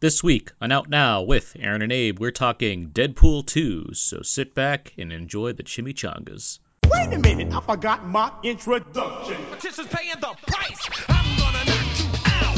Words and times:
This 0.00 0.22
week 0.24 0.50
on 0.62 0.72
Out 0.72 0.88
Now 0.88 1.24
with 1.24 1.54
Aaron 1.60 1.82
and 1.82 1.92
Abe, 1.92 2.18
we're 2.18 2.30
talking 2.30 2.88
Deadpool 2.88 3.44
2, 3.44 3.92
so 3.92 4.22
sit 4.22 4.54
back 4.54 4.94
and 4.96 5.12
enjoy 5.12 5.52
the 5.52 5.62
chimichangas. 5.62 6.58
Wait 6.86 7.12
a 7.12 7.18
minute, 7.18 7.52
I 7.52 7.60
forgot 7.60 8.06
my 8.06 8.32
introduction. 8.42 9.36
This 9.60 9.78
is 9.78 9.86
paying 9.88 10.14
the 10.18 10.34
price. 10.46 10.88
I'm 11.06 11.36
gonna 11.36 11.64
knock 11.66 12.00
you 12.00 12.08
out. 12.24 12.56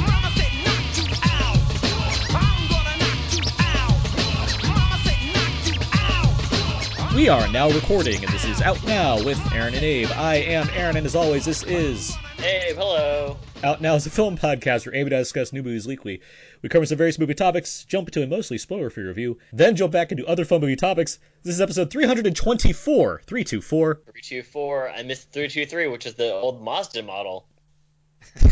Mama 0.00 0.32
said 0.36 0.52
knock 0.64 0.96
you 0.96 1.04
out. 1.22 1.58
I'm 2.34 2.68
gonna 2.70 2.96
knock 2.96 3.34
you 3.34 3.44
out. 3.60 4.64
Mama 4.64 4.98
said 5.04 5.20
knock 5.34 5.66
you 5.68 5.76
out. 7.02 7.14
We 7.14 7.28
are 7.28 7.46
now 7.48 7.68
recording, 7.72 8.24
and 8.24 8.32
this 8.32 8.46
is 8.46 8.62
Out 8.62 8.82
Now 8.86 9.22
with 9.22 9.38
Aaron 9.52 9.74
and 9.74 9.84
Abe. 9.84 10.10
I 10.12 10.36
am 10.36 10.70
Aaron, 10.72 10.96
and 10.96 11.04
as 11.04 11.14
always, 11.14 11.44
this 11.44 11.62
is 11.62 12.16
Abe. 12.38 12.74
hello. 12.74 13.36
Out 13.64 13.80
Now 13.80 13.94
is 13.94 14.04
a 14.04 14.10
film 14.10 14.36
podcast 14.36 14.84
where 14.84 14.94
Abe 14.94 15.06
and 15.06 15.16
I 15.16 15.20
discuss 15.20 15.50
new 15.50 15.62
movies 15.62 15.86
weekly. 15.86 16.20
We 16.60 16.68
cover 16.68 16.84
some 16.84 16.98
various 16.98 17.18
movie 17.18 17.32
topics, 17.32 17.86
jump 17.86 18.08
into 18.08 18.22
a 18.22 18.26
mostly 18.26 18.58
spoiler-free 18.58 19.04
review, 19.04 19.38
then 19.54 19.74
jump 19.74 19.90
back 19.90 20.12
into 20.12 20.26
other 20.26 20.44
fun 20.44 20.60
movie 20.60 20.76
topics. 20.76 21.18
This 21.44 21.54
is 21.54 21.62
episode 21.62 21.90
324. 21.90 23.22
324. 23.26 23.94
324. 23.94 24.90
I 24.90 25.02
missed 25.04 25.32
323, 25.32 25.86
which 25.86 26.04
is 26.04 26.12
the 26.12 26.30
old 26.30 26.62
Mazda 26.62 27.04
model. 27.04 27.48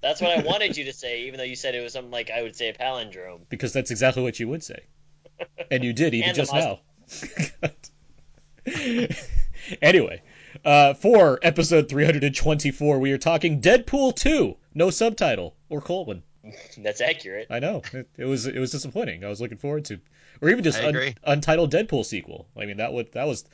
That's 0.00 0.20
what 0.20 0.38
I 0.38 0.42
wanted 0.42 0.76
you 0.76 0.84
to 0.84 0.92
say, 0.92 1.22
even 1.22 1.38
though 1.38 1.44
you 1.44 1.56
said 1.56 1.74
it 1.74 1.82
was 1.82 1.94
something 1.94 2.12
like 2.12 2.30
I 2.30 2.42
would 2.42 2.54
say 2.54 2.68
a 2.68 2.74
palindrome. 2.74 3.40
Because 3.48 3.72
that's 3.72 3.90
exactly 3.90 4.22
what 4.22 4.38
you 4.38 4.46
would 4.46 4.62
say. 4.62 4.78
And 5.72 5.82
you 5.82 5.92
did, 5.92 6.14
even 6.14 6.36
just 6.36 6.52
now. 6.52 6.78
anyway, 9.82 10.22
uh, 10.64 10.94
for 10.94 11.38
episode 11.42 11.88
324, 11.88 12.98
we 12.98 13.12
are 13.12 13.18
talking 13.18 13.60
Deadpool 13.60 14.14
2. 14.14 14.56
No 14.74 14.90
subtitle 14.90 15.54
or 15.68 15.80
colon. 15.80 16.22
That's 16.78 17.00
accurate. 17.00 17.48
I 17.50 17.58
know 17.58 17.82
it, 17.92 18.08
it 18.16 18.24
was 18.24 18.46
it 18.46 18.58
was 18.58 18.70
disappointing. 18.70 19.24
I 19.24 19.28
was 19.28 19.40
looking 19.40 19.58
forward 19.58 19.86
to, 19.86 20.00
or 20.40 20.48
even 20.48 20.64
just 20.64 20.82
un, 20.82 21.14
untitled 21.24 21.72
Deadpool 21.72 22.04
sequel. 22.04 22.46
I 22.56 22.66
mean 22.66 22.78
that 22.78 22.92
would 22.92 23.12
that 23.12 23.26
was, 23.26 23.44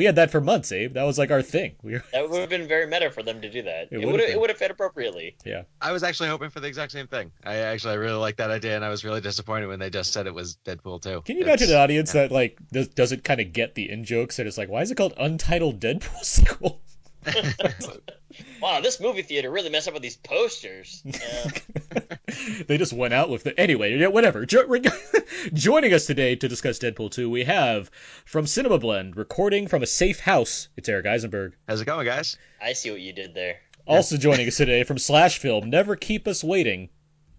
we 0.00 0.06
had 0.06 0.16
that 0.16 0.30
for 0.30 0.40
months, 0.40 0.72
Abe. 0.72 0.94
That 0.94 1.02
was 1.02 1.18
like 1.18 1.30
our 1.30 1.42
thing. 1.42 1.74
We 1.82 1.92
were, 1.92 2.04
That 2.14 2.30
would 2.30 2.40
have 2.40 2.48
been 2.48 2.66
very 2.66 2.86
meta 2.86 3.10
for 3.10 3.22
them 3.22 3.42
to 3.42 3.50
do 3.50 3.60
that. 3.64 3.88
It 3.90 3.92
It, 3.92 3.96
would've 3.98 4.10
would 4.12 4.20
have 4.20 4.28
been. 4.28 4.36
it 4.36 4.40
would 4.40 4.48
have 4.48 4.58
fit 4.58 4.70
appropriately. 4.70 5.36
yeah. 5.44 5.64
I 5.78 5.92
was 5.92 6.02
actually 6.02 6.30
hoping 6.30 6.48
for 6.48 6.60
the 6.60 6.68
exact 6.68 6.92
same 6.92 7.06
thing. 7.06 7.32
I 7.44 7.56
actually 7.56 7.92
I 7.92 7.96
really 7.96 8.16
liked 8.16 8.38
that 8.38 8.50
idea, 8.50 8.74
and 8.76 8.82
I 8.82 8.88
was 8.88 9.04
really 9.04 9.20
disappointed 9.20 9.66
when 9.66 9.78
they 9.78 9.90
just 9.90 10.14
said 10.14 10.26
it 10.26 10.32
was 10.34 10.56
Deadpool 10.64 11.02
2. 11.02 11.20
Can 11.26 11.36
you 11.36 11.42
It's- 11.42 11.60
imagine 11.60 11.76
an 11.76 11.82
audience 11.82 12.12
that 12.12 12.32
like 12.32 12.58
does, 12.72 12.88
doesn't 12.88 13.24
kind 13.24 13.40
of 13.42 13.52
get 13.52 13.74
the 13.74 13.90
in 13.90 14.04
jokes 14.04 14.38
and 14.38 14.48
it's 14.48 14.56
like, 14.56 14.70
why 14.70 14.80
is 14.80 14.90
it 14.90 14.94
called 14.96 15.12
untitled 15.18 15.80
Deadpool 15.80 16.22
sequel? 16.24 16.80
Wow, 18.60 18.80
this 18.80 19.00
movie 19.00 19.22
theater 19.22 19.50
really 19.50 19.70
messed 19.70 19.88
up 19.88 19.94
with 19.94 20.02
these 20.02 20.16
posters. 20.16 21.02
Yeah. 21.04 21.50
they 22.66 22.78
just 22.78 22.92
went 22.92 23.12
out 23.14 23.28
with 23.28 23.42
the 23.42 23.58
anyway. 23.58 23.96
Yeah, 23.96 24.08
whatever. 24.08 24.46
Jo- 24.46 24.66
reg- 24.68 24.88
joining 25.52 25.92
us 25.92 26.06
today 26.06 26.36
to 26.36 26.48
discuss 26.48 26.78
Deadpool 26.78 27.10
2, 27.10 27.28
we 27.28 27.44
have 27.44 27.90
from 28.24 28.46
Cinema 28.46 28.78
Blend, 28.78 29.16
recording 29.16 29.66
from 29.66 29.82
a 29.82 29.86
safe 29.86 30.20
house. 30.20 30.68
It's 30.76 30.88
Eric 30.88 31.06
Eisenberg. 31.06 31.56
How's 31.66 31.80
it 31.80 31.86
going, 31.86 32.06
guys? 32.06 32.36
I 32.62 32.74
see 32.74 32.90
what 32.90 33.00
you 33.00 33.12
did 33.12 33.34
there. 33.34 33.56
Also 33.86 34.16
joining 34.16 34.46
us 34.46 34.56
today 34.56 34.84
from 34.84 34.98
Slash 34.98 35.38
Film, 35.38 35.70
Never 35.70 35.96
Keep 35.96 36.28
Us 36.28 36.44
Waiting. 36.44 36.90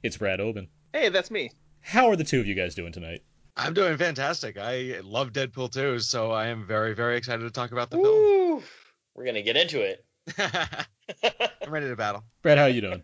It's 0.03 0.17
Brad 0.17 0.41
Oben. 0.41 0.67
Hey, 0.91 1.09
that's 1.09 1.31
me. 1.31 1.51
How 1.81 2.09
are 2.09 2.15
the 2.15 2.23
two 2.23 2.39
of 2.39 2.47
you 2.47 2.55
guys 2.55 2.75
doing 2.75 2.91
tonight? 2.91 3.23
I'm 3.55 3.73
doing 3.73 3.97
fantastic. 3.97 4.57
I 4.57 4.99
love 5.03 5.31
Deadpool 5.31 5.71
2, 5.71 5.99
so 5.99 6.31
I 6.31 6.47
am 6.47 6.65
very, 6.65 6.95
very 6.95 7.17
excited 7.17 7.43
to 7.43 7.51
talk 7.51 7.71
about 7.71 7.91
the 7.91 7.99
Woo! 7.99 8.63
We're 9.21 9.25
gonna 9.27 9.43
get 9.43 9.55
into 9.55 9.81
it. 9.81 10.03
I'm 10.39 11.71
ready 11.71 11.87
to 11.87 11.95
battle. 11.95 12.23
Brad, 12.41 12.57
how 12.57 12.63
are 12.63 12.69
you 12.69 12.81
doing? 12.81 13.03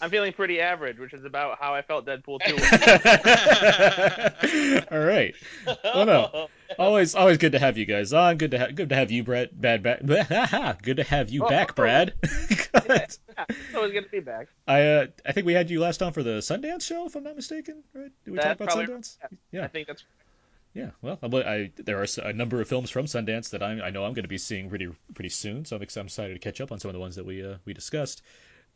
I'm 0.00 0.10
feeling 0.10 0.32
pretty 0.32 0.60
average, 0.60 0.98
which 0.98 1.14
is 1.14 1.24
about 1.24 1.56
how 1.60 1.72
I 1.72 1.82
felt 1.82 2.04
Deadpool 2.04 2.40
2. 2.44 2.56
All 4.90 4.98
right. 4.98 5.36
Well, 5.84 6.04
no. 6.06 6.48
Always, 6.80 7.14
always 7.14 7.36
good 7.38 7.52
to 7.52 7.58
have 7.60 7.76
you 7.78 7.84
guys 7.84 8.12
on. 8.14 8.38
Good 8.38 8.50
to 8.52 8.58
have, 8.58 8.74
good 8.74 8.88
to 8.88 8.94
have 8.96 9.10
you, 9.12 9.22
Brad. 9.22 9.50
Bad, 9.52 9.82
bad. 9.84 10.78
Good 10.82 10.96
to 10.96 11.04
have 11.04 11.28
you 11.30 11.44
Oh. 11.44 11.48
back, 11.48 11.76
Brad. 11.76 12.14
God. 12.72 13.06
so 13.72 13.84
it's 13.84 13.92
gonna 13.94 14.06
be 14.10 14.18
back. 14.20 14.48
I, 14.66 14.80
uh, 14.82 15.06
I 15.24 15.30
think 15.32 15.46
we 15.46 15.52
had 15.52 15.68
you 15.70 15.78
last 15.80 16.02
on 16.02 16.12
for 16.14 16.22
the 16.24 16.38
Sundance 16.38 16.82
show, 16.82 17.04
if 17.06 17.14
I'm 17.14 17.22
not 17.24 17.36
mistaken. 17.36 17.84
Right? 17.94 18.10
Did 18.24 18.30
we 18.32 18.36
That 18.38 18.44
talk 18.44 18.56
about 18.62 18.68
probably- 18.70 18.86
Sundance? 18.86 19.18
Yeah. 19.52 19.64
I 19.64 19.68
think 19.68 19.86
that's 19.86 20.02
Yeah. 20.74 20.90
Well, 21.02 21.18
I, 21.22 21.26
I, 21.26 21.70
there 21.76 22.00
are 22.00 22.06
a 22.24 22.32
number 22.32 22.60
of 22.60 22.68
films 22.68 22.88
from 22.90 23.04
Sundance 23.06 23.50
that 23.50 23.62
I, 23.62 23.72
I 23.80 23.90
know 23.90 24.04
I'm 24.04 24.14
going 24.14 24.24
to 24.24 24.28
be 24.28 24.38
seeing 24.38 24.68
pretty, 24.70 24.88
pretty 25.14 25.28
soon. 25.28 25.64
So 25.66 25.76
I'm 25.76 25.82
ex- 25.82 25.96
I'm 25.96 26.06
excited 26.06 26.32
to 26.34 26.38
catch 26.38 26.60
up 26.60 26.72
on 26.72 26.78
some 26.80 26.88
of 26.88 26.94
the 26.94 27.00
ones 27.00 27.16
that 27.16 27.26
we, 27.26 27.44
uh, 27.44 27.56
we 27.66 27.74
discussed. 27.74 28.22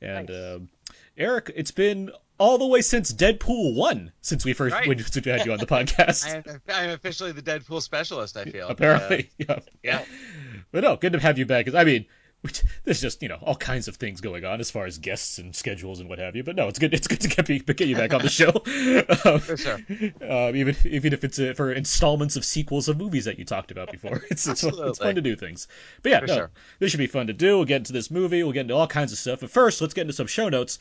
And 0.03 0.29
Nice. 0.29 0.57
um, 0.57 0.69
Eric, 1.17 1.51
it's 1.57 1.71
been 1.71 2.11
all 2.39 2.59
the 2.59 2.67
way 2.67 2.83
since 2.83 3.15
Deadpool 3.15 3.75
one 3.75 4.13
since 4.21 4.45
we 4.45 4.53
first 4.53 4.75
Right. 4.75 4.87
when, 4.87 4.99
since 4.99 5.25
we 5.25 5.33
had 5.33 5.47
you 5.47 5.53
on 5.53 5.59
the 5.59 5.65
podcast. 5.67 6.27
I 6.47 6.51
am, 6.53 6.61
I 6.69 6.85
am 6.85 6.91
officially 6.91 7.33
the 7.33 7.41
Deadpool 7.41 7.81
specialist, 7.81 8.37
I 8.37 8.45
feel. 8.45 8.69
apparently. 8.69 9.31
yeah. 9.39 9.53
Uh, 9.53 9.61
yeah. 9.83 10.05
But 10.73 10.83
no, 10.85 10.97
good 10.97 11.15
to 11.15 11.19
have 11.21 11.39
you 11.39 11.47
back. 11.47 11.65
Because 11.65 11.79
I 11.81 11.85
mean, 11.85 12.05
which- 12.47 12.63
there's 12.85 13.01
just 13.01 13.23
you 13.23 13.29
know 13.29 13.39
all 13.43 13.55
kinds 13.57 13.89
of 13.89 13.97
things 13.97 14.21
going 14.21 14.45
on 14.45 14.61
as 14.61 14.71
far 14.71 14.87
as 14.87 14.99
guests 14.99 15.39
and 15.39 15.55
schedules 15.55 16.01
and 16.01 16.09
what 16.09 16.19
have 16.19 16.37
you. 16.37 16.43
But 16.43 16.57
no, 16.57 16.69
it's 16.69 16.79
good. 16.79 16.95
It's 16.95 17.07
good 17.07 17.21
to 17.21 17.29
get, 17.29 17.77
get 17.77 17.89
you 17.89 17.97
back 17.97 18.15
on 18.15 18.23
the 18.23 18.29
show. 18.29 18.49
um, 19.31 19.41
For 19.41 19.57
sure. 19.57 19.75
um, 20.23 20.57
even 20.57 20.77
even 20.85 21.13
if 21.13 21.25
it's 21.25 21.39
uh, 21.39 21.53
for 21.57 21.73
installments 21.73 22.37
of 22.37 22.45
sequels 22.45 22.89
of 22.89 22.97
movies 22.97 23.27
that 23.27 23.39
you 23.39 23.45
talked 23.45 23.71
about 23.71 23.93
before, 23.93 24.23
it's 24.31 24.47
it's, 24.47 24.63
fun, 24.63 24.73
it's 24.79 24.99
fun 24.99 25.15
to 25.17 25.21
do 25.21 25.37
things. 25.37 25.69
But 26.03 26.13
yeah, 26.13 26.21
For 26.21 26.27
no, 26.27 26.35
sure. 26.35 26.51
this 26.79 26.91
should 26.91 26.99
be 26.99 27.07
fun 27.07 27.27
to 27.29 27.33
do. 27.33 27.57
We'll 27.57 27.65
get 27.67 27.77
into 27.77 27.93
this 27.93 28.11
movie. 28.11 28.43
We'll 28.43 28.53
get 28.53 28.63
into 28.63 28.75
all 28.75 28.87
kinds 28.87 29.13
of 29.13 29.19
stuff. 29.19 29.41
But 29.41 29.51
first, 29.51 29.81
let's 29.81 29.95
get 29.95 30.03
into 30.03 30.15
some 30.15 30.27
show 30.27 30.49
notes. 30.49 30.79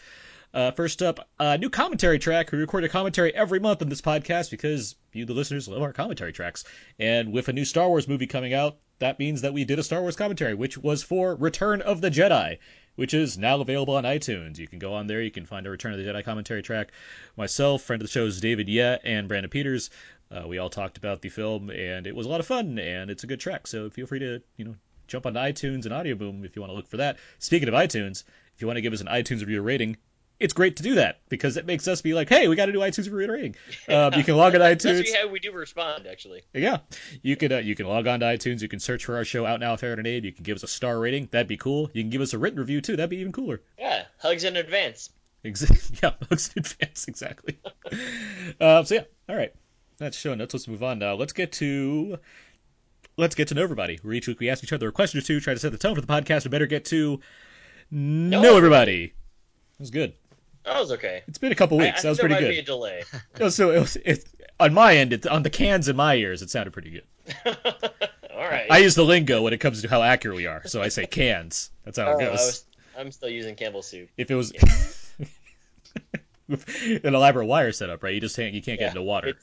Uh, 0.55 0.71
first 0.71 1.01
up, 1.01 1.27
a 1.37 1.57
new 1.57 1.69
commentary 1.69 2.17
track. 2.17 2.49
We 2.49 2.59
record 2.59 2.85
a 2.85 2.89
commentary 2.89 3.35
every 3.35 3.59
month 3.59 3.81
on 3.81 3.89
this 3.89 3.99
podcast 3.99 4.49
because 4.49 4.95
you, 5.11 5.25
the 5.25 5.33
listeners, 5.33 5.67
love 5.67 5.81
our 5.81 5.91
commentary 5.91 6.31
tracks. 6.31 6.63
And 6.97 7.33
with 7.33 7.49
a 7.49 7.53
new 7.53 7.65
Star 7.65 7.89
Wars 7.89 8.07
movie 8.07 8.25
coming 8.25 8.53
out, 8.53 8.77
that 8.99 9.19
means 9.19 9.41
that 9.41 9.53
we 9.53 9.65
did 9.65 9.79
a 9.79 9.83
Star 9.83 9.99
Wars 9.99 10.15
commentary, 10.15 10.53
which 10.53 10.77
was 10.77 11.03
for 11.03 11.35
Return 11.35 11.81
of 11.81 11.99
the 11.99 12.09
Jedi, 12.09 12.59
which 12.95 13.13
is 13.13 13.37
now 13.37 13.59
available 13.59 13.97
on 13.97 14.05
iTunes. 14.05 14.57
You 14.57 14.69
can 14.69 14.79
go 14.79 14.93
on 14.93 15.07
there, 15.07 15.21
you 15.21 15.29
can 15.29 15.45
find 15.45 15.67
a 15.67 15.69
Return 15.69 15.91
of 15.91 15.99
the 15.99 16.05
Jedi 16.05 16.23
commentary 16.23 16.61
track. 16.61 16.93
Myself, 17.35 17.81
friend 17.81 18.01
of 18.01 18.07
the 18.07 18.11
show 18.13 18.31
David 18.31 18.69
Yeh, 18.69 18.97
and 19.03 19.27
Brandon 19.27 19.49
Peters. 19.49 19.89
Uh, 20.31 20.47
we 20.47 20.57
all 20.57 20.69
talked 20.69 20.97
about 20.97 21.21
the 21.21 21.27
film, 21.27 21.69
and 21.69 22.07
it 22.07 22.15
was 22.15 22.27
a 22.27 22.29
lot 22.29 22.39
of 22.39 22.47
fun, 22.47 22.79
and 22.79 23.11
it's 23.11 23.25
a 23.25 23.27
good 23.27 23.41
track. 23.41 23.67
So 23.67 23.89
feel 23.89 24.07
free 24.07 24.19
to, 24.19 24.41
you 24.55 24.63
know, 24.63 24.75
jump 25.07 25.25
onto 25.25 25.37
iTunes 25.37 25.83
and 25.83 25.93
Audio 25.93 26.15
Boom 26.15 26.45
if 26.45 26.55
you 26.55 26.61
want 26.61 26.71
to 26.71 26.77
look 26.77 26.87
for 26.87 26.97
that. 26.97 27.17
Speaking 27.39 27.67
of 27.67 27.73
iTunes, 27.73 28.23
if 28.55 28.61
you 28.61 28.67
want 28.67 28.77
to 28.77 28.81
give 28.81 28.93
us 28.93 29.01
an 29.01 29.07
iTunes 29.07 29.41
review 29.41 29.61
rating, 29.61 29.97
it's 30.39 30.53
great 30.53 30.77
to 30.77 30.83
do 30.83 30.95
that 30.95 31.21
because 31.29 31.55
it 31.57 31.65
makes 31.65 31.87
us 31.87 32.01
be 32.01 32.13
like, 32.13 32.27
hey, 32.27 32.47
we 32.47 32.55
got 32.55 32.65
to 32.65 32.71
do 32.73 32.79
iTunes 32.79 33.09
review 33.11 33.31
rating. 33.31 33.55
Um, 33.87 34.13
you 34.15 34.23
can 34.23 34.35
log 34.35 34.53
on 34.53 34.59
to 34.59 34.67
That's 34.67 34.83
iTunes. 34.85 35.15
how 35.15 35.27
we 35.29 35.39
do 35.39 35.51
respond, 35.53 36.07
actually. 36.07 36.41
Yeah, 36.53 36.79
you 37.21 37.35
can 37.37 37.51
uh, 37.53 37.57
you 37.59 37.75
can 37.75 37.87
log 37.87 38.05
on 38.07 38.19
to 38.19 38.25
iTunes. 38.25 38.61
You 38.61 38.67
can 38.67 38.79
search 38.79 39.05
for 39.05 39.15
our 39.15 39.23
show 39.25 39.45
out 39.45 39.59
now 39.59 39.77
Aaron 39.81 39.99
and 39.99 40.07
Abe. 40.07 40.25
You 40.25 40.31
can 40.33 40.43
give 40.43 40.55
us 40.55 40.63
a 40.63 40.67
star 40.67 40.99
rating. 40.99 41.29
That'd 41.31 41.47
be 41.47 41.57
cool. 41.57 41.89
You 41.93 42.03
can 42.03 42.09
give 42.09 42.21
us 42.21 42.33
a 42.33 42.37
written 42.37 42.59
review 42.59 42.81
too. 42.81 42.95
That'd 42.97 43.09
be 43.09 43.17
even 43.17 43.31
cooler. 43.31 43.61
Yeah, 43.79 44.03
hugs 44.19 44.43
in 44.43 44.57
advance. 44.57 45.09
Ex- 45.45 45.91
yeah, 46.03 46.11
looks 46.29 46.49
in 46.55 46.59
advance 46.61 47.05
exactly. 47.07 47.59
uh, 48.59 48.83
so 48.83 48.95
yeah, 48.95 49.03
all 49.29 49.35
right. 49.35 49.53
That's 49.97 50.17
show 50.17 50.35
notes. 50.35 50.53
Let's 50.53 50.67
move 50.67 50.83
on 50.83 50.99
now. 50.99 51.13
Let's 51.13 51.31
get 51.33 51.53
to 51.53 52.19
let's 53.15 53.35
get 53.35 53.47
to 53.49 53.53
know 53.55 53.63
everybody. 53.63 53.99
Where 54.01 54.13
each 54.13 54.27
week 54.27 54.39
we 54.41 54.49
ask 54.49 54.63
each 54.63 54.73
other 54.73 54.89
a 54.89 54.91
question 54.91 55.19
or 55.19 55.23
two, 55.23 55.39
try 55.39 55.53
to 55.53 55.59
set 55.59 55.71
the 55.71 55.77
tone 55.77 55.95
for 55.95 56.01
the 56.01 56.07
podcast. 56.07 56.43
We 56.43 56.49
better 56.49 56.65
get 56.65 56.85
to 56.85 57.21
know 57.91 58.57
everybody. 58.57 59.13
That 59.77 59.79
was 59.79 59.91
good. 59.91 60.13
Oh, 60.67 60.73
that 60.73 60.79
was 60.79 60.91
okay. 60.93 61.23
It's 61.27 61.37
been 61.37 61.51
a 61.51 61.55
couple 61.55 61.79
I, 61.79 61.83
I 61.83 61.85
weeks. 61.87 62.01
that 62.01 62.01
think 62.01 62.09
was 62.11 62.17
there 62.17 62.23
pretty 62.29 62.35
might 62.35 62.47
good. 62.47 62.53
be 62.53 62.59
a 62.59 62.63
delay. 62.63 63.03
No, 63.39 63.49
so 63.49 63.71
it 63.71 63.79
was 63.79 63.95
it, 63.97 64.25
on 64.59 64.73
my 64.73 64.97
end, 64.97 65.13
it, 65.13 65.27
on 65.27 65.43
the 65.43 65.49
cans 65.49 65.87
in 65.89 65.95
my 65.95 66.15
ears, 66.15 66.41
it 66.41 66.49
sounded 66.49 66.71
pretty 66.71 66.89
good. 66.91 67.03
All 68.33 68.41
right. 68.41 68.65
I 68.69 68.79
use 68.79 68.95
the 68.95 69.03
lingo 69.05 69.41
when 69.43 69.53
it 69.53 69.59
comes 69.59 69.81
to 69.83 69.87
how 69.87 70.01
accurate 70.01 70.35
we 70.37 70.45
are, 70.47 70.65
so 70.67 70.81
I 70.81 70.87
say 70.89 71.05
cans. 71.07 71.71
That's 71.83 71.97
how 71.97 72.07
Oh, 72.13 72.17
it 72.17 72.23
I 72.23 72.25
goes. 72.27 72.31
was, 72.39 72.65
I'm 72.97 73.11
still 73.11 73.29
using 73.29 73.55
Campbell's 73.55 73.87
soup. 73.87 74.09
If 74.17 74.31
it 74.31 74.35
was 74.35 74.51
with 76.47 77.01
an 77.03 77.13
elaborate 77.15 77.45
wire 77.45 77.71
setup, 77.71 78.03
right? 78.03 78.13
You 78.13 78.21
just 78.21 78.35
can't 78.35 78.53
you 78.53 78.61
can't 78.61 78.79
get 78.79 78.89
into 78.89 79.01
water. 79.01 79.33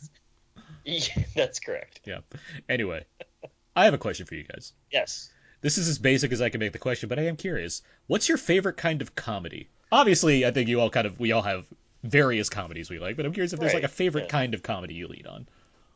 Yeah, 0.85 1.01
that's 1.37 1.61
correct. 1.61 2.01
Yeah. 2.05 2.19
Anyway, 2.69 3.05
I 3.77 3.85
have 3.85 3.95
a 3.95 3.99
question 3.99 4.27
for 4.27 4.35
you 4.35 4.45
guys. 4.45 4.73
Yes. 4.91 5.31
This 5.63 5.79
is 5.79 5.89
as 5.89 5.99
basic 5.99 6.33
as 6.33 6.43
I 6.43 6.51
can 6.51 6.59
make 6.59 6.73
the 6.73 6.79
question, 6.79 7.09
but 7.09 7.19
I 7.19 7.23
am 7.23 7.37
curious. 7.37 7.83
What's 8.09 8.29
your 8.29 8.37
favorite 8.37 8.77
kind 8.77 9.01
of 9.01 9.15
comedy? 9.15 9.69
Obviously, 9.91 10.45
I 10.45 10.51
think 10.51 10.69
you 10.69 10.81
all 10.81 10.91
kind 10.91 11.07
of 11.07 11.19
we 11.19 11.33
all 11.33 11.43
have 11.43 11.65
various 12.03 12.51
comedies 12.51 12.91
we 12.91 12.99
like, 12.99 13.17
but 13.17 13.25
I'm 13.25 13.33
curious 13.33 13.53
if 13.53 13.61
there's 13.61 13.75
like 13.75 13.85
a 13.85 13.89
favorite 13.89 14.25
yeah. 14.25 14.31
kind 14.31 14.55
of 14.55 14.63
comedy 14.63 14.95
you 14.95 15.07
lead 15.07 15.27
on. 15.27 15.47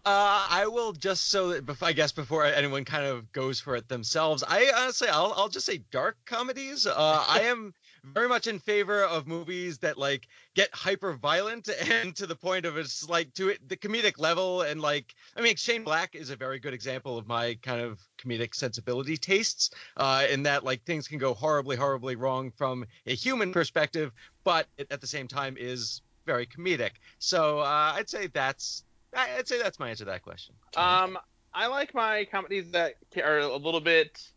Uh, 0.04 0.46
I 0.48 0.68
will 0.68 0.92
just 0.92 1.30
so 1.30 1.60
that 1.60 1.82
I 1.82 1.92
guess 1.92 2.12
before 2.12 2.44
anyone 2.44 2.84
kind 2.84 3.04
of 3.04 3.32
goes 3.32 3.58
for 3.58 3.74
it 3.74 3.88
themselves, 3.88 4.44
I 4.46 4.70
honestly 4.76 5.08
I'll 5.08 5.34
I'll 5.36 5.48
just 5.48 5.66
say 5.66 5.78
dark 5.90 6.16
comedies. 6.26 6.86
Uh, 6.86 7.24
I 7.28 7.40
am 7.46 7.74
very 8.12 8.28
much 8.28 8.46
in 8.46 8.58
favor 8.58 9.04
of 9.04 9.26
movies 9.26 9.78
that 9.78 9.98
like 9.98 10.28
get 10.54 10.72
hyper 10.72 11.12
violent 11.12 11.68
and 11.90 12.14
to 12.16 12.26
the 12.26 12.36
point 12.36 12.64
of 12.64 12.76
it's 12.76 13.08
like 13.08 13.32
to 13.34 13.48
it 13.48 13.68
the 13.68 13.76
comedic 13.76 14.18
level 14.18 14.62
and 14.62 14.80
like 14.80 15.14
I 15.36 15.40
mean 15.40 15.56
Shane 15.56 15.84
Black 15.84 16.14
is 16.14 16.30
a 16.30 16.36
very 16.36 16.58
good 16.58 16.74
example 16.74 17.18
of 17.18 17.26
my 17.26 17.58
kind 17.62 17.80
of 17.80 18.00
comedic 18.18 18.54
sensibility 18.54 19.16
tastes 19.16 19.70
uh, 19.96 20.26
in 20.30 20.42
that 20.44 20.64
like 20.64 20.82
things 20.84 21.08
can 21.08 21.18
go 21.18 21.34
horribly 21.34 21.76
horribly 21.76 22.16
wrong 22.16 22.50
from 22.50 22.86
a 23.06 23.14
human 23.14 23.52
perspective, 23.52 24.12
but 24.44 24.66
it 24.78 24.86
at 24.90 25.00
the 25.00 25.06
same 25.06 25.28
time 25.28 25.56
is 25.58 26.02
very 26.24 26.46
comedic. 26.46 26.92
So 27.18 27.60
uh, 27.60 27.94
I'd 27.96 28.08
say 28.08 28.28
that's 28.28 28.84
I'd 29.14 29.48
say 29.48 29.60
that's 29.60 29.78
my 29.78 29.90
answer 29.90 30.04
to 30.04 30.10
that 30.10 30.22
question. 30.22 30.54
Um, 30.76 31.18
I 31.54 31.68
like 31.68 31.94
my 31.94 32.26
comedies 32.30 32.70
that 32.72 32.96
are 33.24 33.38
a 33.38 33.56
little 33.56 33.80
bit 33.80 34.30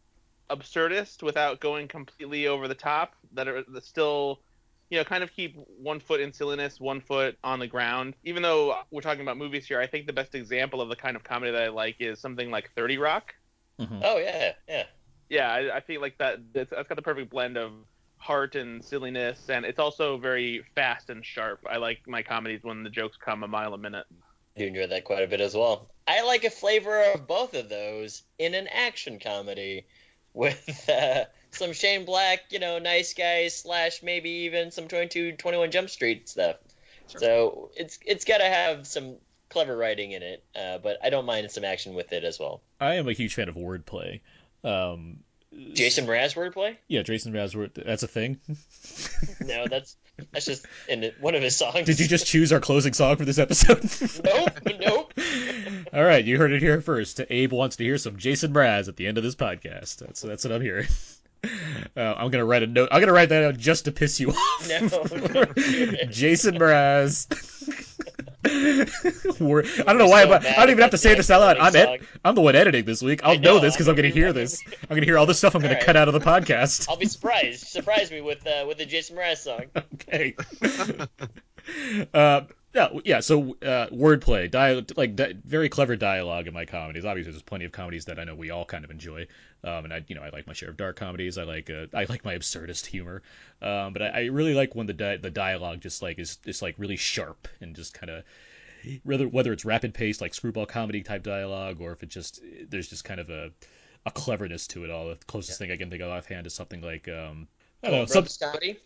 absurdist 0.50 1.24
without 1.24 1.60
going 1.60 1.88
completely 1.88 2.48
over 2.48 2.68
the 2.68 2.76
top. 2.76 3.16
That 3.34 3.48
are 3.48 3.64
that 3.64 3.86
still, 3.86 4.42
you 4.90 4.98
know, 4.98 5.04
kind 5.04 5.24
of 5.24 5.32
keep 5.32 5.56
one 5.68 6.00
foot 6.00 6.20
in 6.20 6.34
silliness, 6.34 6.80
one 6.80 7.02
foot 7.02 7.38
on 7.44 7.60
the 7.60 7.68
ground. 7.68 8.16
Even 8.24 8.44
though 8.44 8.76
we're 8.92 9.02
talking 9.02 9.22
about 9.22 9.38
movies 9.38 9.68
here, 9.68 9.80
I 9.80 9.88
think 9.88 10.08
the 10.08 10.14
best 10.14 10.36
example 10.36 10.82
of 10.82 10.90
the 10.90 10.96
kind 10.96 11.16
of 11.16 11.24
comedy 11.24 11.52
that 11.52 11.64
I 11.64 11.70
like 11.70 11.98
is 12.00 12.20
something 12.20 12.52
like 12.52 12.72
Thirty 12.76 12.98
Rock. 12.98 13.34
Mhm. 13.80 14.02
Oh 14.04 14.18
yeah, 14.18 14.54
yeah. 14.68 14.86
Yeah, 15.30 15.52
I, 15.52 15.78
I 15.78 15.80
feel 15.82 16.02
like 16.02 16.18
that 16.18 16.40
that's, 16.54 16.72
that's 16.72 16.90
got 16.90 16.96
the 16.96 17.02
perfect 17.02 17.30
blend 17.30 17.58
of 17.58 17.72
heart 18.18 18.56
and 18.56 18.84
silliness, 18.84 19.50
and 19.50 19.66
it's 19.66 19.80
also 19.80 20.18
very 20.18 20.64
fast 20.76 21.10
and 21.10 21.26
sharp. 21.26 21.60
I 21.70 21.78
like 21.78 22.00
my 22.08 22.24
comedies 22.24 22.64
when 22.64 22.84
the 22.84 22.90
jokes 22.90 23.18
come 23.18 23.44
a 23.44 23.48
mile 23.48 23.74
a 23.74 23.78
minute. 23.78 24.06
I 24.56 24.62
do 24.62 24.68
enjoy 24.68 24.88
that 24.88 25.06
quite 25.06 25.24
a 25.24 25.28
bit 25.28 25.40
as 25.42 25.56
well. 25.56 25.90
I 26.08 26.24
like 26.24 26.44
a 26.44 26.50
flavor 26.50 27.02
of 27.04 27.28
both 27.28 27.54
of 27.54 27.70
those 27.70 28.24
in 28.40 28.56
an 28.56 28.68
action 28.68 29.20
comedy 29.20 29.86
with 30.40 30.90
uh, 30.90 31.26
some 31.52 31.74
Shane 31.74 32.06
Black, 32.06 32.46
you 32.50 32.60
know, 32.60 32.80
nice 32.80 33.14
guys 33.14 33.56
slash 33.56 34.02
maybe 34.02 34.30
even 34.30 34.72
some 34.72 34.88
22, 34.88 35.34
21 35.34 35.70
Jump 35.70 35.90
Street 35.90 36.30
stuff. 36.30 36.56
Sure. 37.10 37.20
So 37.20 37.72
it's 37.76 38.00
it's 38.06 38.26
got 38.26 38.38
to 38.38 38.46
have 38.46 38.88
some 38.88 39.16
clever 39.50 39.76
writing 39.76 40.12
in 40.12 40.24
it, 40.24 40.44
uh, 40.56 40.78
but 40.78 40.98
I 41.04 41.10
don't 41.10 41.26
mind 41.26 41.52
some 41.52 41.66
action 41.66 41.94
with 41.94 42.14
it 42.14 42.24
as 42.24 42.40
well. 42.40 42.62
I 42.80 42.96
am 42.96 43.08
a 43.08 43.14
huge 43.14 43.36
fan 43.36 43.50
of 43.50 43.56
wordplay. 43.56 44.22
Um, 44.64 45.18
Jason 45.74 46.06
Mraz 46.06 46.36
wordplay? 46.36 46.78
yeah, 46.88 47.02
Jason 47.02 47.34
Mraz 47.34 47.56
word. 47.56 47.72
That's 47.76 48.04
a 48.04 48.08
thing. 48.08 48.40
No, 49.42 49.68
that's 49.68 49.96
that's 50.32 50.46
just 50.46 50.66
in 50.88 51.12
one 51.20 51.36
of 51.36 51.42
his 51.42 51.56
songs. 51.56 51.86
Did 51.86 52.00
you 52.00 52.08
just 52.08 52.26
choose 52.26 52.52
our 52.52 52.60
closing 52.60 52.94
song 52.94 53.16
for 53.18 53.26
this 53.26 53.40
episode? 53.40 53.80
Nope, 54.24 54.60
nope. 54.80 55.14
All 55.94 56.04
right, 56.04 56.24
you 56.24 56.38
heard 56.38 56.52
it 56.52 56.62
here 56.62 56.82
first. 56.82 57.22
Abe 57.30 57.52
wants 57.52 57.78
to 57.78 57.84
hear 57.84 57.98
some 57.98 58.18
Jason 58.18 58.54
Mraz 58.54 58.88
at 58.88 58.96
the 58.96 59.08
end 59.08 59.18
of 59.18 59.24
this 59.24 59.36
podcast. 59.36 59.98
That's 59.98 60.22
that's 60.22 60.44
what 60.44 60.54
I'm 60.54 60.62
hearing. 60.62 60.88
Uh, 61.96 62.16
I'm 62.18 62.32
gonna 62.32 62.44
write 62.44 62.64
a 62.64 62.68
note. 62.68 62.90
I'm 62.92 63.00
gonna 63.00 63.14
write 63.14 63.30
that 63.30 63.46
out 63.46 63.58
just 63.58 63.86
to 63.86 63.94
piss 63.94 64.20
you 64.20 64.32
off. 64.32 64.68
No, 64.68 64.90
don't 64.90 65.10
do 65.24 65.42
it. 65.56 66.10
Jason 66.12 66.56
Mraz. 66.56 67.28
Word- 69.40 69.68
I 69.80 69.84
don't 69.84 69.98
know 69.98 70.08
why, 70.08 70.24
so 70.24 70.30
but 70.30 70.46
I 70.46 70.56
don't 70.56 70.70
even 70.70 70.82
have 70.82 70.92
to 70.92 70.98
say 70.98 71.14
this 71.14 71.30
out 71.30 71.42
loud. 71.42 71.58
I'm 71.58 71.76
ed- 71.76 72.02
I'm 72.24 72.36
the 72.36 72.42
one 72.42 72.56
editing 72.56 72.86
this 72.86 73.02
week. 73.02 73.22
I'll 73.24 73.36
know, 73.38 73.56
know, 73.56 73.60
this 73.60 73.74
because 73.76 73.88
I'm 73.90 73.96
gonna 73.96 74.08
gonna- 74.10 74.20
hear 74.22 74.32
this. 74.34 74.64
I'm 74.90 74.96
gonna 74.96 75.06
hear 75.06 75.18
all 75.18 75.26
the 75.26 75.34
stuff 75.34 75.56
I'm 75.56 75.62
gonna 75.62 75.82
cut 75.84 75.98
out 75.98 76.08
of 76.08 76.14
the 76.14 76.22
podcast. 76.22 76.88
I'll 76.88 76.96
be 76.98 77.06
surprised. 77.06 77.68
Surprise 77.68 78.12
me 78.12 78.22
with 78.22 78.46
uh, 78.48 78.66
with 78.68 78.78
the 78.78 78.86
Jason 78.86 79.18
Mraz 79.18 79.38
song. 79.38 79.66
okay. 79.96 80.36
uh, 82.14 82.42
yeah, 82.74 82.90
yeah. 83.04 83.20
So 83.20 83.56
uh, 83.64 83.88
wordplay, 83.88 84.50
dia- 84.50 84.86
like 84.96 85.16
di- 85.16 85.34
very 85.44 85.70
clever 85.70 85.96
dialogue 85.96 86.48
in 86.48 86.54
my 86.54 86.66
comedies. 86.66 87.06
Obviously, 87.06 87.32
there's 87.32 87.42
plenty 87.44 87.66
of 87.66 87.72
comedies 87.72 88.06
that 88.06 88.20
I 88.20 88.24
know 88.24 88.36
we 88.36 88.52
all 88.52 88.66
kind 88.66 88.86
of 88.86 88.92
enjoy, 88.92 89.28
um, 89.64 89.86
and 89.86 89.94
I, 89.94 90.04
you 90.08 90.16
know, 90.16 90.22
I 90.22 90.30
like 90.30 90.46
my 90.48 90.54
share 90.54 90.70
of 90.70 90.78
dark 90.78 90.96
comedies. 90.96 91.38
I 91.38 91.44
like, 91.44 91.70
uh, 91.70 91.88
I 91.94 92.06
like 92.06 92.24
my 92.24 92.36
absurdist 92.36 92.86
humor, 92.86 93.24
um, 93.62 93.94
but 93.94 94.02
I, 94.02 94.08
I 94.08 94.26
really 94.26 94.54
like 94.54 94.76
when 94.76 94.88
the 94.88 94.94
di- 94.94 95.18
the 95.18 95.32
dialogue 95.32 95.82
just 95.82 96.02
like 96.02 96.20
is 96.20 96.38
just 96.38 96.62
like 96.62 96.76
really 96.78 96.98
sharp 96.98 97.48
and 97.62 97.76
just 97.76 97.94
kind 97.94 98.10
of. 98.10 98.24
Whether 99.04 99.28
whether 99.28 99.52
it's 99.52 99.66
rapid 99.66 99.94
paced 99.94 100.22
like 100.22 100.34
screwball 100.34 100.66
comedy 100.66 101.02
type 101.04 101.22
dialogue, 101.24 101.82
or 101.82 101.92
if 101.92 102.02
it 102.02 102.10
just 102.10 102.42
there's 102.70 102.88
just 102.88 103.04
kind 103.04 103.20
of 103.20 103.30
a 103.30 103.52
a 104.06 104.12
cleverness 104.12 104.68
to 104.68 104.84
it 104.86 104.90
all. 104.90 105.10
The 105.10 105.18
closest 105.28 105.60
thing 105.60 105.72
I 105.72 105.78
can 105.78 105.90
think 105.90 106.02
of 106.02 106.10
offhand 106.10 106.48
is 106.48 106.54
something 106.54 106.82
like 106.82 107.08
um, 107.10 107.48
I 107.82 107.90
don't 107.90 108.00
know, 108.00 108.06
some. 108.06 108.26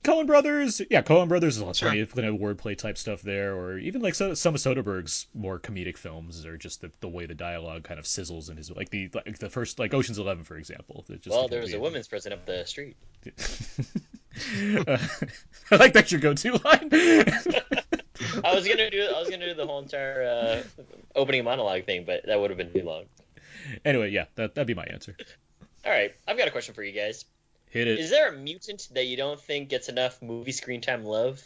Coen 0.03 0.27
Brothers, 0.27 0.79
yeah, 0.91 1.01
Coen 1.01 1.27
Brothers 1.27 1.57
is 1.57 1.63
Sure. 1.63 1.87
plenty 1.89 2.01
of 2.01 2.13
kind 2.13 2.27
of 2.27 2.35
wordplay 2.35 2.77
type 2.77 2.97
stuff 2.97 3.23
there, 3.23 3.55
or 3.55 3.79
even 3.79 4.01
like 4.01 4.13
so, 4.13 4.35
some 4.35 4.53
of 4.53 4.61
Soderbergh's 4.61 5.25
more 5.33 5.59
comedic 5.59 5.97
films, 5.97 6.45
or 6.45 6.57
just 6.57 6.81
the, 6.81 6.91
the 6.99 7.07
way 7.07 7.25
the 7.25 7.33
dialogue 7.33 7.83
kind 7.83 7.99
of 7.99 8.05
sizzles 8.05 8.51
in 8.51 8.57
his 8.57 8.69
like 8.69 8.89
the 8.89 9.09
like 9.13 9.39
the 9.39 9.49
first 9.49 9.79
like 9.79 9.95
Ocean's 9.95 10.19
Eleven 10.19 10.43
for 10.43 10.57
example. 10.57 11.03
just 11.09 11.27
Well, 11.29 11.47
there 11.47 11.61
was 11.61 11.73
a 11.73 11.79
women's 11.79 12.07
prison 12.07 12.33
up 12.33 12.45
the 12.45 12.65
street. 12.65 12.95
Uh, 13.25 14.97
I 15.71 15.75
like 15.75 15.93
that's 15.93 16.11
your 16.11 16.21
go-to 16.21 16.53
line. 16.63 16.89
I 18.43 18.53
was 18.53 18.67
gonna 18.67 18.89
do 18.91 19.09
I 19.15 19.19
was 19.19 19.29
gonna 19.29 19.45
do 19.47 19.53
the 19.55 19.65
whole 19.65 19.79
entire 19.79 20.23
uh, 20.23 20.83
opening 21.15 21.43
monologue 21.43 21.85
thing, 21.85 22.03
but 22.05 22.25
that 22.27 22.39
would 22.39 22.51
have 22.51 22.57
been 22.57 22.71
too 22.71 22.83
long. 22.83 23.05
anyway, 23.85 24.11
yeah, 24.11 24.25
that 24.35 24.53
that'd 24.55 24.67
be 24.67 24.73
my 24.75 24.85
answer. 24.85 25.15
All 25.85 25.91
right, 25.91 26.13
I've 26.27 26.37
got 26.37 26.47
a 26.47 26.51
question 26.51 26.73
for 26.73 26.83
you 26.83 26.93
guys. 26.93 27.25
Hit 27.73 27.87
it. 27.87 27.97
Is 27.97 28.11
there 28.11 28.29
a 28.31 28.37
mutant 28.37 28.87
that 28.93 29.05
you 29.05 29.17
don't 29.17 29.41
think 29.41 29.69
gets 29.69 29.89
enough 29.89 30.21
movie 30.21 30.51
screen 30.51 30.79
time 30.79 31.03
love? 31.03 31.43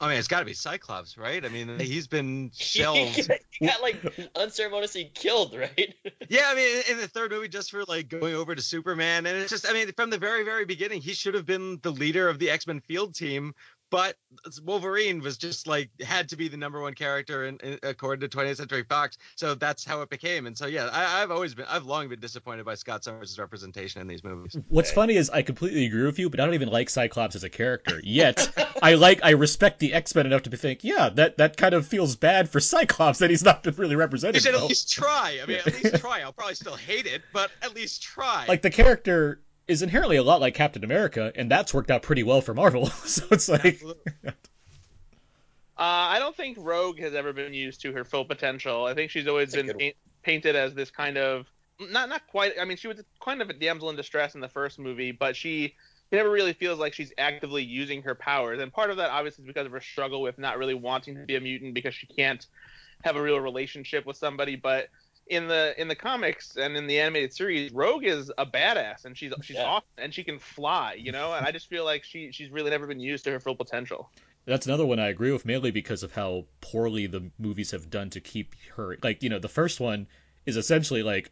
I 0.00 0.08
mean, 0.08 0.18
it's 0.18 0.26
got 0.26 0.40
to 0.40 0.46
be 0.46 0.54
Cyclops, 0.54 1.18
right? 1.18 1.44
I 1.44 1.50
mean, 1.50 1.78
he's 1.78 2.06
been 2.06 2.50
he 2.54 2.64
shelved. 2.64 3.30
he 3.50 3.66
got 3.66 3.82
like 3.82 4.30
unceremoniously 4.34 5.10
killed, 5.14 5.54
right? 5.54 5.94
Yeah, 6.28 6.46
I 6.46 6.54
mean, 6.54 6.82
in 6.90 6.96
the 6.96 7.06
third 7.06 7.30
movie, 7.30 7.46
just 7.46 7.70
for 7.70 7.84
like 7.84 8.08
going 8.08 8.34
over 8.34 8.54
to 8.54 8.60
Superman, 8.62 9.26
and 9.26 9.38
it's 9.38 9.50
just, 9.50 9.68
I 9.68 9.72
mean, 9.72 9.92
from 9.92 10.10
the 10.10 10.18
very, 10.18 10.44
very 10.44 10.64
beginning, 10.64 11.00
he 11.00 11.12
should 11.12 11.34
have 11.34 11.46
been 11.46 11.78
the 11.82 11.92
leader 11.92 12.28
of 12.28 12.38
the 12.40 12.50
X 12.50 12.66
Men 12.66 12.80
field 12.80 13.14
team, 13.14 13.54
but 13.90 14.16
Wolverine 14.64 15.20
was 15.20 15.36
just 15.38 15.66
like 15.66 15.90
had 16.00 16.28
to 16.30 16.36
be 16.36 16.48
the 16.48 16.56
number 16.56 16.80
one 16.80 16.94
character 16.94 17.46
in, 17.46 17.58
in 17.58 17.78
according 17.82 18.28
to 18.28 18.36
20th 18.36 18.56
Century 18.56 18.84
Fox, 18.88 19.16
so 19.36 19.54
that's 19.54 19.84
how 19.84 20.02
it 20.02 20.10
became. 20.10 20.46
And 20.46 20.56
so, 20.56 20.66
yeah, 20.66 20.86
I, 20.92 21.22
I've 21.22 21.30
always 21.30 21.54
been, 21.54 21.66
I've 21.68 21.84
long 21.84 22.08
been 22.08 22.20
disappointed 22.20 22.64
by 22.64 22.74
Scott 22.74 23.04
Summers' 23.04 23.38
representation 23.38 24.00
in 24.00 24.06
these 24.06 24.24
movies. 24.24 24.56
What's 24.68 24.90
funny 24.90 25.14
is 25.16 25.30
I 25.30 25.42
completely 25.42 25.86
agree 25.86 26.04
with 26.04 26.18
you, 26.18 26.28
but 26.30 26.40
I 26.40 26.44
don't 26.44 26.54
even 26.54 26.68
like 26.68 26.90
Cyclops 26.90 27.36
as 27.36 27.44
a 27.44 27.50
character. 27.50 28.00
Yet 28.02 28.50
I 28.82 28.94
like 28.94 29.20
I 29.22 29.30
respect 29.30 29.78
the 29.78 29.94
X 29.94 30.14
Men 30.14 30.26
enough 30.26 30.42
to 30.42 30.56
think, 30.56 30.84
yeah, 30.84 31.08
that 31.10 31.36
that 31.38 31.56
kind 31.56 31.74
of 31.74 31.86
feels 31.86 32.16
bad 32.16 32.48
for 32.48 32.60
Cyclops 32.60 33.18
that 33.20 33.30
he's 33.30 33.44
not 33.44 33.64
really 33.78 33.90
He 33.90 33.96
represented. 33.96 34.42
should 34.42 34.54
at 34.54 34.64
least 34.64 34.90
try. 34.90 35.38
I 35.42 35.46
mean, 35.46 35.58
at 35.58 35.66
least 35.66 35.96
try. 36.00 36.20
I'll 36.20 36.32
probably 36.32 36.54
still 36.54 36.76
hate 36.76 37.06
it, 37.06 37.22
but 37.32 37.50
at 37.62 37.74
least 37.74 38.02
try. 38.02 38.44
like 38.48 38.62
the 38.62 38.70
character 38.70 39.40
is 39.68 39.82
inherently 39.82 40.16
a 40.16 40.22
lot 40.22 40.40
like 40.40 40.54
Captain 40.54 40.84
America, 40.84 41.32
and 41.34 41.50
that's 41.50 41.74
worked 41.74 41.90
out 41.90 42.02
pretty 42.02 42.22
well 42.22 42.40
for 42.40 42.54
Marvel. 42.54 42.86
so 43.04 43.24
it's 43.30 43.48
like, 43.48 43.82
Uh, 45.78 45.82
I 46.08 46.18
don't 46.18 46.34
think 46.34 46.56
Rogue 46.58 46.98
has 47.00 47.14
ever 47.14 47.34
been 47.34 47.52
used 47.52 47.82
to 47.82 47.92
her 47.92 48.04
full 48.04 48.24
potential. 48.24 48.86
I 48.86 48.94
think 48.94 49.10
she's 49.10 49.26
always 49.26 49.52
That's 49.52 49.56
been 49.56 49.66
good 49.66 49.78
paint, 49.78 49.96
painted 50.22 50.56
as 50.56 50.72
this 50.74 50.90
kind 50.90 51.18
of 51.18 51.46
not 51.78 52.08
not 52.08 52.26
quite. 52.28 52.54
I 52.58 52.64
mean, 52.64 52.78
she 52.78 52.88
was 52.88 53.02
kind 53.22 53.42
of 53.42 53.50
a 53.50 53.52
damsel 53.52 53.90
in 53.90 53.96
distress 53.96 54.34
in 54.34 54.40
the 54.40 54.48
first 54.48 54.78
movie, 54.78 55.12
but 55.12 55.36
she 55.36 55.74
never 56.10 56.30
really 56.30 56.54
feels 56.54 56.78
like 56.78 56.94
she's 56.94 57.12
actively 57.18 57.62
using 57.62 58.02
her 58.02 58.14
powers. 58.14 58.60
And 58.60 58.72
part 58.72 58.90
of 58.90 58.96
that, 58.96 59.10
obviously, 59.10 59.42
is 59.42 59.48
because 59.48 59.66
of 59.66 59.72
her 59.72 59.80
struggle 59.80 60.22
with 60.22 60.38
not 60.38 60.56
really 60.56 60.74
wanting 60.74 61.14
to 61.16 61.26
be 61.26 61.36
a 61.36 61.40
mutant 61.40 61.74
because 61.74 61.94
she 61.94 62.06
can't 62.06 62.46
have 63.04 63.16
a 63.16 63.22
real 63.22 63.38
relationship 63.38 64.06
with 64.06 64.16
somebody. 64.16 64.56
But 64.56 64.88
in 65.28 65.48
the 65.48 65.74
in 65.80 65.88
the 65.88 65.94
comics 65.94 66.56
and 66.56 66.76
in 66.76 66.86
the 66.86 67.00
animated 67.00 67.32
series, 67.32 67.72
Rogue 67.72 68.04
is 68.04 68.30
a 68.38 68.46
badass, 68.46 69.04
and 69.04 69.16
she's 69.16 69.32
she's 69.42 69.56
Yeah. 69.56 69.64
awesome, 69.64 69.88
and 69.98 70.14
she 70.14 70.22
can 70.24 70.38
fly, 70.38 70.94
you 70.98 71.12
know. 71.12 71.32
And 71.32 71.44
I 71.46 71.50
just 71.52 71.68
feel 71.68 71.84
like 71.84 72.04
she 72.04 72.30
she's 72.32 72.50
really 72.50 72.70
never 72.70 72.86
been 72.86 73.00
used 73.00 73.24
to 73.24 73.30
her 73.32 73.40
full 73.40 73.56
potential. 73.56 74.10
that's 74.44 74.66
another 74.66 74.86
one 74.86 75.00
I 75.00 75.08
agree 75.08 75.32
with 75.32 75.44
mainly 75.44 75.72
because 75.72 76.02
of 76.04 76.12
how 76.12 76.44
poorly 76.60 77.06
the 77.08 77.30
movies 77.38 77.72
have 77.72 77.90
done 77.90 78.10
to 78.10 78.20
keep 78.20 78.54
her. 78.76 78.96
Like, 79.02 79.22
you 79.24 79.28
know, 79.28 79.40
the 79.40 79.48
first 79.48 79.80
one 79.80 80.06
is 80.46 80.56
essentially 80.56 81.02
like 81.02 81.30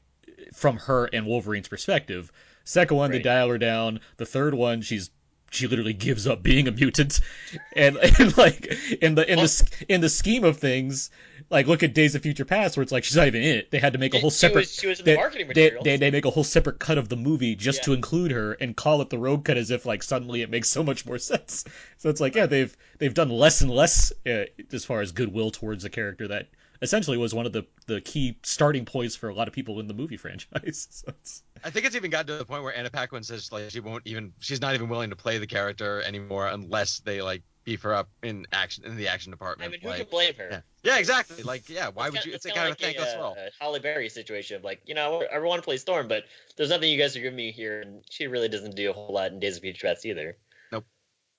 from 0.53 0.77
her 0.79 1.05
and 1.07 1.25
Wolverine's 1.27 1.69
perspective. 1.69 2.33
Second 2.65 2.97
one, 2.97 3.11
they 3.13 3.21
dial 3.21 3.49
her 3.51 3.59
down. 3.59 4.01
The 4.17 4.27
third 4.27 4.55
one, 4.55 4.83
she's 4.83 5.11
she 5.51 5.69
literally 5.69 5.93
gives 5.93 6.27
up 6.27 6.43
being 6.43 6.67
a 6.67 6.73
mutant, 6.73 7.21
and, 7.77 7.97
and 7.97 8.37
like 8.37 8.67
in 9.01 9.15
the 9.15 9.31
in 9.31 9.39
the 9.39 9.85
in 9.89 10.01
the 10.01 10.09
scheme 10.09 10.43
of 10.43 10.57
things, 10.59 11.11
like 11.51 11.67
look 11.67 11.83
at 11.83 11.95
Days 11.95 12.15
of 12.15 12.23
Future 12.23 12.45
Past, 12.45 12.77
where 12.77 12.83
it's 12.83 12.93
like 12.93 13.05
she's 13.05 13.17
not 13.17 13.27
even 13.27 13.43
in 13.43 13.57
it. 13.59 13.71
They 13.71 13.79
had 13.79 13.93
to 13.93 13.99
make 13.99 14.15
a 14.15 14.19
whole 14.19 14.31
She 14.31 14.39
separate. 14.39 14.61
was- 14.63 14.73
she 14.75 14.87
was 14.87 14.99
in 15.01 15.05
the 15.05 15.11
they, 15.13 15.17
marketing 15.17 15.47
they, 15.49 15.49
materials. 15.49 15.85
they, 15.85 15.97
they 15.97 16.11
make 16.11 16.25
a 16.25 16.31
whole 16.31 16.45
separate 16.45 16.79
cut 16.79 16.99
of 16.99 17.09
the 17.09 17.17
movie 17.17 17.55
just 17.55 17.79
Yeah. 17.81 17.85
to 17.85 17.93
include 17.95 18.31
her 18.33 18.53
and 18.55 18.77
call 18.77 19.01
it 19.03 19.11
the 19.11 19.19
Rogue 19.19 19.45
cut 19.45 19.57
as 19.57 19.71
if 19.71 19.87
like 19.87 20.03
suddenly 20.03 20.43
it 20.43 20.51
makes 20.51 20.69
so 20.69 20.83
much 20.83 21.07
more 21.07 21.19
sense. 21.19 21.65
So 21.99 22.11
it's 22.11 22.21
like 22.21 22.35
yeah, 22.35 22.47
they've 22.47 22.77
they've 22.99 23.15
done 23.15 23.31
less 23.31 23.61
and 23.61 23.71
less 23.71 24.13
uh, 24.27 24.45
as 24.73 24.85
far 24.85 25.01
as 25.01 25.13
goodwill 25.13 25.51
towards 25.51 25.85
a 25.85 25.91
character 25.91 26.29
that 26.29 26.49
essentially 26.83 27.17
was 27.17 27.35
one 27.35 27.47
of 27.47 27.53
the 27.53 27.67
the 27.87 28.01
key 28.01 28.37
starting 28.43 28.85
points 28.85 29.17
for 29.17 29.29
a 29.29 29.35
lot 29.35 29.49
of 29.49 29.55
people 29.55 29.81
in 29.81 29.87
the 29.87 29.95
movie 29.95 30.17
franchise. 30.19 30.89
So 30.91 31.09
it's, 31.09 31.43
I 31.65 31.71
think 31.71 31.87
it's 31.87 31.97
even 31.97 32.11
gotten 32.11 32.27
to 32.29 32.37
the 32.37 32.45
point 32.45 32.63
where 32.63 32.77
Anna 32.77 32.91
Paquin 32.91 33.23
says 33.23 33.51
like 33.53 33.71
she 33.71 33.81
won't 33.81 34.07
even 34.07 34.33
she's 34.41 34.61
not 34.61 34.75
even 34.75 34.89
willing 34.89 35.11
to 35.11 35.17
play 35.17 35.39
the 35.39 35.47
character 35.47 36.03
anymore 36.03 36.47
unless 36.49 37.01
they 37.01 37.23
like 37.23 37.43
beef 37.65 37.83
her 37.83 37.95
up 37.95 38.09
in 38.23 38.47
action 38.53 38.85
in 38.85 38.97
the 38.97 39.09
action 39.09 39.31
department. 39.31 39.69
I 39.69 39.77
department. 39.77 39.83
mean, 39.83 40.07
who 40.15 40.21
like, 40.21 40.35
can 40.35 40.37
blame 40.37 40.49
her? 40.51 40.63
yeah. 40.83 40.93
yeah, 40.93 40.99
exactly. 40.99 41.43
Like, 41.43 41.69
yeah, 41.69 41.89
why 41.93 42.11
would 42.11 42.25
you? 42.25 42.33
It's, 42.33 42.45
kinda 42.45 42.61
kind 42.61 42.73
of 42.73 42.81
a 42.81 42.85
like 42.85 42.97
thankless 42.97 43.15
a, 43.15 43.21
uh, 43.21 43.51
Halle 43.59 43.81
Berry 43.81 44.09
situation 44.09 44.57
of 44.57 44.65
like, 44.65 44.83
you 44.85 44.95
know, 44.95 45.25
I 45.33 45.39
want 45.39 45.63
to 45.63 45.65
play 45.65 45.79
Storm, 45.79 46.09
but 46.09 46.25
there's 46.57 46.71
nothing 46.71 46.91
you 46.91 46.99
guys 46.99 47.17
are 47.17 47.21
giving 47.21 47.37
me 47.37 47.51
here, 47.51 47.81
and 47.81 48.05
she 48.11 48.27
really 48.27 48.49
doesn't 48.49 48.77
do 48.77 48.91
a 48.91 48.93
whole 48.93 49.13
lot 49.13 49.33
in 49.33 49.41
Days 49.41 49.57
of 49.57 49.63
Future 49.63 49.89
Past 49.89 50.05
either. 50.07 50.37
Nope. 50.71 50.85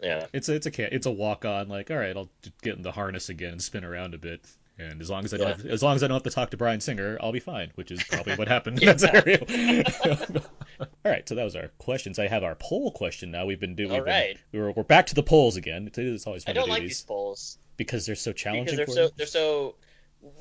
Yeah. 0.02 0.26
it's 0.34 0.50
a 0.50 0.56
it's 0.56 0.66
a 0.66 0.72
ca- 0.72 0.90
it's 0.92 1.06
a 1.06 1.12
walk 1.12 1.46
on. 1.46 1.70
Like 1.70 1.92
all 1.92 1.98
right, 1.98 2.16
I'll 2.16 2.30
get 2.62 2.76
in 2.76 2.82
the 2.82 2.92
harness 2.92 3.30
again 3.30 3.54
and 3.54 3.62
spin 3.62 3.86
around 3.86 4.14
a 4.14 4.18
bit. 4.18 4.42
And 4.78 5.02
as 5.02 5.10
long 5.10 5.24
as 5.24 5.34
I 5.34 5.38
don't 5.38 5.48
Yeah. 5.48 5.56
have, 5.58 5.66
as 5.68 5.82
long 5.84 5.96
as 5.96 6.04
I 6.04 6.08
don't 6.08 6.16
have 6.16 6.24
to 6.24 6.30
talk 6.30 6.52
to 6.52 6.58
Bryan 6.58 6.82
Singer, 6.82 7.18
I'll 7.22 7.32
be 7.32 7.40
fine. 7.40 7.72
Which 7.76 7.92
is 7.92 8.04
probably 8.04 8.36
what 8.36 8.48
happened 8.50 8.80
in 8.84 8.86
that 8.98 9.00
scenario. 9.00 10.42
all 10.80 10.88
right, 11.12 11.28
so 11.28 11.36
that 11.36 11.44
was 11.44 11.56
our 11.56 11.70
questions. 11.78 12.20
I 12.20 12.28
have 12.28 12.44
our 12.44 12.56
poll 12.56 12.92
question 12.92 13.32
now. 13.32 13.46
We've 13.46 13.60
been 13.60 13.76
doing. 13.76 13.92
All 13.92 13.98
we've 13.98 14.06
been- 14.06 14.14
right. 14.14 14.38
We're, 14.52 14.72
we're 14.72 14.84
back 14.84 15.08
to 15.08 15.16
the 15.16 15.24
polls 15.24 15.56
again. 15.58 15.90
It's, 15.96 16.28
always 16.28 16.44
I 16.44 16.48
fun 16.48 16.56
don't 16.56 16.64
to 16.66 16.68
do 16.70 16.72
like 16.74 16.82
these. 16.82 16.90
these 17.00 17.02
polls. 17.04 17.58
because 17.78 18.06
they're 18.06 18.16
so 18.16 18.34
challenging. 18.34 18.76
because 18.78 18.96
they're 18.96 18.96
so 18.96 19.04
you? 19.06 19.12
they're 19.18 19.28
so 19.28 19.76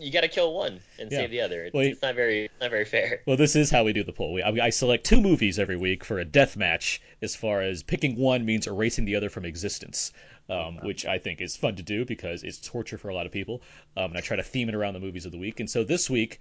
you 0.01 0.11
got 0.11 0.23
to 0.23 0.29
kill 0.29 0.55
one 0.55 0.81
and 0.99 1.13
Yeah. 1.13 1.19
save 1.19 1.31
the 1.31 1.43
other. 1.43 1.65
It's, 1.67 1.75
Well, 1.75 1.85
it's 1.85 2.01
not 2.03 2.15
very 2.15 2.49
not 2.61 2.71
very 2.71 2.87
fair. 2.87 3.21
Well, 3.27 3.37
this 3.37 3.55
is 3.55 3.71
how 3.71 3.85
we 3.85 3.93
do 3.93 4.03
the 4.03 4.13
poll. 4.13 4.33
We, 4.33 4.43
I, 4.43 4.49
I 4.67 4.71
select 4.71 5.05
two 5.05 5.21
movies 5.21 5.59
every 5.59 5.77
week 5.77 6.05
for 6.05 6.19
a 6.19 6.25
death 6.25 6.57
match. 6.57 7.03
As 7.23 7.37
far 7.37 7.61
as 7.63 7.83
picking 7.83 8.17
one 8.17 8.45
means 8.47 8.67
erasing 8.67 9.05
the 9.05 9.17
other 9.17 9.29
from 9.31 9.45
existence, 9.45 10.13
um, 10.49 10.79
which 10.83 11.07
I 11.07 11.19
think 11.19 11.41
is 11.41 11.57
fun 11.57 11.77
to 11.77 11.83
do 11.83 12.05
because 12.05 12.43
it's 12.43 12.59
torture 12.61 12.99
for 12.99 13.09
a 13.09 13.15
lot 13.15 13.27
of 13.27 13.33
people. 13.33 13.63
Um, 13.97 14.11
and 14.11 14.19
I 14.19 14.21
try 14.21 14.37
to 14.37 14.43
theme 14.43 14.69
it 14.69 14.75
around 14.75 14.95
the 14.95 15.01
movies 15.01 15.27
of 15.27 15.33
the 15.33 15.39
week. 15.39 15.61
And 15.61 15.69
so 15.71 15.85
this 15.85 16.11
week, 16.11 16.41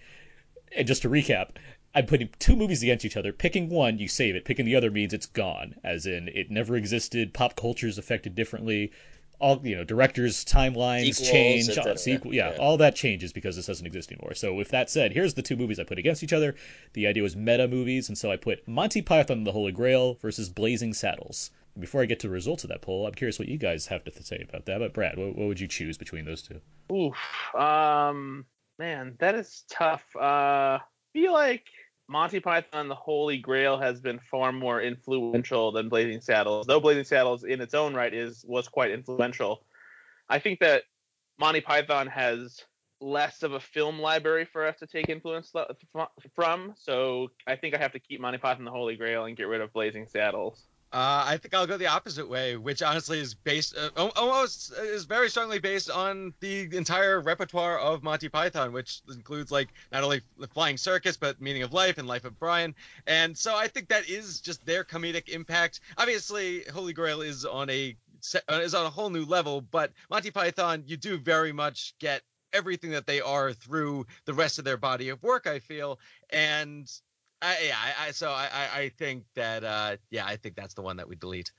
and 0.75 0.87
just 0.87 1.03
to 1.03 1.09
recap, 1.09 1.49
I'm 1.95 2.07
putting 2.07 2.29
two 2.39 2.55
movies 2.55 2.81
against 2.81 3.05
each 3.05 3.17
other. 3.17 3.31
Picking 3.31 3.69
one, 3.69 3.99
you 3.99 4.07
save 4.07 4.35
it. 4.35 4.45
Picking 4.45 4.65
the 4.65 4.75
other 4.75 4.89
means 4.89 5.13
it's 5.13 5.27
gone, 5.27 5.75
as 5.83 6.05
in 6.07 6.27
it 6.29 6.49
never 6.49 6.75
existed. 6.75 7.33
Pop 7.33 7.55
culture 7.55 7.87
is 7.87 7.97
affected 7.99 8.33
differently. 8.35 8.91
All 9.39 9.59
you 9.63 9.75
know, 9.75 9.83
directors' 9.83 10.45
timelines 10.45 11.15
Sequels, 11.15 11.29
change. 11.29 11.65
cetera. 11.65 11.97
sequel, 11.97 12.33
yeah, 12.33 12.51
Yeah. 12.51 12.57
all 12.57 12.77
that 12.77 12.95
changes 12.95 13.33
because 13.33 13.55
this 13.55 13.65
doesn't 13.65 13.85
exist 13.85 14.11
anymore. 14.11 14.35
So 14.35 14.53
with 14.53 14.69
that 14.69 14.89
said, 14.89 15.11
here's 15.11 15.33
the 15.33 15.41
two 15.41 15.57
movies 15.57 15.79
I 15.79 15.83
put 15.83 15.97
against 15.99 16.23
each 16.23 16.33
other. 16.33 16.55
The 16.93 17.07
idea 17.07 17.23
was 17.23 17.35
meta 17.35 17.67
movies, 17.67 18.07
and 18.07 18.17
so 18.17 18.31
I 18.31 18.37
put 18.37 18.67
Monty 18.67 19.01
Python 19.01 19.39
and 19.39 19.47
the 19.47 19.51
Holy 19.51 19.71
Grail 19.73 20.13
versus 20.21 20.49
Blazing 20.49 20.93
Saddles. 20.93 21.51
Before 21.79 22.01
I 22.01 22.05
get 22.05 22.19
to 22.19 22.27
the 22.27 22.33
results 22.33 22.63
of 22.63 22.69
that 22.69 22.81
poll, 22.81 23.07
I'm 23.07 23.13
curious 23.13 23.39
what 23.39 23.47
you 23.47 23.57
guys 23.57 23.87
have 23.87 24.03
to 24.03 24.23
say 24.23 24.45
about 24.47 24.65
that. 24.65 24.79
But 24.79 24.93
Brad, 24.93 25.17
what, 25.17 25.35
what 25.35 25.47
would 25.47 25.59
you 25.59 25.67
choose 25.67 25.97
between 25.97 26.25
those 26.25 26.43
two? 26.43 26.61
Oof. 26.93 27.55
Um, 27.55 28.45
man, 28.77 29.15
that 29.19 29.35
is 29.35 29.63
tough. 29.69 30.03
Uh, 30.15 30.79
feel 31.13 31.33
like 31.33 31.65
Monty 32.07 32.39
Python 32.39 32.89
the 32.89 32.95
Holy 32.95 33.37
Grail 33.37 33.79
has 33.79 33.99
been 34.01 34.19
far 34.19 34.51
more 34.51 34.81
influential 34.81 35.71
than 35.71 35.89
Blazing 35.89 36.21
Saddles, 36.21 36.67
though 36.67 36.79
Blazing 36.79 37.05
Saddles 37.05 37.43
in 37.43 37.61
its 37.61 37.73
own 37.73 37.93
right 37.93 38.13
is 38.13 38.43
was 38.47 38.67
quite 38.67 38.91
influential. 38.91 39.65
I 40.29 40.39
think 40.39 40.59
that 40.59 40.83
Monty 41.39 41.61
Python 41.61 42.07
has 42.07 42.61
less 42.99 43.43
of 43.43 43.53
a 43.53 43.59
film 43.59 43.99
library 43.99 44.45
for 44.45 44.65
us 44.65 44.77
to 44.79 44.87
take 44.87 45.09
influence 45.09 45.51
from, 46.35 46.73
so 46.77 47.29
I 47.47 47.55
think 47.55 47.75
I 47.75 47.77
have 47.77 47.93
to 47.93 47.99
keep 47.99 48.21
Monty 48.21 48.37
Python 48.37 48.65
the 48.65 48.71
Holy 48.71 48.95
Grail 48.95 49.25
and 49.25 49.35
get 49.35 49.47
rid 49.47 49.61
of 49.61 49.73
Blazing 49.73 50.07
Saddles. 50.07 50.67
Uh, 50.93 51.23
I 51.25 51.37
think 51.37 51.55
I'll 51.55 51.65
go 51.65 51.75
the 51.75 51.87
opposite 51.87 52.29
way, 52.29 52.55
which 52.55 52.83
honestly 52.83 53.19
is 53.19 53.33
based 53.33 53.75
uh, 53.75 53.89
almost 54.15 54.71
is 54.73 55.05
very 55.05 55.27
strongly 55.27 55.57
based 55.57 55.89
on 55.89 56.35
the 56.39 56.69
entire 56.77 57.19
repertoire 57.19 57.79
of 57.79 58.03
Monty 58.03 58.29
Python, 58.29 58.71
which 58.71 59.01
includes 59.09 59.51
like 59.51 59.69
not 59.91 60.03
only 60.03 60.21
the 60.37 60.45
Flying 60.45 60.77
Circus 60.77 61.17
but 61.17 61.41
Meaning 61.41 61.63
of 61.63 61.73
Life 61.73 61.97
and 61.97 62.07
Life 62.07 62.25
of 62.25 62.37
Brian. 62.37 62.75
And 63.07 63.35
so 63.35 63.55
I 63.55 63.67
think 63.67 63.87
that 63.87 64.07
is 64.07 64.39
just 64.39 64.63
their 64.67 64.83
comedic 64.83 65.29
impact. 65.29 65.79
Obviously, 65.97 66.63
Holy 66.71 66.93
Grail 66.93 67.21
is 67.21 67.43
on 67.43 67.71
a 67.71 67.95
uh, 68.47 68.59
is 68.61 68.75
on 68.75 68.85
a 68.85 68.91
whole 68.91 69.09
new 69.09 69.25
level, 69.25 69.61
but 69.61 69.91
Monty 70.11 70.29
Python, 70.29 70.83
you 70.85 70.95
do 70.95 71.17
very 71.17 71.51
much 71.51 71.95
get 71.97 72.21
everything 72.53 72.91
that 72.91 73.07
they 73.07 73.19
are 73.19 73.51
through 73.51 74.05
the 74.25 74.33
rest 74.35 74.59
of 74.59 74.65
their 74.65 74.77
body 74.77 75.09
of 75.09 75.23
work. 75.23 75.47
I 75.47 75.57
feel 75.57 75.99
and. 76.29 76.87
I, 77.43 77.57
yeah, 77.67 77.77
I, 77.77 78.07
I, 78.07 78.11
so 78.11 78.29
I, 78.29 78.49
I- 78.53 78.79
I 78.79 78.89
think 78.89 79.25
that, 79.35 79.63
uh, 79.63 79.97
yeah, 80.09 80.25
I 80.25 80.37
think 80.37 80.55
that's 80.55 80.73
the 80.73 80.81
one 80.81 80.97
that 80.97 81.07
we 81.09 81.15
delete. 81.15 81.51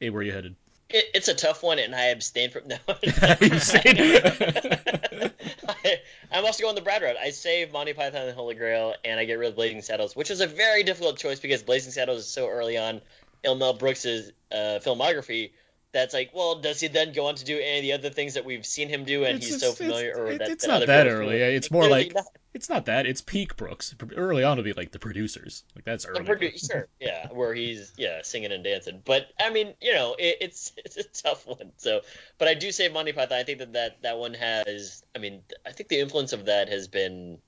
Hey, 0.00 0.10
where 0.10 0.20
are 0.20 0.24
you 0.24 0.32
headed? 0.32 0.56
It, 0.88 1.04
it's 1.14 1.28
a 1.28 1.34
tough 1.34 1.62
one, 1.62 1.78
and 1.78 1.94
I 1.94 2.06
abstain 2.06 2.50
from 2.50 2.62
no. 2.68 2.76
You 3.02 3.50
I, 5.68 5.98
I'm 6.32 6.44
also 6.44 6.62
going 6.62 6.74
the 6.74 6.80
Brad 6.82 7.02
route. 7.02 7.16
I 7.20 7.30
save 7.30 7.72
Monty 7.72 7.92
Python 7.92 8.20
and 8.22 8.30
the 8.30 8.34
Holy 8.34 8.54
Grail, 8.54 8.94
and 9.04 9.18
I 9.18 9.24
get 9.24 9.34
rid 9.34 9.48
of 9.48 9.56
Blazing 9.56 9.82
Saddles, 9.82 10.14
which 10.16 10.30
is 10.30 10.40
a 10.40 10.46
very 10.46 10.82
difficult 10.82 11.18
choice 11.18 11.40
because 11.40 11.62
Blazing 11.62 11.92
Saddles 11.92 12.20
is 12.20 12.28
so 12.28 12.48
early 12.48 12.78
on 12.78 13.00
in 13.42 13.58
Mel 13.58 13.74
Brooks's 13.74 14.32
uh, 14.52 14.78
filmography. 14.84 15.50
That's 15.96 16.12
like, 16.12 16.30
well, 16.34 16.56
does 16.56 16.78
he 16.78 16.88
then 16.88 17.14
go 17.14 17.26
on 17.26 17.36
to 17.36 17.44
do 17.44 17.58
any 17.58 17.78
of 17.78 17.82
the 18.02 18.06
other 18.08 18.14
things 18.14 18.34
that 18.34 18.44
we've 18.44 18.66
seen 18.66 18.90
him 18.90 19.04
do, 19.04 19.24
and 19.24 19.36
It's- 19.36 19.48
he's 19.50 19.60
so 19.60 19.72
familiar, 19.72 20.10
it's- 20.10 20.18
or 20.20 20.38
that, 20.38 20.48
it's 20.50 20.66
that 20.66 20.68
not 20.80 20.86
that 20.86 21.06
early. 21.06 21.26
familiar? 21.26 21.44
It's 21.56 21.70
more 21.70 21.88
like- 21.88 22.14
not. 22.14 22.26
It's 22.52 22.68
not 22.68 22.86
that. 22.86 23.06
It's 23.06 23.20
peak 23.22 23.56
Brooks. 23.56 23.94
Early 24.14 24.42
on, 24.42 24.58
it'll 24.58 24.64
be 24.64 24.72
like 24.74 24.90
the 24.90 24.98
producers. 24.98 25.62
Like 25.74 25.84
that's 25.84 26.04
early. 26.06 26.20
produ- 26.20 26.70
sure, 26.70 26.88
yeah, 27.00 27.28
where 27.32 27.54
he's 27.54 27.92
yeah 27.96 28.20
singing 28.22 28.50
and 28.52 28.62
dancing. 28.64 29.02
But 29.04 29.28
I 29.40 29.50
mean, 29.50 29.74
you 29.80 29.94
know, 29.94 30.14
it, 30.18 30.36
it's 30.42 30.72
it's 30.84 30.96
a 30.98 31.04
tough 31.04 31.46
one. 31.46 31.72
So, 31.78 32.00
but 32.38 32.48
I 32.48 32.54
do 32.54 32.72
say 32.72 32.88
Monty 32.88 33.12
Python. 33.12 33.38
I 33.38 33.42
think 33.44 33.58
that 33.60 33.72
that, 33.74 34.02
that 34.02 34.18
one 34.18 34.34
has. 34.34 35.02
I 35.14 35.18
mean, 35.18 35.42
I 35.66 35.72
think 35.72 35.88
the 35.88 36.00
influence 36.00 36.32
of 36.34 36.44
that 36.46 36.68
has 36.68 36.88
been. 36.88 37.38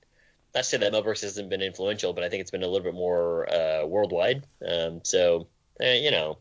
Not 0.55 0.63
to 0.63 0.69
say 0.69 0.77
that 0.77 0.91
Mel 0.91 1.03
Brooks 1.03 1.21
hasn't 1.21 1.49
been 1.51 1.61
influential, 1.61 2.13
but 2.13 2.23
I 2.23 2.29
think 2.29 2.41
it's 2.41 2.49
been 2.51 2.63
a 2.63 2.67
little 2.67 2.83
bit 2.85 2.95
more 2.95 3.47
uh, 3.53 3.85
worldwide. 3.85 4.47
Um, 4.67 5.01
so, 5.03 5.45
eh, 5.79 5.99
you 5.99 6.09
know, 6.09 6.39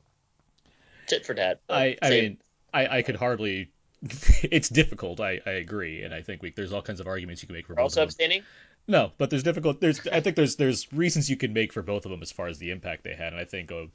tit 1.08 1.26
for 1.26 1.34
tat. 1.34 1.60
I, 1.68 1.96
I 2.02 2.08
same. 2.08 2.10
mean, 2.10 2.38
I, 2.72 2.98
I 2.98 3.02
could 3.02 3.16
hardly. 3.16 3.70
it's 4.02 4.68
difficult. 4.68 5.20
I, 5.20 5.40
I 5.46 5.52
agree, 5.52 6.02
and 6.02 6.14
I 6.14 6.22
think 6.22 6.42
we, 6.42 6.50
there's 6.50 6.72
all 6.72 6.82
kinds 6.82 7.00
of 7.00 7.06
arguments 7.06 7.42
you 7.42 7.48
can 7.48 7.54
make 7.56 7.66
for 7.66 7.74
You're 7.74 7.82
both 7.82 7.84
also 7.84 8.02
of 8.02 8.04
them. 8.04 8.16
abstaining. 8.16 8.46
No, 8.88 9.12
but 9.18 9.30
there's 9.30 9.42
difficult. 9.42 9.80
There's 9.80 10.06
I 10.08 10.20
think 10.20 10.36
there's 10.36 10.56
there's 10.56 10.92
reasons 10.92 11.30
you 11.30 11.36
can 11.36 11.52
make 11.52 11.72
for 11.72 11.82
both 11.82 12.04
of 12.06 12.10
them 12.10 12.22
as 12.22 12.32
far 12.32 12.48
as 12.48 12.58
the 12.58 12.70
impact 12.70 13.04
they 13.04 13.14
had, 13.14 13.32
and 13.32 13.40
I 13.40 13.44
think 13.44 13.70
of 13.70 13.90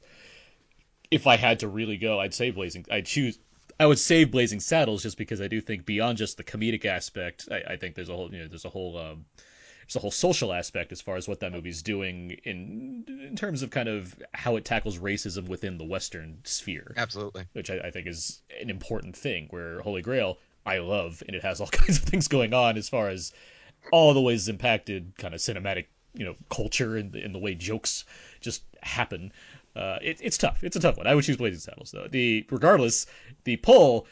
if 1.10 1.26
I 1.26 1.36
had 1.36 1.60
to 1.60 1.68
really 1.68 1.96
go, 1.96 2.20
I'd 2.20 2.34
say 2.34 2.50
Blazing. 2.50 2.86
I'd 2.90 3.06
choose. 3.06 3.38
I 3.78 3.86
would 3.86 3.98
save 3.98 4.30
Blazing 4.30 4.60
Saddles 4.60 5.02
just 5.02 5.18
because 5.18 5.40
I 5.40 5.48
do 5.48 5.60
think 5.60 5.84
beyond 5.84 6.18
just 6.18 6.36
the 6.36 6.44
comedic 6.44 6.84
aspect, 6.84 7.48
I, 7.50 7.72
I 7.72 7.76
think 7.76 7.94
there's 7.94 8.08
a 8.08 8.14
whole 8.14 8.32
you 8.32 8.40
know 8.40 8.48
there's 8.48 8.64
a 8.64 8.70
whole 8.70 8.96
um, 8.98 9.24
there's 9.86 9.96
a 9.96 10.00
whole 10.00 10.10
social 10.10 10.52
aspect 10.52 10.92
as 10.92 11.00
far 11.00 11.16
as 11.16 11.28
what 11.28 11.40
that 11.40 11.52
movie's 11.52 11.82
doing 11.82 12.38
in 12.44 13.04
in 13.28 13.36
terms 13.36 13.62
of 13.62 13.70
kind 13.70 13.88
of 13.88 14.14
how 14.32 14.56
it 14.56 14.64
tackles 14.64 14.98
racism 14.98 15.48
within 15.48 15.78
the 15.78 15.84
Western 15.84 16.38
sphere 16.44 16.94
Absolutely. 16.96 17.44
which 17.52 17.70
I, 17.70 17.78
I 17.78 17.90
think 17.90 18.06
is 18.06 18.40
an 18.60 18.70
important 18.70 19.16
thing. 19.16 19.46
Where 19.50 19.80
Holy 19.80 20.02
Grail, 20.02 20.38
I 20.64 20.78
love, 20.78 21.22
and 21.26 21.36
it 21.36 21.42
has 21.42 21.60
all 21.60 21.66
kinds 21.72 21.98
of 21.98 22.04
things 22.04 22.28
going 22.28 22.54
on 22.54 22.76
as 22.76 22.88
far 22.88 23.08
as 23.08 23.32
all 23.92 24.14
the 24.14 24.20
ways 24.20 24.42
it's 24.42 24.48
impacted 24.48 25.12
kind 25.18 25.34
of 25.34 25.40
cinematic, 25.40 25.86
you 26.14 26.24
know, 26.24 26.34
culture 26.48 26.96
and, 26.96 27.14
and 27.14 27.34
the 27.34 27.38
way 27.38 27.54
jokes 27.54 28.04
just 28.40 28.62
happen. 28.82 29.32
Uh, 29.76 29.98
it, 30.00 30.18
it's 30.22 30.38
tough. 30.38 30.62
It's 30.62 30.76
a 30.76 30.80
tough 30.80 30.96
one. 30.96 31.06
I 31.06 31.14
would 31.14 31.24
choose 31.24 31.36
Blazing 31.36 31.60
Saddles 31.60 31.90
though. 31.90 32.06
The 32.08 32.46
regardless, 32.50 33.06
the 33.44 33.56
poll. 33.58 34.06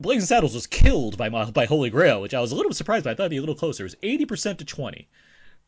Blazing 0.00 0.26
Saddles 0.26 0.54
was 0.54 0.66
killed 0.66 1.16
by 1.16 1.28
my, 1.28 1.50
by 1.50 1.66
Holy 1.66 1.88
Grail, 1.90 2.20
which 2.20 2.34
I 2.34 2.40
was 2.40 2.52
a 2.52 2.56
little 2.56 2.72
surprised 2.72 3.04
by. 3.04 3.12
I 3.12 3.14
thought 3.14 3.24
it'd 3.24 3.30
be 3.30 3.36
a 3.36 3.40
little 3.40 3.54
closer. 3.54 3.84
It 3.84 3.86
was 3.86 3.96
eighty 4.02 4.24
percent 4.26 4.58
to 4.58 4.64
twenty. 4.64 5.08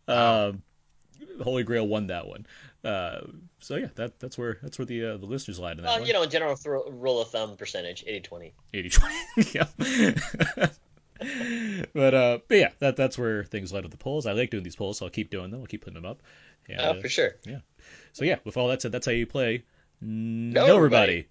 Um, 0.09 0.62
Holy 1.42 1.62
Grail 1.62 1.87
won 1.87 2.09
that 2.09 2.26
one. 2.26 2.47
Uh, 2.85 3.21
so 3.61 3.76
yeah, 3.76 3.88
that 3.97 4.18
that's 4.21 4.37
where 4.38 4.59
that's 4.62 4.78
where 4.78 4.87
the 4.87 5.04
uh, 5.04 5.16
the 5.16 5.26
listeners 5.26 5.59
lied 5.59 5.78
in 5.78 5.85
that 5.85 5.88
Well, 5.90 5.99
one. 6.00 6.06
you 6.06 6.12
know, 6.12 6.23
in 6.23 6.30
general, 6.30 6.56
throw, 6.56 6.85
rule 6.90 7.21
of 7.21 7.30
thumb 7.30 7.56
percentage, 7.56 8.04
80-20. 8.04 8.52
80 8.75 8.88
20. 8.90 9.14
yeah. 9.54 10.68
but 11.95 12.14
uh 12.14 12.38
but 12.47 12.59
yeah, 12.59 12.71
that 12.78 12.97
that's 12.97 13.16
where 13.16 13.42
things 13.45 13.73
led 13.73 13.85
with 13.85 13.92
the 13.92 13.99
polls. 13.99 14.26
I 14.26 14.33
like 14.33 14.50
doing 14.50 14.62
these 14.62 14.76
polls, 14.76 14.99
so 14.99 15.06
I'll 15.06 15.11
keep 15.11 15.30
doing 15.30 15.50
them. 15.50 15.61
I'll 15.61 15.66
keep 15.66 15.83
putting 15.83 15.95
them 16.00 16.04
up. 16.04 16.23
And, 16.68 16.80
Oh, 16.80 17.00
for 17.00 17.09
sure. 17.09 17.37
Yeah. 17.45 17.61
So 18.12 18.25
yeah, 18.25 18.37
with 18.45 18.56
all 18.56 18.68
that 18.68 18.83
said, 18.83 18.92
that's 18.92 19.06
how 19.06 19.12
you 19.12 19.26
play. 19.26 19.64
No, 20.00 20.66
Know 20.66 20.76
everybody. 20.76 21.12
Everybody. 21.12 21.28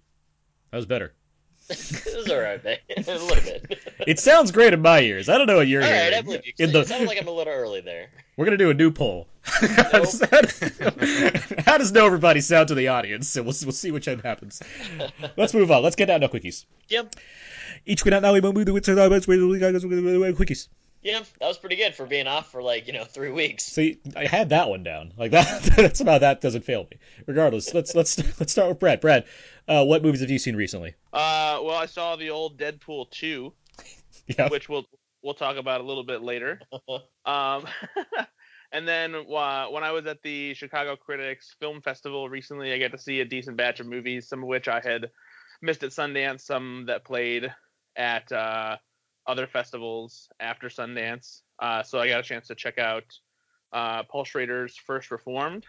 That 0.72 0.76
was 0.78 0.86
better. 0.86 1.14
it 1.70 2.16
was 2.16 2.30
all 2.30 2.38
right, 2.40 2.62
man. 2.64 2.78
a 2.96 3.00
little 3.00 3.26
bit. 3.36 3.82
It 4.06 4.20
sounds 4.20 4.52
great 4.52 4.72
in 4.72 4.82
my 4.82 5.00
ears. 5.00 5.28
I 5.28 5.36
don't 5.36 5.48
know 5.48 5.56
what 5.56 5.66
you're 5.66 5.82
All 5.82 5.88
hearing. 5.88 6.12
right, 6.12 6.14
I 6.18 6.22
believe 6.22 6.46
you. 6.46 6.52
In 6.58 6.70
It 6.76 6.86
sounds 6.86 7.06
like 7.08 7.20
I'm 7.20 7.26
a 7.26 7.30
little 7.32 7.52
early 7.52 7.80
there. 7.80 8.08
we're 8.36 8.44
gonna 8.44 8.56
do 8.56 8.70
a 8.70 8.74
new 8.74 8.90
poll. 8.92 9.26
how, 9.42 9.98
does, 10.00 10.20
how 10.20 10.40
does- 10.42 10.60
how 11.64 11.78
does 11.78 11.90
know 11.92 12.06
everybody 12.06 12.40
sound 12.40 12.68
to 12.68 12.74
the 12.76 12.86
audience? 12.88 13.34
And 13.36 13.44
we'll 13.46 13.54
we'll 13.64 13.72
see 13.72 13.90
which 13.90 14.06
end 14.06 14.22
happens. 14.22 14.62
Let's 15.36 15.54
move 15.54 15.70
on. 15.72 15.82
Let's 15.82 15.96
get 15.96 16.06
down 16.06 16.20
to 16.20 16.28
quickies. 16.28 16.66
Yep. 16.88 17.16
Each 17.84 18.04
week 18.04 18.12
now 18.22 18.32
we 18.32 18.40
move 18.40 18.66
the 18.66 18.72
wits 18.72 18.86
and 18.88 18.98
quickies. 18.98 20.68
Yeah, 21.06 21.20
that 21.38 21.46
was 21.46 21.56
pretty 21.56 21.76
good 21.76 21.94
for 21.94 22.04
being 22.04 22.26
off 22.26 22.50
for 22.50 22.60
like 22.60 22.88
you 22.88 22.92
know 22.92 23.04
three 23.04 23.30
weeks. 23.30 23.62
See, 23.62 24.00
I 24.16 24.26
had 24.26 24.48
that 24.48 24.68
one 24.68 24.82
down. 24.82 25.12
Like 25.16 25.30
that. 25.32 25.62
That's 25.76 26.00
about 26.00 26.22
that 26.22 26.40
doesn't 26.40 26.64
fail 26.64 26.84
me. 26.90 26.98
Regardless, 27.26 27.72
let's 27.72 27.94
let's 27.94 28.18
let's 28.40 28.50
start 28.50 28.68
with 28.70 28.80
Brad. 28.80 29.00
Brad, 29.00 29.24
uh, 29.68 29.84
what 29.84 30.02
movies 30.02 30.20
have 30.20 30.30
you 30.30 30.40
seen 30.40 30.56
recently? 30.56 30.94
Uh, 31.12 31.60
well, 31.62 31.76
I 31.76 31.86
saw 31.86 32.16
the 32.16 32.30
old 32.30 32.58
Deadpool 32.58 33.08
2, 33.12 33.52
Yeah. 34.36 34.48
which 34.48 34.68
we'll 34.68 34.84
we'll 35.22 35.34
talk 35.34 35.56
about 35.56 35.80
a 35.80 35.84
little 35.84 36.02
bit 36.04 36.22
later. 36.22 36.60
Um, 37.24 37.66
and 38.72 38.88
then 38.88 39.14
uh, 39.14 39.66
when 39.66 39.84
I 39.84 39.92
was 39.92 40.06
at 40.06 40.22
the 40.22 40.54
Chicago 40.54 40.96
Critics 40.96 41.54
Film 41.60 41.82
Festival 41.82 42.28
recently, 42.28 42.72
I 42.72 42.80
got 42.80 42.90
to 42.90 42.98
see 42.98 43.20
a 43.20 43.24
decent 43.24 43.56
batch 43.56 43.78
of 43.78 43.86
movies, 43.86 44.28
some 44.28 44.42
of 44.42 44.48
which 44.48 44.66
I 44.66 44.80
had 44.80 45.10
missed 45.62 45.84
at 45.84 45.90
Sundance, 45.90 46.40
some 46.40 46.86
that 46.88 47.04
played 47.04 47.52
at 47.94 48.30
uh, 48.32 48.76
other 49.26 49.46
festivals 49.46 50.28
after 50.40 50.68
Sundance. 50.68 51.42
Uh, 51.58 51.82
so 51.82 51.98
I 51.98 52.08
got 52.08 52.20
a 52.20 52.22
chance 52.22 52.46
to 52.48 52.54
check 52.54 52.78
out 52.78 53.04
uh, 53.72 54.02
Paul 54.04 54.24
Schrader's 54.24 54.76
First 54.76 55.10
Reformed. 55.10 55.66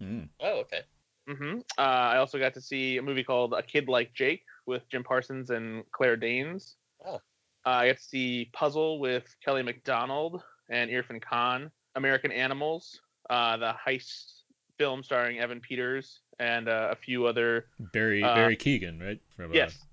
Mm. 0.00 0.28
Oh, 0.40 0.60
okay. 0.60 0.80
hmm 1.28 1.58
Uh, 1.78 1.80
I 1.82 2.16
also 2.18 2.38
got 2.38 2.54
to 2.54 2.60
see 2.60 2.96
a 2.98 3.02
movie 3.02 3.24
called 3.24 3.52
A 3.52 3.62
Kid 3.62 3.88
Like 3.88 4.12
Jake 4.14 4.42
with 4.66 4.88
Jim 4.88 5.04
Parsons 5.04 5.50
and 5.50 5.84
Claire 5.92 6.16
Danes. 6.16 6.76
Oh. 7.04 7.14
Uh, 7.14 7.20
I 7.66 7.88
got 7.88 7.98
to 7.98 8.02
see 8.02 8.50
Puzzle 8.52 8.98
with 9.00 9.34
Kelly 9.44 9.62
Macdonald 9.62 10.42
and 10.70 10.90
Irfan 10.90 11.20
Khan. 11.20 11.70
American 11.96 12.30
Animals, 12.30 13.00
uh, 13.30 13.56
the 13.56 13.74
heist 13.86 14.42
film 14.78 15.02
starring 15.02 15.40
Evan 15.40 15.60
Peters 15.60 16.20
and 16.38 16.68
uh, 16.68 16.88
a 16.92 16.94
few 16.94 17.26
other. 17.26 17.66
Barry 17.92 18.22
Uh, 18.22 18.34
Barry 18.34 18.56
Keoghan, 18.56 19.00
right? 19.02 19.20
From 19.36 19.50
uh, 19.50 19.54
Yes. 19.54 19.84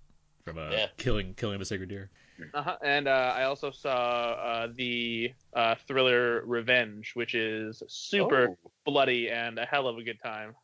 from 0.45 0.57
uh, 0.59 0.69
Yeah. 0.69 0.87
killing 0.97 1.33
killing 1.33 1.55
of 1.55 1.61
a 1.61 1.65
sacred 1.65 1.89
deer. 1.89 2.09
Uh-huh. 2.53 2.77
And 2.83 3.07
uh, 3.07 3.33
I 3.35 3.43
also 3.43 3.71
saw 3.71 3.89
uh, 3.91 4.67
the 4.73 5.33
uh, 5.53 5.75
thriller 5.87 6.43
Revenge, 6.45 7.11
which 7.15 7.35
is 7.35 7.81
super 7.87 8.49
Oh. 8.51 8.71
bloody 8.85 9.29
and 9.29 9.57
a 9.59 9.65
hell 9.65 9.87
of 9.87 9.97
a 9.97 10.03
good 10.03 10.19
time. 10.23 10.55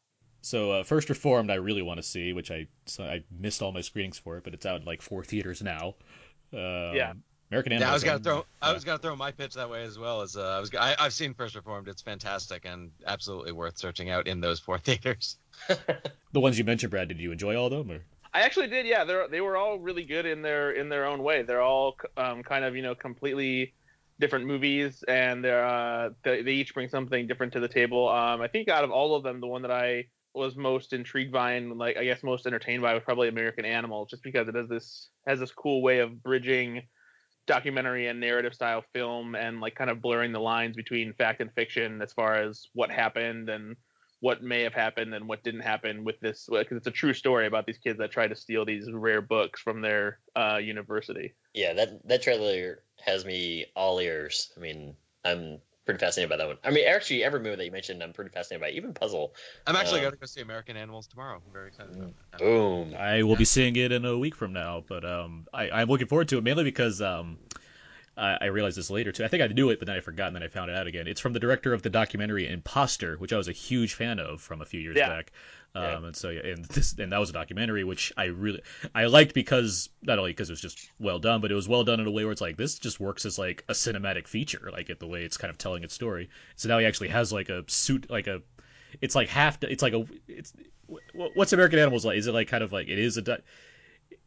So 0.41 0.71
uh, 0.71 0.83
First 0.83 1.09
Reformed, 1.09 1.49
I 1.49 1.55
really 1.55 1.81
want 1.81 1.97
to 1.99 2.03
see, 2.03 2.33
which 2.33 2.51
I 2.51 2.67
so 2.85 3.03
I 3.03 3.23
missed 3.39 3.61
all 3.61 3.71
my 3.71 3.81
screenings 3.81 4.17
for 4.19 4.37
it, 4.37 4.43
but 4.43 4.53
it's 4.53 4.65
out 4.65 4.79
in 4.81 4.85
like 4.85 5.01
four 5.01 5.23
theaters 5.23 5.61
now. 5.61 5.95
Um, 6.53 6.59
Yeah. 6.95 7.13
American 7.51 7.73
Yeah, 7.73 7.91
I 7.91 7.93
was 7.93 8.03
gonna 8.03 8.15
I'm- 8.15 8.23
throw. 8.23 8.45
I 8.61 8.73
was 8.73 8.83
gonna 8.83 8.97
throw 8.97 9.15
my 9.15 9.31
pitch 9.31 9.53
that 9.53 9.69
way 9.69 9.83
as 9.83 9.97
well. 9.99 10.21
As 10.21 10.35
uh, 10.35 10.41
I 10.41 10.59
was, 10.59 10.73
I, 10.73 10.95
I've 10.99 11.13
seen 11.13 11.33
First 11.35 11.53
Reformed. 11.55 11.87
It's 11.87 12.01
fantastic 12.01 12.65
and 12.65 12.89
absolutely 13.05 13.51
worth 13.51 13.77
searching 13.77 14.09
out 14.09 14.27
in 14.27 14.41
those 14.41 14.59
four 14.59 14.79
theaters. 14.79 15.37
the 16.31 16.39
ones 16.39 16.57
you 16.57 16.63
mentioned, 16.63 16.89
Brad. 16.91 17.07
Did 17.09 17.19
you 17.19 17.31
enjoy 17.31 17.55
all 17.55 17.67
of 17.67 17.71
them? 17.87 17.91
Or? 17.97 18.01
I 18.33 18.41
actually 18.41 18.67
did, 18.67 18.85
yeah. 18.85 19.03
They 19.03 19.25
they 19.29 19.41
were 19.41 19.55
all 19.55 19.77
really 19.77 20.05
good 20.05 20.25
in 20.25 20.41
their 20.41 20.71
in 20.71 20.89
their 20.89 21.05
own 21.05 21.21
way. 21.21 21.43
They're 21.43 21.61
all 21.61 21.95
um, 22.17 22.43
kind 22.43 22.65
of 22.65 22.75
you 22.75 22.81
know 22.81 22.95
completely 22.95 23.73
different 24.19 24.45
movies, 24.45 25.03
and 25.07 25.43
they're 25.43 25.65
uh, 25.65 26.09
they, 26.23 26.41
they 26.41 26.53
each 26.53 26.73
bring 26.73 26.89
something 26.89 27.27
different 27.27 27.53
to 27.53 27.59
the 27.59 27.67
table. 27.67 28.09
Um, 28.09 28.41
I 28.41 28.47
think 28.47 28.69
out 28.69 28.83
of 28.83 28.91
all 28.91 29.15
of 29.15 29.23
them, 29.23 29.39
the 29.39 29.47
one 29.47 29.61
that 29.61 29.71
I 29.71 30.07
was 30.33 30.55
most 30.55 30.93
intrigued 30.93 31.31
by 31.31 31.53
and 31.53 31.77
like 31.77 31.95
I 31.95 32.03
guess 32.05 32.23
most 32.23 32.47
entertained 32.47 32.81
by 32.81 32.95
was 32.95 33.03
probably 33.03 33.27
American 33.27 33.65
Animal, 33.65 34.07
just 34.07 34.23
because 34.23 34.47
it 34.47 34.55
has 34.55 34.67
this 34.67 35.09
has 35.27 35.39
this 35.39 35.51
cool 35.51 35.83
way 35.83 35.99
of 35.99 36.23
bridging 36.23 36.81
documentary 37.45 38.07
and 38.07 38.19
narrative 38.19 38.53
style 38.53 38.83
film 38.93 39.35
and 39.35 39.59
like 39.59 39.75
kind 39.75 39.89
of 39.89 40.01
blurring 40.01 40.31
the 40.31 40.39
lines 40.39 40.75
between 40.75 41.13
fact 41.13 41.41
and 41.41 41.51
fiction 41.53 42.01
as 42.01 42.13
far 42.13 42.35
as 42.35 42.67
what 42.73 42.89
happened 42.89 43.49
and 43.49 43.75
what 44.23 44.41
may 44.41 44.61
have 44.61 44.73
happened 44.73 45.13
and 45.13 45.27
what 45.27 45.43
didn't 45.43 45.59
happen 45.59 46.05
with 46.05 46.17
this 46.21 46.47
because 46.49 46.77
it's 46.77 46.87
a 46.87 46.91
true 46.91 47.13
story 47.13 47.45
about 47.45 47.65
these 47.65 47.77
kids 47.77 47.99
that 47.99 48.09
tried 48.09 48.29
to 48.29 48.35
steal 48.37 48.63
these 48.63 48.89
rare 48.89 49.21
books 49.21 49.59
from 49.59 49.81
their 49.81 50.19
uh, 50.33 50.55
university. 50.63 51.33
Yeah, 51.53 51.73
that 51.73 52.07
that 52.07 52.21
trailer 52.21 52.83
has 53.03 53.25
me 53.25 53.65
all 53.75 53.99
ears. 53.99 54.49
I 54.55 54.61
mean, 54.61 54.95
I'm 55.25 55.59
pretty 55.83 55.99
fascinated 55.99 56.29
by 56.29 56.37
that 56.37 56.47
one. 56.47 56.55
I 56.63 56.71
mean, 56.71 56.87
actually, 56.87 57.21
every 57.21 57.41
movie 57.41 57.57
that 57.57 57.65
you 57.65 57.71
mentioned, 57.73 58.01
I'm 58.01 58.13
pretty 58.13 58.31
fascinated 58.31 58.61
by. 58.61 58.69
Even 58.69 58.93
Puzzle. 58.93 59.35
I'm 59.67 59.75
actually 59.75 59.99
Um, 59.99 60.03
going 60.03 60.13
to 60.13 60.19
go 60.19 60.25
see 60.25 60.39
American 60.39 60.77
Animals 60.77 61.07
tomorrow. 61.07 61.41
I'm 61.45 61.51
very 61.51 61.67
excited 61.67 61.93
about 61.93 62.13
that. 62.31 62.39
Boom. 62.39 62.95
I 62.97 63.23
will 63.23 63.35
be 63.35 63.43
seeing 63.43 63.75
it 63.75 63.91
in 63.91 64.05
a 64.05 64.17
week 64.17 64.35
from 64.35 64.53
now, 64.53 64.85
but 64.87 65.03
um, 65.03 65.47
I, 65.53 65.69
I'm 65.69 65.89
looking 65.89 66.07
forward 66.07 66.29
to 66.29 66.37
it 66.37 66.45
mainly 66.45 66.63
because 66.63 67.01
um, 67.01 67.39
I, 68.17 68.37
I 68.41 68.45
realized 68.45 68.77
this 68.77 68.89
later 68.89 69.11
too. 69.11 69.23
I 69.23 69.27
think 69.27 69.43
I 69.43 69.47
knew 69.47 69.69
it, 69.69 69.79
but 69.79 69.87
then 69.87 69.95
I 69.95 69.99
forgot, 69.99 70.27
and 70.27 70.35
then 70.35 70.43
I 70.43 70.47
found 70.47 70.69
it 70.69 70.77
out 70.77 70.87
again. 70.87 71.07
It's 71.07 71.21
from 71.21 71.33
the 71.33 71.39
director 71.39 71.73
of 71.73 71.81
the 71.81 71.89
documentary 71.89 72.47
Imposter, 72.47 73.17
which 73.17 73.33
I 73.33 73.37
was 73.37 73.47
a 73.47 73.51
huge 73.53 73.93
fan 73.95 74.19
of 74.19 74.41
from 74.41 74.61
a 74.61 74.65
few 74.65 74.79
years 74.79 74.97
Yeah. 74.97 75.07
back. 75.09 75.31
Um, 75.75 75.83
Yeah. 75.83 75.97
and 76.05 76.15
so 76.15 76.29
yeah, 76.29 76.41
and 76.45 76.65
this 76.65 76.93
and 76.99 77.11
that 77.11 77.17
was 77.19 77.31
a 77.31 77.33
documentary 77.33 77.83
which 77.83 78.13
I 78.15 78.25
really 78.25 78.61
I 78.93 79.05
liked 79.05 79.33
because 79.33 79.89
not 80.03 80.19
only 80.19 80.31
because 80.31 80.49
it 80.49 80.53
was 80.53 80.61
just 80.61 80.91
well 80.99 81.17
done, 81.17 81.41
but 81.41 81.51
it 81.51 81.55
was 81.55 81.67
well 81.67 81.83
done 81.83 81.99
in 81.99 82.05
a 82.05 82.11
way 82.11 82.23
where 82.23 82.31
it's 82.31 82.41
like 82.41 82.57
this 82.57 82.77
just 82.77 82.99
works 82.99 83.25
as 83.25 83.39
like 83.39 83.63
a 83.67 83.73
cinematic 83.73 84.27
feature, 84.27 84.69
like 84.71 84.89
it 84.91 84.99
the 84.99 85.07
way 85.07 85.23
it's 85.23 85.37
kind 85.37 85.49
of 85.49 85.57
telling 85.57 85.83
its 85.83 85.95
story. 85.95 86.29
So 86.55 86.69
now 86.69 86.77
he 86.77 86.85
actually 86.85 87.09
has 87.09 87.33
like 87.33 87.49
a 87.49 87.63
suit, 87.67 88.09
like 88.11 88.27
a 88.27 88.41
it's 89.01 89.15
like 89.15 89.29
half 89.29 89.63
it's 89.63 89.81
like 89.81 89.93
a 89.93 90.05
it's 90.27 90.53
what's 91.13 91.53
American 91.53 91.79
Animals 91.79 92.05
like? 92.05 92.17
Is 92.17 92.27
it 92.27 92.33
like 92.33 92.47
kind 92.47 92.63
of 92.63 92.71
like 92.71 92.87
it 92.87 92.99
is 92.99 93.17
a 93.17 93.21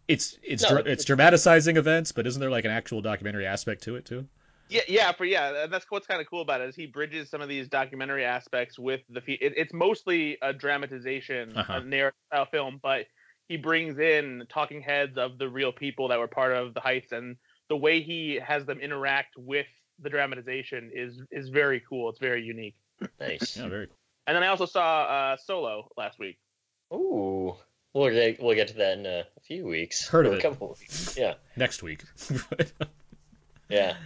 it's 0.08 0.38
it's 0.42 0.62
No, 0.62 0.68
dra- 0.70 0.78
it's- 0.80 0.92
it's 0.92 1.04
dramatizing 1.04 1.76
events, 1.76 2.12
but 2.12 2.26
isn't 2.26 2.40
there 2.40 2.50
like 2.50 2.64
an 2.64 2.70
actual 2.70 3.00
documentary 3.02 3.46
aspect 3.46 3.82
to 3.84 3.96
it 3.96 4.04
too? 4.04 4.26
Yeah, 4.68 4.80
yeah, 4.88 5.12
for 5.12 5.24
yeah, 5.24 5.64
and 5.64 5.72
that's 5.72 5.86
what's 5.90 6.08
kind 6.08 6.20
of 6.20 6.26
cool 6.28 6.42
about 6.42 6.60
it 6.60 6.68
is 6.68 6.74
he 6.74 6.86
bridges 6.86 7.30
some 7.30 7.40
of 7.40 7.48
these 7.48 7.68
documentary 7.68 8.24
aspects 8.24 8.78
with 8.78 9.00
the. 9.08 9.20
Fe- 9.20 9.38
it, 9.40 9.52
it's 9.56 9.72
mostly 9.72 10.38
a 10.42 10.52
dramatization, 10.52 11.56
Uh-huh. 11.56 11.74
a 11.74 11.84
narrative 11.84 12.18
style 12.32 12.46
film, 12.46 12.80
but 12.82 13.06
he 13.48 13.56
brings 13.56 13.98
in 14.00 14.44
talking 14.48 14.80
heads 14.82 15.16
of 15.18 15.38
the 15.38 15.48
real 15.48 15.70
people 15.70 16.08
that 16.08 16.18
were 16.18 16.26
part 16.26 16.52
of 16.52 16.74
the 16.74 16.80
Heights, 16.80 17.12
and 17.12 17.36
the 17.68 17.76
way 17.76 18.00
he 18.02 18.40
has 18.44 18.64
them 18.66 18.80
interact 18.80 19.36
with 19.36 19.66
the 20.00 20.10
dramatization 20.10 20.90
is 20.92 21.22
is 21.30 21.48
very 21.48 21.80
cool. 21.88 22.10
It's 22.10 22.18
very 22.18 22.42
unique. 22.42 22.74
Nice. 23.20 23.56
Yeah, 23.56 23.68
very 23.68 23.86
cool. 23.86 23.96
And 24.26 24.34
then 24.34 24.42
I 24.42 24.48
also 24.48 24.66
saw 24.66 25.02
uh, 25.04 25.36
Solo 25.36 25.88
last 25.96 26.18
week. 26.18 26.38
Ooh. 26.92 27.54
We'll 27.96 28.10
get 28.10 28.42
we'll 28.42 28.54
get 28.54 28.68
to 28.68 28.74
that 28.74 28.98
in 28.98 29.06
a 29.06 29.24
few 29.42 29.64
weeks. 29.64 30.06
Heard 30.06 30.26
of 30.26 30.32
Or 30.32 30.34
it. 30.36 30.38
A 30.40 30.42
couple 30.42 30.70
of 30.72 30.78
weeks. 30.78 31.16
Yeah. 31.16 31.34
Next 31.56 31.82
week. 31.82 32.04
Yeah. 33.68 33.96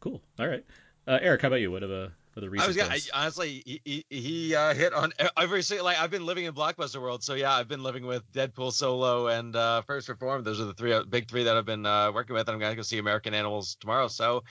cool. 0.00 0.20
All 0.38 0.46
right. 0.46 0.62
Uh, 1.06 1.18
Eric, 1.22 1.40
how 1.40 1.48
about 1.48 1.62
you? 1.62 1.70
What 1.70 1.82
are 1.82 1.86
the 1.86 2.12
what 2.34 2.44
are 2.44 2.46
the 2.50 2.60
I 2.60 2.66
recent 2.66 2.68
was 2.68 2.76
gonna, 2.76 2.92
I, 2.92 3.22
honestly, 3.22 3.62
he, 3.64 3.80
he, 3.86 4.04
he 4.10 4.54
uh, 4.54 4.74
hit 4.74 4.92
on 4.92 5.14
every 5.34 5.62
single. 5.62 5.86
Like 5.86 5.98
I've 5.98 6.10
been 6.10 6.26
living 6.26 6.44
in 6.44 6.52
blockbuster 6.52 7.00
world, 7.00 7.22
so 7.22 7.32
yeah, 7.32 7.54
I've 7.54 7.68
been 7.68 7.82
living 7.82 8.04
with 8.04 8.30
Deadpool, 8.32 8.70
Solo, 8.74 9.28
and 9.28 9.56
uh, 9.56 9.80
First 9.80 10.10
Reformed. 10.10 10.44
Those 10.44 10.60
are 10.60 10.66
the 10.66 10.74
three 10.74 10.92
uh, 10.92 11.04
big 11.04 11.26
three 11.26 11.44
that 11.44 11.56
I've 11.56 11.64
been 11.64 11.86
uh, 11.86 12.12
working 12.12 12.34
with. 12.34 12.50
I'm 12.50 12.58
gonna 12.58 12.76
go 12.76 12.82
see 12.82 12.98
American 12.98 13.32
Animals 13.32 13.76
tomorrow. 13.80 14.08
So, 14.08 14.44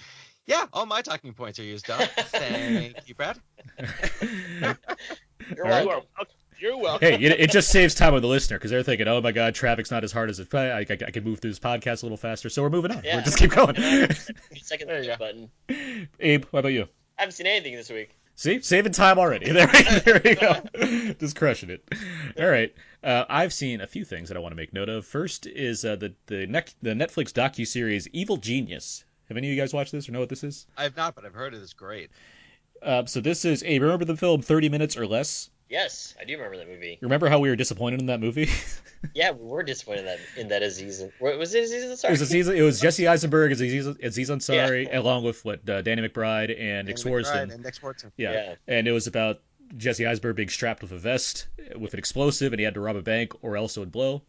yeah, 0.48 0.66
all 0.74 0.88
my 0.88 1.04
talking 1.04 1.36
points 1.36 1.60
are 1.60 1.64
used 1.64 1.88
up. 1.92 2.02
Thank 2.18 3.08
you, 3.08 3.14
Brad. 3.14 3.40
You're 3.78 5.66
All 5.66 5.70
right. 5.70 5.84
You 5.84 5.88
welcome. 5.88 6.08
Are, 6.58 6.62
you're 6.62 6.78
welcome. 6.78 7.08
hey, 7.08 7.16
it, 7.16 7.40
it 7.40 7.52
just 7.52 7.70
saves 7.70 7.96
time 7.96 8.14
with 8.14 8.24
the 8.24 8.28
listener 8.30 8.58
because 8.58 8.72
they're 8.72 8.84
thinking, 8.84 9.08
"Oh 9.08 9.22
my 9.22 9.32
God, 9.32 9.56
traffic's 9.56 9.92
not 9.92 10.04
as 10.04 10.12
hard 10.12 10.30
as 10.30 10.40
it. 10.40 10.54
I, 10.54 10.80
I, 10.80 10.80
I 10.82 10.86
can 10.86 11.24
move 11.24 11.40
through 11.40 11.52
this 11.52 11.60
podcast 11.60 12.04
a 12.04 12.06
little 12.06 12.18
faster." 12.18 12.50
So 12.50 12.62
we're 12.62 12.70
moving 12.70 12.92
on. 12.92 13.02
Yeah. 13.04 13.16
We'll 13.16 13.26
just 13.26 13.38
keep 13.38 13.52
going. 13.52 13.76
Second 14.62 14.88
There 14.88 15.02
you 15.02 15.08
go. 15.08 15.18
button. 15.18 15.50
Abe, 16.20 16.46
what 16.52 16.60
about 16.60 16.70
you? 16.74 16.84
I 17.18 17.22
haven't 17.22 17.34
seen 17.34 17.48
anything 17.48 17.76
this 17.76 17.90
week. 17.90 18.10
See, 18.38 18.60
saving 18.62 18.92
time 18.92 19.18
already. 19.18 19.50
There, 19.52 19.68
there 20.06 20.22
we 20.22 20.36
go. 20.36 21.14
Just 21.20 21.38
crushing 21.38 21.70
it. 21.70 21.88
All 22.38 22.46
right. 22.46 22.76
Uh, 23.02 23.24
I've 23.30 23.54
seen 23.54 23.80
a 23.80 23.88
few 23.88 24.04
things 24.04 24.28
that 24.28 24.36
I 24.36 24.42
want 24.42 24.52
to 24.52 24.58
make 24.58 24.74
note 24.74 24.90
of. 24.90 25.06
First 25.06 25.48
is 25.48 25.86
uh, 25.86 25.96
the 25.96 26.14
the, 26.28 26.46
nec- 26.46 26.74
the 26.82 26.90
Netflix 26.90 27.32
docu 27.32 27.66
series 27.66 28.10
Evil 28.10 28.36
Genius. 28.36 29.06
Have 29.30 29.38
any 29.38 29.48
of 29.48 29.54
you 29.56 29.62
guys 29.62 29.74
watched 29.74 29.94
this 29.94 30.10
or 30.10 30.12
know 30.12 30.20
what 30.20 30.28
this 30.28 30.44
is? 30.44 30.68
I 30.78 30.84
have 30.84 30.98
not, 30.98 31.16
but 31.16 31.24
I've 31.26 31.34
heard 31.34 31.54
it 31.54 31.62
is 31.62 31.72
great. 31.74 32.12
Uh, 32.84 33.06
so 33.06 33.22
this 33.22 33.46
is. 33.46 33.64
Abe, 33.64 33.84
remember 33.84 34.04
the 34.04 34.18
film 34.18 34.42
Thirty 34.42 34.68
Minutes 34.68 34.98
or 34.98 35.08
Less? 35.08 35.50
Yes, 35.70 36.14
I 36.20 36.26
do 36.26 36.34
remember 36.34 36.58
that 36.58 36.68
movie. 36.68 37.00
Remember 37.02 37.28
how 37.28 37.40
we 37.40 37.50
were 37.50 37.56
disappointed 37.56 38.00
in 38.00 38.08
that 38.08 38.20
movie? 38.20 38.50
Yeah, 39.14 39.32
we 39.32 39.46
were 39.46 39.62
disappointed 39.62 40.00
in 40.00 40.06
that 40.06 40.20
in 40.36 40.48
that 40.48 40.64
Aziz. 40.64 41.04
Was 41.22 41.54
it? 41.54 41.64
Aziz 41.64 42.04
it 42.04 42.10
was 42.10 42.22
Aziz, 42.22 42.48
It 42.48 42.62
was 42.64 42.80
Jesse 42.80 43.08
Eisenberg 43.08 43.52
as 43.52 43.62
Aziz, 43.62 43.86
Aziz 43.86 44.32
Ansari, 44.32 44.88
Yeah. 44.88 45.00
along 45.00 45.24
with 45.24 45.46
what 45.46 45.70
uh, 45.70 45.84
Danny 45.84 46.08
McBride 46.08 46.60
and 46.60 46.88
Nick 46.88 46.96
Danny 46.98 47.12
Swardson. 47.12 47.54
And 47.54 47.64
Nick 47.64 47.76
Swardson. 47.76 48.12
Yeah. 48.18 48.32
Yeah. 48.32 48.56
And 48.68 48.88
it 48.88 48.92
was 48.94 49.06
about 49.06 49.42
Jesse 49.78 50.08
Eisenberg 50.08 50.36
being 50.38 50.50
strapped 50.50 50.82
with 50.82 50.92
a 50.92 50.98
vest 50.98 51.48
with 51.78 51.94
an 51.94 52.00
explosive, 52.00 52.52
and 52.52 52.60
he 52.60 52.64
had 52.66 52.74
to 52.74 52.80
rob 52.80 52.96
a 52.96 53.04
bank 53.04 53.34
or 53.44 53.58
else 53.58 53.78
it 53.78 53.82
would 53.82 53.92
blow. 53.92 54.24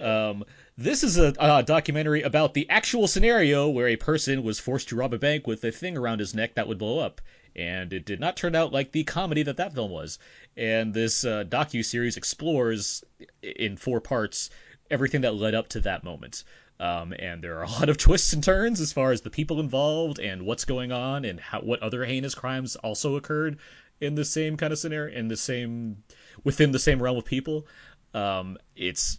Um, 0.00 0.44
this 0.78 1.04
is 1.04 1.18
a, 1.18 1.34
a 1.38 1.62
documentary 1.62 2.22
about 2.22 2.54
the 2.54 2.70
actual 2.70 3.06
scenario 3.06 3.68
where 3.68 3.88
a 3.88 3.96
person 3.96 4.42
was 4.42 4.58
forced 4.58 4.88
to 4.90 4.96
rob 4.96 5.12
a 5.12 5.18
bank 5.18 5.46
with 5.46 5.62
a 5.64 5.72
thing 5.72 5.98
around 5.98 6.20
his 6.20 6.34
neck 6.34 6.54
that 6.54 6.68
would 6.68 6.78
blow 6.78 7.00
up. 7.00 7.20
And 7.56 7.92
it 7.92 8.04
did 8.04 8.20
not 8.20 8.36
turn 8.36 8.54
out 8.54 8.72
like 8.72 8.92
the 8.92 9.04
comedy 9.04 9.42
that 9.42 9.56
that 9.58 9.74
film 9.74 9.90
was. 9.90 10.18
And 10.56 10.94
this 10.94 11.24
uh, 11.24 11.44
docu 11.44 11.84
series 11.84 12.16
explores 12.16 13.04
in 13.42 13.76
four 13.76 14.00
parts 14.00 14.50
everything 14.90 15.20
that 15.22 15.34
led 15.34 15.54
up 15.54 15.68
to 15.68 15.80
that 15.80 16.04
moment. 16.04 16.44
Um, 16.78 17.12
and 17.18 17.42
there 17.42 17.58
are 17.58 17.64
a 17.64 17.70
lot 17.78 17.88
of 17.88 17.98
twists 17.98 18.32
and 18.32 18.42
turns 18.42 18.80
as 18.80 18.92
far 18.92 19.12
as 19.12 19.20
the 19.20 19.30
people 19.30 19.60
involved 19.60 20.18
and 20.18 20.46
what's 20.46 20.64
going 20.64 20.92
on 20.92 21.24
and 21.24 21.38
how 21.38 21.60
what 21.60 21.82
other 21.82 22.04
heinous 22.04 22.34
crimes 22.34 22.76
also 22.76 23.16
occurred 23.16 23.58
in 24.00 24.14
the 24.14 24.24
same 24.24 24.56
kind 24.56 24.72
of 24.72 24.78
scenario 24.78 25.14
in 25.14 25.28
the 25.28 25.36
same 25.36 26.02
within 26.42 26.72
the 26.72 26.78
same 26.78 27.02
realm 27.02 27.18
of 27.18 27.24
people. 27.24 27.66
Um, 28.14 28.56
it's 28.74 29.18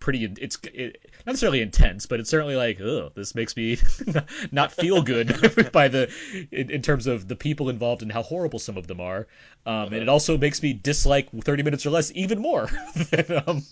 pretty 0.00 0.24
it's 0.40 0.58
it, 0.72 1.13
not 1.26 1.32
necessarily 1.32 1.60
intense 1.60 2.06
but 2.06 2.20
it's 2.20 2.30
certainly 2.30 2.56
like 2.56 2.80
oh 2.80 3.10
this 3.14 3.34
makes 3.34 3.56
me 3.56 3.78
not 4.52 4.72
feel 4.72 5.02
good 5.02 5.70
by 5.72 5.88
the 5.88 6.10
in, 6.50 6.70
in 6.70 6.82
terms 6.82 7.06
of 7.06 7.28
the 7.28 7.36
people 7.36 7.68
involved 7.68 8.02
and 8.02 8.12
how 8.12 8.22
horrible 8.22 8.58
some 8.58 8.76
of 8.76 8.86
them 8.86 9.00
are. 9.00 9.26
Um, 9.66 9.92
and 9.92 9.96
it 9.96 10.08
also 10.08 10.36
makes 10.36 10.62
me 10.62 10.72
dislike 10.72 11.30
30 11.30 11.62
minutes 11.62 11.86
or 11.86 11.90
less 11.90 12.12
even 12.14 12.38
more 12.38 12.68
than, 13.10 13.42
um, 13.46 13.62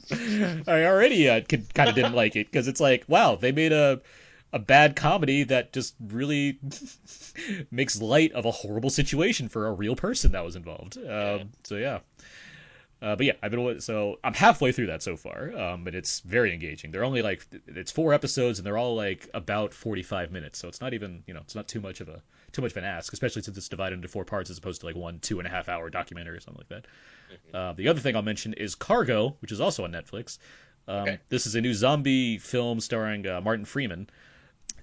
i 0.67 0.85
already 0.85 1.29
uh, 1.29 1.41
kind 1.43 1.89
of 1.89 1.95
didn't 1.95 2.15
like 2.15 2.37
it 2.37 2.51
because 2.51 2.69
it's 2.69 2.81
like 2.81 3.05
wow 3.09 3.37
they 3.37 3.53
made 3.53 3.73
a 3.73 4.01
a 4.55 4.59
bad 4.59 4.97
comedy 4.97 5.45
that 5.45 5.73
just 5.73 5.95
really 5.99 6.59
makes 7.71 8.03
light 8.03 8.33
of 8.33 8.45
a 8.45 8.51
horrible 8.51 8.91
situation 8.91 9.49
for 9.49 9.67
a 9.67 9.73
real 9.73 9.97
person 9.97 10.33
that 10.33 10.45
was 10.45 10.57
involved. 10.57 10.99
Um, 10.99 11.53
so 11.65 11.77
yeah 11.77 12.01
uh, 13.03 13.17
but 13.17 13.27
yeah, 13.27 13.33
I've 13.43 13.51
been 13.51 13.81
so 13.81 14.21
I'm 14.23 14.33
halfway 14.33 14.71
through 14.71 14.87
that 14.87 15.03
so 15.03 15.17
far, 15.17 15.53
um, 15.59 15.83
but 15.83 15.95
it's 15.97 16.21
very 16.21 16.53
engaging. 16.55 16.93
They're 16.93 17.05
only 17.05 17.21
like 17.21 17.45
it's 17.67 17.91
four 17.91 18.15
episodes 18.15 18.61
and 18.61 18.67
they're 18.67 18.79
all 18.79 18.95
like 18.95 19.29
about 19.35 19.75
45 19.75 20.31
minutes, 20.31 20.61
so 20.61 20.69
it's 20.69 20.81
not 20.81 20.95
even 20.95 21.25
you 21.27 21.35
know 21.35 21.41
it's 21.41 21.57
not 21.57 21.67
too 21.67 21.81
much 21.81 22.01
of 22.01 22.09
a 22.09 22.23
too 22.53 22.63
much 22.63 22.71
of 22.71 22.77
an 22.77 22.85
ask, 22.85 23.13
especially 23.13 23.43
since 23.43 23.57
it's 23.57 23.69
divided 23.69 23.97
into 23.97 24.07
four 24.09 24.25
parts 24.25 24.51
as 24.51 24.59
opposed 24.59 24.81
to 24.83 24.87
like 24.87 24.95
one 24.95 25.19
two 25.19 25.41
and 25.41 25.49
a 25.49 25.51
half 25.51 25.69
hour 25.69 25.91
documentary 25.91 26.37
or 26.37 26.41
something 26.41 26.65
like 26.69 26.69
that. 26.69 26.87
Uh, 27.59 27.73
the 27.73 27.89
other 27.89 27.99
thing 27.99 28.15
I'll 28.15 28.23
mention 28.23 28.53
is 28.53 28.77
Cargo, 28.77 29.37
which 29.41 29.51
is 29.51 29.61
also 29.61 29.83
on 29.85 29.91
Netflix. 29.93 30.39
Um, 30.87 31.03
Okay. 31.03 31.19
This 31.29 31.47
is 31.47 31.57
a 31.57 31.61
new 31.61 31.75
zombie 31.75 32.39
film 32.39 32.81
starring 32.81 33.27
uh, 33.27 33.41
Martin 33.41 33.65
Freeman. 33.65 34.09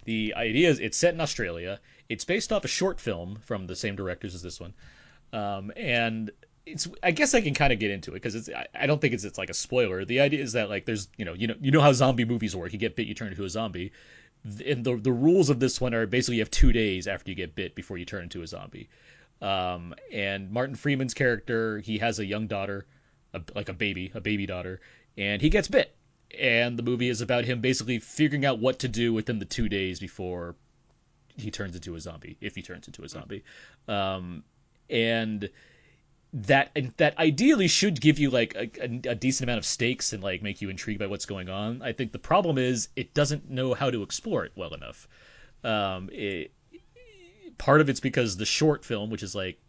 The 0.04 0.34
idea 0.36 0.70
is 0.70 0.80
it's 0.80 0.98
set 0.98 1.14
in 1.14 1.22
Australia. 1.22 1.80
It's 2.10 2.26
based 2.26 2.52
off 2.52 2.66
a 2.66 2.68
short 2.68 3.00
film 3.00 3.38
from 3.46 3.68
the 3.68 3.76
same 3.76 3.96
directors 3.96 4.36
as 4.36 4.42
this 4.42 4.60
one, 4.60 4.74
um, 5.32 5.72
and 5.78 6.32
it's. 6.66 6.88
I 7.04 7.12
guess 7.12 7.34
I 7.34 7.42
can 7.42 7.54
kind 7.54 7.74
of 7.74 7.80
get 7.80 7.92
into 7.92 8.12
it 8.12 8.16
because 8.16 8.36
it's. 8.36 8.50
I, 8.50 8.68
I 8.76 8.88
don't 8.88 9.00
think 9.02 9.14
it's 9.14 9.24
it's 9.24 9.38
like 9.38 9.50
a 9.50 9.54
spoiler. 9.54 10.06
The 10.06 10.20
idea 10.20 10.42
is 10.42 10.54
that 10.54 10.70
like 10.70 10.86
there's 10.86 11.08
you 11.18 11.26
know 11.26 11.34
you 11.34 11.48
know 11.48 11.56
you 11.60 11.72
know 11.72 11.82
how 11.82 11.94
zombie 11.94 12.26
movies 12.26 12.56
work. 12.56 12.74
You 12.74 12.80
get 12.80 12.96
bit, 12.96 13.08
you 13.08 13.14
turn 13.14 13.30
into 13.30 13.46
a 13.46 13.50
zombie. 13.50 13.92
and 14.66 14.84
the 14.84 14.96
the 14.96 15.12
rules 15.12 15.50
of 15.50 15.60
this 15.60 15.82
one 15.82 15.94
are 15.94 16.06
basically 16.06 16.36
you 16.38 16.42
have 16.42 16.52
two 16.52 16.72
days 16.72 17.08
after 17.08 17.32
you 17.32 17.36
get 17.36 17.56
bit 17.56 17.76
before 17.76 17.98
you 17.98 18.06
turn 18.06 18.24
into 18.24 18.42
a 18.42 18.48
zombie. 18.48 18.90
Um, 19.42 19.96
and 20.12 20.52
Martin 20.52 20.76
Freeman's 20.76 21.14
character, 21.14 21.80
he 21.80 21.98
has 22.00 22.20
a 22.20 22.26
young 22.26 22.48
daughter, 22.48 22.86
a, 23.34 23.42
like 23.56 23.70
a 23.70 23.74
baby, 23.74 24.12
a 24.14 24.20
baby 24.22 24.46
daughter, 24.46 24.82
and 25.18 25.42
he 25.42 25.50
gets 25.50 25.68
bit. 25.68 25.96
And 26.38 26.78
the 26.78 26.84
movie 26.84 27.10
is 27.10 27.22
about 27.22 27.46
him 27.46 27.62
basically 27.62 28.00
figuring 28.00 28.46
out 28.46 28.60
what 28.60 28.80
to 28.80 28.88
do 28.88 29.14
within 29.14 29.40
the 29.40 29.46
two 29.46 29.68
days 29.68 30.00
before 30.00 30.56
he 31.38 31.50
turns 31.50 31.76
into 31.76 31.96
a 31.96 32.00
zombie, 32.00 32.38
if 32.42 32.56
he 32.56 32.62
turns 32.62 32.88
into 32.88 33.04
a 33.04 33.10
zombie. 33.10 33.44
Um, 33.88 34.44
and 34.90 35.50
that 36.32 36.76
that 36.98 37.18
ideally 37.18 37.68
should 37.68 38.00
give 38.00 38.20
you 38.20 38.30
like 38.30 38.56
a, 38.56 38.70
a, 38.82 39.12
a 39.12 39.16
decent 39.16 39.50
amount 39.50 39.58
of 39.58 39.66
stakes 39.66 40.14
and 40.14 40.22
like 40.22 40.44
make 40.44 40.62
you 40.62 40.70
intrigued 40.70 41.00
by 41.00 41.08
what's 41.08 41.26
going 41.26 41.50
on. 41.50 41.82
I 41.82 41.92
think 41.92 42.12
the 42.12 42.20
problem 42.20 42.58
is 42.58 42.90
it 42.96 43.14
doesn't 43.14 43.50
know 43.50 43.74
how 43.74 43.90
to 43.90 44.04
explore 44.04 44.46
it 44.46 44.52
well 44.56 44.74
enough. 44.74 45.08
Um, 45.64 46.10
it, 46.12 46.52
part 47.58 47.82
of 47.82 47.90
it's 47.90 48.00
because 48.00 48.38
the 48.38 48.46
short 48.46 48.86
film, 48.86 49.10
which 49.10 49.24
is 49.24 49.34
like 49.34 49.60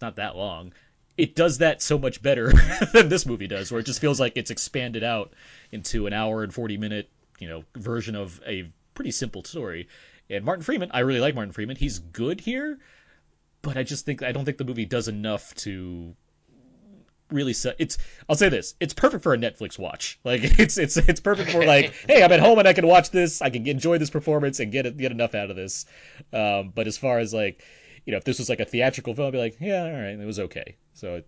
not 0.00 0.16
that 0.16 0.36
long, 0.36 0.72
it 1.16 1.34
does 1.34 1.58
that 1.58 1.82
so 1.82 1.98
much 1.98 2.22
better 2.22 2.52
than 2.92 3.08
this 3.08 3.26
movie 3.26 3.48
does, 3.48 3.72
where 3.72 3.80
it 3.80 3.86
just 3.86 4.00
feels 4.00 4.20
like 4.20 4.34
it's 4.36 4.52
expanded 4.52 5.02
out 5.02 5.32
into 5.72 6.06
an 6.06 6.12
hour 6.12 6.44
and 6.44 6.54
forty 6.54 6.76
minute, 6.76 7.10
you 7.40 7.48
know, 7.48 7.64
version 7.74 8.14
of 8.14 8.40
a 8.46 8.70
pretty 8.94 9.10
simple 9.10 9.42
story. 9.42 9.88
And 10.30 10.44
Martin 10.44 10.62
Freeman, 10.62 10.90
I 10.92 11.00
really 11.00 11.20
like 11.20 11.34
Martin 11.34 11.52
Freeman. 11.52 11.76
He's 11.76 11.98
good 11.98 12.40
here, 12.40 12.78
but 13.62 13.76
I 13.76 13.82
just 13.82 14.04
think 14.04 14.22
I 14.22 14.32
don't 14.32 14.44
think 14.44 14.58
the 14.58 14.64
movie 14.64 14.86
does 14.86 15.08
enough 15.08 15.54
to 15.56 16.14
really 17.30 17.52
set 17.52 17.76
it's 17.78 17.98
I'll 18.28 18.36
say 18.36 18.48
this, 18.48 18.74
it's 18.80 18.94
perfect 18.94 19.22
for 19.22 19.34
a 19.34 19.38
Netflix 19.38 19.78
watch. 19.78 20.18
Like 20.24 20.40
it's 20.58 20.78
it's 20.78 20.96
it's 20.96 21.20
perfect 21.20 21.50
for 21.50 21.64
like, 21.64 21.94
hey, 22.08 22.22
I'm 22.22 22.32
at 22.32 22.40
home 22.40 22.58
and 22.58 22.68
I 22.68 22.72
can 22.72 22.86
watch 22.86 23.10
this, 23.10 23.42
I 23.42 23.50
can 23.50 23.66
enjoy 23.66 23.98
this 23.98 24.10
performance 24.10 24.60
and 24.60 24.72
get 24.72 24.96
get 24.96 25.12
enough 25.12 25.34
out 25.34 25.50
of 25.50 25.56
this. 25.56 25.86
Um, 26.32 26.72
but 26.74 26.86
as 26.86 26.96
far 26.98 27.18
as 27.18 27.32
like, 27.32 27.64
you 28.04 28.12
know, 28.12 28.18
if 28.18 28.24
this 28.24 28.38
was 28.38 28.48
like 28.48 28.60
a 28.60 28.64
theatrical 28.64 29.14
film, 29.14 29.28
I'd 29.28 29.32
be 29.32 29.38
like, 29.38 29.56
yeah, 29.60 29.84
all 29.84 29.92
right, 29.92 30.18
it 30.18 30.26
was 30.26 30.38
okay. 30.40 30.76
So 30.94 31.22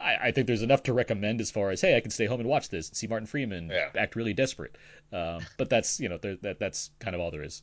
I, 0.00 0.16
I 0.16 0.32
think 0.32 0.46
there's 0.46 0.62
enough 0.62 0.84
to 0.84 0.92
recommend 0.92 1.40
as 1.40 1.50
far 1.50 1.70
as 1.70 1.80
hey, 1.80 1.96
I 1.96 2.00
can 2.00 2.10
stay 2.10 2.26
home 2.26 2.40
and 2.40 2.48
watch 2.48 2.68
this 2.68 2.88
and 2.88 2.96
see 2.96 3.06
Martin 3.06 3.26
Freeman 3.26 3.70
Yeah. 3.70 3.88
act 3.96 4.16
really 4.16 4.34
desperate. 4.34 4.76
Um, 5.12 5.40
but 5.56 5.68
that's 5.70 6.00
you 6.00 6.08
know 6.08 6.18
there, 6.18 6.36
that 6.42 6.58
that's 6.58 6.90
kind 7.00 7.14
of 7.14 7.20
all 7.20 7.30
there 7.30 7.42
is. 7.44 7.62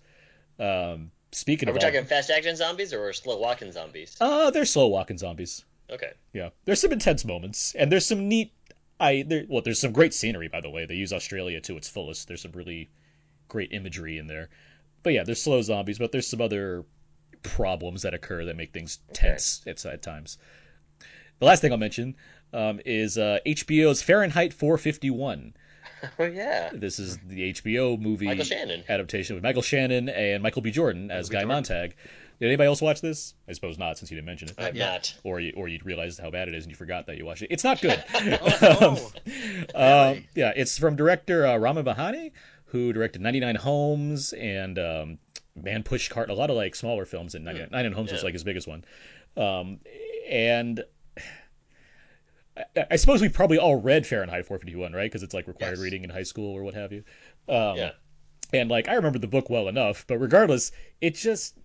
Um, 0.59 1.11
speaking 1.35 1.69
Are 1.69 1.71
of 1.71 1.75
we 1.75 1.81
all, 1.81 1.91
talking 1.91 2.05
fast 2.05 2.29
action 2.29 2.55
zombies 2.55 2.93
or 2.93 3.11
slow 3.13 3.37
walking 3.37 3.71
zombies? 3.71 4.17
uh, 4.21 4.49
they're 4.51 4.65
slow 4.65 4.87
walking 4.87 5.17
zombies. 5.17 5.65
Okay. 5.89 6.13
Yeah, 6.33 6.49
there's 6.65 6.81
some 6.81 6.91
intense 6.91 7.25
moments, 7.25 7.75
and 7.75 7.91
there's 7.91 8.05
some 8.05 8.27
neat. 8.27 8.51
I 8.99 9.23
there 9.27 9.45
well, 9.47 9.61
there's 9.61 9.79
some 9.79 9.91
great 9.91 10.13
scenery 10.13 10.47
by 10.47 10.61
the 10.61 10.69
way. 10.69 10.85
They 10.85 10.95
use 10.95 11.11
Australia 11.13 11.59
to 11.61 11.77
its 11.77 11.89
fullest. 11.89 12.27
There's 12.27 12.41
some 12.41 12.53
really 12.53 12.89
great 13.47 13.71
imagery 13.73 14.17
in 14.17 14.27
there. 14.27 14.49
But 15.03 15.13
yeah, 15.13 15.23
there's 15.23 15.41
slow 15.41 15.61
zombies, 15.61 15.99
but 15.99 16.11
there's 16.11 16.27
some 16.27 16.41
other 16.41 16.85
problems 17.43 18.01
that 18.01 18.13
occur 18.13 18.45
that 18.45 18.55
make 18.55 18.73
things 18.73 18.99
tense 19.13 19.61
at, 19.67 19.85
at 19.85 20.01
times. 20.01 20.37
The 21.39 21.45
last 21.45 21.61
thing 21.61 21.71
I'll 21.71 21.77
mention 21.77 22.15
um, 22.53 22.79
is 22.85 23.17
uh, 23.17 23.39
HBO's 23.45 24.01
Fahrenheit 24.01 24.53
451. 24.53 25.53
Oh 26.19 26.23
yeah. 26.25 26.69
This 26.73 26.99
is 26.99 27.17
the 27.27 27.51
HBO 27.53 27.99
movie 27.99 28.25
Michael 28.25 28.43
Shannon. 28.45 28.83
adaptation 28.89 29.35
with 29.35 29.43
Michael 29.43 29.61
Shannon 29.61 30.09
and 30.09 30.41
Michael 30.43 30.61
B. 30.61 30.71
Jordan 30.71 31.09
as 31.11 31.29
B. 31.29 31.33
Guy 31.33 31.39
Jordan. 31.41 31.47
Montag. 31.49 31.95
Did 32.39 32.47
anybody 32.47 32.67
else 32.67 32.81
watch 32.81 32.99
this? 33.01 33.33
I 33.47 33.53
suppose 33.53 33.77
not, 33.77 33.97
since 33.97 34.11
you 34.11 34.15
didn't 34.15 34.25
mention 34.27 34.49
it. 34.49 34.55
I'm 34.57 34.75
Yeah. 34.75 34.91
not. 34.93 35.13
or 35.23 35.39
you 35.39 35.53
or 35.55 35.67
you 35.67 35.79
realized 35.83 36.19
how 36.19 36.29
bad 36.29 36.47
it 36.47 36.53
is 36.53 36.65
and 36.65 36.71
you 36.71 36.75
forgot 36.75 37.07
that 37.07 37.17
you 37.17 37.25
watched 37.25 37.41
it. 37.43 37.47
It's 37.51 37.63
not 37.63 37.81
good. 37.81 38.03
Oh, 38.61 39.11
Um, 39.75 39.83
Really? 40.13 40.27
yeah, 40.35 40.51
it's 40.55 40.77
from 40.77 40.95
director 40.95 41.45
uh, 41.47 41.57
Ramin 41.57 41.85
Bahrani, 41.85 42.31
who 42.65 42.91
directed 42.93 43.21
99 43.21 43.55
Homes 43.55 44.33
and 44.33 44.77
um, 44.79 45.17
Man 45.55 45.83
Push 45.83 46.09
Cart, 46.09 46.29
a 46.29 46.33
lot 46.33 46.49
of 46.49 46.55
like 46.55 46.75
smaller 46.75 47.05
films. 47.05 47.35
And 47.35 47.45
99, 47.45 47.69
99 47.71 47.93
Homes 47.93 48.11
was 48.11 48.23
like 48.23 48.33
his 48.33 48.43
biggest 48.43 48.67
one. 48.67 48.83
Um, 49.37 49.79
and 50.29 50.83
I, 52.57 52.85
I 52.91 52.95
suppose 52.95 53.21
we 53.21 53.29
probably 53.29 53.57
all 53.57 53.75
read 53.75 54.05
Fahrenheit 54.05 54.45
451, 54.45 54.93
right? 54.93 55.03
Because 55.11 55.23
it's 55.23 55.33
like 55.33 55.47
required 55.47 55.71
Yes. 55.71 55.79
reading 55.79 56.03
in 56.03 56.09
high 56.09 56.23
school 56.23 56.53
or 56.55 56.63
what 56.63 56.73
have 56.73 56.91
you. 56.91 57.03
Um, 57.49 57.77
Yeah. 57.77 57.91
and 58.53 58.69
like 58.69 58.87
I 58.87 58.93
remember 58.95 59.19
the 59.19 59.27
book 59.27 59.49
well 59.49 59.67
enough, 59.67 60.05
but 60.07 60.17
regardless, 60.19 60.71
it 61.01 61.15
just 61.15 61.57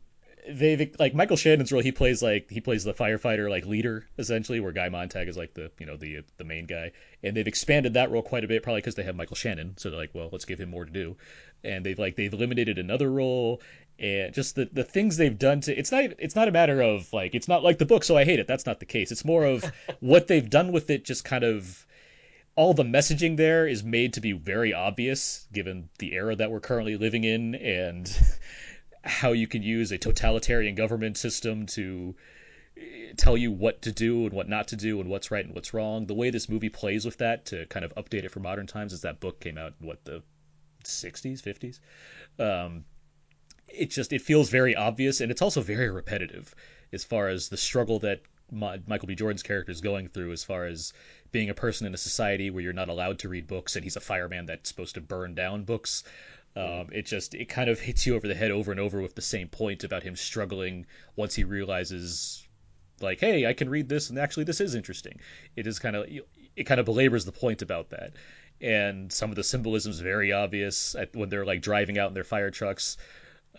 they've 0.49 0.95
like 0.99 1.15
Michael 1.15 1.37
Shannon's 1.37 1.73
role. 1.73 1.83
He 1.83 1.93
plays 1.93 2.23
like 2.23 2.51
he 2.51 2.61
plays 2.61 2.85
the 2.85 2.95
firefighter 2.95 3.51
like 3.51 3.67
leader 3.67 4.07
essentially, 4.19 4.61
where 4.61 4.73
Guy 4.73 4.89
Montag 4.89 5.29
is 5.29 5.37
like 5.37 5.55
the 5.55 5.71
you 5.79 5.87
know 5.87 5.97
the 5.97 6.21
the 6.37 6.45
main 6.45 6.67
guy, 6.67 6.93
and 7.23 7.37
they've 7.37 7.47
expanded 7.47 7.95
that 7.95 8.11
role 8.11 8.23
quite 8.23 8.45
a 8.45 8.49
bit, 8.49 8.63
probably 8.63 8.81
because 8.81 8.95
they 8.95 9.03
have 9.03 9.17
Michael 9.17 9.37
Shannon. 9.37 9.75
So 9.77 9.91
they're 9.91 9.99
like, 9.99 10.15
well, 10.15 10.29
let's 10.33 10.45
give 10.45 10.61
him 10.61 10.71
more 10.71 10.85
to 10.85 10.91
do, 10.91 11.17
and 11.65 11.85
they've 11.85 11.99
like 11.99 12.17
they've 12.17 12.33
eliminated 12.33 12.79
another 12.79 13.11
role. 13.11 13.61
And 13.99 14.33
just 14.33 14.55
the, 14.55 14.67
the 14.73 14.85
things 14.85 15.19
they've 15.19 15.39
done 15.39 15.61
to 15.63 15.79
it's 15.79 15.93
not 15.93 16.05
it's 16.19 16.35
not 16.35 16.49
a 16.49 16.53
matter 16.53 16.81
of 16.81 17.13
like 17.13 17.35
it's 17.35 17.49
not 17.49 17.63
like 17.63 17.77
the 17.77 17.85
book 17.85 18.03
so 18.03 18.17
I 18.17 18.25
hate 18.25 18.39
it 18.39 18.47
that's 18.47 18.65
not 18.65 18.81
the 18.81 18.87
case 18.87 19.13
it's 19.13 19.27
more 19.27 19.45
of 19.45 19.63
what 20.01 20.27
they've 20.27 20.49
done 20.49 20.73
with 20.73 20.89
it 20.89 21.05
just 21.05 21.23
kind 21.23 21.45
of 21.45 21.87
all 22.57 22.73
the 22.73 22.83
messaging 22.83 23.37
there 23.37 23.67
is 23.67 23.85
made 23.85 24.15
to 24.15 24.23
be 24.23 24.33
very 24.33 24.73
obvious 24.73 25.47
given 25.53 25.91
the 25.99 26.15
era 26.15 26.35
that 26.35 26.51
we're 26.51 26.61
currently 26.61 26.97
living 26.97 27.25
in 27.25 27.55
and 27.55 28.11
how 29.03 29.33
you 29.33 29.47
can 29.47 29.63
use 29.63 29.93
a 29.93 29.99
totalitarian 29.99 30.75
government 30.75 31.17
system 31.17 31.67
to 31.67 32.15
eh, 32.77 33.13
tell 33.17 33.37
you 33.37 33.51
what 33.51 33.83
to 33.83 33.93
do 33.93 34.25
and 34.25 34.33
what 34.33 34.49
not 34.49 34.69
to 34.69 34.77
do 34.77 35.01
and 35.01 35.09
what's 35.09 35.31
right 35.31 35.45
and 35.45 35.55
what's 35.55 35.73
wrong. 35.73 36.07
The 36.07 36.15
way 36.15 36.31
this 36.31 36.49
movie 36.49 36.69
plays 36.69 37.05
with 37.05 37.19
that 37.19 37.47
to 37.47 37.67
kind 37.67 37.85
of 37.85 37.95
update 37.95 38.25
it 38.25 38.31
for 38.31 38.41
modern 38.41 38.67
times 38.67 38.93
is 38.93 39.03
that 39.03 39.21
book 39.21 39.41
came 39.41 39.59
out 39.59 39.75
in 39.81 39.87
what 39.87 40.05
the 40.05 40.23
60s, 40.85 41.43
50s. 41.43 41.81
Um, 42.43 42.85
it 43.69 43.91
just 43.91 44.13
it 44.13 44.23
feels 44.23 44.51
very 44.51 44.75
obvious 44.75 45.21
and 45.21 45.31
it's 45.31 45.43
also 45.43 45.61
very 45.61 45.91
repetitive 45.91 46.55
as 46.93 47.05
far 47.05 47.29
as 47.29 47.49
the 47.49 47.57
struggle 47.57 48.01
that 48.01 48.21
Mi- 48.51 48.83
Michael 48.87 49.07
B. 49.07 49.15
Jordan's 49.15 49.43
character 49.43 49.71
is 49.71 49.81
going 49.81 50.09
through 50.09 50.33
as 50.33 50.43
far 50.43 50.67
as 50.67 50.93
being 51.31 51.51
a 51.51 51.55
person 51.55 51.87
in 51.87 51.95
a 51.95 51.99
society 51.99 52.51
where 52.51 52.63
you're 52.63 52.73
not 52.73 52.89
allowed 52.89 53.21
to 53.21 53.29
read 53.29 53.47
books 53.47 53.77
and 53.77 53.85
he's 53.85 53.97
a 53.97 54.01
fireman 54.01 54.47
that's 54.47 54.69
supposed 54.69 54.97
to 54.97 55.01
burn 55.01 55.35
down 55.35 55.63
books. 55.63 56.03
Um, 56.57 56.89
it 56.93 57.07
just 57.07 57.35
it 57.35 57.49
kind 57.49 57.71
of 57.71 57.79
hits 57.79 58.07
you 58.07 58.17
over 58.17 58.27
the 58.27 58.35
head 58.35 58.51
over 58.51 58.73
and 58.73 58.81
over 58.81 59.01
with 59.01 59.15
the 59.15 59.23
same 59.23 59.49
point 59.49 59.85
about 59.85 60.03
him 60.03 60.17
struggling 60.17 60.87
once 61.15 61.35
he 61.35 61.45
realizes 61.45 62.47
like 63.01 63.21
hey 63.21 63.47
I 63.47 63.53
can 63.53 63.71
read 63.71 63.89
this 63.89 64.11
and 64.11 64.19
actually 64.19 64.45
this 64.45 64.61
is 64.61 64.75
interesting. 64.75 65.21
It 65.55 65.67
is 65.67 65.79
kind 65.79 65.95
of 65.95 66.07
it 66.57 66.65
kind 66.65 66.81
of 66.81 66.87
belabors 66.87 67.25
the 67.25 67.33
point 67.33 67.63
about 67.63 67.91
that. 67.91 68.15
And 68.61 69.13
some 69.13 69.31
of 69.31 69.37
the 69.37 69.45
symbolism 69.45 69.91
is 69.91 70.01
very 70.01 70.33
obvious 70.33 70.95
when 71.15 71.29
they're 71.29 71.47
like 71.47 71.63
driving 71.63 71.99
out 71.99 72.09
in 72.09 72.15
their 72.15 72.25
fire 72.25 72.51
trucks. 72.51 72.97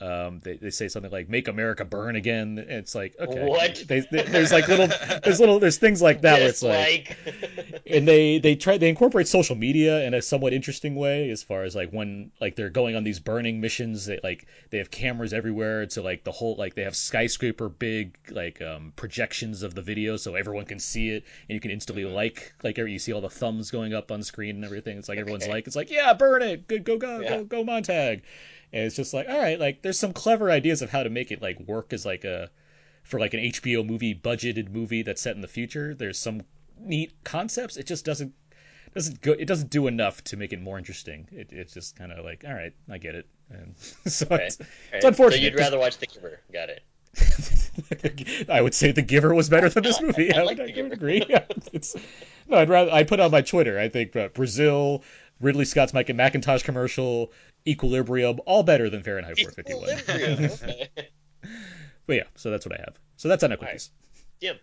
Um, 0.01 0.39
they, 0.43 0.57
they 0.57 0.71
say 0.71 0.87
something 0.87 1.11
like 1.11 1.29
"Make 1.29 1.47
America 1.47 1.85
Burn 1.85 2.15
Again." 2.15 2.57
It's 2.57 2.95
like 2.95 3.15
okay, 3.19 3.45
What? 3.45 3.83
They, 3.87 3.99
they- 3.99 4.23
there's 4.23 4.51
like 4.51 4.67
little 4.67 4.87
there's 5.23 5.39
little 5.39 5.59
there's 5.59 5.77
things 5.77 6.01
like 6.01 6.21
that 6.21 6.39
where 6.39 6.49
it's 6.49 6.63
like 6.63 7.17
Dislike. 7.23 7.81
and 7.85 8.07
they 8.07 8.39
they 8.39 8.55
try 8.55 8.77
they 8.77 8.89
incorporate 8.89 9.27
social 9.27 9.55
media 9.55 10.03
in 10.05 10.13
a 10.13 10.21
somewhat 10.21 10.53
interesting 10.53 10.95
way 10.95 11.29
as 11.29 11.43
far 11.43 11.63
as 11.63 11.75
like 11.75 11.91
when 11.91 12.31
like 12.41 12.55
they're 12.55 12.69
going 12.69 12.95
on 12.95 13.03
these 13.03 13.19
burning 13.19 13.61
missions 13.61 14.05
they 14.07 14.19
like 14.23 14.47
they 14.71 14.77
have 14.79 14.89
cameras 14.89 15.33
everywhere 15.33 15.87
so 15.89 16.01
like 16.01 16.23
the 16.23 16.31
whole 16.31 16.55
like 16.55 16.73
they 16.73 16.83
have 16.83 16.95
skyscraper 16.95 17.69
big 17.69 18.17
like 18.31 18.61
um 18.61 18.93
projections 18.95 19.61
of 19.61 19.75
the 19.75 19.81
video 19.81 20.17
so 20.17 20.35
everyone 20.35 20.65
can 20.65 20.79
see 20.79 21.09
it 21.09 21.23
and 21.47 21.53
you 21.53 21.59
can 21.59 21.69
instantly 21.71 22.05
like 22.05 22.53
like 22.63 22.77
you 22.77 22.97
see 22.99 23.13
all 23.13 23.21
the 23.21 23.29
thumbs 23.29 23.69
going 23.71 23.93
up 23.93 24.11
on 24.11 24.23
screen 24.23 24.55
and 24.55 24.65
everything 24.65 24.97
it's 24.97 25.09
like 25.09 25.19
everyone's 25.19 25.47
like 25.47 25.67
it's 25.67 25.75
like 25.75 25.91
yeah 25.91 26.13
burn 26.13 26.41
it 26.41 26.67
good 26.67 26.83
go 26.83 26.97
go 26.97 27.19
Yeah. 27.19 27.29
go 27.29 27.43
go 27.43 27.63
Montag 27.63 28.23
and 28.73 28.85
it's 28.85 28.95
just 28.95 29.13
like 29.13 29.27
all 29.29 29.37
right 29.39 29.59
like 29.59 29.81
there's 29.81 29.99
some 29.99 30.13
clever 30.13 30.49
ideas 30.51 30.81
of 30.81 30.89
how 30.89 31.03
to 31.03 31.09
make 31.09 31.31
it 31.31 31.41
like 31.41 31.59
work 31.61 31.93
as 31.93 32.05
like 32.05 32.23
a 32.23 32.49
for 33.03 33.19
like 33.19 33.33
an 33.33 33.39
HBO 33.39 33.85
movie 33.85 34.13
budgeted 34.13 34.71
movie 34.71 35.01
that's 35.01 35.21
set 35.21 35.35
in 35.35 35.41
the 35.41 35.47
future. 35.47 35.95
There's 35.95 36.19
some 36.19 36.41
neat 36.79 37.11
concepts. 37.23 37.75
It 37.77 37.87
just 37.87 38.05
doesn't 38.05 38.33
doesn't 38.93 39.21
go. 39.21 39.31
It 39.31 39.45
doesn't 39.45 39.69
do 39.71 39.87
enough 39.87 40.23
to 40.25 40.37
make 40.37 40.53
it 40.53 40.61
more 40.61 40.77
interesting. 40.77 41.27
It, 41.31 41.51
it's 41.51 41.73
just 41.73 41.95
kind 41.95 42.11
of 42.11 42.23
like, 42.23 42.43
all 42.47 42.53
right, 42.53 42.73
I 42.89 42.97
get 42.99 43.15
it. 43.15 43.27
And 43.49 43.73
so 44.05 44.27
Okay. 44.29 44.45
it's, 44.45 44.59
All 44.59 44.65
it's 44.93 45.05
unfortunate. 45.05 45.37
So 45.39 45.43
you'd 45.45 45.55
rather 45.55 45.79
watch 45.79 45.97
The 45.97 46.05
Giver. 46.07 46.39
Got 46.53 46.69
it. 46.69 46.83
I 48.49 48.61
would 48.61 48.73
say 48.73 48.91
The 48.91 49.01
Giver 49.01 49.33
was 49.33 49.49
better 49.49 49.69
than 49.69 49.83
this 49.83 50.01
movie. 50.03 50.33
I 50.33 50.41
I, 50.41 50.43
like 50.43 50.59
I 50.59 50.67
Giver. 50.67 50.83
would 50.89 50.93
agree. 50.93 51.23
Yeah, 51.27 51.43
it's, 51.73 51.95
no, 52.47 52.57
I'd 52.57 52.69
rather. 52.69 52.91
I 52.91 53.03
put 53.03 53.19
on 53.19 53.31
my 53.31 53.41
Twitter. 53.41 53.79
I 53.79 53.89
think 53.89 54.15
uh, 54.15 54.27
Brazil, 54.29 55.03
Ridley 55.39 55.65
Scott's 55.65 55.93
Mike 55.93 56.09
and 56.09 56.17
Macintosh 56.17 56.63
commercial, 56.63 57.31
Equilibrium, 57.67 58.39
all 58.45 58.63
better 58.63 58.89
than 58.89 59.03
Fahrenheit 59.03 59.37
451. 59.39 60.49
But 62.07 62.15
yeah, 62.15 62.23
so 62.35 62.51
that's 62.51 62.65
what 62.65 62.77
I 62.77 62.81
have. 62.81 62.99
So 63.17 63.29
that's 63.29 63.43
on 63.43 63.51
Equities. 63.51 63.89
Jim. 64.41 64.57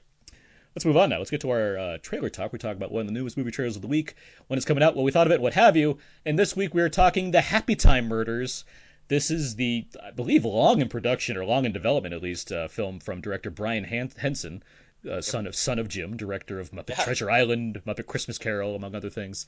Let's 0.75 0.85
move 0.85 0.97
on 0.97 1.09
now. 1.09 1.19
Let's 1.19 1.31
get 1.31 1.41
to 1.43 1.51
our 1.51 1.79
uh, 1.79 1.99
trailer 2.03 2.29
talk. 2.29 2.53
We 2.53 2.59
talk 2.59 2.77
about 2.77 2.93
one 2.93 3.01
of 3.01 3.07
the 3.07 3.13
newest 3.13 3.37
movie 3.37 3.51
trailers 3.51 3.77
of 3.77 3.83
the 3.83 3.89
week, 3.89 4.15
when 4.49 4.59
it's 4.59 4.67
coming 4.67 4.83
out, 4.83 4.95
what 4.95 5.05
we 5.05 5.13
thought 5.13 5.27
of 5.27 5.33
it, 5.33 5.41
what 5.41 5.55
have 5.55 5.77
you. 5.77 5.99
And 6.27 6.39
this 6.39 6.55
week 6.55 6.75
we 6.75 6.83
are 6.83 6.89
talking 6.89 7.31
the 7.31 7.41
Happy 7.41 7.75
Time 7.75 8.09
Murders. 8.09 8.65
This 9.09 9.31
is 9.31 9.57
the, 9.57 9.87
I 10.03 10.11
believe, 10.11 10.45
long 10.45 10.81
in 10.83 10.89
production 10.89 11.37
or 11.37 11.45
long 11.45 11.65
in 11.65 11.73
development 11.73 12.15
at 12.15 12.23
least, 12.23 12.53
uh, 12.53 12.69
film 12.69 13.01
from 13.01 13.23
director 13.23 13.51
Brian 13.51 13.85
Henson, 13.85 14.63
uh, 15.11 15.23
son 15.23 15.47
of 15.47 15.57
son 15.57 15.79
of 15.79 15.89
Jim, 15.89 16.17
director 16.17 16.61
of 16.61 16.71
Muppet 16.73 16.91
Yeah. 16.91 17.05
Treasure 17.05 17.31
Island, 17.31 17.81
Muppet 17.87 18.07
Christmas 18.07 18.37
Carol, 18.37 18.77
among 18.77 18.95
other 18.95 19.11
things. 19.11 19.47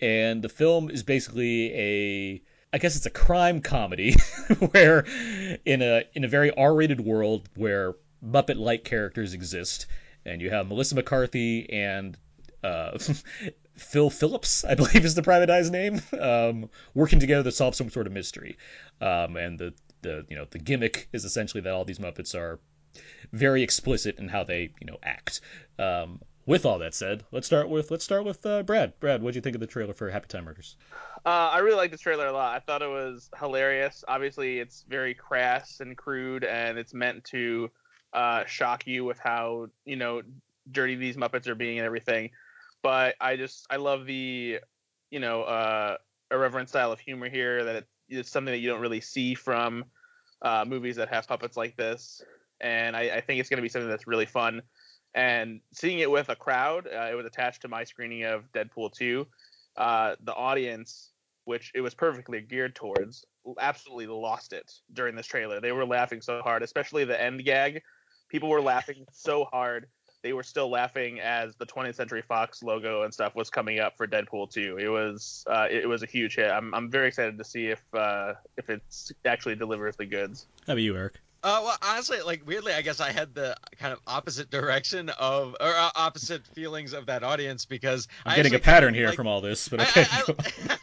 And 0.00 0.42
the 0.42 0.48
film 0.48 0.90
is 0.90 1.02
basically 1.04 1.72
a 1.74 2.42
I 2.72 2.78
guess 2.78 2.96
it's 2.96 3.06
a 3.06 3.10
crime 3.10 3.60
comedy 3.60 4.14
where 4.72 5.06
in 5.64 5.82
a 5.82 6.04
in 6.14 6.24
a 6.24 6.28
very 6.28 6.50
R-rated 6.50 7.00
world 7.00 7.48
where 7.54 7.94
Muppet-like 8.24 8.84
characters 8.84 9.34
exist, 9.34 9.86
and 10.26 10.42
you 10.42 10.50
have 10.50 10.66
Melissa 10.66 10.94
McCarthy 10.94 11.70
and 11.70 12.16
uh, 12.62 12.98
Phil 13.76 14.10
Phillips, 14.10 14.64
I 14.64 14.74
believe 14.74 15.04
is 15.04 15.14
the 15.14 15.22
private 15.22 15.50
eye's 15.50 15.70
name, 15.70 16.02
um, 16.18 16.68
working 16.94 17.20
together 17.20 17.44
to 17.44 17.52
solve 17.52 17.74
some 17.74 17.90
sort 17.90 18.06
of 18.06 18.12
mystery. 18.12 18.58
Um, 19.00 19.36
and 19.36 19.58
the 19.58 19.74
the 20.02 20.26
you 20.28 20.36
know 20.36 20.46
the 20.50 20.58
gimmick 20.58 21.08
is 21.12 21.24
essentially 21.24 21.62
that 21.62 21.72
all 21.72 21.84
these 21.84 21.98
Muppets 21.98 22.34
are 22.34 22.58
very 23.32 23.62
explicit 23.62 24.18
in 24.18 24.28
how 24.28 24.44
they 24.44 24.72
you 24.80 24.86
know 24.86 24.98
act. 25.02 25.40
Um, 25.78 26.20
with 26.48 26.64
all 26.64 26.78
that 26.78 26.94
said, 26.94 27.24
let's 27.30 27.46
start 27.46 27.68
with 27.68 27.90
let's 27.90 28.04
start 28.04 28.24
with 28.24 28.44
uh, 28.46 28.62
Brad. 28.62 28.98
Brad, 29.00 29.22
what 29.22 29.34
do 29.34 29.36
you 29.36 29.42
think 29.42 29.54
of 29.54 29.60
the 29.60 29.66
trailer 29.66 29.92
for 29.92 30.08
Happy 30.08 30.26
Time 30.28 30.46
Murders? 30.46 30.76
Uh, 31.24 31.28
I 31.28 31.58
really 31.58 31.76
liked 31.76 31.92
this 31.92 32.00
trailer 32.00 32.26
a 32.26 32.32
lot. 32.32 32.56
I 32.56 32.60
thought 32.60 32.80
it 32.80 32.88
was 32.88 33.28
hilarious. 33.38 34.02
Obviously, 34.08 34.58
it's 34.58 34.84
very 34.88 35.12
crass 35.12 35.80
and 35.80 35.94
crude, 35.94 36.44
and 36.44 36.78
it's 36.78 36.94
meant 36.94 37.24
to 37.24 37.70
uh, 38.14 38.46
shock 38.46 38.86
you 38.86 39.04
with 39.04 39.18
how 39.18 39.66
you 39.84 39.96
know 39.96 40.22
dirty 40.72 40.94
these 40.94 41.18
Muppets 41.18 41.46
are 41.48 41.54
being 41.54 41.78
and 41.78 41.84
everything. 41.84 42.30
But 42.82 43.14
I 43.20 43.36
just 43.36 43.66
I 43.68 43.76
love 43.76 44.06
the 44.06 44.60
you 45.10 45.20
know 45.20 45.42
uh, 45.42 45.98
irreverent 46.30 46.70
style 46.70 46.92
of 46.92 46.98
humor 46.98 47.28
here. 47.28 47.62
That 47.62 47.76
it, 47.76 47.86
it's 48.08 48.30
something 48.30 48.52
that 48.52 48.58
you 48.58 48.70
don't 48.70 48.80
really 48.80 49.02
see 49.02 49.34
from 49.34 49.84
uh, 50.40 50.64
movies 50.66 50.96
that 50.96 51.10
have 51.10 51.28
puppets 51.28 51.58
like 51.58 51.76
this, 51.76 52.22
and 52.58 52.96
I, 52.96 53.16
I 53.16 53.20
think 53.20 53.38
it's 53.38 53.50
going 53.50 53.58
to 53.58 53.62
be 53.62 53.68
something 53.68 53.90
that's 53.90 54.06
really 54.06 54.24
fun. 54.24 54.62
And 55.18 55.60
seeing 55.72 55.98
it 55.98 56.08
with 56.08 56.28
a 56.28 56.36
crowd, 56.36 56.86
uh, 56.86 57.08
it 57.10 57.16
was 57.16 57.26
attached 57.26 57.62
to 57.62 57.68
my 57.68 57.82
screening 57.82 58.22
of 58.22 58.44
Deadpool 58.52 58.92
2. 58.92 59.26
Uh, 59.76 60.14
the 60.22 60.32
audience, 60.32 61.10
which 61.44 61.72
it 61.74 61.80
was 61.80 61.92
perfectly 61.92 62.40
geared 62.40 62.76
towards, 62.76 63.24
absolutely 63.58 64.06
lost 64.06 64.52
it 64.52 64.72
during 64.92 65.16
this 65.16 65.26
trailer. 65.26 65.60
They 65.60 65.72
were 65.72 65.84
laughing 65.84 66.20
so 66.20 66.40
hard, 66.40 66.62
especially 66.62 67.04
the 67.04 67.20
end 67.20 67.44
gag. 67.44 67.82
People 68.28 68.48
were 68.48 68.60
laughing 68.60 69.06
so 69.12 69.46
hard. 69.46 69.88
They 70.22 70.34
were 70.34 70.44
still 70.44 70.70
laughing 70.70 71.18
as 71.18 71.56
the 71.56 71.66
20th 71.66 71.96
Century 71.96 72.22
Fox 72.22 72.62
logo 72.62 73.02
and 73.02 73.12
stuff 73.12 73.34
was 73.34 73.50
coming 73.50 73.80
up 73.80 73.96
for 73.96 74.06
Deadpool 74.06 74.52
2. 74.52 74.78
It 74.80 74.88
was 74.88 75.44
uh, 75.48 75.66
it 75.68 75.88
was 75.88 76.04
a 76.04 76.06
huge 76.06 76.36
hit. 76.36 76.48
I'm, 76.48 76.72
I'm 76.72 76.88
very 76.88 77.08
excited 77.08 77.36
to 77.38 77.44
see 77.44 77.66
if 77.66 77.82
uh, 77.92 78.34
if 78.56 78.70
it's 78.70 79.10
actually 79.24 79.56
delivers 79.56 79.96
the 79.96 80.06
goods. 80.06 80.46
How 80.68 80.74
about 80.74 80.82
you, 80.82 80.96
Eric? 80.96 81.14
Uh, 81.42 81.60
well, 81.62 81.76
honestly, 81.82 82.20
like 82.20 82.44
weirdly, 82.46 82.72
I 82.72 82.82
guess 82.82 83.00
I 83.00 83.12
had 83.12 83.32
the 83.34 83.56
kind 83.78 83.92
of 83.92 84.00
opposite 84.08 84.50
direction 84.50 85.08
of 85.20 85.54
or 85.60 85.68
uh, 85.68 85.90
opposite 85.94 86.44
feelings 86.48 86.92
of 86.92 87.06
that 87.06 87.22
audience 87.22 87.64
because 87.64 88.08
I'm 88.26 88.32
I 88.32 88.36
getting 88.36 88.54
a 88.54 88.58
kind 88.58 88.64
pattern 88.64 88.88
of, 88.88 88.94
here 88.96 89.06
like, 89.06 89.16
from 89.16 89.28
all 89.28 89.40
this, 89.40 89.68
but 89.68 89.80
okay. 89.80 90.04
I- 90.10 90.22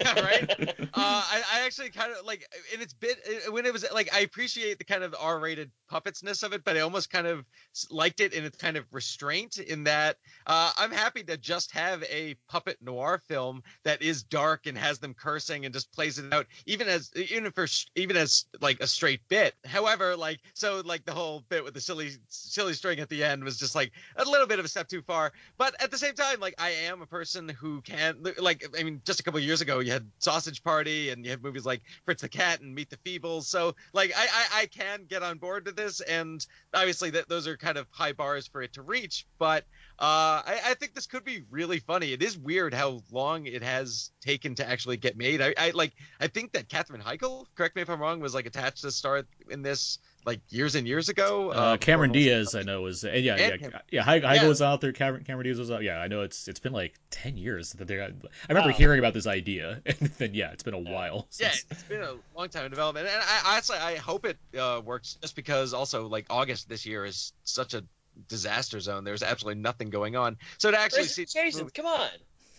I- 0.06 0.22
right? 0.22 0.70
Uh, 0.80 0.84
I, 0.94 1.44
I 1.56 1.66
actually 1.66 1.90
kind 1.90 2.14
of 2.14 2.26
like, 2.26 2.48
and 2.72 2.82
it's 2.82 2.94
bit 2.94 3.18
when 3.50 3.66
it 3.66 3.74
was 3.74 3.86
like 3.94 4.14
I 4.16 4.22
appreciate 4.22 4.78
the 4.78 4.86
kind 4.86 5.04
of 5.04 5.14
R-rated 5.20 5.72
puppetsness 5.92 6.42
of 6.44 6.54
it, 6.54 6.64
but 6.64 6.78
I 6.78 6.82
almost 6.82 7.10
kind 7.10 7.28
of 7.28 7.46
liked 7.92 8.22
it 8.22 8.34
in 8.34 8.46
its 8.46 8.58
kind 8.58 8.78
of 8.78 8.86
restraint 8.92 9.58
in 9.58 9.84
that 9.84 10.18
uh, 10.48 10.72
I'm 10.78 10.92
happy 10.92 11.24
to 11.24 11.36
just 11.38 11.72
have 11.74 12.02
a 12.04 12.36
puppet 12.50 12.78
noir 12.82 13.22
film 13.28 13.62
that 13.84 14.02
is 14.02 14.24
dark 14.24 14.68
and 14.68 14.78
has 14.78 15.00
them 15.00 15.14
cursing 15.14 15.66
and 15.66 15.74
just 15.74 15.92
plays 15.92 16.18
it 16.18 16.34
out, 16.34 16.48
even 16.66 16.88
as 16.88 17.12
even 17.16 17.52
for 17.52 17.68
even 17.96 18.16
as 18.16 18.46
like 18.62 18.80
a 18.80 18.88
straight 18.88 19.22
bit. 19.28 19.54
However, 19.66 20.16
like 20.16 20.40
so 20.54 20.82
like 20.86 21.06
the 21.06 21.14
whole 21.14 21.44
bit 21.50 21.64
with 21.64 21.74
the 21.74 21.82
silly 21.82 22.12
silly 22.30 22.74
string 22.74 23.00
at 23.00 23.10
the 23.10 23.24
end 23.24 23.44
was 23.44 23.58
just 23.58 23.76
like 23.76 23.92
a 24.16 24.24
little 24.24 24.48
bit 24.48 24.60
of 24.60 24.66
a 24.66 24.68
step 24.68 24.88
too 24.88 25.02
far. 25.02 25.34
But 25.58 25.82
at 25.82 25.92
the 25.92 25.98
same 25.98 26.14
time, 26.14 26.40
like 26.40 26.56
I 26.58 26.70
am 26.70 27.02
a 27.02 27.06
person 27.06 27.50
who 27.50 27.82
can 27.82 28.24
like 28.38 28.66
I 28.78 28.84
mean, 28.84 29.02
just 29.06 29.20
a 29.20 29.24
couple 29.24 29.40
years 29.40 29.62
ago 29.62 29.80
you 29.80 29.92
had 29.92 30.10
Sausage 30.20 30.64
Party 30.64 31.10
and 31.10 31.24
you 31.24 31.32
had 31.32 31.44
movies 31.44 31.66
like 31.66 31.82
Fritz 32.06 32.22
the 32.22 32.30
Cat 32.30 32.62
and 32.62 32.74
Meet 32.74 32.90
the 32.90 32.98
Feebles. 32.98 33.44
So 33.44 33.76
like 33.94 34.12
I 34.16 34.26
I, 34.26 34.62
I 34.62 34.66
can 34.68 35.06
get 35.08 35.24
on 35.24 35.38
board 35.38 35.66
with 35.66 35.76
this, 35.76 36.02
and 36.02 36.46
obviously 36.74 37.10
that 37.12 37.30
those 37.30 37.48
are 37.48 37.58
kind 37.58 37.78
of 37.78 37.88
high 37.92 38.14
bars 38.14 38.48
for 38.48 38.62
it 38.62 38.74
to 38.74 38.82
reach. 38.82 39.26
But 39.40 39.66
uh, 39.98 40.44
I, 40.46 40.60
I 40.68 40.74
think 40.74 40.94
this 40.94 41.08
could 41.08 41.24
be 41.24 41.44
really 41.50 41.80
funny. 41.80 42.12
It 42.12 42.22
is 42.22 42.38
weird 42.38 42.74
how 42.74 43.02
long 43.12 43.46
it 43.46 43.64
has 43.64 44.12
taken 44.22 44.56
to 44.56 44.68
actually 44.68 44.98
get 44.98 45.16
made. 45.18 45.42
I, 45.42 45.54
I 45.58 45.70
like 45.72 45.94
I 46.20 46.28
think 46.28 46.52
that 46.54 46.68
Katherine 46.68 47.02
Heigl, 47.02 47.46
correct 47.56 47.76
me 47.76 47.82
if 47.82 47.90
I'm 47.90 48.00
wrong, 48.02 48.20
was 48.20 48.34
like 48.34 48.46
attached 48.46 48.82
to 48.82 48.92
star 48.92 49.24
in 49.50 49.62
this 49.62 50.00
like 50.26 50.42
years 50.50 50.76
and 50.76 50.88
years 50.88 51.08
ago. 51.08 51.52
Uh, 51.52 51.54
before 51.54 51.78
Cameron 51.78 52.12
Diaz, 52.12 52.56
I 52.56 52.64
know, 52.64 52.82
was 52.82 53.06
uh, 53.06 53.12
yeah, 53.12 53.36
And 53.36 53.62
yeah, 53.62 53.80
yeah. 53.92 54.04
Heigl, 54.04 54.24
Yeah. 54.36 54.48
was 54.48 54.62
out 54.62 54.82
there. 54.82 54.92
Cameron, 54.92 55.24
Cameron 55.24 55.46
Diaz 55.46 55.60
was 55.60 55.72
out. 55.72 55.84
Yeah, 55.84 55.98
I 56.00 56.08
know. 56.08 56.22
It's 56.24 56.48
it's 56.48 56.60
been 56.60 56.74
like 56.74 56.96
ten 57.12 57.38
years 57.38 57.72
that 57.74 57.88
they. 57.88 58.02
I 58.02 58.10
remember 58.50 58.72
Wow. 58.72 58.76
hearing 58.76 59.00
about 59.00 59.14
this 59.14 59.28
idea, 59.28 59.82
and 59.86 59.98
then 60.18 60.34
yeah, 60.34 60.52
it's 60.52 60.64
been 60.64 60.74
a 60.74 60.80
while. 60.80 61.28
Yeah, 61.40 61.52
it's 61.72 61.84
been 61.84 62.02
a 62.02 62.16
long 62.36 62.50
time 62.50 62.66
in 62.66 62.72
development, 62.72 63.08
and 63.08 63.22
I 63.22 63.54
honestly 63.54 63.78
I 63.78 63.96
hope 63.96 64.26
it 64.26 64.38
uh, 64.60 64.82
works 64.84 65.18
just 65.22 65.36
because 65.36 65.74
also 65.74 66.08
like 66.08 66.26
August 66.30 66.68
this 66.68 66.86
year 66.86 67.06
is 67.06 67.32
such 67.44 67.74
a 67.74 67.84
disaster 68.28 68.80
zone. 68.80 69.04
There's 69.04 69.24
absolutely 69.24 69.62
nothing 69.62 69.90
going 69.90 70.16
on. 70.16 70.38
So 70.58 70.72
to 70.72 70.80
actually 70.80 71.00
Crazy 71.04 71.26
see 71.26 71.40
Rich 71.44 71.56
Asians, 71.56 71.72
come 71.72 71.86
on. 71.86 72.10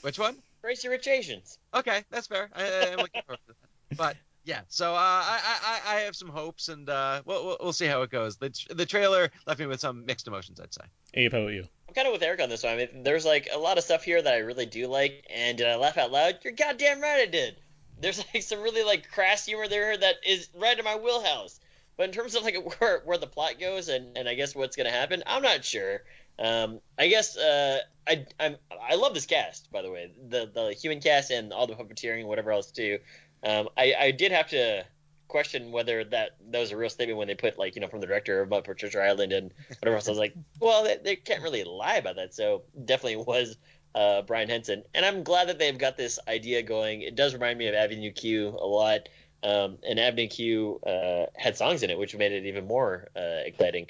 which 0.02 0.18
one? 0.18 0.36
Crazy 0.62 0.88
Rich 0.88 1.06
Asians. 1.08 1.58
Okay, 1.74 2.02
that's 2.10 2.26
fair. 2.26 2.48
I, 2.54 2.62
I- 2.64 2.92
I'm 2.92 2.98
looking 2.98 3.22
forward 3.26 3.38
to 3.48 3.54
that. 3.90 3.96
But 3.96 4.16
yeah, 4.44 4.60
so 4.68 4.92
uh, 4.94 4.98
I, 4.98 5.40
I 5.86 5.96
I 5.96 6.00
have 6.00 6.14
some 6.16 6.28
hopes, 6.28 6.68
and 6.68 6.88
uh, 6.88 7.22
we'll, 7.24 7.44
we'll 7.44 7.56
we'll 7.60 7.72
see 7.72 7.86
how 7.86 8.02
it 8.02 8.10
goes. 8.10 8.36
The 8.36 8.52
the 8.74 8.86
trailer 8.86 9.30
left 9.46 9.58
me 9.60 9.66
with 9.66 9.80
some 9.80 10.04
mixed 10.06 10.26
emotions, 10.28 10.60
I'd 10.60 10.72
say. 10.74 10.82
Abe, 11.14 11.32
how 11.32 11.38
about 11.40 11.52
you? 11.52 11.66
I'm 11.88 11.94
kind 11.94 12.06
of 12.08 12.12
with 12.12 12.22
Eric 12.22 12.40
on 12.40 12.48
this 12.48 12.62
one. 12.62 12.72
I 12.72 12.76
mean, 12.76 13.02
there's 13.04 13.24
like 13.24 13.48
a 13.52 13.58
lot 13.58 13.78
of 13.78 13.84
stuff 13.84 14.02
here 14.04 14.20
that 14.22 14.32
I 14.34 14.38
really 14.38 14.66
do 14.66 14.86
like, 14.88 15.24
and 15.34 15.56
did 15.58 15.66
I 15.66 15.76
laugh 15.76 15.96
out 15.98 16.10
loud? 16.12 16.38
You're 16.44 16.52
goddamn 16.52 17.00
right 17.00 17.20
I 17.22 17.26
did. 17.26 17.56
There's 18.00 18.18
like 18.34 18.42
some 18.42 18.60
really 18.60 18.82
like 18.84 19.10
crass 19.10 19.46
humor 19.46 19.68
there 19.68 19.96
that 19.96 20.16
is 20.26 20.48
right 20.54 20.78
in 20.78 20.84
my 20.84 20.96
wheelhouse. 20.96 21.58
But 21.96 22.04
in 22.04 22.12
terms 22.12 22.34
of 22.34 22.42
like 22.42 22.56
where, 22.80 23.02
where 23.04 23.18
the 23.18 23.26
plot 23.26 23.58
goes 23.58 23.88
and, 23.88 24.16
and 24.16 24.28
I 24.28 24.34
guess 24.34 24.54
what's 24.54 24.76
gonna 24.76 24.90
happen, 24.90 25.22
I'm 25.26 25.42
not 25.42 25.64
sure. 25.64 26.02
Um, 26.38 26.80
I 26.98 27.08
guess 27.08 27.36
uh, 27.36 27.78
I 28.06 28.26
I'm 28.38 28.56
I 28.90 28.94
love 28.96 29.14
this 29.14 29.26
cast 29.26 29.70
by 29.72 29.82
the 29.82 29.90
way, 29.90 30.10
the 30.28 30.50
the 30.52 30.72
human 30.72 31.00
cast 31.00 31.30
and 31.30 31.52
all 31.52 31.66
the 31.66 31.74
puppeteering 31.74 32.20
and 32.20 32.28
whatever 32.28 32.52
else 32.52 32.70
too. 32.70 32.98
Um, 33.42 33.68
I 33.76 33.94
I 33.98 34.10
did 34.10 34.32
have 34.32 34.48
to 34.50 34.84
question 35.28 35.72
whether 35.72 36.04
that 36.04 36.36
that 36.50 36.58
was 36.58 36.72
a 36.72 36.76
real 36.76 36.90
statement 36.90 37.18
when 37.18 37.28
they 37.28 37.34
put 37.34 37.58
like 37.58 37.74
you 37.74 37.80
know 37.80 37.88
from 37.88 38.00
the 38.00 38.06
director 38.06 38.46
Muppet 38.46 38.78
Treasure 38.78 39.02
Island 39.02 39.32
and 39.32 39.52
whatever 39.80 39.96
else. 39.96 40.08
I 40.08 40.10
was 40.10 40.18
like, 40.18 40.34
well, 40.60 40.84
they, 40.84 40.98
they 41.02 41.16
can't 41.16 41.42
really 41.42 41.64
lie 41.64 41.96
about 41.96 42.16
that. 42.16 42.34
So 42.34 42.62
definitely 42.84 43.16
was 43.16 43.56
uh, 43.94 44.22
Brian 44.22 44.48
Henson, 44.48 44.82
and 44.94 45.04
I'm 45.04 45.22
glad 45.22 45.48
that 45.48 45.58
they've 45.58 45.76
got 45.76 45.96
this 45.96 46.18
idea 46.28 46.62
going. 46.62 47.02
It 47.02 47.16
does 47.16 47.32
remind 47.34 47.58
me 47.58 47.66
of 47.66 47.74
Avenue 47.74 48.12
Q 48.12 48.48
a 48.48 48.66
lot, 48.66 49.08
um, 49.42 49.78
and 49.88 49.98
Avenue 49.98 50.28
Q 50.28 50.80
uh, 50.86 51.26
had 51.36 51.56
songs 51.56 51.82
in 51.82 51.90
it, 51.90 51.98
which 51.98 52.16
made 52.16 52.32
it 52.32 52.46
even 52.46 52.66
more 52.66 53.08
uh, 53.16 53.42
exciting. 53.44 53.88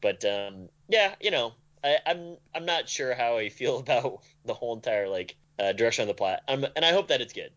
But 0.00 0.24
um, 0.24 0.68
yeah, 0.88 1.14
you 1.20 1.30
know, 1.30 1.54
I, 1.82 1.98
I'm 2.06 2.36
I'm 2.54 2.66
not 2.66 2.88
sure 2.88 3.14
how 3.14 3.38
I 3.38 3.48
feel 3.48 3.78
about 3.80 4.22
the 4.44 4.54
whole 4.54 4.74
entire 4.74 5.08
like 5.08 5.36
uh, 5.58 5.72
direction 5.72 6.02
of 6.02 6.08
the 6.08 6.14
plot, 6.14 6.40
um, 6.48 6.66
and 6.76 6.84
I 6.84 6.92
hope 6.92 7.08
that 7.08 7.20
it's 7.20 7.32
good. 7.32 7.50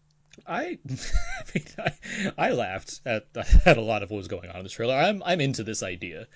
I, 0.48 0.62
I 0.64 0.70
mean, 1.54 1.66
I, 1.78 1.92
I 2.38 2.52
laughed 2.52 3.02
at 3.06 3.28
at 3.66 3.78
a 3.78 3.82
lot 3.82 4.04
of 4.04 4.12
what 4.12 4.18
was 4.18 4.28
going 4.28 4.50
on 4.50 4.58
in 4.58 4.64
this 4.64 4.74
trailer. 4.74 4.96
I'm 4.96 5.22
I'm 5.26 5.42
into 5.42 5.64
this 5.64 5.84
idea. 5.84 6.28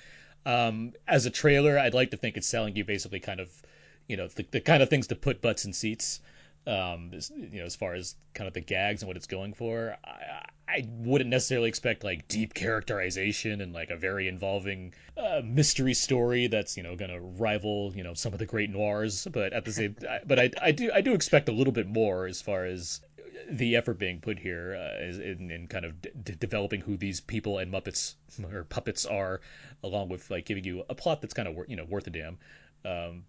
Um, 0.46 0.94
as 1.08 1.26
a 1.26 1.30
trailer, 1.30 1.80
I'd 1.80 1.94
like 1.94 2.12
to 2.12 2.18
think 2.18 2.38
it's 2.38 2.48
selling 2.48 2.76
you 2.76 2.84
basically 2.84 3.22
kind 3.22 3.39
of, 3.39 3.50
you 4.08 4.18
know, 4.18 4.28
the, 4.28 4.46
the 4.52 4.60
kind 4.60 4.84
of 4.84 4.89
things 4.89 5.08
to 5.08 5.16
put 5.16 5.42
butts 5.42 5.66
in 5.66 5.74
seats. 5.74 6.20
Um, 6.66 7.12
you 7.36 7.60
know, 7.60 7.66
as 7.66 7.76
far 7.76 7.94
as 7.94 8.16
kind 8.34 8.48
of 8.48 8.54
the 8.54 8.62
gags 8.62 9.02
and 9.02 9.08
what 9.08 9.18
it's 9.18 9.28
going 9.28 9.54
for, 9.54 9.98
I, 10.04 10.46
I 10.74 10.88
wouldn't 10.90 11.30
necessarily 11.30 11.70
expect 11.70 12.04
like 12.04 12.28
deep 12.28 12.56
characterization 12.56 13.62
and 13.62 13.74
like 13.74 13.92
a 13.92 13.96
very 13.96 14.28
involving 14.28 14.94
uh, 15.16 15.42
mystery 15.44 15.94
story 15.94 16.48
that's 16.48 16.78
you 16.78 16.84
know 16.84 16.96
going 16.96 17.12
to 17.12 17.20
rival 17.20 17.94
you 17.96 18.04
know 18.04 18.16
some 18.16 18.34
of 18.34 18.40
the 18.40 18.48
great 18.48 18.72
noirs. 18.72 19.28
But 19.32 19.54
at 19.54 19.66
the 19.66 19.72
same, 19.72 19.96
I, 20.10 20.20
but 20.26 20.40
I, 20.40 20.50
I 20.62 20.72
do 20.72 20.92
I 20.92 21.02
do 21.02 21.14
expect 21.14 21.48
a 21.48 21.52
little 21.52 21.74
bit 21.74 21.88
more 21.88 22.26
as 22.26 22.42
far 22.42 22.66
as 22.66 23.02
the 23.50 23.76
effort 23.76 24.00
being 24.00 24.20
put 24.20 24.40
here 24.40 24.76
uh, 24.76 25.04
is 25.04 25.20
in, 25.20 25.52
in 25.52 25.68
kind 25.68 25.86
of 25.86 26.02
d- 26.02 26.36
developing 26.40 26.82
who 26.82 26.98
these 26.98 27.22
people 27.22 27.60
and 27.60 27.72
Muppets 27.72 28.16
or 28.52 28.64
puppets 28.64 29.06
are, 29.06 29.42
along 29.84 30.10
with 30.10 30.32
like 30.32 30.46
giving 30.46 30.64
you 30.64 30.84
a 30.90 30.96
plot 30.96 31.22
that's 31.22 31.34
kind 31.34 31.48
of 31.48 31.56
wor- 31.56 31.68
you 31.68 31.76
know 31.76 31.86
worth 31.86 32.08
a 32.08 32.10
damn. 32.10 32.38
Um, 32.84 33.26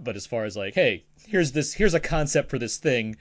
but 0.00 0.16
as 0.16 0.26
far 0.26 0.44
as 0.44 0.56
like, 0.56 0.74
hey, 0.74 1.04
here's 1.26 1.52
this, 1.52 1.72
here's 1.72 1.94
a 1.94 2.00
concept 2.00 2.50
for 2.50 2.58
this 2.58 2.78
thing. 2.78 3.16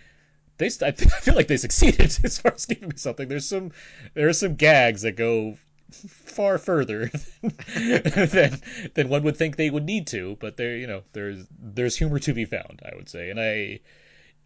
They, 0.60 0.70
st- 0.70 1.02
I 1.14 1.20
feel 1.22 1.36
like 1.36 1.48
they 1.48 1.58
succeeded 1.58 2.20
as 2.24 2.40
far 2.40 2.54
as 2.54 2.68
giving 2.68 2.90
me 2.90 2.98
something. 2.98 3.28
There's 3.28 3.48
some, 3.50 3.72
there 4.14 4.30
are 4.30 4.34
some 4.34 4.56
gags 4.56 5.02
that 5.02 5.14
go 5.14 5.58
far 5.92 6.60
further 6.60 7.10
than 7.76 8.62
than 8.94 9.10
one 9.10 9.24
would 9.24 9.38
think 9.38 9.56
they 9.56 9.72
would 9.72 9.86
need 9.86 10.08
to. 10.08 10.38
But 10.40 10.58
there, 10.58 10.78
you 10.78 10.88
know, 10.88 11.04
there's 11.14 11.48
there's 11.60 11.96
humor 11.98 12.20
to 12.20 12.34
be 12.34 12.46
found. 12.46 12.82
I 12.86 12.96
would 12.96 13.10
say, 13.10 13.32
and 13.32 13.40
I, 13.40 13.80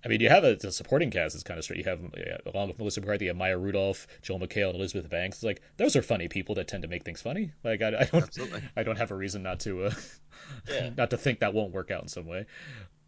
I 0.05 0.09
mean, 0.09 0.21
you 0.21 0.29
have 0.29 0.43
a, 0.45 0.55
the 0.55 0.71
supporting 0.71 1.11
cast 1.11 1.35
is 1.35 1.43
kind 1.43 1.57
of 1.57 1.63
straight. 1.65 1.79
You 1.79 1.85
have 1.85 2.01
yeah, 2.17 2.37
along 2.53 2.69
with 2.69 2.77
Melissa 2.79 3.01
McCarthy, 3.01 3.25
you 3.25 3.33
Maya 3.33 3.57
Rudolph, 3.57 4.07
Joel 4.21 4.39
McHale, 4.39 4.67
and 4.69 4.75
Elizabeth 4.77 5.09
Banks. 5.09 5.37
It's 5.37 5.43
like 5.43 5.61
those 5.77 5.95
are 5.95 6.01
funny 6.01 6.27
people 6.29 6.55
that 6.55 6.67
tend 6.67 6.83
to 6.83 6.89
make 6.89 7.03
things 7.03 7.21
funny. 7.21 7.51
Like 7.63 7.81
I, 7.81 7.87
I 7.87 8.05
don't, 8.05 8.23
Absolutely. 8.23 8.63
I 8.77 8.83
don't 8.83 8.97
have 8.97 9.11
a 9.11 9.15
reason 9.15 9.43
not 9.43 9.59
to, 9.61 9.85
uh, 9.85 9.91
Yeah. 10.69 10.89
not 10.97 11.09
to 11.11 11.17
think 11.17 11.39
that 11.39 11.53
won't 11.53 11.73
work 11.73 11.91
out 11.91 12.01
in 12.03 12.07
some 12.09 12.25
way. 12.25 12.45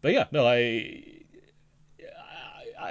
But 0.02 0.12
yeah, 0.12 0.26
no, 0.32 0.46
I, 0.46 1.22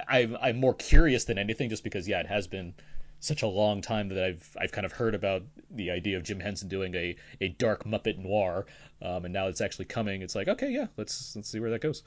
I, 0.07 0.37
I'm 0.41 0.59
more 0.59 0.73
curious 0.73 1.25
than 1.25 1.37
anything, 1.37 1.69
just 1.69 1.83
because 1.83 2.07
yeah, 2.07 2.19
it 2.19 2.27
has 2.27 2.47
been 2.47 2.73
such 3.19 3.41
a 3.41 3.47
long 3.47 3.81
time 3.81 4.09
that 4.09 4.23
I've 4.23 4.57
I've 4.59 4.71
kind 4.71 4.85
of 4.85 4.91
heard 4.91 5.15
about 5.15 5.43
the 5.71 5.91
idea 5.91 6.17
of 6.17 6.23
Jim 6.23 6.39
Henson 6.39 6.67
doing 6.67 6.93
a, 6.95 7.15
a 7.41 7.49
dark 7.49 7.83
Muppet 7.83 8.17
noir, 8.17 8.65
um, 9.01 9.25
and 9.25 9.33
now 9.33 9.47
it's 9.47 9.61
actually 9.61 9.85
coming. 9.85 10.21
It's 10.21 10.35
like 10.35 10.47
okay, 10.47 10.69
yeah, 10.69 10.87
let's 10.97 11.35
let's 11.35 11.49
see 11.49 11.59
where 11.59 11.71
that 11.71 11.81
goes. 11.81 12.03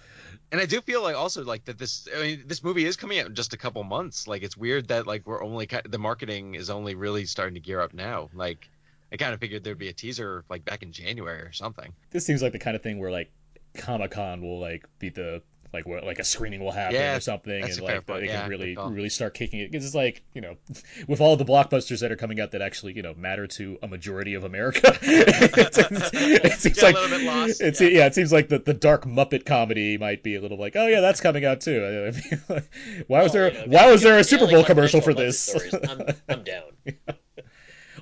And 0.52 0.60
I 0.60 0.66
do 0.66 0.80
feel 0.80 1.02
like 1.02 1.16
also 1.16 1.44
like 1.44 1.64
that 1.64 1.78
this 1.78 2.08
I 2.16 2.22
mean 2.22 2.44
this 2.46 2.62
movie 2.62 2.84
is 2.84 2.96
coming 2.96 3.18
out 3.18 3.26
in 3.26 3.34
just 3.34 3.52
a 3.52 3.56
couple 3.56 3.82
months. 3.84 4.28
Like 4.28 4.42
it's 4.42 4.56
weird 4.56 4.88
that 4.88 5.06
like 5.06 5.26
we're 5.26 5.42
only 5.42 5.68
the 5.88 5.98
marketing 5.98 6.54
is 6.54 6.70
only 6.70 6.94
really 6.94 7.26
starting 7.26 7.54
to 7.54 7.60
gear 7.60 7.80
up 7.80 7.94
now. 7.94 8.30
Like 8.34 8.68
I 9.12 9.16
kind 9.16 9.34
of 9.34 9.40
figured 9.40 9.64
there'd 9.64 9.78
be 9.78 9.88
a 9.88 9.92
teaser 9.92 10.44
like 10.48 10.64
back 10.64 10.82
in 10.82 10.92
January 10.92 11.40
or 11.40 11.52
something. 11.52 11.92
This 12.10 12.24
seems 12.24 12.42
like 12.42 12.52
the 12.52 12.58
kind 12.58 12.76
of 12.76 12.82
thing 12.82 12.98
where 12.98 13.10
like 13.10 13.30
Comic 13.74 14.12
Con 14.12 14.42
will 14.42 14.60
like 14.60 14.86
be 14.98 15.08
the 15.08 15.42
like 15.72 15.86
what 15.86 16.04
like 16.04 16.18
a 16.18 16.24
screening 16.24 16.60
will 16.60 16.70
happen 16.72 16.94
Yeah, 16.94 17.16
or 17.16 17.20
something, 17.20 17.62
and 17.62 17.80
like 17.80 18.06
point. 18.06 18.20
they 18.20 18.26
Yeah, 18.28 18.40
can 18.42 18.50
really 18.50 18.76
really 18.76 19.08
start 19.08 19.34
kicking 19.34 19.60
it. 19.60 19.70
Because 19.70 19.84
it's 19.84 19.94
like 19.94 20.22
you 20.34 20.40
know, 20.40 20.56
with 21.08 21.20
all 21.20 21.36
the 21.36 21.44
blockbusters 21.44 22.00
that 22.00 22.10
are 22.10 22.16
coming 22.16 22.40
out 22.40 22.52
that 22.52 22.62
actually 22.62 22.94
you 22.94 23.02
know 23.02 23.14
matter 23.14 23.46
to 23.46 23.78
a 23.82 23.88
majority 23.88 24.34
of 24.34 24.44
America, 24.44 24.96
it 25.02 26.54
seems 26.54 26.74
Get 26.76 26.82
a 26.82 26.86
like 26.86 26.94
little 26.94 27.18
bit 27.18 27.26
lost, 27.26 27.60
It's 27.60 27.80
yeah. 27.80 27.88
yeah. 27.88 28.06
it 28.06 28.14
seems 28.14 28.32
like 28.32 28.48
the 28.48 28.58
the 28.58 28.74
dark 28.74 29.04
Muppet 29.04 29.44
comedy 29.44 29.98
might 29.98 30.22
be 30.22 30.36
a 30.36 30.40
little 30.40 30.58
like 30.58 30.76
oh 30.76 30.86
yeah, 30.86 31.00
that's 31.00 31.20
coming 31.20 31.44
out 31.44 31.60
too. 31.60 31.84
I 31.84 32.10
mean, 32.16 32.42
like, 32.48 32.70
why 33.06 33.22
was 33.22 33.32
Well, 33.32 33.50
there 33.50 33.52
you 33.52 33.66
know, 33.66 33.76
why 33.76 33.86
you- 33.86 33.92
was 33.92 34.02
there 34.02 34.18
a 34.18 34.24
Super 34.24 34.46
Bowl 34.46 34.64
commercial 34.64 35.00
for 35.00 35.12
this? 35.14 35.54
I'm, 35.88 36.02
I'm 36.28 36.44
down. 36.44 36.62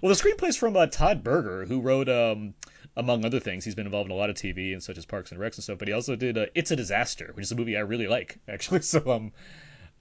Well, 0.03 0.15
the 0.15 0.21
screenplay's 0.23 0.57
from 0.57 0.77
uh, 0.77 0.87
Todd 0.87 1.25
Berger, 1.25 1.65
who 1.65 1.81
wrote, 1.81 2.09
um, 2.11 2.53
among 2.97 3.25
other 3.25 3.41
things, 3.41 3.65
he's 3.65 3.75
been 3.75 3.87
involved 3.87 4.11
in 4.11 4.17
a 4.17 4.19
lot 4.19 4.31
of 4.31 4.37
TV 4.37 4.73
and 4.73 4.83
such 4.83 4.97
as 4.99 5.05
Parks 5.05 5.31
and 5.31 5.41
Recs 5.41 5.57
and 5.57 5.65
stuff. 5.65 5.79
But 5.79 5.89
he 5.89 5.95
also 5.95 6.17
did 6.17 6.39
uh, 6.39 6.47
"It's 6.55 6.71
a 6.71 6.77
Disaster," 6.77 7.31
which 7.35 7.45
is 7.45 7.53
a 7.53 7.57
movie 7.57 7.77
I 7.77 7.81
really 7.81 8.09
like, 8.09 8.39
actually. 8.49 8.83
So 8.83 9.11
um, 9.11 9.33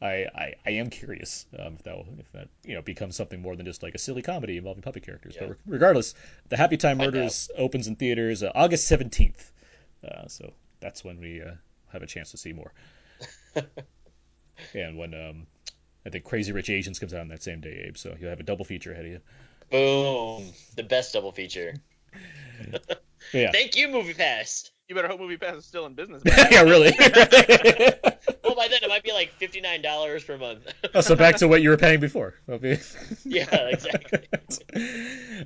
I 0.01 0.27
I, 0.33 0.53
I 0.65 0.69
am 0.71 0.89
curious 0.89 1.45
um, 1.59 1.75
if 1.75 1.83
that 1.83 1.95
will, 1.95 2.07
if 2.19 2.31
that 2.31 2.47
you 2.63 2.75
know 2.75 2.81
becomes 2.81 3.15
something 3.15 3.41
more 3.41 3.55
than 3.55 3.65
just 3.65 3.83
like 3.83 3.95
a 3.95 3.99
silly 3.99 4.21
comedy 4.21 4.57
involving 4.57 4.81
puppet 4.81 5.03
characters. 5.03 5.35
Yeah. 5.39 5.47
But 5.47 5.57
regardless, 5.65 6.13
the 6.49 6.57
Happy 6.57 6.77
Time 6.77 6.97
Murders 6.97 7.49
opens 7.57 7.87
in 7.87 7.95
theaters 7.95 8.43
uh, 8.43 8.51
August 8.55 8.87
seventeenth. 8.87 9.51
Uh, 10.03 10.27
so 10.27 10.53
that's 10.79 11.03
when 11.03 11.19
we 11.19 11.41
uh, 11.41 11.51
have 11.91 12.01
a 12.01 12.07
chance 12.07 12.31
to 12.31 12.37
see 12.37 12.53
more. 12.53 12.73
and 14.73 14.97
when 14.97 15.13
um, 15.13 15.47
I 16.05 16.09
think 16.09 16.23
Crazy 16.23 16.51
Rich 16.51 16.69
Asians 16.69 16.99
comes 16.99 17.13
out 17.13 17.21
on 17.21 17.27
that 17.29 17.43
same 17.43 17.59
day, 17.59 17.85
Abe. 17.87 17.97
So 17.97 18.15
you'll 18.19 18.29
have 18.29 18.39
a 18.39 18.43
double 18.43 18.63
feature 18.63 18.93
ahead 18.93 19.05
of 19.05 19.11
you. 19.11 19.21
Boom, 19.71 20.53
the 20.75 20.83
best 20.83 21.13
double 21.13 21.31
feature. 21.31 21.73
But 22.71 22.99
yeah. 23.33 23.51
Thank 23.53 23.75
you, 23.75 23.87
Movie 23.87 24.13
Pass. 24.13 24.69
You 24.87 24.95
better 24.95 25.07
hope 25.07 25.19
Movie 25.19 25.37
Pass 25.37 25.57
is 25.57 25.65
still 25.65 25.85
in 25.87 25.93
business. 25.93 26.21
yeah, 26.51 26.61
really. 26.61 26.93
Well, 28.43 28.55
by 28.55 28.67
then 28.67 28.79
it 28.83 28.89
might 28.89 29.03
be 29.03 29.11
like 29.11 29.31
fifty 29.33 29.59
nine 29.59 29.81
dollars 29.81 30.23
per 30.23 30.37
month. 30.37 30.71
Oh, 30.93 31.01
so 31.01 31.15
back 31.15 31.37
to 31.37 31.47
what 31.47 31.63
you 31.63 31.69
were 31.69 31.77
paying 31.77 31.99
before. 31.99 32.35
Yeah, 33.25 33.49
exactly. 33.69 34.27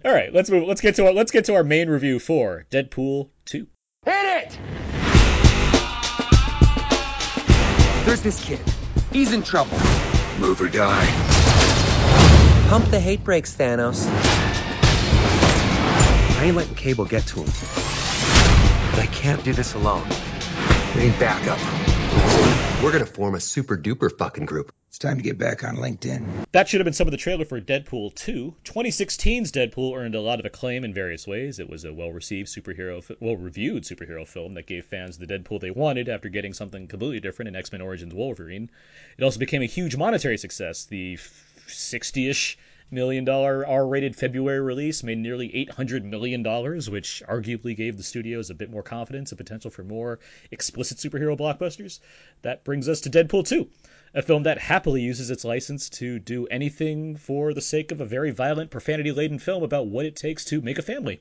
All 0.04 0.12
right, 0.14 0.34
let's 0.34 0.50
move. 0.50 0.68
Let's 0.68 0.82
get 0.82 0.96
to 0.96 1.08
our, 1.08 1.14
let's 1.14 1.32
get 1.32 1.46
to 1.46 1.56
our 1.56 1.64
main 1.64 1.90
review 1.90 2.20
for 2.20 2.66
Deadpool 2.70 3.30
two. 3.46 3.68
Hit 4.06 4.52
it! 4.54 4.60
There's 8.06 8.22
this 8.22 8.44
kid. 8.44 8.62
He's 9.14 9.34
in 9.34 9.42
trouble. 9.42 9.78
Move 10.40 10.62
or 10.62 10.68
die. 10.68 11.06
Pump 12.70 12.86
the 12.92 13.00
hate 13.00 13.24
brakes, 13.24 13.56
Thanos. 13.56 14.06
I 16.40 16.46
ain't 16.46 16.56
letting 16.56 16.76
Cable 16.76 17.04
get 17.04 17.24
to 17.28 17.40
him. 17.42 17.48
But 18.92 19.00
I 19.02 19.10
can't 19.12 19.44
do 19.44 19.52
this 19.52 19.74
alone. 19.74 20.08
We 20.96 21.02
need 21.02 21.20
backup. 21.20 21.60
We're 22.82 22.94
gonna 22.94 23.06
form 23.06 23.36
a 23.36 23.42
super 23.42 23.78
duper 23.78 24.10
fucking 24.18 24.46
group. 24.46 24.74
It's 24.88 24.98
time 24.98 25.18
to 25.18 25.22
get 25.22 25.38
back 25.38 25.66
on 25.66 25.76
LinkedIn. 25.76 26.26
That 26.54 26.70
should 26.70 26.80
have 26.80 26.86
been 26.86 26.94
some 26.94 27.08
of 27.08 27.12
the 27.12 27.18
trailer 27.18 27.44
for 27.44 27.60
Deadpool 27.60 28.16
2. 28.16 28.56
2016's 28.64 29.52
Deadpool 29.52 29.98
earned 29.98 30.16
a 30.16 30.22
lot 30.22 30.40
of 30.40 30.46
acclaim 30.46 30.86
in 30.86 30.94
various 30.94 31.28
ways. 31.28 31.60
It 31.60 31.70
was 31.70 31.84
a 31.84 31.92
well-received 31.92 32.48
superhero, 32.48 33.04
well-reviewed 33.20 33.84
superhero 33.84 34.26
film 34.26 34.54
that 34.54 34.66
gave 34.66 34.86
fans 34.86 35.18
the 35.18 35.28
Deadpool 35.28 35.60
they 35.60 35.72
wanted 35.72 36.08
after 36.08 36.30
getting 36.30 36.54
something 36.54 36.88
completely 36.88 37.20
different 37.20 37.50
in 37.50 37.58
X-Men 37.58 37.82
Origins 37.82 38.14
Wolverine. 38.14 38.70
It 39.18 39.26
also 39.26 39.40
became 39.40 39.62
a 39.62 39.66
huge 39.66 39.98
monetary 39.98 40.38
success. 40.38 40.86
The 40.86 41.18
60-ish 41.68 42.58
million 42.92 43.26
dollar 43.26 43.66
R-rated 43.66 44.16
February 44.16 44.60
release 44.60 45.04
made 45.04 45.18
nearly 45.18 45.56
800 45.56 46.06
million 46.06 46.44
dollars, 46.44 46.90
which 46.90 47.24
arguably 47.28 47.76
gave 47.76 47.98
the 47.98 48.04
studios 48.04 48.50
a 48.50 48.56
bit 48.56 48.70
more 48.70 48.84
confidence 48.84 49.32
and 49.32 49.38
potential 49.38 49.72
for 49.72 49.84
more 49.84 50.20
explicit 50.52 50.98
superhero 50.98 51.38
blockbusters. 51.38 52.00
That 52.42 52.64
brings 52.64 52.90
us 52.90 53.02
to 53.02 53.10
Deadpool 53.10 53.48
2 53.48 53.70
a 54.14 54.24
film 54.24 54.42
that 54.44 54.58
happily 54.58 55.04
uses 55.04 55.30
its 55.30 55.46
license 55.46 55.88
to 55.88 56.18
do 56.18 56.48
anything 56.48 57.16
for 57.16 57.54
the 57.54 57.62
sake 57.62 57.92
of 57.92 58.02
a 58.02 58.06
very 58.06 58.32
violent, 58.32 58.72
profanity 58.72 59.12
laden 59.12 59.38
film 59.38 59.62
about 59.62 59.86
what 59.86 60.06
it 60.06 60.16
takes 60.16 60.46
to 60.46 60.62
make 60.62 60.80
a 60.80 60.82
family. 60.82 61.20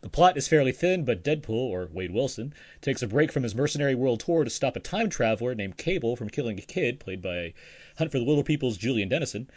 The 0.00 0.08
plot 0.08 0.36
is 0.36 0.48
fairly 0.48 0.72
thin, 0.72 1.04
but 1.04 1.22
Deadpool, 1.22 1.50
or 1.50 1.88
Wade 1.92 2.10
Wilson, 2.10 2.52
takes 2.80 3.02
a 3.02 3.06
break 3.06 3.30
from 3.30 3.44
his 3.44 3.54
mercenary 3.54 3.94
world 3.94 4.20
tour 4.20 4.42
to 4.42 4.50
stop 4.50 4.74
a 4.74 4.80
time 4.80 5.08
traveler 5.08 5.54
named 5.54 5.76
Cable 5.76 6.16
from 6.16 6.28
killing 6.28 6.58
a 6.58 6.62
kid, 6.62 6.98
played 6.98 7.22
by 7.22 7.54
Hunt 7.96 8.10
for 8.10 8.18
the 8.18 8.24
Wilderpeople's 8.24 8.76
Julian 8.76 9.08
Dennison. 9.08 9.48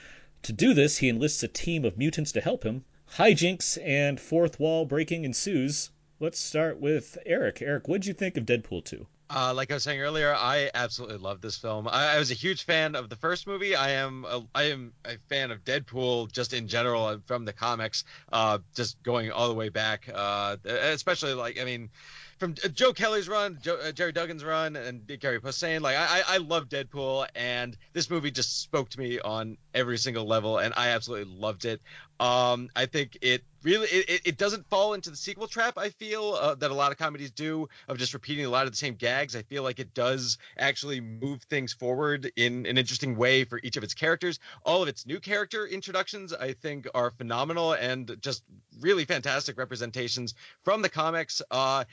To 0.44 0.54
do 0.54 0.74
this, 0.74 0.98
he 0.98 1.10
enlists 1.10 1.44
a 1.44 1.48
team 1.48 1.84
of 1.84 1.98
mutants 1.98 2.32
to 2.32 2.42
help 2.42 2.64
him. 2.64 2.86
Hijinks 3.16 3.78
and 3.84 4.20
fourth 4.20 4.60
wall 4.60 4.86
breaking 4.86 5.26
ensues. 5.26 5.90
Let's 6.20 6.40
start 6.40 6.80
with 6.80 7.18
Eric. 7.26 7.62
Eric, 7.62 7.88
what'd 7.88 8.06
you 8.06 8.14
think 8.14 8.38
of 8.38 8.46
Deadpool 8.46 8.86
2? 8.86 9.08
Uh, 9.32 9.54
like 9.54 9.70
I 9.70 9.76
was 9.76 9.84
saying 9.84 10.00
earlier, 10.00 10.34
I 10.34 10.72
absolutely 10.74 11.18
love 11.18 11.40
this 11.40 11.56
film. 11.56 11.88
I, 11.88 12.16
I 12.16 12.18
was 12.20 12.32
a 12.32 12.36
huge 12.36 12.64
fan 12.64 12.96
of 12.96 13.10
the 13.10 13.16
first 13.16 13.46
movie. 13.46 13.76
I 13.76 13.92
am 13.92 14.26
a, 14.26 14.44
I 14.56 14.64
am 14.64 14.94
a 15.06 15.18
fan 15.28 15.52
of 15.52 15.64
Deadpool 15.64 16.32
just 16.32 16.52
in 16.52 16.68
general 16.68 17.22
from 17.28 17.46
the 17.46 17.54
comics, 17.54 18.06
uh, 18.34 18.58
just 18.76 19.02
going 19.04 19.32
all 19.32 19.48
the 19.48 19.54
way 19.54 19.70
back. 19.70 20.10
Uh, 20.12 20.58
especially 20.66 21.36
like 21.36 21.60
I 21.60 21.64
mean, 21.64 21.92
from 22.40 22.56
uh, 22.64 22.70
Joe 22.70 22.94
Kelly's 22.94 23.28
run, 23.28 23.60
Joe, 23.62 23.78
uh, 23.84 23.92
Gerry 23.92 24.14
Duggan's 24.14 24.44
run, 24.44 24.76
and 24.76 25.06
Gary 25.20 25.40
Posehn. 25.40 25.82
Like 25.82 25.98
I, 25.98 26.24
I 26.28 26.38
love 26.38 26.70
Deadpool, 26.70 27.28
and 27.36 27.78
this 27.94 28.10
movie 28.10 28.32
just 28.32 28.62
spoke 28.62 28.90
to 28.90 29.00
me 29.00 29.20
on 29.20 29.58
every 29.74 29.98
single 29.98 30.26
level, 30.26 30.58
and 30.58 30.74
I 30.76 30.90
absolutely 30.90 31.34
loved 31.36 31.66
it. 31.66 31.82
Um, 32.20 32.70
I 32.76 32.86
think 32.86 33.18
it 33.22 33.44
really 33.64 33.88
it- 33.88 34.22
it 34.26 34.38
doesn't 34.38 34.70
fall 34.70 34.94
into 34.94 35.10
the 35.10 35.16
sequel 35.16 35.48
trap. 35.48 35.78
I 35.78 35.90
feel 35.90 36.34
uh, 36.34 36.56
that 36.56 36.72
a 36.72 36.74
lot 36.74 36.92
of 36.92 36.98
comedies 36.98 37.32
do 37.32 37.68
of 37.88 37.98
just 37.98 38.14
repeating 38.14 38.46
a 38.46 38.50
lot 38.50 38.66
of 38.66 38.72
the 38.72 38.78
same 38.78 38.96
gags. 38.96 39.36
I 39.36 39.42
feel 39.44 39.64
like 39.64 39.80
it 39.80 39.94
does 39.94 40.38
actually 40.58 41.00
move 41.02 41.44
things 41.44 41.74
forward 41.74 42.32
in 42.36 42.66
an 42.66 42.78
interesting 42.78 43.16
way 43.16 43.44
for 43.46 43.60
each 43.64 43.78
of 43.78 43.84
its 43.84 43.94
characters. 43.94 44.40
All 44.66 44.82
of 44.82 44.88
its 44.90 45.06
new 45.06 45.20
character 45.20 45.66
introductions, 45.66 46.34
I 46.34 46.54
think, 46.54 46.88
are 46.94 47.12
phenomenal 47.12 47.74
and 47.74 48.18
just 48.22 48.44
really 48.82 49.06
fantastic 49.06 49.58
representations 49.58 50.36
from 50.64 50.82
the 50.82 50.90
comics. 50.90 51.42
Uh, 51.52 51.84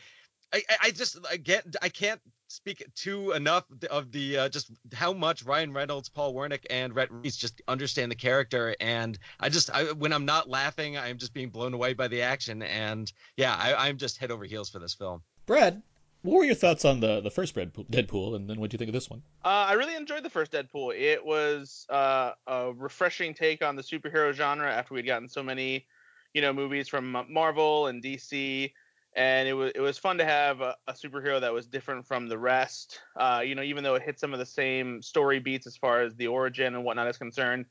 I, 0.53 0.63
I- 0.69 0.77
I 0.85 0.91
just 0.91 1.19
I 1.31 1.37
get 1.37 1.65
I 1.83 1.89
can't 1.89 2.21
speak 2.49 2.85
too 2.95 3.33
enough 3.33 3.65
of 3.91 4.13
the 4.13 4.39
uh, 4.39 4.49
just 4.49 4.71
how 4.95 5.13
much 5.13 5.43
Ryan 5.45 5.73
Reynolds, 5.73 6.09
Paul 6.09 6.33
Wernick, 6.35 6.65
and 6.71 6.95
Rhett 6.95 7.11
Reese 7.11 7.37
just 7.37 7.61
understand 7.67 8.11
the 8.11 8.17
character, 8.17 8.75
and 8.81 9.19
I 9.41 9.49
just 9.49 9.71
I, 9.71 9.93
when 9.93 10.13
I'm 10.13 10.25
not 10.25 10.49
laughing, 10.49 10.97
I'm 10.97 11.19
just 11.19 11.35
being 11.35 11.51
blown 11.51 11.75
away 11.75 11.93
by 11.95 12.09
the 12.09 12.23
action, 12.23 12.63
and 12.63 13.13
yeah, 13.37 13.55
I, 13.57 13.89
I'm 13.89 13.97
just 13.99 14.19
head 14.19 14.31
over 14.31 14.45
heels 14.45 14.71
for 14.71 14.79
this 14.79 14.95
film. 14.95 15.23
Brad, 15.47 15.83
what 16.23 16.39
were 16.39 16.45
your 16.45 16.55
thoughts 16.55 16.85
on 16.85 17.01
the 17.01 17.21
the 17.21 17.31
first 17.31 17.55
Deadpool, 17.55 17.91
Deadpool 17.91 18.37
and 18.37 18.49
then 18.49 18.61
what 18.61 18.71
do 18.71 18.75
you 18.75 18.79
think 18.79 18.89
of 18.89 18.95
this 18.95 19.11
one? 19.11 19.23
Uh, 19.45 19.49
I 19.69 19.73
really 19.75 19.97
enjoyed 19.97 20.23
the 20.23 20.31
first 20.31 20.53
Deadpool. 20.53 20.95
It 20.97 21.25
was 21.25 21.87
uh, 21.91 22.33
a 22.47 22.73
refreshing 22.73 23.35
take 23.35 23.63
on 23.63 23.75
the 23.77 23.83
superhero 23.83 24.33
genre 24.33 24.73
after 24.73 24.95
we'd 24.95 25.07
gotten 25.07 25.29
so 25.29 25.43
many, 25.43 25.87
you 26.33 26.43
know, 26.43 26.53
movies 26.53 26.89
from 26.89 27.17
Marvel 27.29 27.89
and 27.89 28.03
DC, 28.03 28.73
and 29.17 29.49
it 29.49 29.55
was 29.55 29.73
it 29.75 29.81
was 29.81 29.99
fun 29.99 30.19
to 30.19 30.25
have 30.25 30.61
a, 30.61 30.77
a 30.87 30.93
superhero 30.93 31.41
that 31.41 31.53
was 31.53 31.67
different 31.67 32.07
from 32.07 32.29
the 32.29 32.39
rest. 32.39 33.01
Uh, 33.19 33.43
you 33.45 33.55
know, 33.55 33.63
even 33.63 33.83
though 33.83 33.95
it 33.95 34.03
hit 34.03 34.21
some 34.21 34.33
of 34.33 34.39
the 34.39 34.47
same 34.47 35.03
story 35.03 35.39
beats 35.39 35.67
as 35.67 35.77
far 35.77 36.03
as 36.03 36.15
the 36.17 36.27
origin 36.27 36.75
and 36.75 36.85
whatnot 36.85 37.09
is 37.09 37.17
concerned, 37.17 37.65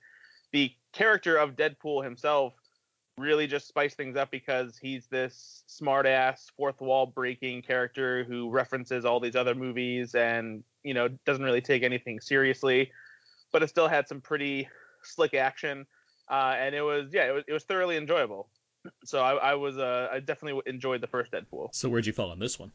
the 0.52 0.72
character 0.92 1.38
of 1.38 1.56
Deadpool 1.56 2.04
himself 2.04 2.54
really 3.18 3.48
just 3.48 3.68
spiced 3.68 3.96
things 3.96 4.18
up 4.18 4.30
because 4.32 4.78
he's 4.78 5.08
this 5.08 5.64
smart 5.68 6.06
ass 6.06 6.52
fourth 6.58 6.82
wall 6.82 7.06
breaking 7.06 7.62
character 7.62 8.26
who 8.26 8.50
references 8.50 9.06
all 9.06 9.20
these 9.20 9.36
other 9.36 9.56
movies 9.56 10.16
and 10.16 10.64
you 10.84 10.94
know 10.94 11.08
doesn't 11.26 11.44
really 11.44 11.62
take 11.62 11.82
anything 11.82 12.20
seriously 12.20 12.92
but 13.54 13.64
it 13.64 13.70
still 13.70 13.88
had 13.88 14.06
some 14.06 14.20
pretty 14.20 14.68
slick 15.02 15.34
action 15.34 15.86
uh, 16.30 16.56
and 16.58 16.76
it 16.76 16.82
was 16.82 17.06
yeah 17.14 17.30
it 17.30 17.32
was, 17.32 17.44
it 17.48 17.54
was 17.54 17.64
thoroughly 17.64 17.96
enjoyable 17.96 18.50
so 19.04 19.20
I, 19.20 19.34
I 19.34 19.56
was 19.56 19.78
uh, 19.78 20.10
I 20.12 20.20
definitely 20.20 20.62
enjoyed 20.66 21.02
the 21.02 21.08
first 21.08 21.32
Deadpool. 21.32 21.70
So 21.74 21.90
where'd 21.90 22.06
you 22.06 22.14
fall 22.14 22.32
on 22.32 22.40
this 22.40 22.60
one? 22.60 22.72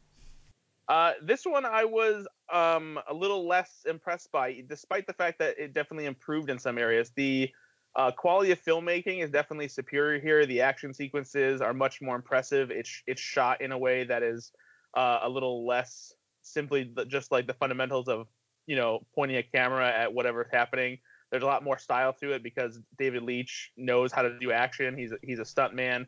Uh, 0.87 1.13
this 1.21 1.45
one 1.45 1.65
I 1.65 1.85
was 1.85 2.27
um, 2.51 2.99
a 3.07 3.13
little 3.13 3.47
less 3.47 3.83
impressed 3.87 4.31
by, 4.31 4.61
despite 4.67 5.07
the 5.07 5.13
fact 5.13 5.39
that 5.39 5.57
it 5.57 5.73
definitely 5.73 6.05
improved 6.05 6.49
in 6.49 6.59
some 6.59 6.77
areas. 6.77 7.11
The 7.15 7.49
uh, 7.95 8.11
quality 8.11 8.51
of 8.51 8.61
filmmaking 8.61 9.23
is 9.23 9.29
definitely 9.29 9.67
superior 9.67 10.19
here. 10.19 10.45
The 10.45 10.61
action 10.61 10.93
sequences 10.93 11.61
are 11.61 11.73
much 11.73 12.01
more 12.01 12.15
impressive. 12.15 12.71
It's 12.71 13.03
it's 13.07 13.21
shot 13.21 13.61
in 13.61 13.71
a 13.71 13.77
way 13.77 14.03
that 14.05 14.23
is 14.23 14.51
uh, 14.95 15.19
a 15.23 15.29
little 15.29 15.65
less 15.65 16.13
simply 16.41 16.91
the, 16.93 17.05
just 17.05 17.31
like 17.31 17.47
the 17.47 17.53
fundamentals 17.53 18.07
of 18.07 18.27
you 18.65 18.75
know 18.75 19.05
pointing 19.15 19.37
a 19.37 19.43
camera 19.43 19.89
at 19.89 20.13
whatever's 20.13 20.47
happening. 20.51 20.99
There's 21.31 21.43
a 21.43 21.47
lot 21.47 21.63
more 21.63 21.77
style 21.77 22.13
to 22.21 22.33
it 22.33 22.43
because 22.43 22.79
David 22.97 23.23
Leitch 23.23 23.71
knows 23.77 24.11
how 24.11 24.21
to 24.21 24.37
do 24.39 24.51
action. 24.51 24.97
He's 24.97 25.13
a, 25.13 25.17
he's 25.23 25.39
a 25.39 25.45
stunt 25.45 25.73
man, 25.73 26.05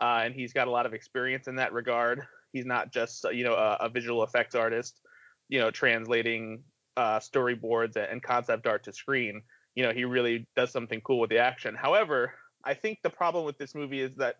uh, 0.00 0.22
and 0.24 0.34
he's 0.34 0.52
got 0.52 0.66
a 0.66 0.70
lot 0.70 0.86
of 0.86 0.94
experience 0.94 1.46
in 1.46 1.56
that 1.56 1.72
regard. 1.72 2.22
He's 2.52 2.66
not 2.66 2.90
just 2.92 3.24
you 3.32 3.44
know 3.44 3.54
a, 3.54 3.76
a 3.80 3.88
visual 3.90 4.24
effects 4.24 4.54
artist, 4.54 5.00
you 5.48 5.60
know, 5.60 5.70
translating 5.70 6.64
uh, 6.96 7.20
storyboards 7.20 7.96
and 7.96 8.22
concept 8.22 8.66
art 8.66 8.84
to 8.84 8.92
screen. 8.92 9.42
You 9.74 9.84
know, 9.84 9.92
he 9.92 10.04
really 10.04 10.46
does 10.56 10.70
something 10.70 11.00
cool 11.02 11.20
with 11.20 11.30
the 11.30 11.38
action. 11.38 11.74
However, 11.74 12.32
I 12.64 12.74
think 12.74 12.98
the 13.02 13.10
problem 13.10 13.44
with 13.44 13.58
this 13.58 13.74
movie 13.74 14.00
is 14.00 14.14
that, 14.16 14.36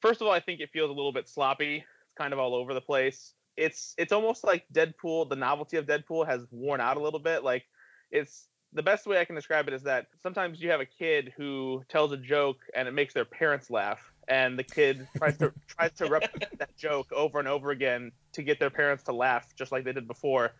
first 0.00 0.20
of 0.20 0.26
all, 0.26 0.32
I 0.32 0.40
think 0.40 0.60
it 0.60 0.70
feels 0.72 0.90
a 0.90 0.92
little 0.92 1.12
bit 1.12 1.28
sloppy. 1.28 1.76
It's 1.76 2.14
kind 2.16 2.32
of 2.32 2.38
all 2.38 2.54
over 2.54 2.74
the 2.74 2.80
place. 2.80 3.34
It's 3.56 3.94
it's 3.98 4.12
almost 4.12 4.44
like 4.44 4.64
Deadpool. 4.72 5.28
The 5.28 5.36
novelty 5.36 5.76
of 5.76 5.86
Deadpool 5.86 6.26
has 6.26 6.40
worn 6.50 6.80
out 6.80 6.96
a 6.96 7.00
little 7.00 7.20
bit. 7.20 7.44
Like 7.44 7.64
it's 8.10 8.46
the 8.74 8.82
best 8.82 9.06
way 9.06 9.20
I 9.20 9.24
can 9.24 9.36
describe 9.36 9.68
it 9.68 9.74
is 9.74 9.82
that 9.84 10.06
sometimes 10.22 10.60
you 10.60 10.70
have 10.70 10.80
a 10.80 10.86
kid 10.86 11.32
who 11.36 11.84
tells 11.88 12.12
a 12.12 12.16
joke 12.16 12.58
and 12.74 12.88
it 12.88 12.90
makes 12.92 13.14
their 13.14 13.24
parents 13.24 13.70
laugh, 13.70 14.00
and 14.28 14.58
the 14.58 14.64
kid 14.64 15.06
tries 15.16 15.38
to 15.38 15.52
tries 15.68 15.92
to 15.92 16.06
replicate 16.06 16.58
that 16.58 16.76
joke 16.76 17.12
over 17.12 17.38
and 17.38 17.48
over 17.48 17.70
again 17.70 18.10
to 18.32 18.42
get 18.42 18.58
their 18.58 18.70
parents 18.70 19.04
to 19.04 19.12
laugh 19.12 19.46
just 19.56 19.70
like 19.70 19.84
they 19.84 19.92
did 19.92 20.08
before, 20.08 20.52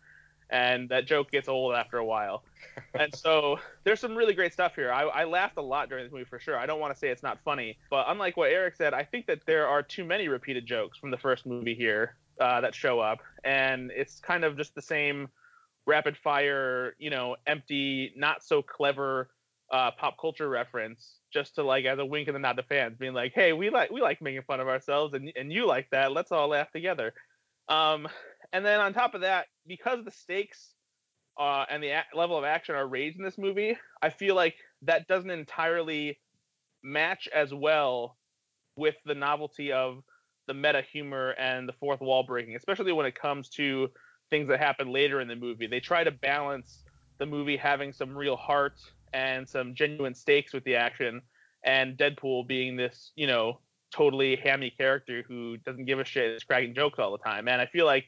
and 0.49 0.89
that 0.89 1.07
joke 1.07 1.31
gets 1.33 1.49
old 1.49 1.75
after 1.75 1.99
a 1.99 2.05
while. 2.05 2.43
And 2.97 3.15
so 3.15 3.59
there's 3.85 4.01
some 4.01 4.17
really 4.17 4.35
great 4.35 4.53
stuff 4.53 4.75
here. 4.75 4.93
I, 4.93 5.03
I 5.03 5.25
laughed 5.25 5.59
a 5.59 5.63
lot 5.63 5.89
during 5.89 6.05
this 6.05 6.13
movie 6.13 6.25
for 6.25 6.41
sure. 6.41 6.59
I 6.59 6.67
don't 6.67 6.81
want 6.81 6.93
to 6.93 6.99
say 6.99 7.09
it's 7.09 7.23
not 7.23 7.39
funny, 7.45 7.79
but 7.89 8.07
unlike 8.09 8.37
what 8.37 8.51
Eric 8.51 8.75
said, 8.75 8.95
I 8.95 9.05
think 9.05 9.27
that 9.27 9.47
there 9.47 9.69
are 9.69 9.83
too 9.83 10.05
many 10.05 10.27
repeated 10.29 10.67
jokes 10.67 10.99
from 10.99 11.13
the 11.13 11.17
first 11.17 11.47
movie 11.47 11.75
here 11.75 12.17
uh, 12.41 12.61
that 12.63 12.75
show 12.75 12.99
up, 12.99 13.21
and 13.45 13.93
it's 13.95 14.19
kind 14.21 14.45
of 14.45 14.57
just 14.57 14.75
the 14.75 14.83
same 14.83 15.29
rapid 15.87 16.17
fire, 16.17 16.95
you 16.99 17.11
know, 17.11 17.37
empty, 17.47 18.13
not 18.17 18.43
so 18.43 18.63
clever 18.63 19.31
uh, 19.73 19.91
pop 19.99 20.17
culture 20.21 20.49
reference, 20.49 21.21
just 21.33 21.55
to 21.57 21.63
like 21.63 21.85
as 21.85 21.99
a 21.99 22.05
wink 22.05 22.29
and 22.29 22.37
a 22.37 22.41
nod 22.41 22.57
to 22.57 22.63
fans, 22.63 22.97
being 22.99 23.15
like, 23.15 23.33
"Hey, 23.35 23.53
we 23.53 23.71
like 23.71 23.91
we 23.91 24.01
like 24.01 24.23
making 24.23 24.43
fun 24.43 24.61
of 24.61 24.69
ourselves, 24.69 25.15
and 25.15 25.33
and 25.37 25.53
you 25.53 25.67
like 25.67 25.89
that. 25.91 26.13
Let's 26.13 26.33
all 26.33 26.49
laugh 26.49 26.71
together." 26.71 27.13
Um, 27.69 28.09
and 28.53 28.65
then 28.65 28.81
on 28.81 28.93
top 28.93 29.15
of 29.15 29.23
that, 29.23 29.47
because 29.67 30.05
the 30.05 30.11
stakes 30.11 30.75
uh, 31.39 31.65
and 31.69 31.83
the 31.83 31.89
a- 31.91 32.05
level 32.15 32.39
of 32.39 32.45
action 32.45 32.75
are 32.75 32.87
raised 32.87 33.19
in 33.19 33.25
this 33.25 33.39
movie, 33.39 33.77
I 34.03 34.11
feel 34.11 34.35
like 34.35 34.55
that 34.83 35.09
doesn't 35.09 35.31
entirely 35.31 36.21
match 36.83 37.29
as 37.35 37.53
well 37.53 38.17
with 38.77 38.97
the 39.05 39.15
novelty 39.15 39.73
of 39.73 40.03
the 40.47 40.55
meta 40.55 40.83
humor 40.83 41.31
and 41.39 41.69
the 41.69 41.73
fourth 41.73 42.01
wall 42.01 42.23
breaking, 42.23 42.57
especially 42.57 42.93
when 42.93 43.07
it 43.07 43.15
comes 43.15 43.49
to 43.49 43.89
things 44.31 44.49
that 44.49 44.61
happen 44.61 44.93
later 44.93 45.21
in 45.21 45.29
the 45.29 45.37
movie. 45.37 45.67
They 45.67 45.81
try 45.81 46.05
to 46.05 46.11
balance 46.11 46.83
the 47.19 47.27
movie 47.27 47.57
having 47.57 47.93
some 47.93 48.17
real 48.17 48.37
heart 48.37 48.81
and 49.13 49.49
some 49.49 49.75
genuine 49.75 50.15
stakes 50.15 50.53
with 50.53 50.65
the 50.65 50.75
action, 50.77 51.23
and 51.63 51.97
Deadpool 51.97 52.47
being 52.47 52.77
this, 52.77 53.13
you 53.15 53.27
know, 53.27 53.61
totally 53.93 54.37
hammy 54.37 54.71
character 54.71 55.23
who 55.27 55.57
doesn't 55.59 55.85
give 55.85 56.01
a 56.01 56.05
shit, 56.05 56.33
is 56.33 56.43
cracking 56.43 56.75
jokes 56.75 56.99
all 56.99 57.13
the 57.13 57.19
time. 57.19 57.47
And 57.47 57.61
I 57.61 57.67
feel 57.67 57.87
like 57.87 58.07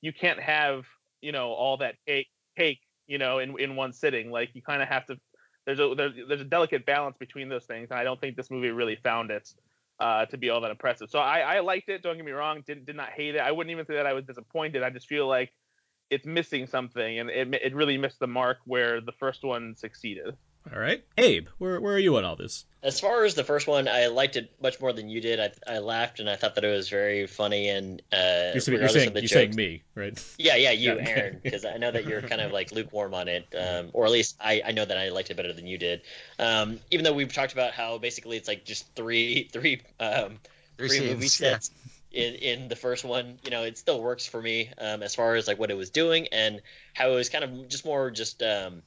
you 0.00 0.12
can't 0.12 0.40
have, 0.40 0.86
you 1.20 1.32
know, 1.32 1.50
all 1.50 1.76
that 1.78 1.96
cake, 2.06 2.28
cake, 2.56 2.80
you 3.06 3.18
know, 3.18 3.38
in 3.38 3.58
in 3.60 3.76
one 3.76 3.92
sitting. 3.92 4.30
Like 4.30 4.50
you 4.54 4.62
kind 4.62 4.82
of 4.82 4.88
have 4.88 5.06
to. 5.06 5.18
There's 5.66 5.80
a 5.80 5.94
there's, 5.94 6.14
there's 6.28 6.40
a 6.40 6.44
delicate 6.44 6.86
balance 6.86 7.16
between 7.18 7.48
those 7.48 7.64
things, 7.64 7.88
and 7.90 8.00
I 8.00 8.04
don't 8.04 8.20
think 8.20 8.36
this 8.36 8.50
movie 8.50 8.70
really 8.70 8.96
found 8.96 9.30
it 9.30 9.52
uh, 9.98 10.26
to 10.26 10.36
be 10.36 10.50
all 10.50 10.60
that 10.60 10.70
impressive. 10.70 11.10
So 11.10 11.18
I, 11.18 11.40
I 11.40 11.60
liked 11.60 11.88
it. 11.88 12.02
Don't 12.02 12.16
get 12.16 12.24
me 12.24 12.32
wrong. 12.32 12.62
Did 12.66 12.86
did 12.86 12.96
not 12.96 13.10
hate 13.10 13.34
it. 13.34 13.40
I 13.40 13.52
wouldn't 13.52 13.70
even 13.70 13.86
say 13.86 13.94
that 13.94 14.06
I 14.06 14.12
was 14.12 14.24
disappointed. 14.24 14.82
I 14.82 14.90
just 14.90 15.06
feel 15.06 15.26
like 15.26 15.52
it's 16.10 16.26
missing 16.26 16.66
something, 16.66 17.18
and 17.18 17.30
it 17.30 17.54
it 17.54 17.74
really 17.74 17.98
missed 17.98 18.20
the 18.20 18.26
mark 18.26 18.58
where 18.64 19.00
the 19.00 19.12
first 19.12 19.42
one 19.42 19.74
succeeded. 19.76 20.36
All 20.72 20.80
right, 20.80 21.02
Abe, 21.16 21.48
where 21.58 21.80
where 21.80 21.94
are 21.94 21.98
you 21.98 22.16
on 22.16 22.24
all 22.24 22.36
this? 22.36 22.64
As 22.82 23.00
far 23.00 23.24
as 23.24 23.34
the 23.34 23.42
first 23.44 23.66
one, 23.66 23.88
I 23.88 24.06
liked 24.06 24.36
it 24.36 24.50
much 24.62 24.80
more 24.80 24.92
than 24.92 25.08
you 25.08 25.20
did. 25.20 25.40
I, 25.40 25.74
I 25.74 25.78
laughed 25.78 26.20
and 26.20 26.30
I 26.30 26.36
thought 26.36 26.54
that 26.54 26.64
it 26.64 26.70
was 26.70 26.88
very 26.88 27.26
funny 27.26 27.68
and 27.68 28.00
uh, 28.12 28.50
You're, 28.52 28.60
saying- 28.60 28.78
you're 28.78 28.88
saying 28.88 29.08
of 29.08 29.14
the 29.14 29.20
you're 29.22 29.28
saying 29.28 29.56
me, 29.56 29.82
right? 29.96 30.34
Yeah, 30.38 30.54
yeah, 30.56 30.70
you, 30.70 30.94
Yeah. 30.96 31.08
Aaron, 31.08 31.40
because 31.42 31.64
I 31.64 31.78
know 31.78 31.90
that 31.90 32.06
you're 32.06 32.22
kind 32.22 32.40
of 32.40 32.52
like 32.52 32.70
lukewarm 32.72 33.12
on 33.14 33.26
it, 33.28 33.46
um, 33.58 33.90
or 33.92 34.04
at 34.06 34.12
least 34.12 34.36
I, 34.40 34.62
I 34.64 34.72
know 34.72 34.84
that 34.84 34.96
I 34.96 35.08
liked 35.08 35.30
it 35.30 35.36
better 35.36 35.52
than 35.52 35.66
you 35.66 35.78
did. 35.78 36.02
Um, 36.38 36.78
even 36.90 37.04
though 37.04 37.12
we've 37.14 37.32
talked 37.32 37.52
about 37.52 37.72
how 37.72 37.98
basically 37.98 38.36
it's 38.36 38.46
like 38.48 38.64
just 38.64 38.94
three 38.94 39.48
three 39.52 39.82
um, 39.98 40.38
Three 40.78 40.88
three 40.88 41.00
movie 41.00 41.26
scenes, 41.28 41.40
yeah. 41.40 41.50
sets 41.52 41.70
in 42.12 42.34
in 42.34 42.68
the 42.68 42.76
first 42.76 43.04
one. 43.04 43.38
You 43.44 43.50
know, 43.50 43.62
it 43.64 43.78
still 43.78 44.00
works 44.00 44.26
for 44.26 44.40
me 44.40 44.70
um, 44.78 45.02
as 45.02 45.14
far 45.14 45.34
as 45.34 45.48
like 45.48 45.58
what 45.58 45.70
it 45.70 45.76
was 45.76 45.90
doing 45.90 46.28
and 46.30 46.60
how 46.94 47.10
it 47.10 47.14
was 47.14 47.30
kind 47.30 47.44
of 47.44 47.68
just 47.68 47.84
more 47.84 48.10
just 48.10 48.42
um, 48.42 48.82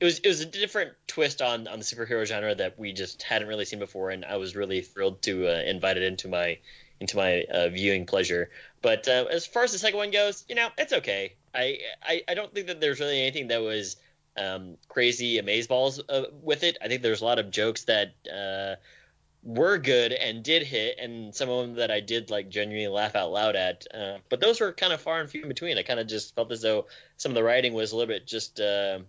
it 0.00 0.04
was 0.04 0.18
it 0.20 0.28
was 0.28 0.40
a 0.40 0.46
different 0.46 0.92
twist 1.06 1.42
on 1.42 1.68
on 1.68 1.78
the 1.78 1.84
superhero 1.84 2.24
genre 2.24 2.54
that 2.54 2.78
we 2.78 2.92
just 2.92 3.22
hadn't 3.22 3.48
really 3.48 3.66
seen 3.66 3.78
before, 3.78 4.10
and 4.10 4.24
I 4.24 4.36
was 4.36 4.56
really 4.56 4.80
thrilled 4.80 5.22
to 5.22 5.46
uh, 5.46 5.62
invite 5.62 5.98
it 5.98 6.02
into 6.02 6.26
my 6.28 6.58
into 7.00 7.16
my 7.16 7.44
uh, 7.44 7.68
viewing 7.68 8.06
pleasure. 8.06 8.50
But 8.82 9.06
uh, 9.08 9.26
as 9.30 9.46
far 9.46 9.62
as 9.62 9.72
the 9.72 9.78
second 9.78 9.98
one 9.98 10.10
goes, 10.10 10.44
you 10.48 10.54
know, 10.54 10.68
it's 10.78 10.94
okay. 10.94 11.34
I 11.54 11.78
I, 12.02 12.22
I 12.28 12.34
don't 12.34 12.52
think 12.54 12.68
that 12.68 12.80
there's 12.80 12.98
really 12.98 13.20
anything 13.20 13.48
that 13.48 13.60
was 13.60 13.96
um, 14.38 14.78
crazy 14.88 15.40
amazeballs 15.40 16.00
uh, 16.08 16.26
with 16.42 16.62
it. 16.62 16.78
I 16.82 16.88
think 16.88 17.02
there's 17.02 17.20
a 17.20 17.26
lot 17.26 17.38
of 17.38 17.50
jokes 17.50 17.84
that 17.84 18.14
uh, 18.32 18.76
were 19.42 19.76
good 19.76 20.12
and 20.12 20.42
did 20.42 20.62
hit, 20.62 20.98
and 20.98 21.34
some 21.34 21.50
of 21.50 21.66
them 21.66 21.74
that 21.76 21.90
I 21.90 22.00
did 22.00 22.30
like 22.30 22.48
genuinely 22.48 22.88
laugh 22.88 23.16
out 23.16 23.32
loud 23.32 23.54
at. 23.54 23.86
Uh, 23.92 24.18
but 24.30 24.40
those 24.40 24.60
were 24.60 24.72
kind 24.72 24.94
of 24.94 25.00
far 25.02 25.20
and 25.20 25.28
few 25.28 25.42
in 25.42 25.48
between. 25.48 25.76
I 25.76 25.82
kind 25.82 26.00
of 26.00 26.06
just 26.06 26.34
felt 26.34 26.52
as 26.52 26.62
though 26.62 26.86
some 27.18 27.32
of 27.32 27.34
the 27.36 27.42
writing 27.42 27.74
was 27.74 27.92
a 27.92 27.96
little 27.96 28.14
bit 28.14 28.26
just 28.26 28.60
uh, 28.60 29.00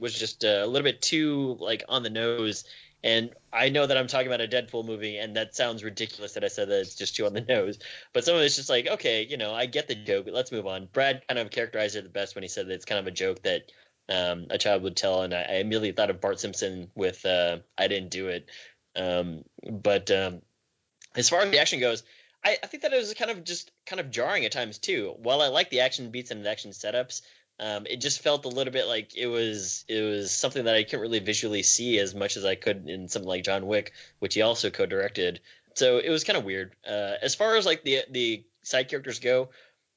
was 0.00 0.18
just 0.18 0.44
uh, 0.44 0.62
a 0.62 0.66
little 0.66 0.84
bit 0.84 1.02
too 1.02 1.56
like 1.60 1.84
on 1.88 2.02
the 2.02 2.10
nose. 2.10 2.64
And 3.02 3.30
I 3.50 3.70
know 3.70 3.86
that 3.86 3.96
I'm 3.96 4.08
talking 4.08 4.26
about 4.26 4.42
a 4.42 4.48
Deadpool 4.48 4.84
movie, 4.84 5.16
and 5.16 5.34
that 5.36 5.56
sounds 5.56 5.82
ridiculous 5.82 6.34
that 6.34 6.44
I 6.44 6.48
said 6.48 6.68
that 6.68 6.80
it's 6.80 6.94
just 6.94 7.16
too 7.16 7.24
on 7.24 7.32
the 7.32 7.40
nose. 7.48 7.78
But 8.12 8.24
some 8.24 8.36
of 8.36 8.42
it's 8.42 8.56
just 8.56 8.68
like, 8.68 8.86
okay, 8.88 9.24
you 9.24 9.38
know, 9.38 9.54
I 9.54 9.66
get 9.66 9.88
the 9.88 9.94
joke. 9.94 10.26
but 10.26 10.34
Let's 10.34 10.52
move 10.52 10.66
on. 10.66 10.88
Brad 10.92 11.26
kind 11.26 11.38
of 11.38 11.50
characterized 11.50 11.96
it 11.96 12.02
the 12.02 12.10
best 12.10 12.34
when 12.34 12.42
he 12.42 12.48
said 12.48 12.66
that 12.68 12.74
it's 12.74 12.84
kind 12.84 12.98
of 12.98 13.06
a 13.06 13.10
joke 13.10 13.42
that 13.42 13.72
um, 14.10 14.46
a 14.50 14.58
child 14.58 14.82
would 14.82 14.96
tell, 14.96 15.22
and 15.22 15.32
I, 15.32 15.42
I 15.42 15.54
immediately 15.54 15.92
thought 15.92 16.10
of 16.10 16.20
Bart 16.20 16.40
Simpson 16.40 16.90
with 16.94 17.24
uh, 17.24 17.58
"I 17.78 17.88
didn't 17.88 18.10
do 18.10 18.28
it." 18.28 18.50
Um, 18.96 19.44
but 19.70 20.10
um, 20.10 20.42
as 21.14 21.28
far 21.28 21.40
as 21.40 21.50
the 21.50 21.60
action 21.60 21.80
goes, 21.80 22.02
I, 22.44 22.58
I 22.62 22.66
think 22.66 22.82
that 22.82 22.92
it 22.92 22.96
was 22.96 23.14
kind 23.14 23.30
of 23.30 23.44
just 23.44 23.70
kind 23.86 24.00
of 24.00 24.10
jarring 24.10 24.44
at 24.44 24.52
times 24.52 24.78
too. 24.78 25.14
While 25.18 25.42
I 25.42 25.48
like 25.48 25.70
the 25.70 25.80
action 25.80 26.10
beats 26.10 26.30
and 26.30 26.44
the 26.44 26.50
action 26.50 26.70
setups, 26.72 27.22
um, 27.60 27.86
it 27.86 28.00
just 28.00 28.22
felt 28.22 28.46
a 28.46 28.48
little 28.48 28.72
bit 28.72 28.86
like 28.86 29.14
it 29.16 29.26
was 29.26 29.84
it 29.86 30.00
was 30.00 30.32
something 30.32 30.64
that 30.64 30.74
I 30.74 30.82
couldn't 30.82 31.02
really 31.02 31.18
visually 31.18 31.62
see 31.62 31.98
as 31.98 32.14
much 32.14 32.38
as 32.38 32.44
I 32.44 32.54
could 32.54 32.88
in 32.88 33.06
something 33.08 33.28
like 33.28 33.44
John 33.44 33.66
Wick, 33.66 33.92
which 34.18 34.34
he 34.34 34.40
also 34.40 34.70
co-directed. 34.70 35.40
So 35.74 35.98
it 35.98 36.08
was 36.08 36.24
kind 36.24 36.38
of 36.38 36.44
weird. 36.44 36.74
Uh, 36.88 37.14
as 37.20 37.34
far 37.34 37.56
as 37.56 37.66
like 37.66 37.84
the 37.84 38.00
the 38.10 38.44
side 38.62 38.88
characters 38.88 39.20
go, 39.20 39.50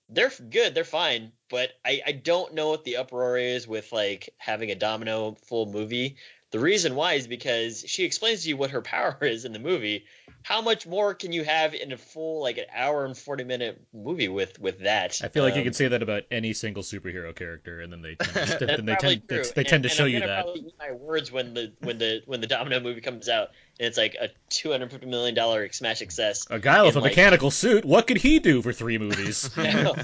they're 0.10 0.32
good, 0.50 0.76
they're 0.76 0.84
fine, 0.84 1.32
but 1.50 1.72
I, 1.86 2.02
I 2.06 2.12
don't 2.12 2.54
know 2.54 2.70
what 2.70 2.84
the 2.84 2.98
uproar 2.98 3.38
is 3.38 3.66
with 3.66 3.94
like 3.94 4.30
having 4.38 4.70
a 4.70 4.76
Domino 4.76 5.36
full 5.46 5.66
movie. 5.66 6.18
The 6.54 6.60
reason 6.60 6.94
why 6.94 7.14
is 7.14 7.26
because 7.26 7.84
she 7.88 8.04
explains 8.04 8.44
to 8.44 8.50
you 8.50 8.58
what 8.58 8.70
her 8.70 8.82
power 8.84 9.18
is 9.22 9.44
in 9.44 9.54
the 9.54 9.60
movie. 9.60 10.06
How 10.44 10.62
much 10.62 10.86
more 10.86 11.16
can 11.16 11.32
you 11.32 11.44
have 11.46 11.74
in 11.74 11.92
a 11.94 11.98
full 11.98 12.42
like 12.42 12.58
an 12.60 12.66
hour 12.76 13.06
and 13.06 13.18
forty 13.18 13.44
minute 13.44 13.82
movie 13.92 14.28
with 14.28 14.60
with 14.60 14.80
that? 14.82 15.20
I 15.24 15.30
feel 15.30 15.42
like 15.44 15.56
you 15.56 15.62
Um, 15.62 15.66
could 15.66 15.76
say 15.76 15.88
that 15.88 16.04
about 16.04 16.24
any 16.30 16.54
single 16.54 16.84
superhero 16.84 17.34
character, 17.34 17.80
and 17.82 17.92
then 17.92 18.02
they 18.04 18.16
tend, 18.16 18.36
that's 18.36 18.60
then 18.60 18.86
they 18.86 18.96
tend, 18.96 19.28
true. 19.28 19.44
they 19.56 19.64
tend 19.64 19.84
to 19.84 19.90
And- 19.90 19.98
show 19.98 20.06
you 20.06 20.20
that. 20.20 20.46
My 20.78 20.92
words 20.92 21.32
when 21.32 21.54
the 21.56 21.74
when 21.80 21.98
the 21.98 22.22
when 22.28 22.40
the 22.42 22.48
Domino 22.48 22.80
movie 22.82 23.02
comes 23.02 23.30
out, 23.30 23.50
and 23.80 23.88
it's 23.88 23.98
like 23.98 24.16
a 24.20 24.30
two 24.50 24.70
hundred 24.72 24.92
fifty 24.92 25.08
million 25.08 25.34
dollar 25.34 25.72
smash 25.72 25.98
success. 26.00 26.46
A 26.52 26.60
guy 26.60 26.84
with 26.84 26.98
a 26.98 27.00
like, 27.00 27.14
mechanical 27.14 27.50
suit, 27.50 27.84
what 27.86 28.06
could 28.06 28.18
he 28.18 28.38
do 28.40 28.62
for 28.62 28.74
three 28.74 28.98
movies? 29.00 29.50
no, 29.58 29.96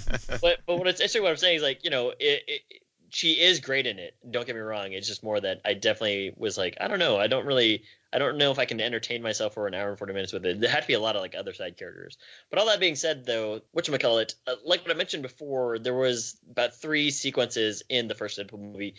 but 0.42 0.62
but 0.66 0.78
what 0.80 0.88
it's 0.88 1.02
actually 1.02 1.22
what 1.22 1.32
I'm 1.32 1.38
saying 1.38 1.58
is 1.58 1.62
like 1.62 1.84
you 1.84 1.92
know 1.92 2.10
it, 2.18 2.44
it 2.48 2.62
she 3.10 3.34
is 3.34 3.60
great 3.60 3.88
in 3.88 4.00
it. 4.00 4.16
Don't 4.30 4.46
get 4.46 4.56
me 4.56 4.62
wrong. 4.62 4.94
It's 4.94 5.08
just 5.08 5.24
more 5.24 5.40
that 5.40 5.62
I 5.66 5.74
definitely 5.74 6.34
was 6.36 6.58
like 6.58 6.78
I 6.80 6.88
don't 6.88 7.00
know. 7.00 7.18
I 7.18 7.28
don't 7.28 7.46
really 7.46 7.84
I 8.12 8.20
don't 8.20 8.38
know 8.38 8.52
if 8.52 8.60
I 8.60 8.66
can 8.66 8.82
entertain 8.82 9.22
myself 9.22 9.54
for 9.54 9.68
an 9.68 9.74
hour 9.74 9.90
and 9.90 9.98
forty 9.98 10.14
minutes 10.14 10.34
with 10.34 10.46
it. 10.46 10.60
There 10.60 10.70
had 10.70 10.82
to 10.82 10.88
be 10.88 10.94
a 10.94 11.00
lot 11.00 11.16
of 11.16 11.22
like 11.22 11.36
other 11.36 11.54
side 11.54 11.78
characters. 11.78 12.18
But 12.50 12.60
all 12.60 12.68
that 12.68 12.80
being 12.80 12.96
said, 12.96 13.26
though, 13.26 13.62
what 13.72 13.86
call 14.02 14.20
it? 14.20 14.36
Uh, 14.48 14.56
like 14.66 14.82
what 14.82 14.92
I 14.92 14.96
mentioned 14.96 15.24
before, 15.24 15.80
there 15.80 15.94
was 15.94 16.38
about 16.50 16.76
three 16.76 17.12
sequences 17.12 17.84
in 17.90 18.08
the 18.08 18.16
first 18.16 18.40
Deadpool 18.40 18.60
movie. 18.60 18.96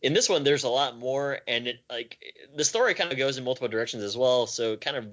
In 0.00 0.14
this 0.14 0.28
one, 0.28 0.42
there's 0.42 0.64
a 0.64 0.68
lot 0.68 0.98
more, 0.98 1.38
and 1.46 1.68
it 1.68 1.80
like 1.90 2.18
the 2.54 2.64
story 2.64 2.94
kind 2.94 3.12
of 3.12 3.18
goes 3.18 3.38
in 3.38 3.44
multiple 3.44 3.68
directions 3.68 4.02
as 4.02 4.16
well. 4.16 4.46
So 4.46 4.76
kind 4.76 4.96
of 4.96 5.06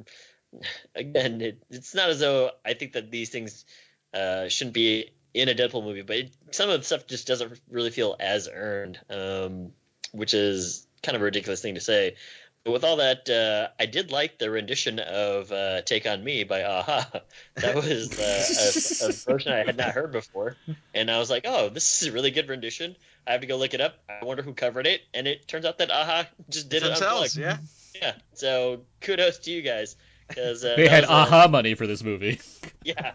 again, 0.96 1.42
it, 1.42 1.64
it's 1.70 1.94
not 1.94 2.10
as 2.10 2.20
though 2.20 2.52
I 2.66 2.74
think 2.74 2.94
that 2.94 3.12
these 3.12 3.30
things 3.30 3.66
uh, 4.14 4.48
shouldn't 4.48 4.74
be 4.74 5.12
in 5.42 5.50
a 5.50 5.56
Deadpool 5.56 5.84
movie, 5.84 6.02
but 6.02 6.16
it, 6.18 6.34
some 6.52 6.70
of 6.70 6.80
the 6.80 6.86
stuff 6.86 7.08
just 7.08 7.28
doesn't 7.28 7.60
really 7.70 7.92
feel 7.92 8.16
as 8.20 8.50
earned, 8.52 9.00
um, 9.10 9.72
which 10.12 10.34
is 10.34 10.88
kind 11.04 11.16
of 11.16 11.22
a 11.22 11.26
ridiculous 11.26 11.62
thing 11.62 11.76
to 11.76 11.82
say. 11.82 12.16
But 12.64 12.72
with 12.72 12.84
all 12.84 12.98
that, 12.98 13.30
uh, 13.30 13.70
I 13.80 13.86
did 13.86 14.12
like 14.12 14.38
the 14.38 14.50
rendition 14.50 15.00
of 15.00 15.52
uh, 15.52 15.82
"Take 15.82 16.06
on 16.06 16.24
Me" 16.24 16.44
by 16.44 16.60
a-ha. 16.60 17.22
That 17.56 17.76
was 17.76 18.20
uh, 18.20 19.06
a, 19.06 19.10
a 19.10 19.34
version 19.34 19.54
I 19.54 19.64
had 19.66 19.78
not 19.78 19.92
heard 19.92 20.12
before, 20.12 20.58
and 20.94 21.10
I 21.10 21.20
was 21.20 21.30
like, 21.30 21.44
"Oh, 21.46 21.70
this 21.70 22.02
is 22.02 22.10
a 22.10 22.12
really 22.12 22.32
good 22.32 22.50
rendition." 22.50 22.96
I 23.26 23.32
have 23.34 23.42
to 23.42 23.48
go 23.48 23.58
look 23.58 23.74
it 23.74 23.82
up. 23.82 24.00
I 24.10 24.26
wonder 24.26 24.44
who 24.44 24.54
covered 24.54 24.88
it, 24.88 25.02
and 25.14 25.28
it 25.28 25.48
turns 25.48 25.66
out 25.66 25.78
that 25.78 25.90
a-ha 25.90 26.28
just 26.50 26.70
did 26.70 26.84
Themselves, 26.84 27.38
it 27.38 27.42
Themselves, 27.42 27.64
yeah. 27.96 28.02
Yeah. 28.02 28.14
So 28.34 28.82
kudos 29.02 29.40
to 29.40 29.52
you 29.52 29.62
guys 29.62 29.96
because 30.30 30.64
uh, 30.64 30.76
They 30.78 30.88
had 30.88 31.04
a- 31.04 31.12
aha 31.12 31.48
money 31.50 31.74
for 31.74 31.86
this 31.88 32.04
movie. 32.04 32.40
yeah. 32.84 33.14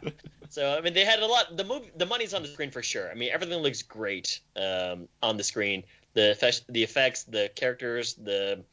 So 0.50 0.76
I 0.76 0.80
mean, 0.82 0.92
they 0.94 1.04
had 1.04 1.20
a 1.20 1.26
lot. 1.26 1.56
The 1.56 1.64
movie, 1.64 1.90
the 1.96 2.06
money's 2.06 2.34
on 2.34 2.42
the 2.42 2.48
screen 2.48 2.70
for 2.70 2.82
sure. 2.82 3.10
I 3.10 3.14
mean, 3.14 3.30
everything 3.32 3.58
looks 3.58 3.82
great 3.82 4.40
um, 4.56 5.08
on 5.22 5.36
the 5.36 5.44
screen. 5.44 5.84
The 6.12 6.30
effects, 6.30 6.62
the 6.68 6.82
effects, 6.82 7.24
the 7.24 7.50
characters, 7.54 8.14
the 8.14 8.64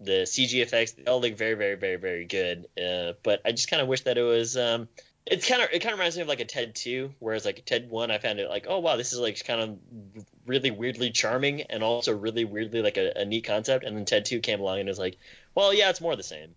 the 0.00 0.22
CG 0.24 0.62
effects, 0.62 0.92
they 0.92 1.04
all 1.04 1.20
look 1.20 1.36
very, 1.36 1.54
very, 1.54 1.74
very, 1.74 1.96
very 1.96 2.24
good. 2.24 2.66
Uh, 2.78 3.14
but 3.22 3.40
I 3.44 3.52
just 3.52 3.68
kind 3.70 3.82
of 3.82 3.88
wish 3.88 4.02
that 4.02 4.16
it 4.18 4.22
was. 4.22 4.56
Um, 4.56 4.88
it's 5.26 5.48
kind 5.48 5.60
of 5.60 5.70
it 5.72 5.80
kind 5.80 5.92
of 5.92 5.98
reminds 5.98 6.16
me 6.16 6.22
of 6.22 6.28
like 6.28 6.40
a 6.40 6.44
Ted 6.44 6.74
two, 6.74 7.12
whereas 7.18 7.44
like 7.44 7.58
a 7.58 7.62
Ted 7.62 7.90
one, 7.90 8.10
I 8.10 8.18
found 8.18 8.38
it 8.38 8.48
like, 8.48 8.66
oh 8.68 8.78
wow, 8.78 8.96
this 8.96 9.12
is 9.12 9.18
like 9.18 9.44
kind 9.44 9.60
of 9.60 10.24
really 10.46 10.70
weirdly 10.70 11.10
charming 11.10 11.62
and 11.62 11.82
also 11.82 12.16
really 12.16 12.44
weirdly 12.44 12.80
like 12.80 12.96
a, 12.96 13.12
a 13.16 13.24
neat 13.24 13.44
concept. 13.44 13.84
And 13.84 13.96
then 13.96 14.04
Ted 14.04 14.24
two 14.24 14.40
came 14.40 14.60
along 14.60 14.78
and 14.80 14.88
it 14.88 14.92
was 14.92 14.98
like, 14.98 15.18
well, 15.54 15.74
yeah, 15.74 15.90
it's 15.90 16.00
more 16.00 16.12
of 16.12 16.18
the 16.18 16.24
same. 16.24 16.54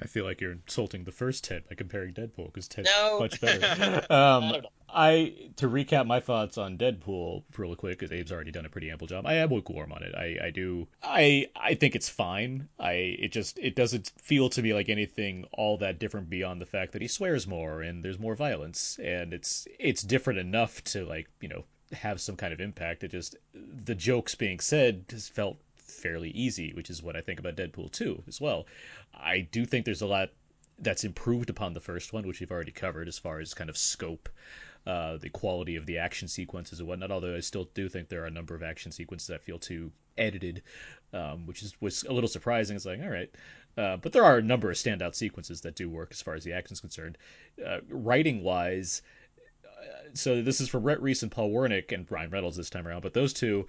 I 0.00 0.06
feel 0.06 0.24
like 0.24 0.40
you're 0.40 0.52
insulting 0.52 1.04
the 1.04 1.12
first 1.12 1.44
Ted 1.44 1.68
by 1.68 1.74
comparing 1.74 2.14
Deadpool 2.14 2.46
because 2.46 2.66
Ted's 2.68 2.88
No. 2.88 3.18
much 3.20 3.40
better. 3.40 3.60
I 4.08 4.14
Um, 4.14 4.52
don't. 4.52 4.66
I 4.94 5.34
to 5.56 5.68
recap 5.68 6.06
my 6.06 6.20
thoughts 6.20 6.58
on 6.58 6.76
Deadpool 6.76 7.44
real 7.56 7.74
quick 7.76 7.98
because 7.98 8.12
Abe's 8.12 8.30
already 8.32 8.50
done 8.50 8.66
a 8.66 8.68
pretty 8.68 8.90
ample 8.90 9.06
job. 9.06 9.26
I 9.26 9.34
am 9.34 9.50
lukewarm 9.50 9.90
on 9.92 10.02
it. 10.02 10.14
I, 10.14 10.46
I 10.46 10.50
do. 10.50 10.86
I 11.02 11.48
I 11.56 11.74
think 11.74 11.94
it's 11.94 12.08
fine. 12.10 12.68
I 12.78 12.92
it 12.92 13.32
just 13.32 13.58
it 13.58 13.74
doesn't 13.74 14.12
feel 14.18 14.48
to 14.50 14.62
me 14.62 14.74
like 14.74 14.88
anything 14.90 15.46
all 15.52 15.78
that 15.78 15.98
different 15.98 16.28
beyond 16.28 16.60
the 16.60 16.66
fact 16.66 16.92
that 16.92 17.02
he 17.02 17.08
swears 17.08 17.46
more 17.46 17.80
and 17.82 18.02
there's 18.02 18.18
more 18.18 18.34
violence 18.34 18.98
and 19.02 19.32
it's 19.32 19.66
it's 19.78 20.02
different 20.02 20.38
enough 20.40 20.82
to 20.84 21.04
like 21.06 21.28
you 21.40 21.48
know 21.48 21.64
have 21.92 22.20
some 22.20 22.36
kind 22.36 22.52
of 22.52 22.60
impact. 22.60 23.02
It 23.04 23.12
just 23.12 23.36
the 23.54 23.94
jokes 23.94 24.34
being 24.34 24.60
said 24.60 25.08
just 25.08 25.32
felt 25.34 25.58
fairly 25.92 26.30
easy, 26.30 26.72
which 26.72 26.90
is 26.90 27.02
what 27.02 27.16
I 27.16 27.20
think 27.20 27.38
about 27.38 27.56
Deadpool 27.56 27.92
2 27.92 28.24
as 28.28 28.40
well. 28.40 28.66
I 29.14 29.40
do 29.40 29.64
think 29.64 29.84
there's 29.84 30.02
a 30.02 30.06
lot 30.06 30.30
that's 30.78 31.04
improved 31.04 31.50
upon 31.50 31.74
the 31.74 31.80
first 31.80 32.12
one, 32.12 32.26
which 32.26 32.40
we've 32.40 32.50
already 32.50 32.72
covered 32.72 33.08
as 33.08 33.18
far 33.18 33.40
as 33.40 33.54
kind 33.54 33.70
of 33.70 33.76
scope, 33.76 34.28
uh, 34.86 35.16
the 35.18 35.28
quality 35.28 35.76
of 35.76 35.86
the 35.86 35.98
action 35.98 36.28
sequences 36.28 36.80
and 36.80 36.88
whatnot. 36.88 37.10
Although 37.10 37.36
I 37.36 37.40
still 37.40 37.68
do 37.74 37.88
think 37.88 38.08
there 38.08 38.22
are 38.22 38.26
a 38.26 38.30
number 38.30 38.54
of 38.54 38.62
action 38.62 38.90
sequences 38.90 39.28
that 39.28 39.42
feel 39.42 39.58
too 39.58 39.92
edited, 40.18 40.62
um, 41.12 41.46
which 41.46 41.62
is 41.62 41.74
was 41.80 42.02
a 42.04 42.12
little 42.12 42.28
surprising. 42.28 42.76
It's 42.76 42.86
like, 42.86 43.00
all 43.00 43.08
right, 43.08 43.30
uh, 43.76 43.96
but 43.98 44.12
there 44.12 44.24
are 44.24 44.38
a 44.38 44.42
number 44.42 44.70
of 44.70 44.76
standout 44.76 45.14
sequences 45.14 45.60
that 45.60 45.76
do 45.76 45.88
work 45.88 46.08
as 46.10 46.22
far 46.22 46.34
as 46.34 46.42
the 46.42 46.52
action 46.52 46.72
is 46.72 46.80
concerned. 46.80 47.16
Uh, 47.64 47.78
writing 47.88 48.42
wise, 48.42 49.02
so 50.14 50.42
this 50.42 50.60
is 50.60 50.68
from 50.68 50.84
Rhett 50.84 51.02
Reese 51.02 51.22
and 51.22 51.32
Paul 51.32 51.50
Wernick 51.50 51.92
and 51.92 52.10
Ryan 52.10 52.30
Reynolds 52.30 52.56
this 52.56 52.70
time 52.70 52.86
around, 52.86 53.02
but 53.02 53.14
those 53.14 53.32
two, 53.32 53.66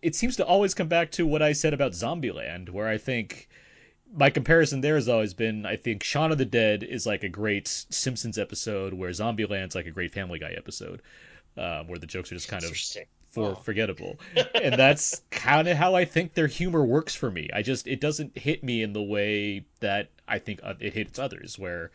it 0.00 0.14
seems 0.14 0.36
to 0.36 0.46
always 0.46 0.74
come 0.74 0.88
back 0.88 1.10
to 1.12 1.26
what 1.26 1.42
I 1.42 1.52
said 1.52 1.74
about 1.74 1.92
Zombieland, 1.92 2.68
where 2.70 2.88
I 2.88 2.98
think 2.98 3.48
my 4.14 4.30
comparison 4.30 4.80
there 4.80 4.96
has 4.96 5.08
always 5.08 5.34
been 5.34 5.64
I 5.66 5.76
think 5.76 6.02
Shaun 6.02 6.32
of 6.32 6.38
the 6.38 6.44
Dead 6.44 6.82
is 6.82 7.06
like 7.06 7.22
a 7.24 7.28
great 7.28 7.68
Simpsons 7.68 8.38
episode, 8.38 8.92
where 8.94 9.10
Zombieland's 9.10 9.74
like 9.74 9.86
a 9.86 9.90
great 9.90 10.12
Family 10.12 10.38
Guy 10.38 10.54
episode, 10.56 11.02
um, 11.56 11.88
where 11.88 11.98
the 11.98 12.06
jokes 12.06 12.30
are 12.32 12.36
just 12.36 12.48
kind 12.48 12.64
of 12.64 12.76
for 13.30 13.52
Oh. 13.52 13.54
forgettable, 13.54 14.18
and 14.54 14.74
that's 14.74 15.22
kind 15.30 15.66
of 15.66 15.76
how 15.76 15.94
I 15.94 16.04
think 16.04 16.34
their 16.34 16.46
humor 16.48 16.84
works 16.84 17.14
for 17.14 17.30
me. 17.30 17.48
I 17.52 17.62
just 17.62 17.86
it 17.86 18.00
doesn't 18.00 18.36
hit 18.36 18.62
me 18.62 18.82
in 18.82 18.92
the 18.92 19.02
way 19.02 19.64
that 19.80 20.10
I 20.28 20.38
think 20.38 20.60
it 20.80 20.92
hits 20.92 21.18
others, 21.18 21.58
where 21.58 21.90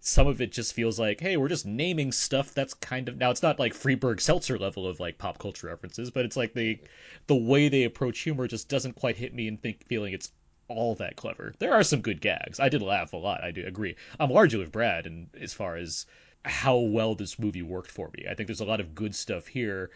some 0.00 0.26
of 0.26 0.40
it 0.40 0.52
just 0.52 0.74
feels 0.74 0.98
like, 0.98 1.20
hey, 1.20 1.36
we're 1.36 1.48
just 1.48 1.66
naming 1.66 2.12
stuff 2.12 2.54
that's 2.54 2.74
kind 2.74 3.08
of 3.08 3.16
now 3.16 3.30
it's 3.30 3.42
not 3.42 3.58
like 3.58 3.74
Friedberg 3.74 4.20
Seltzer 4.20 4.58
level 4.58 4.86
of 4.86 5.00
like 5.00 5.18
pop 5.18 5.38
culture 5.38 5.66
references, 5.66 6.10
but 6.10 6.24
it's 6.24 6.36
like 6.36 6.54
the 6.54 6.78
the 7.26 7.34
way 7.34 7.68
they 7.68 7.84
approach 7.84 8.20
humor 8.20 8.46
just 8.46 8.68
doesn't 8.68 8.96
quite 8.96 9.16
hit 9.16 9.34
me 9.34 9.48
and 9.48 9.60
think 9.60 9.84
feeling 9.86 10.12
it's 10.12 10.32
all 10.68 10.94
that 10.96 11.16
clever. 11.16 11.54
There 11.58 11.72
are 11.72 11.82
some 11.82 12.00
good 12.00 12.20
gags. 12.20 12.60
I 12.60 12.68
did 12.68 12.82
laugh 12.82 13.12
a 13.12 13.16
lot. 13.16 13.42
I 13.42 13.50
do 13.50 13.66
agree. 13.66 13.96
I'm 14.20 14.30
largely 14.30 14.58
with 14.58 14.72
Brad 14.72 15.06
and 15.06 15.28
as 15.40 15.52
far 15.52 15.76
as 15.76 16.06
how 16.44 16.76
well 16.76 17.14
this 17.14 17.38
movie 17.38 17.62
worked 17.62 17.90
for 17.90 18.10
me. 18.16 18.26
I 18.28 18.34
think 18.34 18.46
there's 18.46 18.60
a 18.60 18.66
lot 18.66 18.80
of 18.80 18.94
good 18.94 19.14
stuff 19.14 19.46
here. 19.46 19.90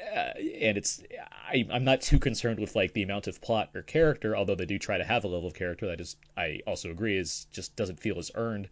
Uh, 0.00 0.32
and 0.60 0.78
it's 0.78 1.02
I, 1.48 1.66
I'm 1.72 1.84
not 1.84 2.00
too 2.00 2.20
concerned 2.20 2.60
with 2.60 2.76
like 2.76 2.92
the 2.92 3.02
amount 3.02 3.26
of 3.26 3.40
plot 3.40 3.70
or 3.74 3.82
character, 3.82 4.36
although 4.36 4.54
they 4.54 4.64
do 4.66 4.78
try 4.78 4.96
to 4.96 5.04
have 5.04 5.24
a 5.24 5.28
level 5.28 5.48
of 5.48 5.54
character 5.54 5.86
that 5.86 6.00
is 6.00 6.16
I 6.36 6.60
also 6.66 6.90
agree 6.90 7.18
is 7.18 7.46
just 7.52 7.74
doesn't 7.74 7.98
feel 7.98 8.18
as 8.18 8.30
earned, 8.36 8.68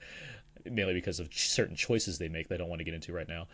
mainly 0.70 0.94
because 0.94 1.20
of 1.20 1.32
certain 1.32 1.76
choices 1.76 2.18
they 2.18 2.28
make 2.28 2.48
that 2.48 2.56
I 2.56 2.58
don't 2.58 2.68
want 2.68 2.80
to 2.80 2.84
get 2.84 2.94
into 2.94 3.12
right 3.12 3.28
now 3.28 3.46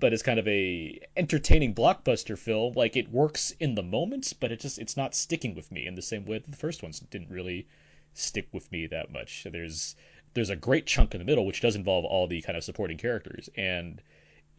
but 0.00 0.12
it's 0.12 0.22
kind 0.22 0.38
of 0.38 0.48
a 0.48 1.00
entertaining 1.16 1.74
blockbuster 1.74 2.38
film. 2.38 2.74
Like 2.74 2.96
it 2.96 3.10
works 3.10 3.52
in 3.60 3.74
the 3.74 3.82
moment, 3.82 4.32
but 4.40 4.52
it 4.52 4.60
just 4.60 4.78
it's 4.78 4.96
not 4.96 5.14
sticking 5.14 5.54
with 5.54 5.70
me 5.72 5.86
in 5.86 5.94
the 5.94 6.02
same 6.02 6.24
way 6.24 6.38
that 6.38 6.50
the 6.50 6.56
first 6.56 6.82
ones 6.82 7.00
didn't 7.00 7.30
really 7.30 7.66
stick 8.14 8.48
with 8.52 8.70
me 8.72 8.86
that 8.86 9.10
much. 9.10 9.46
There's 9.50 9.96
there's 10.34 10.50
a 10.50 10.56
great 10.56 10.86
chunk 10.86 11.14
in 11.14 11.18
the 11.18 11.24
middle 11.24 11.46
which 11.46 11.60
does 11.60 11.76
involve 11.76 12.04
all 12.04 12.26
the 12.26 12.42
kind 12.42 12.56
of 12.56 12.64
supporting 12.64 12.98
characters 12.98 13.48
and 13.56 14.02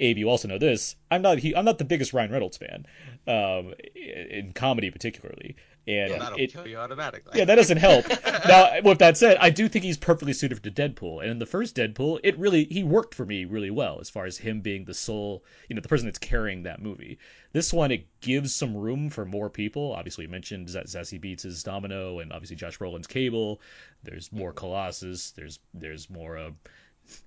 Abe, 0.01 0.17
you 0.17 0.29
also 0.29 0.47
know 0.47 0.57
this. 0.57 0.95
I'm 1.11 1.21
not 1.21 1.39
I'm 1.55 1.65
not 1.65 1.77
the 1.77 1.83
biggest 1.83 2.13
Ryan 2.13 2.31
Reynolds 2.31 2.57
fan, 2.57 2.85
um, 3.27 3.73
in 3.95 4.53
comedy 4.53 4.89
particularly, 4.91 5.57
and 5.87 6.11
Well, 6.11 6.19
that'll 6.19 6.39
it, 6.39 6.51
kill 6.53 6.67
you 6.67 6.77
automatically. 6.77 7.37
yeah, 7.37 7.45
that 7.45 7.55
doesn't 7.55 7.77
help. 7.77 8.05
now, 8.47 8.79
with 8.83 8.99
that 8.99 9.17
said, 9.17 9.37
I 9.39 9.49
do 9.49 9.67
think 9.67 9.83
he's 9.83 9.97
perfectly 9.97 10.33
suited 10.33 10.61
for 10.61 10.69
Deadpool. 10.69 11.21
And 11.21 11.31
in 11.31 11.39
the 11.39 11.45
first 11.45 11.75
Deadpool, 11.75 12.19
it 12.23 12.37
really 12.37 12.65
he 12.65 12.83
worked 12.83 13.15
for 13.15 13.25
me 13.25 13.45
really 13.45 13.71
well 13.71 13.99
as 13.99 14.09
far 14.09 14.25
as 14.25 14.37
him 14.37 14.61
being 14.61 14.85
the 14.85 14.93
sole, 14.93 15.43
you 15.67 15.75
know, 15.75 15.81
the 15.81 15.87
person 15.89 16.07
that's 16.07 16.19
carrying 16.19 16.63
that 16.63 16.81
movie. 16.81 17.17
This 17.51 17.73
one, 17.73 17.91
it 17.91 18.05
gives 18.21 18.53
some 18.53 18.75
room 18.77 19.09
for 19.09 19.25
more 19.25 19.49
people. 19.49 19.93
Obviously, 19.93 20.25
you 20.25 20.29
mentioned 20.29 20.67
Zazie 20.67 21.19
Beetz' 21.19 21.63
Domino, 21.63 22.19
and 22.19 22.31
obviously 22.31 22.55
Josh 22.55 22.77
Brolin's 22.77 23.07
Cable. 23.07 23.59
There's 24.03 24.31
more 24.31 24.53
Colossus. 24.53 25.31
There's 25.31 25.59
there's 25.73 26.09
more 26.09 26.37
uh, 26.37 26.51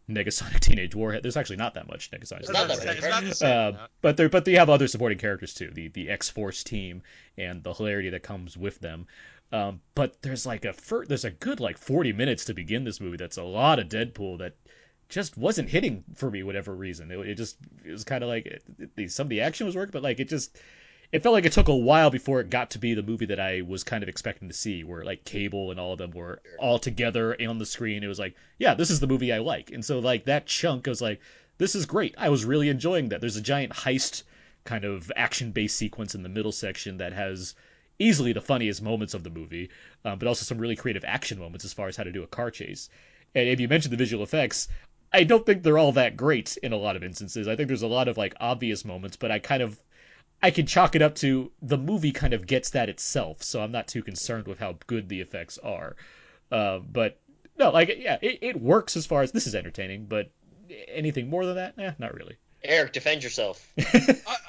Negasonic 0.08 0.60
Teenage 0.60 0.94
Warhead. 0.94 1.22
There's 1.22 1.36
actually 1.36 1.56
not 1.56 1.74
that 1.74 1.88
much 1.88 2.10
Negasonic. 2.10 2.40
It's 2.40 2.52
not 2.52 2.68
Teenage 2.68 2.84
that 2.84 2.96
It's 2.96 3.02
many, 3.02 3.26
not 3.26 3.34
the 3.38 3.46
uh, 3.46 3.86
but 4.00 4.16
they 4.16 4.26
but 4.28 4.44
they 4.44 4.52
have 4.54 4.70
other 4.70 4.86
supporting 4.88 5.18
characters 5.18 5.54
too, 5.54 5.70
the 5.72 5.88
the 5.88 6.08
X 6.10 6.28
Force 6.30 6.62
team 6.64 7.02
and 7.38 7.62
the 7.62 7.72
hilarity 7.72 8.10
that 8.10 8.22
comes 8.22 8.56
with 8.56 8.78
them. 8.80 9.06
Um, 9.52 9.80
but 9.94 10.20
there's 10.22 10.46
like 10.46 10.64
a 10.64 10.72
fir- 10.72 11.04
there's 11.04 11.24
a 11.26 11.30
good 11.30 11.60
like 11.60 11.76
40 11.76 12.12
minutes 12.14 12.46
to 12.46 12.54
begin 12.54 12.84
this 12.84 13.00
movie. 13.00 13.18
That's 13.18 13.36
a 13.36 13.42
lot 13.42 13.78
of 13.78 13.88
Deadpool 13.88 14.38
that 14.38 14.54
just 15.10 15.36
wasn't 15.36 15.68
hitting 15.68 16.04
for 16.14 16.30
me 16.30 16.42
whatever 16.42 16.74
reason. 16.74 17.10
It, 17.10 17.18
it 17.18 17.34
just 17.34 17.58
it 17.84 17.90
was 17.90 18.04
kind 18.04 18.24
of 18.24 18.28
like 18.30 18.46
it, 18.46 18.62
it- 18.96 19.10
some 19.12 19.26
of 19.26 19.30
the 19.30 19.42
action 19.42 19.66
was 19.66 19.76
working, 19.76 19.92
but 19.92 20.02
like 20.02 20.20
it 20.20 20.28
just 20.30 20.58
it 21.12 21.22
felt 21.22 21.34
like 21.34 21.44
it 21.44 21.52
took 21.52 21.68
a 21.68 21.76
while 21.76 22.08
before 22.08 22.40
it 22.40 22.48
got 22.48 22.70
to 22.70 22.78
be 22.78 22.94
the 22.94 23.02
movie 23.02 23.26
that 23.26 23.38
I 23.38 23.60
was 23.60 23.84
kind 23.84 24.02
of 24.02 24.08
expecting 24.08 24.48
to 24.48 24.54
see, 24.54 24.82
where 24.82 25.04
like 25.04 25.24
Cable 25.24 25.70
and 25.70 25.78
all 25.78 25.92
of 25.92 25.98
them 25.98 26.10
were 26.12 26.40
all 26.58 26.78
together 26.78 27.36
on 27.46 27.58
the 27.58 27.66
screen. 27.66 28.02
It 28.02 28.08
was 28.08 28.18
like, 28.18 28.34
yeah, 28.58 28.72
this 28.74 28.90
is 28.90 28.98
the 28.98 29.06
movie 29.06 29.32
I 29.32 29.38
like. 29.38 29.70
And 29.70 29.84
so 29.84 29.98
like 29.98 30.24
that 30.24 30.46
chunk, 30.46 30.88
I 30.88 30.90
was 30.90 31.02
like, 31.02 31.20
this 31.58 31.74
is 31.74 31.84
great. 31.84 32.14
I 32.16 32.30
was 32.30 32.46
really 32.46 32.70
enjoying 32.70 33.10
that. 33.10 33.20
There's 33.20 33.36
a 33.36 33.42
giant 33.42 33.72
heist 33.72 34.22
kind 34.64 34.84
of 34.84 35.12
action-based 35.14 35.76
sequence 35.76 36.14
in 36.14 36.22
the 36.22 36.28
middle 36.30 36.52
section 36.52 36.96
that 36.96 37.12
has 37.12 37.54
easily 37.98 38.32
the 38.32 38.40
funniest 38.40 38.82
moments 38.82 39.12
of 39.12 39.22
the 39.22 39.30
movie, 39.30 39.68
um, 40.06 40.18
but 40.18 40.28
also 40.28 40.44
some 40.44 40.58
really 40.58 40.76
creative 40.76 41.04
action 41.04 41.38
moments 41.38 41.64
as 41.64 41.74
far 41.74 41.88
as 41.88 41.96
how 41.96 42.04
to 42.04 42.12
do 42.12 42.22
a 42.22 42.28
car 42.28 42.50
chase. 42.50 42.88
And 43.34 43.48
if 43.48 43.60
you 43.60 43.68
mentioned 43.68 43.92
the 43.92 43.98
visual 43.98 44.24
effects, 44.24 44.68
I 45.12 45.24
don't 45.24 45.44
think 45.44 45.62
they're 45.62 45.78
all 45.78 45.92
that 45.92 46.16
great 46.16 46.56
in 46.62 46.72
a 46.72 46.76
lot 46.76 46.96
of 46.96 47.04
instances. 47.04 47.48
I 47.48 47.54
think 47.54 47.68
there's 47.68 47.82
a 47.82 47.86
lot 47.86 48.08
of 48.08 48.16
like 48.16 48.34
obvious 48.40 48.84
moments, 48.84 49.16
but 49.16 49.30
I 49.30 49.38
kind 49.38 49.62
of 49.62 49.78
I 50.42 50.50
can 50.50 50.66
chalk 50.66 50.96
it 50.96 51.02
up 51.02 51.14
to 51.16 51.52
the 51.62 51.78
movie 51.78 52.12
kind 52.12 52.34
of 52.34 52.46
gets 52.46 52.70
that 52.70 52.88
itself, 52.88 53.42
so 53.42 53.62
I'm 53.62 53.70
not 53.72 53.86
too 53.86 54.02
concerned 54.02 54.46
with 54.48 54.58
how 54.58 54.76
good 54.86 55.08
the 55.08 55.20
effects 55.20 55.56
are. 55.58 55.96
Uh, 56.50 56.80
but 56.80 57.18
no, 57.58 57.70
like 57.70 57.94
yeah, 57.98 58.18
it, 58.20 58.38
it 58.42 58.60
works 58.60 58.96
as 58.96 59.06
far 59.06 59.22
as 59.22 59.32
this 59.32 59.46
is 59.46 59.54
entertaining, 59.54 60.06
but 60.06 60.30
anything 60.88 61.28
more 61.30 61.46
than 61.46 61.56
that, 61.56 61.74
eh, 61.78 61.92
not 61.98 62.14
really. 62.14 62.36
Eric, 62.64 62.92
defend 62.92 63.24
yourself. 63.24 63.68
I, 63.78 63.84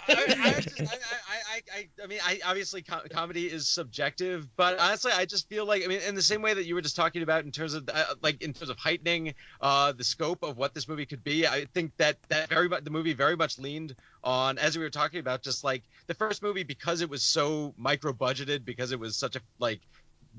I, 0.07 0.35
I, 0.43 0.51
just, 0.61 0.81
I, 0.81 0.83
I, 0.85 0.87
I, 1.53 1.61
I, 1.75 1.87
I 2.03 2.07
mean, 2.07 2.19
I 2.23 2.39
obviously 2.45 2.83
com- 2.83 3.07
comedy 3.09 3.47
is 3.47 3.67
subjective, 3.67 4.47
but 4.55 4.77
honestly, 4.79 5.11
I 5.11 5.25
just 5.25 5.49
feel 5.49 5.65
like, 5.65 5.83
I 5.83 5.87
mean, 5.87 5.99
in 6.01 6.13
the 6.13 6.21
same 6.21 6.41
way 6.43 6.53
that 6.53 6.65
you 6.65 6.75
were 6.75 6.81
just 6.81 6.95
talking 6.95 7.23
about 7.23 7.43
in 7.43 7.51
terms 7.51 7.73
of, 7.73 7.89
uh, 7.91 8.05
like, 8.21 8.41
in 8.43 8.53
terms 8.53 8.69
of 8.69 8.77
heightening 8.77 9.33
uh, 9.61 9.93
the 9.93 10.03
scope 10.03 10.43
of 10.43 10.57
what 10.57 10.75
this 10.75 10.87
movie 10.87 11.07
could 11.07 11.23
be, 11.23 11.47
I 11.47 11.65
think 11.73 11.95
that 11.97 12.17
that 12.29 12.49
very 12.49 12.69
much 12.69 12.83
the 12.83 12.91
movie 12.91 13.13
very 13.13 13.35
much 13.35 13.57
leaned 13.57 13.95
on, 14.23 14.59
as 14.59 14.77
we 14.77 14.83
were 14.83 14.91
talking 14.91 15.19
about, 15.19 15.41
just 15.41 15.63
like 15.63 15.83
the 16.05 16.13
first 16.13 16.43
movie 16.43 16.63
because 16.63 17.01
it 17.01 17.09
was 17.09 17.23
so 17.23 17.73
micro 17.77 18.13
budgeted, 18.13 18.63
because 18.63 18.91
it 18.91 18.99
was 18.99 19.17
such 19.17 19.35
a 19.35 19.41
like 19.57 19.79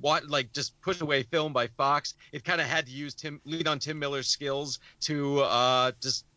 what 0.01 0.29
like 0.29 0.53
just 0.53 0.81
push 0.81 1.01
away 1.01 1.23
film 1.25 1.53
by 1.53 1.67
Fox. 1.67 2.15
It 2.33 2.45
kind 2.45 2.61
of 2.61 2.67
had 2.67 2.87
to 2.87 2.93
use 2.93 3.15
Tim 3.15 3.41
lean 3.45 3.67
on 3.67 3.79
Tim 3.79 3.99
Miller's 3.99 4.29
skills 4.29 4.79
to 5.03 5.41
uh, 5.41 5.93
just 6.01 6.25
ma- 6.27 6.31
ba- 6.33 6.34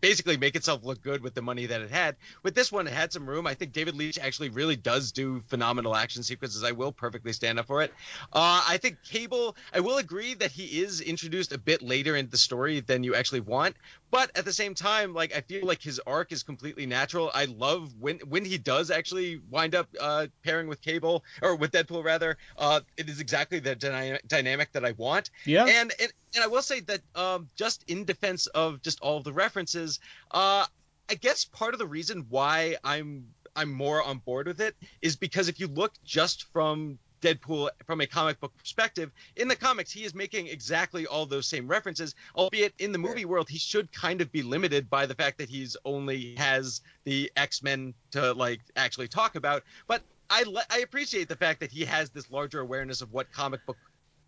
basically 0.00 0.36
make 0.36 0.56
itself 0.56 0.84
look 0.84 1.02
good 1.02 1.22
with 1.22 1.34
the 1.34 1.42
money 1.42 1.66
that 1.66 1.80
it 1.80 1.90
had. 1.90 2.16
With 2.42 2.54
this 2.54 2.70
one, 2.70 2.86
it 2.86 2.92
had 2.92 3.12
some 3.12 3.28
room. 3.28 3.46
I 3.46 3.54
think 3.54 3.72
David 3.72 3.96
Leitch 3.96 4.18
actually 4.18 4.50
really 4.50 4.76
does 4.76 5.12
do 5.12 5.42
phenomenal 5.48 5.94
action 5.94 6.22
sequences. 6.22 6.64
I 6.64 6.72
will 6.72 6.92
perfectly 6.92 7.32
stand 7.32 7.58
up 7.58 7.66
for 7.66 7.82
it. 7.82 7.92
Uh, 8.32 8.62
I 8.66 8.78
think 8.78 8.98
Cable. 9.02 9.56
I 9.72 9.80
will 9.80 9.98
agree 9.98 10.34
that 10.34 10.50
he 10.50 10.82
is 10.82 11.00
introduced 11.00 11.52
a 11.52 11.58
bit 11.58 11.82
later 11.82 12.16
in 12.16 12.28
the 12.28 12.36
story 12.36 12.80
than 12.80 13.04
you 13.04 13.14
actually 13.14 13.40
want, 13.40 13.76
but 14.10 14.30
at 14.36 14.44
the 14.44 14.52
same 14.52 14.74
time, 14.74 15.14
like 15.14 15.34
I 15.34 15.40
feel 15.40 15.66
like 15.66 15.82
his 15.82 16.00
arc 16.06 16.32
is 16.32 16.42
completely 16.42 16.86
natural. 16.86 17.30
I 17.34 17.46
love 17.46 17.94
when 17.98 18.18
when 18.28 18.44
he 18.44 18.58
does 18.58 18.90
actually 18.90 19.40
wind 19.50 19.74
up 19.74 19.88
uh, 20.00 20.26
pairing 20.44 20.68
with 20.68 20.80
Cable 20.80 21.24
or 21.42 21.56
with 21.56 21.72
Deadpool 21.72 22.04
rather. 22.04 22.36
Uh, 22.56 22.80
it 22.96 23.08
is 23.08 23.20
exactly 23.20 23.58
the 23.58 23.74
dyna- 23.74 24.20
dynamic 24.26 24.72
that 24.72 24.84
I 24.84 24.92
want. 24.92 25.30
Yeah. 25.44 25.66
And, 25.66 25.92
and 26.00 26.12
and 26.36 26.44
I 26.44 26.46
will 26.46 26.62
say 26.62 26.80
that 26.80 27.00
um, 27.14 27.48
just 27.56 27.82
in 27.88 28.04
defense 28.04 28.46
of 28.48 28.82
just 28.82 29.00
all 29.00 29.16
of 29.16 29.24
the 29.24 29.32
references, 29.32 29.98
uh, 30.30 30.66
I 31.08 31.14
guess 31.14 31.46
part 31.46 31.72
of 31.72 31.78
the 31.78 31.86
reason 31.86 32.26
why 32.28 32.76
I'm 32.84 33.26
I'm 33.56 33.72
more 33.72 34.02
on 34.02 34.18
board 34.18 34.46
with 34.46 34.60
it 34.60 34.76
is 35.00 35.16
because 35.16 35.48
if 35.48 35.58
you 35.58 35.66
look 35.66 35.94
just 36.04 36.44
from 36.52 36.98
Deadpool 37.22 37.70
from 37.86 38.02
a 38.02 38.06
comic 38.06 38.38
book 38.38 38.52
perspective, 38.58 39.10
in 39.36 39.48
the 39.48 39.56
comics 39.56 39.90
he 39.90 40.04
is 40.04 40.14
making 40.14 40.48
exactly 40.48 41.06
all 41.06 41.24
those 41.24 41.46
same 41.46 41.66
references, 41.66 42.14
albeit 42.36 42.74
in 42.78 42.92
the 42.92 42.98
movie 42.98 43.24
world 43.24 43.48
he 43.48 43.58
should 43.58 43.90
kind 43.92 44.20
of 44.20 44.30
be 44.30 44.42
limited 44.42 44.90
by 44.90 45.06
the 45.06 45.14
fact 45.14 45.38
that 45.38 45.48
he's 45.48 45.74
only 45.86 46.34
has 46.36 46.82
the 47.04 47.32
X-Men 47.36 47.94
to 48.10 48.34
like 48.34 48.60
actually 48.76 49.08
talk 49.08 49.36
about, 49.36 49.62
but 49.88 50.02
I 50.28 50.42
le- 50.42 50.66
I 50.68 50.80
appreciate 50.80 51.28
the 51.28 51.36
fact 51.36 51.60
that 51.60 51.70
he 51.70 51.84
has 51.86 52.10
this 52.10 52.30
larger 52.30 52.60
awareness 52.60 53.00
of 53.00 53.12
what 53.12 53.32
comic 53.32 53.64
book 53.64 53.78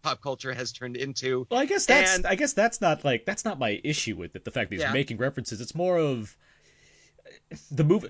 pop 0.03 0.22
culture 0.22 0.53
has 0.53 0.72
turned 0.72 0.96
into. 0.96 1.46
Well, 1.51 1.61
I 1.61 1.66
guess 1.66 1.86
that's 1.86 2.16
And- 2.16 2.26
I 2.26 2.34
guess 2.34 2.53
that's 2.53 2.80
not 2.80 3.05
like 3.05 3.24
that's 3.24 3.44
not 3.44 3.59
my 3.59 3.80
issue 3.84 4.16
with 4.16 4.34
it. 4.36 4.44
The 4.44 4.51
fact 4.51 4.70
that 4.70 4.76
he's 4.76 4.82
Yeah. 4.82 4.92
making 4.92 5.16
references. 5.18 5.61
It's 5.61 5.74
more 5.74 5.99
of 5.99 6.36
the 7.70 7.84
movie. 7.84 8.09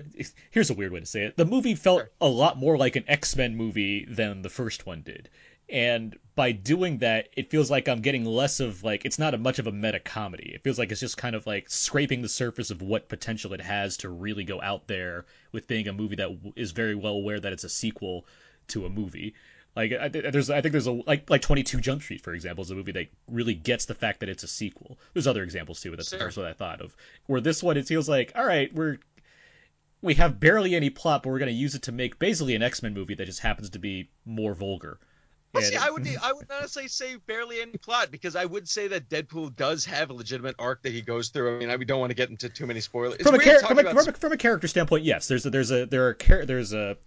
Here's 0.51 0.69
a 0.69 0.73
weird 0.73 0.91
way 0.91 0.99
to 0.99 1.05
say 1.05 1.23
it. 1.25 1.37
The 1.37 1.45
movie 1.45 1.75
felt 1.75 2.01
Sure. 2.01 2.11
a 2.21 2.27
lot 2.27 2.57
more 2.57 2.77
like 2.77 2.95
an 2.95 3.03
X 3.07 3.35
Men 3.35 3.55
movie 3.55 4.05
than 4.05 4.41
the 4.41 4.49
first 4.49 4.85
one 4.85 5.01
did. 5.01 5.29
And 5.71 6.17
by 6.33 6.51
doing 6.51 6.97
that, 6.99 7.29
it 7.37 7.51
feels 7.51 7.69
like 7.69 7.87
I'm 7.87 8.01
getting 8.01 8.25
less 8.25 8.59
of 8.59 8.83
like 8.83 9.05
it's 9.05 9.19
not 9.19 9.33
a 9.35 9.37
much 9.37 9.59
of 9.59 9.67
a 9.67 9.71
meta 9.71 9.99
comedy. 9.99 10.51
It 10.55 10.63
feels 10.63 10.79
like 10.79 10.91
it's 10.91 10.99
just 11.01 11.17
kind 11.17 11.35
of 11.35 11.45
like 11.45 11.69
scraping 11.69 12.21
the 12.21 12.29
surface 12.29 12.71
of 12.71 12.81
what 12.81 13.07
potential 13.09 13.53
it 13.53 13.61
has 13.61 13.97
to 13.97 14.09
really 14.09 14.43
go 14.45 14.59
out 14.61 14.87
there 14.87 15.25
with 15.51 15.67
being 15.67 15.87
a 15.87 15.93
movie 15.93 16.15
that 16.15 16.29
is 16.55 16.71
very 16.71 16.95
well 16.95 17.13
aware 17.13 17.39
that 17.39 17.53
it's 17.53 17.63
a 17.65 17.69
sequel 17.69 18.25
to 18.69 18.85
a 18.85 18.89
movie. 18.89 19.35
Like 19.75 19.93
I, 19.93 20.07
there's, 20.09 20.49
I 20.49 20.61
think 20.61 20.71
there's 20.71 20.87
a 20.87 20.91
like 20.91 21.29
like 21.29 21.41
22 21.41 21.79
Jump 21.79 22.01
Street, 22.01 22.21
for 22.21 22.33
example, 22.33 22.63
is 22.63 22.71
a 22.71 22.75
movie 22.75 22.91
that 22.93 23.07
really 23.27 23.53
gets 23.53 23.85
the 23.85 23.93
fact 23.93 24.19
that 24.21 24.29
it's 24.29 24.43
a 24.43 24.47
sequel. 24.47 24.97
There's 25.13 25.27
other 25.27 25.43
examples 25.43 25.79
too, 25.81 25.91
but 25.91 25.97
that's 25.97 26.09
the 26.09 26.17
Sure. 26.17 26.27
first 26.27 26.37
one 26.37 26.47
I 26.47 26.53
thought 26.53 26.81
of. 26.81 26.95
Where 27.27 27.39
this 27.39 27.61
one, 27.63 27.77
it 27.77 27.87
feels 27.87 28.09
like, 28.09 28.31
all 28.35 28.45
right, 28.45 28.73
we're 28.73 28.97
we 30.01 30.15
have 30.15 30.39
barely 30.39 30.75
any 30.75 30.89
plot, 30.89 31.23
but 31.23 31.29
we're 31.29 31.39
going 31.39 31.51
to 31.51 31.57
use 31.57 31.75
it 31.75 31.83
to 31.83 31.91
make 31.91 32.19
basically 32.19 32.55
an 32.55 32.63
X 32.63 32.81
Men 32.81 32.93
movie 32.93 33.15
that 33.15 33.25
just 33.25 33.39
happens 33.41 33.69
to 33.71 33.79
be 33.79 34.09
more 34.25 34.53
vulgar. 34.53 34.99
Well, 35.53 35.63
see, 35.63 35.75
I 35.75 35.89
would 35.89 36.07
I 36.21 36.33
would 36.33 36.47
not 36.49 36.69
say 36.69 37.15
barely 37.25 37.61
any 37.61 37.73
plot 37.73 38.11
because 38.11 38.35
I 38.35 38.45
would 38.45 38.67
say 38.67 38.87
that 38.89 39.09
Deadpool 39.09 39.55
does 39.55 39.85
have 39.85 40.09
a 40.09 40.13
legitimate 40.13 40.55
arc 40.59 40.83
that 40.83 40.93
he 40.93 41.01
goes 41.01 41.29
through. 41.29 41.55
I 41.55 41.59
mean, 41.59 41.69
I 41.69 41.75
we 41.75 41.85
don't 41.85 41.99
want 41.99 42.11
to 42.11 42.15
get 42.15 42.29
into 42.29 42.49
too 42.49 42.65
many 42.65 42.81
spoilers. 42.81 43.21
From 43.21 43.35
a, 43.35 43.39
char- 43.39 43.59
from, 43.59 43.79
a, 43.79 43.83
from, 43.83 43.97
a, 43.97 44.11
from 44.13 44.31
a 44.31 44.37
character 44.37 44.67
standpoint, 44.67 45.03
yes, 45.05 45.27
there's 45.27 45.45
a, 45.45 45.49
there's 45.49 45.71
a 45.71 45.85
there 45.85 46.07
are 46.07 46.13
char- 46.13 46.45
there's 46.45 46.73
a 46.73 46.97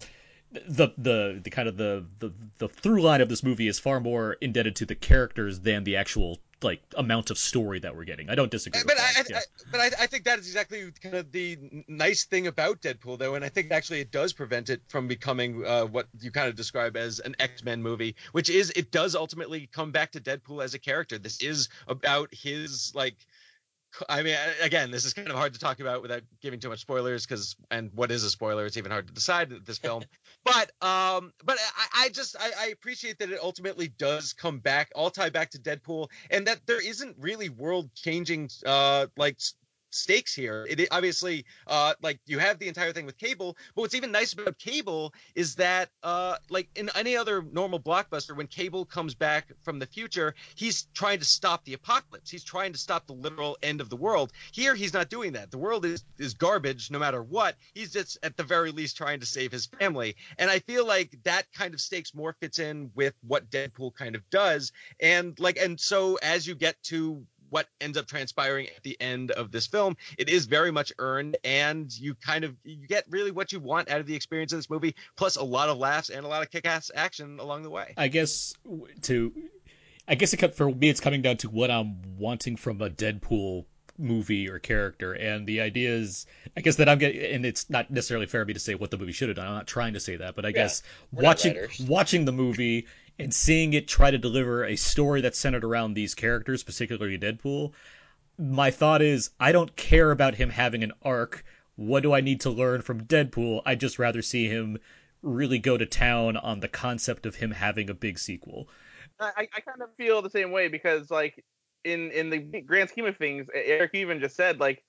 the 0.69 0.89
the 0.99 1.41
the 1.43 1.51
kind 1.51 1.69
of 1.69 1.77
the, 1.77 2.05
the 2.19 2.33
the 2.59 2.69
through 2.69 3.03
line 3.03 3.21
of 3.21 3.29
this 3.29 3.43
movie 3.43 3.69
is 3.69 3.79
far 3.79 4.01
more 4.01 4.35
indebted 4.41 4.77
to 4.77 4.87
the 4.87 4.95
characters 4.95 5.61
than 5.61 5.85
the 5.85 5.97
actual 5.97 6.39
like 6.63 6.83
amount 6.97 7.31
of 7.31 7.39
story 7.39 7.81
that 7.81 7.97
we're 7.97 8.05
getting. 8.05 8.31
I 8.31 8.35
don't 8.35 8.51
disagree. 8.51 8.83
but 8.85 8.95
with 8.95 9.03
I, 9.03 9.23
that. 9.23 9.27
I, 9.27 9.35
yeah. 9.35 9.39
I, 9.39 9.43
but 9.71 9.81
I, 9.81 9.87
I 10.05 10.07
think 10.07 10.25
that 10.25 10.39
is 10.39 10.47
exactly 10.47 10.93
kind 11.03 11.15
of 11.15 11.33
the 11.33 11.59
nice 11.89 12.25
thing 12.25 12.47
about 12.47 12.81
Deadpool, 12.83 13.19
though, 13.19 13.35
and 13.35 13.45
I 13.45 13.49
think 13.49 13.71
actually 13.73 14.01
it 14.01 14.11
does 14.11 14.33
prevent 14.33 14.71
it 14.71 14.83
from 14.89 15.09
becoming 15.09 15.65
uh, 15.67 15.85
what 15.87 16.07
you 16.21 16.31
kind 16.31 16.49
of 16.49 16.55
describe 16.55 16.97
as 16.97 17.19
an 17.19 17.35
X 17.39 17.65
Men 17.65 17.83
movie, 17.83 18.15
which 18.33 18.49
is 18.49 18.71
it 18.77 18.91
does 18.91 19.15
ultimately 19.15 19.69
come 19.73 19.91
back 19.91 20.13
to 20.13 20.21
Deadpool 20.21 20.63
as 20.63 20.75
a 20.75 20.79
character. 20.79 21.19
This 21.19 21.43
is 21.43 21.69
about 21.89 22.29
his 22.33 22.93
like. 22.95 23.17
I 24.09 24.23
mean, 24.23 24.37
again, 24.63 24.91
this 24.91 25.05
is 25.05 25.13
kind 25.13 25.29
of 25.29 25.37
hard 25.37 25.55
to 25.55 25.61
talk 25.61 25.81
about 25.81 26.03
without 26.03 26.23
giving 26.41 26.61
too 26.61 26.69
much 26.69 26.81
spoilers, 26.81 27.27
because 27.27 27.57
and 27.71 27.91
what 27.95 28.11
is 28.11 28.25
a 28.25 28.31
spoiler? 28.31 28.67
It's 28.67 28.77
even 28.77 28.91
hard 28.91 29.07
to 29.09 29.13
decide 29.13 29.53
this 29.67 29.79
film. 29.79 30.05
but 30.45 30.71
um, 30.87 31.33
but 31.45 31.59
I, 31.77 32.05
I 32.05 32.09
just 32.09 32.37
I, 32.39 32.51
I 32.59 32.67
appreciate 32.69 33.19
that 33.19 33.31
it 33.31 33.39
ultimately 33.43 33.89
does 33.89 34.33
come 34.33 34.59
back, 34.59 34.91
all 34.95 35.11
tie 35.11 35.31
back 35.31 35.51
to 35.51 35.59
Deadpool, 35.59 36.09
and 36.31 36.47
that 36.47 36.61
there 36.67 36.81
isn't 36.81 37.17
really 37.19 37.49
world 37.49 37.91
changing 37.95 38.51
uh 38.67 39.07
like 39.17 39.39
stakes 39.95 40.35
here. 40.35 40.67
It 40.69 40.89
obviously 40.91 41.45
uh 41.67 41.95
like 42.03 42.21
you 42.27 42.39
have 42.39 42.59
the 42.59 42.69
entire 42.69 42.93
thing 42.93 43.07
with 43.07 43.19
Cable, 43.19 43.57
but 43.75 43.83
what's 43.83 43.95
even 43.95 44.13
nice 44.13 44.33
about 44.33 44.59
Cable 44.59 45.15
is 45.35 45.57
that 45.57 45.91
uh 46.03 46.37
like 46.51 46.69
in 46.75 46.91
any 46.95 47.17
other 47.17 47.43
normal 47.43 47.81
blockbuster, 47.81 48.37
when 48.37 48.47
Cable 48.47 48.85
comes 48.85 49.15
back 49.15 49.53
from 49.63 49.79
the 49.79 49.87
future, 49.87 50.35
he's 50.55 50.87
trying 50.95 51.19
to 51.19 51.25
stop 51.25 51.65
the 51.65 51.75
apocalypse. 51.75 52.31
He's 52.31 52.45
trying 52.45 52.73
to 52.73 52.79
stop 52.79 53.07
the 53.07 53.13
literal 53.13 53.57
end 53.63 53.81
of 53.81 53.91
the 53.91 53.97
world. 53.97 54.33
Here, 54.53 54.75
he's 54.75 54.93
not 54.95 55.09
doing 55.09 55.33
that. 55.33 55.51
The 55.51 55.59
world 55.59 55.85
is 55.85 56.05
is 56.19 56.35
garbage 56.35 56.91
no 56.91 56.99
matter 56.99 57.23
what. 57.23 57.57
He's 57.75 57.93
just 57.93 58.19
at 58.23 58.37
the 58.37 58.43
very 58.43 58.71
least 58.71 58.97
trying 58.97 59.21
to 59.21 59.27
save 59.27 59.53
his 59.53 59.67
family. 59.67 60.17
And 60.39 60.51
I 60.51 60.59
feel 60.61 60.87
like 60.87 61.19
that 61.25 61.47
kind 61.53 61.75
of 61.75 61.81
stakes 61.81 62.15
more 62.15 62.35
fits 62.41 62.59
in 62.59 62.91
with 62.95 63.15
what 63.27 63.51
Deadpool 63.51 63.95
kind 63.95 64.15
of 64.15 64.29
does. 64.31 64.73
And 65.01 65.39
like, 65.39 65.59
and 65.59 65.79
so 65.79 66.17
as 66.23 66.47
you 66.47 66.55
get 66.55 66.77
to 66.85 67.27
what 67.53 67.69
ends 67.83 67.99
up 67.99 68.07
transpiring 68.07 68.67
at 68.75 68.83
the 68.83 68.97
end 68.99 69.31
of 69.31 69.53
this 69.53 69.67
film, 69.67 69.95
it 70.17 70.31
is 70.31 70.47
very 70.47 70.71
much 70.71 70.91
earned, 70.99 71.37
and 71.45 71.93
you 71.93 72.15
kind 72.15 72.45
of 72.45 72.57
you 72.65 72.87
get 72.87 73.05
really 73.11 73.31
what 73.31 73.53
you 73.53 73.61
want 73.61 73.91
out 73.91 74.01
of 74.01 74.07
the 74.07 74.15
experience 74.15 74.55
of 74.55 74.59
this 74.59 74.71
movie, 74.71 74.95
plus 75.17 75.37
a 75.37 75.45
lot 75.45 75.69
of 75.69 75.77
laughs 75.77 76.09
and 76.09 76.25
a 76.25 76.29
lot 76.29 76.43
of 76.43 76.51
kick-ass 76.51 76.91
action 76.95 77.39
along 77.39 77.63
the 77.63 77.69
way. 77.69 77.93
I 77.99 78.09
guess 78.09 78.55
to, 79.03 79.35
I 80.09 80.15
guess 80.15 80.33
it 80.33 80.55
for 80.55 80.71
me. 80.71 80.89
It's 80.89 81.01
coming 81.01 81.21
down 81.21 81.37
to 81.39 81.51
what 81.51 81.71
I'm 81.71 82.01
wanting 82.17 82.57
from 82.57 82.81
a 82.81 82.89
Deadpool 82.89 83.67
movie 83.99 84.49
or 84.49 84.59
character, 84.59 85.13
and 85.13 85.47
the 85.47 85.61
idea 85.61 85.91
is, 85.91 86.25
I 86.57 86.63
guess 86.63 86.77
that 86.77 86.89
I'm 86.89 86.97
getting, 86.97 87.35
and 87.35 87.45
it's 87.45 87.69
not 87.69 87.91
necessarily 87.91 88.25
fair 88.25 88.41
of 88.41 88.49
me 88.49 88.55
to 88.55 88.61
say 88.61 88.75
what 88.75 88.91
the 88.91 88.97
movie 88.97 89.13
should 89.13 89.29
have 89.29 89.37
done. 89.37 89.47
I'm 89.47 89.55
not 89.55 89.67
trying 89.67 89.93
to 89.93 90.01
say 90.01 90.17
that, 90.17 90.35
but 90.35 90.47
I 90.47 90.53
guess 90.53 90.83
watching 91.13 91.55
watching 91.87 92.25
the 92.25 92.33
movie 92.33 92.87
and 93.19 93.33
seeing 93.33 93.73
it 93.73 93.89
try 93.89 94.11
to 94.11 94.19
deliver 94.19 94.65
a 94.65 94.77
story 94.77 95.21
that's 95.21 95.39
centered 95.39 95.65
around 95.65 95.95
these 95.95 96.15
characters, 96.15 96.63
particularly 96.63 97.19
Deadpool, 97.19 97.73
my 98.39 98.71
thought 98.71 99.03
is 99.03 99.31
I 99.39 99.53
don't 99.53 99.75
care 99.77 100.11
about 100.11 100.35
him 100.35 100.51
having 100.51 100.83
an 100.83 100.93
arc. 101.03 101.45
What 101.77 102.03
do 102.03 102.13
I 102.13 102.21
need 102.21 102.43
to 102.43 102.51
learn 102.51 102.83
from 102.83 103.05
Deadpool? 103.05 103.63
I'd 103.65 103.81
just 103.81 103.99
rather 103.99 104.23
see 104.23 104.49
him 104.49 104.79
really 105.23 105.59
go 105.59 105.77
to 105.77 105.87
town 105.87 106.37
on 106.37 106.61
the 106.61 106.69
concept 106.69 107.27
of 107.27 107.37
him 107.37 107.51
having 107.51 107.89
a 107.91 107.95
big 107.95 108.19
sequel. 108.19 108.69
I, 109.21 109.49
I 109.55 109.61
kind 109.61 109.83
of 109.83 109.95
feel 109.97 110.21
the 110.21 110.31
same 110.31 110.51
way 110.51 110.69
because 110.69 111.11
like 111.11 111.45
in 111.85 112.11
in 112.11 112.31
the 112.31 112.39
grand 112.39 112.91
scheme 112.91 113.07
of 113.07 113.17
things, 113.17 113.47
Eric 113.55 113.93
even 113.95 114.21
just 114.21 114.37
said 114.37 114.59
like 114.59 114.83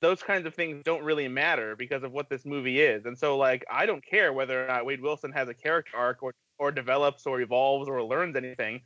those 0.00 0.22
kinds 0.22 0.46
of 0.46 0.54
things 0.54 0.82
don't 0.84 1.02
really 1.02 1.28
matter 1.28 1.76
because 1.76 2.02
of 2.02 2.12
what 2.12 2.30
this 2.30 2.46
movie 2.46 2.80
is, 2.80 3.04
and 3.04 3.18
so 3.18 3.36
like 3.36 3.64
I 3.70 3.84
don't 3.84 4.04
care 4.04 4.32
whether 4.32 4.64
or 4.64 4.68
not 4.68 4.86
Wade 4.86 5.02
Wilson 5.02 5.32
has 5.32 5.48
a 5.48 5.54
character 5.54 5.96
arc 5.96 6.22
or 6.22 6.34
or 6.58 6.70
develops 6.72 7.26
or 7.26 7.40
evolves 7.40 7.88
or 7.88 8.02
learns 8.02 8.36
anything 8.36 8.80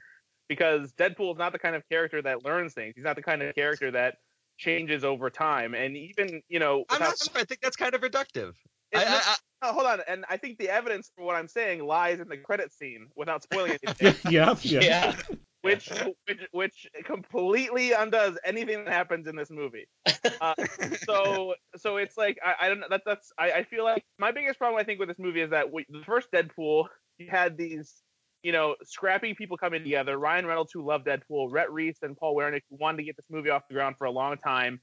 because 0.48 0.92
Deadpool 0.92 1.32
is 1.32 1.38
not 1.38 1.52
the 1.52 1.58
kind 1.58 1.74
of 1.76 1.82
character 1.88 2.20
that 2.22 2.44
learns 2.44 2.74
things. 2.74 2.94
He's 2.96 3.04
not 3.04 3.16
the 3.16 3.22
kind 3.22 3.42
of 3.42 3.54
character 3.54 3.90
that 3.92 4.16
changes 4.58 5.04
over 5.04 5.30
time, 5.30 5.74
and 5.74 5.96
even 5.96 6.42
you 6.48 6.58
know 6.58 6.84
I'm 6.90 7.00
not 7.00 7.18
sure. 7.18 7.40
I 7.40 7.44
think 7.44 7.60
that's 7.60 7.76
kind 7.76 7.94
of 7.94 8.00
reductive. 8.02 8.52
it's 8.90 9.02
I- 9.02 9.32
I- 9.32 9.36
no, 9.64 9.72
hold 9.72 9.86
on, 9.86 10.00
and 10.08 10.24
I 10.28 10.36
think 10.36 10.58
the 10.58 10.68
evidence 10.68 11.10
for 11.16 11.24
what 11.24 11.36
I'm 11.36 11.46
saying 11.46 11.84
lies 11.84 12.18
in 12.18 12.28
the 12.28 12.36
credit 12.36 12.72
scene 12.72 13.06
without 13.14 13.44
spoiling 13.44 13.78
anything 13.86 14.14
yeah, 14.28 14.56
Yeah. 14.64 15.16
which 15.62 15.88
which 16.26 16.40
which 16.50 16.86
completely 17.04 17.92
undoes 17.92 18.36
anything 18.44 18.84
that 18.84 18.92
happens 18.92 19.28
in 19.28 19.36
this 19.36 19.50
movie. 19.50 19.86
Uh, 20.40 20.54
so 21.06 21.54
so 21.76 21.96
it's 21.96 22.18
like 22.18 22.38
I, 22.44 22.66
I 22.66 22.68
don't 22.68 22.80
know 22.80 22.88
that 22.90 23.02
that's 23.06 23.32
I, 23.38 23.52
I 23.52 23.62
feel 23.64 23.84
like 23.84 24.04
my 24.18 24.32
biggest 24.32 24.58
problem 24.58 24.80
I 24.80 24.84
think 24.84 24.98
with 24.98 25.08
this 25.08 25.18
movie 25.20 25.40
is 25.40 25.50
that 25.50 25.72
we, 25.72 25.86
the 25.88 26.02
first 26.04 26.32
Deadpool 26.32 26.86
you 27.18 27.28
had 27.30 27.56
these 27.56 28.02
you 28.42 28.52
know 28.52 28.76
scrappy 28.84 29.34
people 29.34 29.56
coming 29.56 29.82
together. 29.82 30.18
Ryan 30.18 30.46
Reynolds 30.46 30.72
who 30.72 30.84
loved 30.84 31.06
Deadpool 31.06 31.48
Rhett 31.50 31.70
Reese 31.72 31.98
and 32.02 32.16
Paul 32.16 32.34
Wernick 32.34 32.62
who 32.70 32.76
wanted 32.78 32.98
to 32.98 33.04
get 33.04 33.16
this 33.16 33.26
movie 33.30 33.50
off 33.50 33.62
the 33.68 33.74
ground 33.74 33.96
for 33.98 34.04
a 34.06 34.10
long 34.10 34.36
time. 34.36 34.80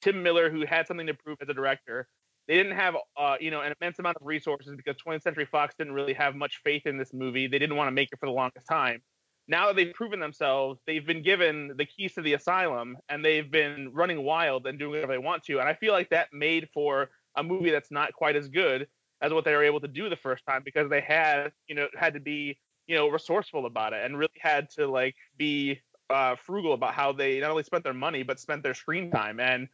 Tim 0.00 0.22
Miller 0.22 0.50
who 0.50 0.66
had 0.66 0.86
something 0.86 1.06
to 1.06 1.14
prove 1.14 1.38
as 1.40 1.48
a 1.48 1.54
director. 1.54 2.08
They 2.48 2.56
didn't 2.56 2.76
have 2.76 2.96
uh, 3.16 3.36
you 3.40 3.50
know 3.50 3.60
an 3.60 3.72
immense 3.80 3.98
amount 3.98 4.16
of 4.20 4.26
resources 4.26 4.74
because 4.76 4.96
20th 5.06 5.22
Century 5.22 5.46
Fox 5.46 5.74
didn't 5.78 5.92
really 5.92 6.14
have 6.14 6.34
much 6.34 6.60
faith 6.64 6.86
in 6.86 6.98
this 6.98 7.12
movie. 7.12 7.46
They 7.46 7.58
didn't 7.58 7.76
want 7.76 7.88
to 7.88 7.92
make 7.92 8.08
it 8.12 8.18
for 8.18 8.26
the 8.26 8.32
longest 8.32 8.66
time. 8.66 9.02
Now 9.48 9.66
that 9.66 9.76
they've 9.76 9.92
proven 9.92 10.20
themselves, 10.20 10.80
they've 10.86 11.06
been 11.06 11.22
given 11.22 11.72
the 11.76 11.84
keys 11.84 12.14
to 12.14 12.22
the 12.22 12.34
asylum 12.34 12.96
and 13.08 13.24
they've 13.24 13.50
been 13.50 13.90
running 13.92 14.22
wild 14.22 14.66
and 14.66 14.78
doing 14.78 14.92
whatever 14.92 15.12
they 15.12 15.18
want 15.18 15.42
to. 15.44 15.58
And 15.58 15.68
I 15.68 15.74
feel 15.74 15.92
like 15.92 16.10
that 16.10 16.28
made 16.32 16.68
for 16.72 17.10
a 17.36 17.42
movie 17.42 17.70
that's 17.70 17.90
not 17.90 18.12
quite 18.12 18.36
as 18.36 18.48
good 18.48 18.86
as 19.22 19.32
what 19.32 19.44
they 19.44 19.54
were 19.54 19.64
able 19.64 19.80
to 19.80 19.88
do 19.88 20.10
the 20.10 20.16
first 20.16 20.44
time 20.44 20.62
because 20.64 20.90
they 20.90 21.00
had, 21.00 21.52
you 21.68 21.74
know, 21.74 21.86
had 21.96 22.14
to 22.14 22.20
be, 22.20 22.58
you 22.86 22.96
know, 22.96 23.08
resourceful 23.08 23.66
about 23.66 23.92
it 23.92 24.04
and 24.04 24.18
really 24.18 24.32
had 24.40 24.68
to 24.70 24.86
like 24.86 25.14
be 25.38 25.80
uh, 26.10 26.36
frugal 26.36 26.74
about 26.74 26.92
how 26.92 27.12
they 27.12 27.40
not 27.40 27.50
only 27.50 27.62
spent 27.62 27.84
their 27.84 27.94
money 27.94 28.22
but 28.24 28.40
spent 28.40 28.62
their 28.62 28.74
screen 28.74 29.10
time. 29.10 29.40
And 29.40 29.68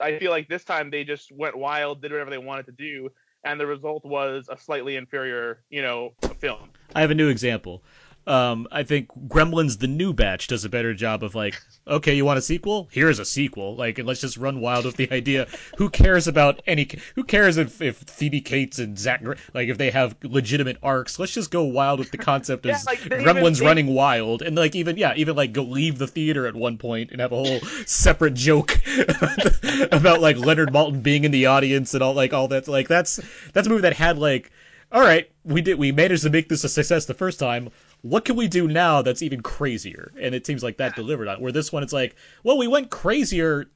I 0.00 0.18
feel 0.18 0.30
like 0.30 0.48
this 0.48 0.64
time 0.64 0.90
they 0.90 1.04
just 1.04 1.30
went 1.32 1.58
wild, 1.58 2.00
did 2.00 2.12
whatever 2.12 2.30
they 2.30 2.38
wanted 2.38 2.66
to 2.66 2.72
do, 2.72 3.10
and 3.44 3.60
the 3.60 3.66
result 3.66 4.04
was 4.04 4.48
a 4.50 4.56
slightly 4.56 4.96
inferior, 4.96 5.64
you 5.68 5.82
know, 5.82 6.14
film. 6.38 6.70
I 6.94 7.00
have 7.00 7.10
a 7.10 7.14
new 7.14 7.28
example. 7.28 7.82
Um, 8.26 8.68
I 8.70 8.84
think 8.84 9.08
Gremlins: 9.28 9.78
The 9.78 9.88
New 9.88 10.12
Batch 10.12 10.46
does 10.46 10.64
a 10.64 10.68
better 10.68 10.94
job 10.94 11.24
of 11.24 11.34
like, 11.34 11.60
okay, 11.88 12.14
you 12.14 12.24
want 12.24 12.38
a 12.38 12.42
sequel? 12.42 12.88
Here's 12.92 13.18
a 13.18 13.24
sequel. 13.24 13.74
Like, 13.74 13.98
let's 13.98 14.20
just 14.20 14.36
run 14.36 14.60
wild 14.60 14.84
with 14.84 14.96
the 14.96 15.10
idea. 15.12 15.48
Who 15.78 15.90
cares 15.90 16.28
about 16.28 16.62
any? 16.66 16.88
Who 17.16 17.24
cares 17.24 17.56
if, 17.56 17.82
if 17.82 17.96
Phoebe 17.96 18.40
Cates 18.40 18.78
and 18.78 18.96
Zach, 18.98 19.22
like, 19.54 19.68
if 19.68 19.78
they 19.78 19.90
have 19.90 20.14
legitimate 20.22 20.76
arcs? 20.82 21.18
Let's 21.18 21.34
just 21.34 21.50
go 21.50 21.64
wild 21.64 21.98
with 21.98 22.12
the 22.12 22.18
concept 22.18 22.64
of 22.66 22.76
like, 22.86 23.00
Gremlins 23.00 23.36
even- 23.36 23.52
they- 23.54 23.66
running 23.66 23.86
wild, 23.88 24.42
and 24.42 24.56
like 24.56 24.76
even 24.76 24.96
yeah, 24.96 25.14
even 25.16 25.34
like 25.34 25.52
go 25.52 25.64
leave 25.64 25.98
the 25.98 26.06
theater 26.06 26.46
at 26.46 26.54
one 26.54 26.78
point 26.78 27.10
and 27.10 27.20
have 27.20 27.32
a 27.32 27.36
whole 27.36 27.60
separate 27.86 28.34
joke 28.34 28.78
about 29.92 30.20
like 30.20 30.36
Leonard 30.36 30.70
Maltin 30.72 31.02
being 31.02 31.24
in 31.24 31.30
the 31.30 31.46
audience 31.46 31.94
and 31.94 32.02
all 32.02 32.14
like 32.14 32.32
all 32.32 32.48
that. 32.48 32.68
Like 32.68 32.88
that's 32.88 33.20
that's 33.52 33.66
a 33.66 33.70
movie 33.70 33.82
that 33.82 33.94
had 33.94 34.18
like 34.18 34.50
all 34.90 35.00
right, 35.00 35.30
we 35.44 35.62
did 35.62 35.78
we 35.78 35.90
managed 35.90 36.22
to 36.24 36.30
make 36.30 36.48
this 36.48 36.64
a 36.64 36.68
success 36.68 37.06
the 37.06 37.14
first 37.14 37.38
time. 37.38 37.70
What 38.02 38.24
can 38.24 38.36
we 38.36 38.48
do 38.48 38.68
now 38.68 39.02
that's 39.02 39.22
even 39.22 39.42
crazier? 39.42 40.12
And 40.20 40.34
it 40.34 40.46
seems 40.46 40.62
like 40.62 40.76
that 40.78 40.96
delivered 40.96 41.28
on. 41.28 41.36
it. 41.36 41.40
Where 41.40 41.52
this 41.52 41.72
one, 41.72 41.82
it's 41.82 41.92
like, 41.92 42.16
well, 42.42 42.58
we 42.58 42.66
went 42.66 42.90
crazier 42.90 43.68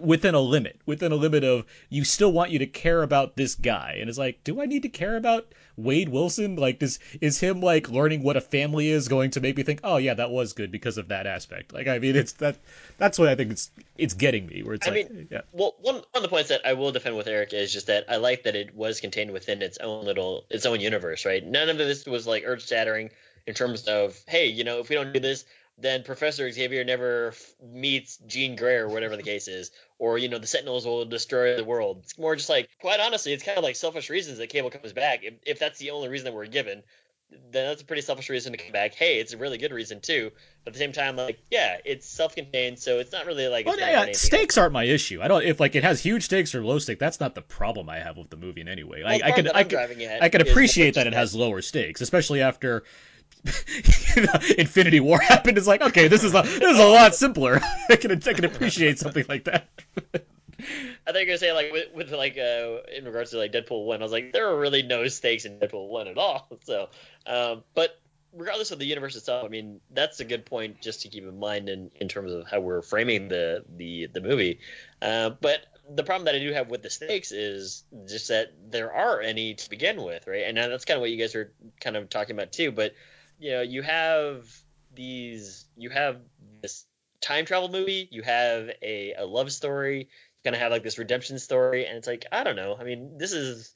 within 0.00 0.34
a 0.34 0.40
limit, 0.40 0.80
within 0.86 1.12
a 1.12 1.16
limit 1.16 1.44
of 1.44 1.64
you 1.88 2.04
still 2.04 2.32
want 2.32 2.50
you 2.50 2.58
to 2.58 2.66
care 2.66 3.02
about 3.02 3.36
this 3.36 3.54
guy, 3.54 3.96
and 4.00 4.08
it's 4.08 4.18
like, 4.18 4.42
do 4.44 4.60
I 4.60 4.66
need 4.66 4.82
to 4.82 4.88
care 4.88 5.16
about 5.16 5.52
Wade 5.76 6.08
Wilson? 6.08 6.56
Like, 6.56 6.78
does 6.78 6.98
is 7.20 7.38
him 7.38 7.60
like 7.60 7.88
learning 7.88 8.22
what 8.22 8.36
a 8.36 8.40
family 8.40 8.88
is 8.88 9.08
going 9.08 9.30
to 9.32 9.40
make 9.40 9.56
me 9.56 9.62
think, 9.62 9.80
oh 9.84 9.96
yeah, 9.98 10.14
that 10.14 10.30
was 10.30 10.52
good 10.52 10.72
because 10.72 10.98
of 10.98 11.08
that 11.08 11.26
aspect? 11.26 11.72
Like, 11.72 11.86
I 11.86 11.98
mean, 11.98 12.16
it's 12.16 12.32
that 12.34 12.58
that's 12.98 13.18
what 13.18 13.28
I 13.28 13.34
think 13.34 13.52
it's 13.52 13.70
it's 13.96 14.14
getting 14.14 14.46
me. 14.46 14.62
Where 14.62 14.74
it's 14.74 14.86
I 14.86 14.90
like, 14.90 15.10
mean, 15.10 15.28
yeah. 15.30 15.42
Well, 15.52 15.74
one, 15.80 15.96
one 15.96 16.04
of 16.14 16.22
the 16.22 16.28
points 16.28 16.48
that 16.48 16.66
I 16.66 16.72
will 16.72 16.92
defend 16.92 17.16
with 17.16 17.28
Eric 17.28 17.52
is 17.52 17.72
just 17.72 17.86
that 17.86 18.04
I 18.08 18.16
like 18.16 18.44
that 18.44 18.56
it 18.56 18.74
was 18.74 19.00
contained 19.00 19.32
within 19.32 19.62
its 19.62 19.78
own 19.78 20.04
little, 20.04 20.44
its 20.50 20.66
own 20.66 20.80
universe, 20.80 21.24
right? 21.24 21.44
None 21.44 21.68
of 21.68 21.78
this 21.78 22.04
was 22.06 22.26
like 22.26 22.42
earth 22.46 22.66
shattering 22.66 23.10
in 23.46 23.54
terms 23.54 23.86
of, 23.86 24.18
hey, 24.26 24.46
you 24.46 24.64
know, 24.64 24.80
if 24.80 24.88
we 24.88 24.96
don't 24.96 25.12
do 25.12 25.20
this, 25.20 25.44
then 25.76 26.04
Professor 26.04 26.50
Xavier 26.50 26.84
never 26.84 27.28
f- 27.28 27.54
meets 27.62 28.18
Jean 28.26 28.54
Grey 28.56 28.76
or 28.76 28.88
whatever 28.88 29.16
the 29.16 29.22
case 29.22 29.48
is, 29.48 29.70
or 29.98 30.18
you 30.18 30.28
know, 30.28 30.38
the 30.38 30.46
Sentinels 30.46 30.86
will 30.86 31.04
destroy 31.04 31.56
the 31.56 31.64
world. 31.64 32.00
It's 32.04 32.18
more 32.18 32.36
just 32.36 32.48
like, 32.48 32.68
quite 32.80 33.00
honestly, 33.00 33.32
it's 33.32 33.42
kind 33.42 33.58
of 33.58 33.64
like 33.64 33.76
selfish 33.76 34.08
reasons 34.08 34.38
that 34.38 34.48
Cable 34.48 34.70
comes 34.70 34.92
back. 34.92 35.24
If, 35.24 35.34
if 35.44 35.58
that's 35.58 35.78
the 35.78 35.90
only 35.90 36.08
reason 36.08 36.26
that 36.26 36.34
we're 36.34 36.46
given, 36.46 36.82
then 37.50 37.66
that's 37.66 37.82
a 37.82 37.84
pretty 37.84 38.02
selfish 38.02 38.30
reason 38.30 38.52
to 38.52 38.58
come 38.58 38.70
back. 38.70 38.94
Hey, 38.94 39.18
it's 39.18 39.32
a 39.32 39.36
really 39.36 39.58
good 39.58 39.72
reason 39.72 40.00
too. 40.00 40.30
But 40.62 40.70
at 40.70 40.72
the 40.74 40.78
same 40.78 40.92
time, 40.92 41.16
like, 41.16 41.40
yeah, 41.50 41.78
it's 41.84 42.06
self-contained, 42.06 42.78
so 42.78 43.00
it's 43.00 43.10
not 43.10 43.26
really 43.26 43.48
like. 43.48 43.66
Well, 43.66 43.74
it's 43.74 43.82
yeah, 43.82 44.02
anything 44.02 44.14
stakes 44.14 44.56
aren't 44.56 44.72
my 44.72 44.84
issue. 44.84 45.20
I 45.20 45.28
don't 45.28 45.42
if 45.42 45.58
like 45.58 45.74
it 45.74 45.82
has 45.82 46.00
huge 46.00 46.24
stakes 46.24 46.54
or 46.54 46.64
low 46.64 46.78
stakes. 46.78 47.00
That's 47.00 47.18
not 47.18 47.34
the 47.34 47.42
problem 47.42 47.88
I 47.88 47.98
have 47.98 48.16
with 48.16 48.30
the 48.30 48.36
movie 48.36 48.60
in 48.60 48.68
any 48.68 48.84
way. 48.84 49.02
Well, 49.02 49.12
I, 49.12 49.32
I 49.32 49.40
that 49.40 49.56
I 49.56 49.60
I'm 49.60 49.64
can 49.64 49.70
driving 49.70 50.04
at 50.04 50.22
I 50.22 50.26
is 50.28 50.48
appreciate 50.48 50.94
that 50.94 51.08
it 51.08 51.14
has 51.14 51.34
lower 51.34 51.62
stakes, 51.62 52.00
especially 52.00 52.42
after 52.42 52.84
Infinity 54.58 55.00
War 55.00 55.18
happened. 55.18 55.58
It's 55.58 55.66
like 55.66 55.82
okay, 55.82 56.08
this 56.08 56.24
is 56.24 56.34
a 56.34 56.42
this 56.42 56.62
is 56.62 56.78
a 56.78 56.86
lot 56.86 57.14
simpler. 57.14 57.60
I 57.88 57.96
can 57.96 58.12
I 58.12 58.32
can 58.32 58.44
appreciate 58.44 58.98
something 58.98 59.24
like 59.28 59.44
that. 59.44 59.68
I 61.06 61.12
think 61.12 61.26
you're 61.26 61.26
gonna 61.26 61.38
say 61.38 61.52
like 61.52 61.72
with, 61.72 61.94
with 61.94 62.12
like 62.12 62.38
uh 62.38 62.78
in 62.96 63.04
regards 63.04 63.32
to 63.32 63.38
like 63.38 63.52
Deadpool 63.52 63.84
one, 63.84 64.00
I 64.00 64.04
was 64.04 64.12
like 64.12 64.32
there 64.32 64.48
are 64.48 64.58
really 64.58 64.82
no 64.82 65.06
stakes 65.08 65.44
in 65.44 65.58
Deadpool 65.58 65.88
one 65.88 66.08
at 66.08 66.18
all. 66.18 66.48
So, 66.64 66.88
um, 67.26 67.62
but 67.74 68.00
regardless 68.32 68.70
of 68.70 68.78
the 68.78 68.86
universe 68.86 69.16
itself, 69.16 69.44
I 69.44 69.48
mean 69.48 69.80
that's 69.92 70.20
a 70.20 70.24
good 70.24 70.46
point 70.46 70.80
just 70.80 71.02
to 71.02 71.08
keep 71.08 71.24
in 71.24 71.38
mind 71.38 71.68
in, 71.68 71.90
in 72.00 72.08
terms 72.08 72.32
of 72.32 72.46
how 72.46 72.60
we're 72.60 72.80
framing 72.80 73.28
the 73.28 73.64
the 73.76 74.06
the 74.06 74.22
movie. 74.22 74.60
Uh, 75.02 75.30
but 75.30 75.66
the 75.94 76.02
problem 76.02 76.24
that 76.24 76.34
I 76.34 76.38
do 76.38 76.52
have 76.52 76.70
with 76.70 76.82
the 76.82 76.88
stakes 76.88 77.30
is 77.32 77.84
just 78.08 78.28
that 78.28 78.52
there 78.70 78.92
are 78.92 79.20
any 79.20 79.54
to 79.54 79.68
begin 79.68 80.02
with, 80.02 80.26
right? 80.26 80.44
And 80.46 80.56
that's 80.56 80.86
kind 80.86 80.96
of 80.96 81.02
what 81.02 81.10
you 81.10 81.18
guys 81.18 81.34
are 81.34 81.52
kind 81.80 81.96
of 81.96 82.08
talking 82.08 82.34
about 82.34 82.52
too. 82.52 82.72
But 82.72 82.94
you 83.38 83.50
know, 83.52 83.62
you 83.62 83.82
have 83.82 84.46
these, 84.94 85.66
you 85.76 85.90
have 85.90 86.20
this 86.62 86.84
time 87.20 87.44
travel 87.44 87.68
movie, 87.68 88.08
you 88.10 88.22
have 88.22 88.70
a, 88.82 89.14
a 89.18 89.24
love 89.24 89.52
story, 89.52 90.08
of 90.44 90.60
have 90.60 90.70
like 90.70 90.82
this 90.82 90.98
redemption 90.98 91.38
story, 91.38 91.86
and 91.86 91.96
it's 91.96 92.06
like 92.06 92.26
I 92.30 92.44
don't 92.44 92.56
know. 92.56 92.76
I 92.78 92.84
mean, 92.84 93.18
this 93.18 93.32
is 93.32 93.74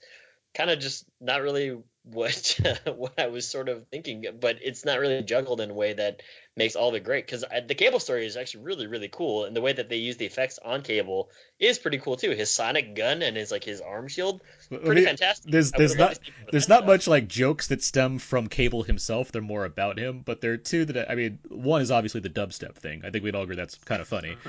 kind 0.55 0.71
of 0.71 0.79
just 0.79 1.05
not 1.21 1.43
really 1.43 1.79
what 2.13 2.61
what 2.97 3.19
I 3.19 3.29
was 3.29 3.49
sort 3.49 3.69
of 3.69 3.87
thinking, 3.89 4.25
but 4.41 4.59
it's 4.63 4.85
not 4.85 4.99
really 4.99 5.23
juggled 5.23 5.61
in 5.61 5.71
a 5.71 5.75
way 5.75 5.93
that 5.95 6.23
makes 6.57 6.75
all 6.75 6.89
of 6.89 6.95
it 6.95 7.05
great. 7.05 7.25
Because 7.25 7.45
the 7.67 7.75
Cable 7.75 8.01
story 8.01 8.27
is 8.27 8.37
actually 8.37 8.65
really 8.65 8.87
really 8.87 9.09
cool, 9.09 9.45
and 9.45 9.55
the 9.55 9.61
way 9.61 9.73
that 9.73 9.89
they 9.89 9.97
use 9.97 10.17
the 10.17 10.27
effects 10.27 10.59
on 10.65 10.83
Cable 10.83 11.31
is 11.59 11.79
pretty 11.79 11.99
cool 11.99 12.17
too. 12.17 12.31
His 12.31 12.51
sonic 12.51 12.95
gun 12.95 13.23
and 13.23 13.37
his 13.37 13.51
like 13.51 13.65
his 13.65 13.81
arm 13.81 14.09
shield, 14.09 14.43
pretty 14.69 14.89
mean, 14.89 15.05
fantastic. 15.05 15.51
There's 15.51 15.73
there's 15.73 15.97
not 15.97 16.15
to 16.15 16.25
see 16.25 16.33
more 16.33 16.47
of 16.47 16.53
there's 16.53 16.69
not 16.69 16.87
much 16.87 17.07
like 17.07 17.29
jokes 17.29 17.69
that 17.69 17.83
stem 17.83 18.19
from 18.19 18.49
Cable 18.49 18.83
himself. 18.83 19.33
They're 19.33 19.43
more 19.43 19.65
about 19.65 19.99
him. 19.99 20.23
But 20.25 20.41
there 20.41 20.53
are 20.53 20.57
two 20.57 20.85
that 20.87 21.09
I, 21.09 21.13
I 21.13 21.15
mean, 21.15 21.39
one 21.49 21.83
is 21.83 21.91
obviously 21.91 22.21
the 22.21 22.31
dubstep 22.31 22.77
thing. 22.77 23.03
I 23.05 23.11
think 23.11 23.25
we'd 23.25 23.35
all 23.35 23.43
agree 23.43 23.57
that's 23.57 23.77
kind 23.77 24.01
of 24.01 24.09
funny. 24.09 24.37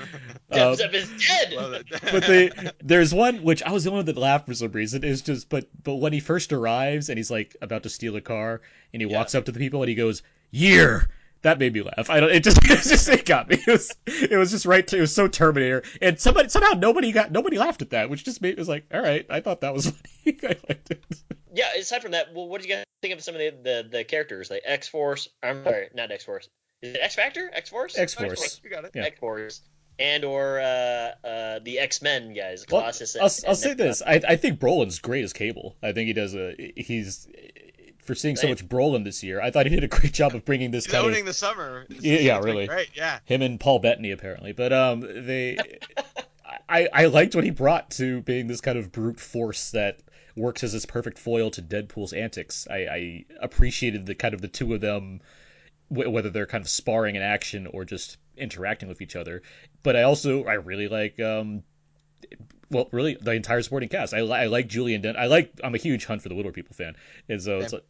Um, 0.52 0.58
Dubstep 0.58 0.94
is 0.94 1.08
dead. 1.28 1.84
But 2.12 2.26
they, 2.26 2.50
there's 2.82 3.14
one 3.14 3.44
which 3.44 3.62
I 3.62 3.70
was 3.70 3.84
the 3.84 3.92
one 3.92 4.04
that 4.04 4.16
laughed 4.16 4.46
for 4.46 4.54
some 4.54 4.72
reason. 4.72 5.04
Is 5.04 5.22
just 5.22 5.48
but 5.48 5.68
but 5.84 5.96
when 5.96 6.12
he 6.12 6.18
first 6.18 6.52
arrives 6.52 7.08
and 7.08 7.16
he's 7.16 7.30
like 7.30 7.49
about 7.60 7.82
to 7.84 7.90
steal 7.90 8.16
a 8.16 8.20
car 8.20 8.60
and 8.92 9.00
he 9.00 9.06
walks 9.06 9.34
up 9.34 9.44
to 9.46 9.52
the 9.52 9.58
people 9.58 9.82
and 9.82 9.88
he 9.88 9.94
goes 9.94 10.22
year. 10.50 11.08
That 11.42 11.58
made 11.58 11.72
me 11.72 11.80
laugh. 11.82 12.10
I 12.10 12.20
don't. 12.20 12.30
It 12.30 12.44
just, 12.44 12.58
it 12.64 12.82
just, 12.82 13.08
it 13.08 13.24
got 13.24 13.48
me. 13.48 13.56
It 13.56 13.66
was, 13.66 13.96
it 14.06 14.36
was 14.36 14.50
just 14.50 14.66
right. 14.66 14.86
To, 14.88 14.98
it 14.98 15.00
was 15.00 15.14
so 15.14 15.26
Terminator, 15.26 15.82
and 16.02 16.20
somebody 16.20 16.50
somehow 16.50 16.72
nobody 16.78 17.12
got 17.12 17.32
nobody 17.32 17.56
laughed 17.56 17.80
at 17.80 17.90
that, 17.90 18.10
which 18.10 18.24
just 18.24 18.42
made 18.42 18.50
it 18.50 18.58
was 18.58 18.68
like, 18.68 18.84
all 18.92 19.00
right, 19.00 19.24
I 19.30 19.40
thought 19.40 19.62
that 19.62 19.72
was 19.72 19.86
funny. 20.24 20.38
I 20.42 20.56
liked 20.68 20.90
it. 20.90 21.02
yeah, 21.54 21.72
aside 21.78 22.02
from 22.02 22.10
that, 22.10 22.34
well, 22.34 22.46
what 22.46 22.60
do 22.60 22.68
you 22.68 22.74
guys 22.74 22.84
think 23.00 23.14
of 23.14 23.22
some 23.22 23.34
of 23.34 23.40
the 23.40 23.50
the, 23.62 23.88
the 23.90 24.04
characters 24.04 24.50
like 24.50 24.62
X 24.66 24.88
Force? 24.88 25.28
I'm 25.42 25.64
sorry, 25.64 25.88
not 25.94 26.10
X 26.10 26.24
Force. 26.24 26.50
Is 26.82 26.94
it 26.94 27.00
X 27.02 27.14
Factor? 27.14 27.50
X 27.52 27.68
Force? 27.68 27.98
X-Force. 27.98 28.60
You 28.64 28.70
got 28.70 28.84
it. 28.84 28.92
Yeah. 28.94 29.04
X 29.04 29.18
Force. 29.18 29.62
And 30.00 30.24
or 30.24 30.58
uh, 30.60 30.64
uh, 30.64 31.58
the 31.60 31.78
X 31.78 32.00
Men 32.02 32.32
guys, 32.34 32.64
Well, 32.70 32.80
I'll, 32.82 32.88
and- 32.88 32.96
I'll 33.20 33.24
and 33.24 33.58
say 33.58 33.68
Nebula. 33.70 33.88
this: 33.88 34.02
I, 34.06 34.20
I 34.26 34.36
think 34.36 34.58
Brolin's 34.58 34.98
great 34.98 35.22
as 35.24 35.32
Cable. 35.34 35.76
I 35.82 35.92
think 35.92 36.06
he 36.08 36.12
does 36.14 36.34
a 36.34 36.54
he's 36.76 37.28
for 38.04 38.14
seeing 38.14 38.34
so 38.36 38.48
much 38.48 38.66
Brolin 38.66 39.04
this 39.04 39.22
year. 39.22 39.40
I 39.40 39.50
thought 39.50 39.66
he 39.66 39.74
did 39.74 39.84
a 39.84 39.88
great 39.88 40.12
job 40.12 40.34
of 40.34 40.44
bringing 40.44 40.70
this 40.70 40.86
He's 40.86 40.92
kind 40.94 41.06
owning 41.06 41.20
of 41.20 41.26
the 41.26 41.34
summer. 41.34 41.82
It's- 41.90 42.02
Yeah, 42.02 42.18
yeah, 42.18 42.38
really. 42.40 42.66
Great, 42.66 42.88
yeah. 42.94 43.18
him 43.26 43.42
and 43.42 43.60
Paul 43.60 43.78
Bettany 43.78 44.10
apparently. 44.10 44.52
But 44.52 44.72
um, 44.72 45.00
they 45.02 45.58
I 46.68 46.88
I 46.92 47.06
liked 47.06 47.34
what 47.34 47.44
he 47.44 47.50
brought 47.50 47.90
to 47.92 48.22
being 48.22 48.46
this 48.46 48.60
kind 48.60 48.78
of 48.78 48.90
brute 48.92 49.20
force 49.20 49.70
that 49.72 50.00
works 50.36 50.64
as 50.64 50.72
this 50.72 50.86
perfect 50.86 51.18
foil 51.18 51.50
to 51.50 51.60
Deadpool's 51.62 52.12
antics. 52.12 52.66
I, 52.70 52.76
I 52.76 53.24
appreciated 53.40 54.06
the 54.06 54.14
kind 54.14 54.32
of 54.32 54.40
the 54.40 54.48
two 54.48 54.72
of 54.74 54.80
them 54.80 55.20
wh- 55.20 55.39
whether 55.90 56.30
they're 56.30 56.46
kind 56.46 56.62
of 56.62 56.68
sparring 56.70 57.16
in 57.16 57.22
action 57.22 57.66
or 57.66 57.84
just 57.84 58.16
interacting 58.36 58.88
with 58.88 59.00
each 59.02 59.16
other. 59.16 59.42
But 59.82 59.96
I 59.96 60.02
also 60.04 60.44
I 60.44 60.54
really 60.54 60.88
like 60.88 61.18
um 61.20 61.62
well 62.70 62.88
really 62.92 63.16
the 63.20 63.32
entire 63.32 63.60
supporting 63.62 63.88
cast. 63.88 64.14
I, 64.14 64.20
li- 64.22 64.32
I 64.32 64.46
like 64.46 64.68
Julian 64.68 65.02
Dent. 65.02 65.16
I 65.16 65.26
like 65.26 65.52
I'm 65.64 65.74
a 65.74 65.78
huge 65.78 66.04
Hunt 66.06 66.22
for 66.22 66.28
the 66.28 66.34
Wilderpeople 66.34 66.74
fan, 66.74 66.96
and 67.28 67.42
so 67.42 67.58
it's 67.58 67.72
like. 67.72 67.84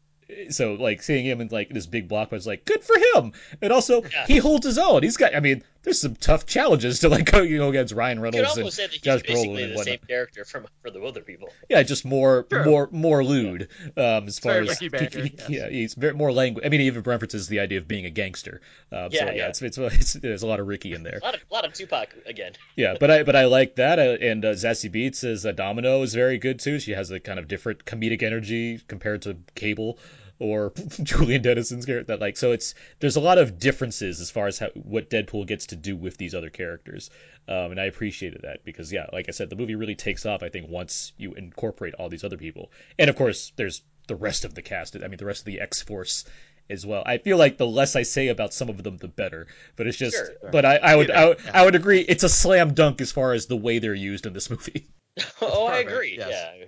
So 0.50 0.74
like 0.74 1.02
seeing 1.02 1.26
him 1.26 1.40
in 1.40 1.48
like 1.48 1.70
this 1.70 1.86
big 1.86 2.06
block 2.06 2.30
was 2.30 2.46
like 2.46 2.64
good 2.64 2.84
for 2.84 2.94
him, 3.16 3.32
and 3.60 3.72
also 3.72 4.04
Yeah. 4.04 4.26
he 4.26 4.36
holds 4.36 4.64
his 4.64 4.78
own. 4.78 5.02
He's 5.02 5.16
got 5.16 5.34
I 5.34 5.40
mean 5.40 5.64
there's 5.82 6.00
some 6.00 6.14
tough 6.16 6.46
challenges 6.46 7.00
to 7.00 7.08
like 7.08 7.30
go 7.30 7.40
you 7.40 7.58
know 7.58 7.68
against 7.68 7.94
Ryan 7.94 8.18
You 8.18 8.24
could 8.24 8.34
Reynolds 8.34 8.58
and 8.58 8.72
say 8.72 8.82
that 8.84 8.92
he's 8.92 9.00
Josh 9.00 9.22
basically 9.22 9.48
Brolin 9.48 9.62
and 9.64 9.72
the 9.72 9.76
whatnot. 9.76 9.86
same 9.86 9.98
character 10.08 10.44
from 10.44 10.66
for 10.82 10.90
the 10.90 10.98
Wilderpeople. 10.98 11.48
Yeah, 11.68 11.82
just 11.82 12.04
more, 12.04 12.44
True. 12.44 12.64
more, 12.64 12.88
more 12.92 13.24
lewd. 13.24 13.68
Um, 13.96 14.26
as 14.26 14.38
far 14.38 14.52
very 14.52 14.68
as 14.68 14.80
Ricky 14.80 14.88
Baker, 14.88 15.20
yes. 15.38 15.48
yeah, 15.48 15.68
he's 15.68 15.94
very 15.94 16.14
more 16.14 16.32
language. 16.32 16.64
I 16.64 16.68
mean, 16.68 16.80
he 16.80 16.86
even 16.86 17.02
references 17.02 17.48
the 17.48 17.60
idea 17.60 17.78
of 17.78 17.88
being 17.88 18.04
a 18.04 18.10
gangster. 18.10 18.60
Um, 18.92 19.10
so 19.10 19.16
Yeah, 19.18 19.26
yeah, 19.26 19.32
yeah. 19.32 19.48
It's, 19.48 19.62
it's 19.62 19.78
it's 19.78 20.12
there's 20.14 20.42
a 20.42 20.46
lot 20.46 20.60
of 20.60 20.66
Ricky 20.66 20.92
in 20.92 21.02
there. 21.02 21.18
A 21.22 21.24
lot 21.24 21.34
of, 21.34 21.40
a 21.50 21.54
lot 21.54 21.64
of 21.64 21.72
Tupac 21.72 22.14
again. 22.26 22.52
Yeah, 22.76 22.94
but 22.98 23.10
I 23.10 23.22
but 23.24 23.36
I 23.36 23.44
like 23.46 23.76
that. 23.76 23.98
Uh, 23.98 24.16
and 24.20 24.44
uh, 24.44 24.52
Zazie 24.52 24.90
Beetz 24.90 25.24
as 25.24 25.44
a 25.44 25.52
Domino 25.52 26.02
is 26.02 26.14
very 26.14 26.38
good 26.38 26.60
too. 26.60 26.78
She 26.78 26.92
has 26.92 27.10
a 27.10 27.20
kind 27.20 27.38
of 27.38 27.48
different 27.48 27.84
comedic 27.84 28.22
energy 28.22 28.80
compared 28.86 29.22
to 29.22 29.36
Cable 29.54 29.98
or 30.40 30.72
Julian 31.02 31.42
Dennison's 31.42 31.86
character. 31.86 32.12
That 32.14 32.20
like 32.20 32.36
so 32.36 32.50
it's 32.50 32.74
there's 32.98 33.16
a 33.16 33.20
lot 33.20 33.38
of 33.38 33.58
differences 33.58 34.20
as 34.20 34.30
far 34.30 34.48
as 34.48 34.58
how, 34.58 34.68
what 34.74 35.08
Deadpool 35.08 35.46
gets 35.46 35.66
to 35.66 35.76
do 35.76 35.96
with 35.96 36.16
these 36.16 36.34
other 36.34 36.50
characters. 36.50 37.10
Um, 37.46 37.70
and 37.70 37.80
I 37.80 37.84
appreciated 37.84 38.42
that 38.42 38.64
because 38.64 38.92
yeah, 38.92 39.06
like 39.12 39.26
I 39.28 39.32
said, 39.32 39.50
the 39.50 39.56
movie 39.56 39.76
really 39.76 39.94
takes 39.94 40.26
off. 40.26 40.42
I 40.42 40.48
think 40.48 40.68
once 40.68 41.12
you 41.16 41.34
incorporate 41.34 41.94
all 41.94 42.08
these 42.08 42.24
other 42.24 42.36
people, 42.38 42.72
and 42.98 43.08
of 43.08 43.16
course 43.16 43.52
there's 43.56 43.82
the 44.08 44.16
rest 44.16 44.44
of 44.44 44.54
the 44.54 44.62
cast. 44.62 44.96
I 44.96 45.06
mean, 45.06 45.18
the 45.18 45.24
rest 45.26 45.42
of 45.42 45.46
the 45.46 45.60
X 45.60 45.82
Force 45.82 46.24
as 46.70 46.86
well. 46.86 47.02
I 47.04 47.18
feel 47.18 47.36
like 47.36 47.58
the 47.58 47.66
less 47.66 47.96
I 47.96 48.02
say 48.02 48.28
about 48.28 48.54
some 48.54 48.68
of 48.68 48.82
them, 48.82 48.96
the 48.96 49.08
better. 49.08 49.46
But 49.76 49.86
it's 49.86 49.98
just, 49.98 50.16
Sure. 50.16 50.50
but 50.50 50.64
I, 50.64 50.76
I 50.76 50.96
would, 50.96 51.10
I, 51.10 51.28
would. 51.28 51.38
I 51.52 51.64
would 51.64 51.74
agree. 51.74 52.00
It's 52.00 52.22
a 52.22 52.28
slam 52.28 52.74
dunk 52.74 53.00
as 53.00 53.12
far 53.12 53.32
as 53.32 53.46
the 53.46 53.56
way 53.56 53.78
they're 53.78 53.94
used 53.94 54.26
in 54.26 54.32
this 54.32 54.48
movie. 54.48 54.88
oh, 55.42 55.66
I 55.66 55.78
agree. 55.78 56.16
yes. 56.16 56.28
Yeah, 56.30 56.66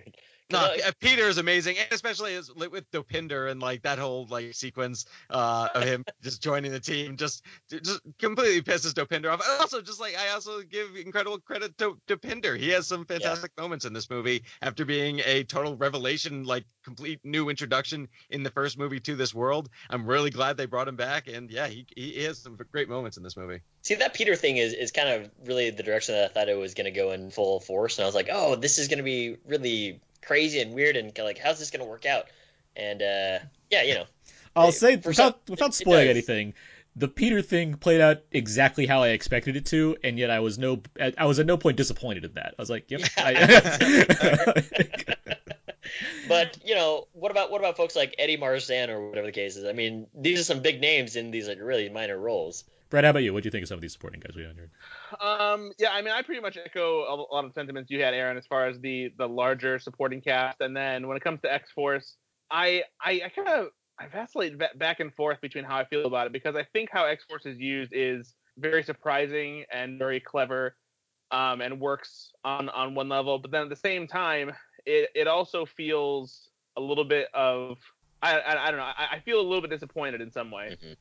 No, 0.52 0.74
Uh, 0.86 0.92
Peter 1.00 1.28
is 1.28 1.38
amazing, 1.38 1.78
and 1.78 1.88
especially 1.90 2.34
as, 2.34 2.50
with 2.54 2.90
Dopinder 2.90 3.50
and 3.50 3.60
like 3.60 3.82
that 3.82 3.98
whole 3.98 4.26
like 4.30 4.54
sequence 4.54 5.06
uh, 5.30 5.68
of 5.74 5.82
him 5.84 6.04
just 6.22 6.42
joining 6.42 6.72
the 6.72 6.80
team, 6.80 7.16
just 7.16 7.44
just 7.68 8.00
completely 8.18 8.62
pisses 8.62 8.92
Dopinder 8.92 9.32
off. 9.32 9.40
And 9.46 9.60
also, 9.60 9.80
just 9.80 10.00
like 10.00 10.16
I 10.16 10.32
also 10.32 10.62
give 10.62 10.96
incredible 10.96 11.38
credit 11.40 11.76
to 11.78 11.98
Dopinder. 12.08 12.58
He 12.58 12.70
has 12.70 12.86
some 12.86 13.04
fantastic 13.04 13.52
moments 13.58 13.84
in 13.84 13.92
this 13.92 14.08
movie 14.10 14.44
after 14.60 14.84
being 14.84 15.20
a 15.24 15.44
total 15.44 15.76
revelation, 15.76 16.44
like 16.44 16.64
complete 16.84 17.20
new 17.24 17.48
introduction 17.48 18.08
in 18.30 18.42
the 18.42 18.50
first 18.50 18.78
movie 18.78 19.00
to 19.00 19.16
this 19.16 19.34
world. 19.34 19.68
I'm 19.90 20.06
really 20.06 20.30
glad 20.30 20.56
they 20.56 20.66
brought 20.66 20.88
him 20.88 20.96
back, 20.96 21.28
and 21.28 21.50
yeah, 21.50 21.66
he 21.66 21.86
he 21.96 22.24
has 22.24 22.38
some 22.38 22.58
great 22.70 22.88
moments 22.88 23.16
in 23.16 23.22
this 23.22 23.36
movie. 23.36 23.60
See 23.82 23.94
that 23.96 24.14
Peter 24.14 24.36
thing 24.36 24.56
is 24.56 24.72
is 24.72 24.92
kind 24.92 25.08
of 25.08 25.30
really 25.44 25.70
the 25.70 25.82
direction 25.82 26.14
that 26.14 26.24
I 26.24 26.28
thought 26.28 26.48
it 26.48 26.58
was 26.58 26.74
going 26.74 26.84
to 26.84 26.90
go 26.90 27.12
in 27.12 27.30
full 27.30 27.60
force, 27.60 27.98
and 27.98 28.04
I 28.04 28.06
was 28.06 28.14
like, 28.14 28.28
oh, 28.30 28.56
this 28.56 28.78
is 28.78 28.88
going 28.88 28.98
to 28.98 29.04
be 29.04 29.36
really 29.46 30.00
crazy 30.22 30.60
and 30.60 30.74
weird, 30.74 30.96
and 30.96 31.16
like, 31.18 31.38
how's 31.38 31.58
this 31.58 31.70
going 31.70 31.84
to 31.84 31.88
work 31.90 32.06
out? 32.06 32.26
And 32.76 33.02
uh, 33.02 33.38
yeah, 33.70 33.82
you 33.82 33.94
know, 33.94 34.04
I'll 34.56 34.68
It- 34.68 34.72
say 34.72 34.96
without 34.96 35.14
some- 35.14 35.34
without 35.48 35.74
spoiling 35.74 36.08
anything, 36.08 36.54
the 36.96 37.08
Peter 37.08 37.40
thing 37.42 37.74
played 37.74 38.00
out 38.00 38.18
exactly 38.32 38.86
how 38.86 39.02
I 39.02 39.08
expected 39.08 39.56
it 39.56 39.66
to, 39.66 39.96
and 40.04 40.18
yet 40.18 40.30
I 40.30 40.40
was 40.40 40.58
no 40.58 40.82
I 41.18 41.26
was 41.26 41.38
at 41.38 41.46
no 41.46 41.56
point 41.56 41.76
disappointed 41.76 42.24
in 42.24 42.34
that. 42.34 42.54
I 42.58 42.62
was 42.62 42.70
like, 42.70 42.90
yep. 42.90 43.00
I- 43.18 44.62
but 46.28 46.58
you 46.64 46.74
know, 46.74 47.08
what 47.12 47.30
about 47.30 47.50
what 47.50 47.60
about 47.60 47.76
folks 47.76 47.96
like 47.96 48.14
Eddie 48.18 48.36
Marsan 48.36 48.88
or 48.88 49.08
whatever 49.08 49.26
the 49.26 49.32
case 49.32 49.56
is? 49.56 49.64
I 49.64 49.72
mean, 49.72 50.06
these 50.14 50.40
are 50.40 50.44
some 50.44 50.60
big 50.60 50.80
names 50.80 51.16
in 51.16 51.30
these 51.30 51.48
like 51.48 51.58
really 51.60 51.88
minor 51.88 52.18
roles. 52.18 52.64
Brad, 52.92 53.04
how 53.04 53.10
about 53.10 53.22
you? 53.22 53.32
What 53.32 53.42
do 53.42 53.46
you 53.46 53.50
think 53.50 53.62
of 53.62 53.68
some 53.68 53.76
of 53.76 53.80
these 53.80 53.94
supporting 53.94 54.20
guys 54.20 54.36
we 54.36 54.42
had 54.42 54.54
here? 54.54 54.70
Um, 55.18 55.72
yeah, 55.78 55.92
I 55.92 56.02
mean, 56.02 56.12
I 56.12 56.20
pretty 56.20 56.42
much 56.42 56.58
echo 56.62 57.04
a 57.04 57.14
a 57.14 57.34
lot 57.34 57.42
of 57.46 57.50
the 57.50 57.54
sentiments 57.54 57.90
you 57.90 58.02
had, 58.02 58.12
Aaron, 58.12 58.36
as 58.36 58.46
far 58.46 58.66
as 58.66 58.78
the 58.80 59.10
the 59.16 59.26
larger 59.26 59.78
supporting 59.78 60.20
cast. 60.20 60.60
And 60.60 60.76
then 60.76 61.08
when 61.08 61.16
it 61.16 61.22
comes 61.24 61.40
to 61.40 61.50
X 61.50 61.70
Force, 61.72 62.16
I 62.50 62.82
I, 63.00 63.22
I 63.24 63.28
kind 63.34 63.48
of 63.48 63.68
I 63.98 64.08
vacillate 64.08 64.58
ba- 64.58 64.76
back 64.76 65.00
and 65.00 65.10
forth 65.14 65.40
between 65.40 65.64
how 65.64 65.78
I 65.78 65.86
feel 65.86 66.04
about 66.04 66.26
it 66.26 66.34
because 66.34 66.54
I 66.54 66.64
think 66.74 66.90
how 66.92 67.06
X 67.06 67.24
Force 67.24 67.46
is 67.46 67.58
used 67.58 67.92
is 67.94 68.34
very 68.58 68.82
surprising 68.82 69.64
and 69.72 69.98
very 69.98 70.20
clever, 70.20 70.76
um, 71.30 71.62
and 71.62 71.80
works 71.80 72.30
on 72.44 72.68
on 72.68 72.94
one 72.94 73.08
level. 73.08 73.38
But 73.38 73.52
then 73.52 73.62
at 73.62 73.70
the 73.70 73.76
same 73.76 74.06
time, 74.06 74.52
it 74.84 75.08
it 75.14 75.26
also 75.26 75.64
feels 75.64 76.50
a 76.76 76.80
little 76.82 77.06
bit 77.06 77.28
of 77.32 77.78
I 78.20 78.38
I, 78.38 78.66
I 78.66 78.70
don't 78.70 78.80
know. 78.80 78.84
I, 78.84 79.08
I 79.12 79.20
feel 79.20 79.40
a 79.40 79.46
little 79.48 79.62
bit 79.62 79.70
disappointed 79.70 80.20
in 80.20 80.30
some 80.30 80.50
way 80.50 80.76
Mhm. 80.78 80.96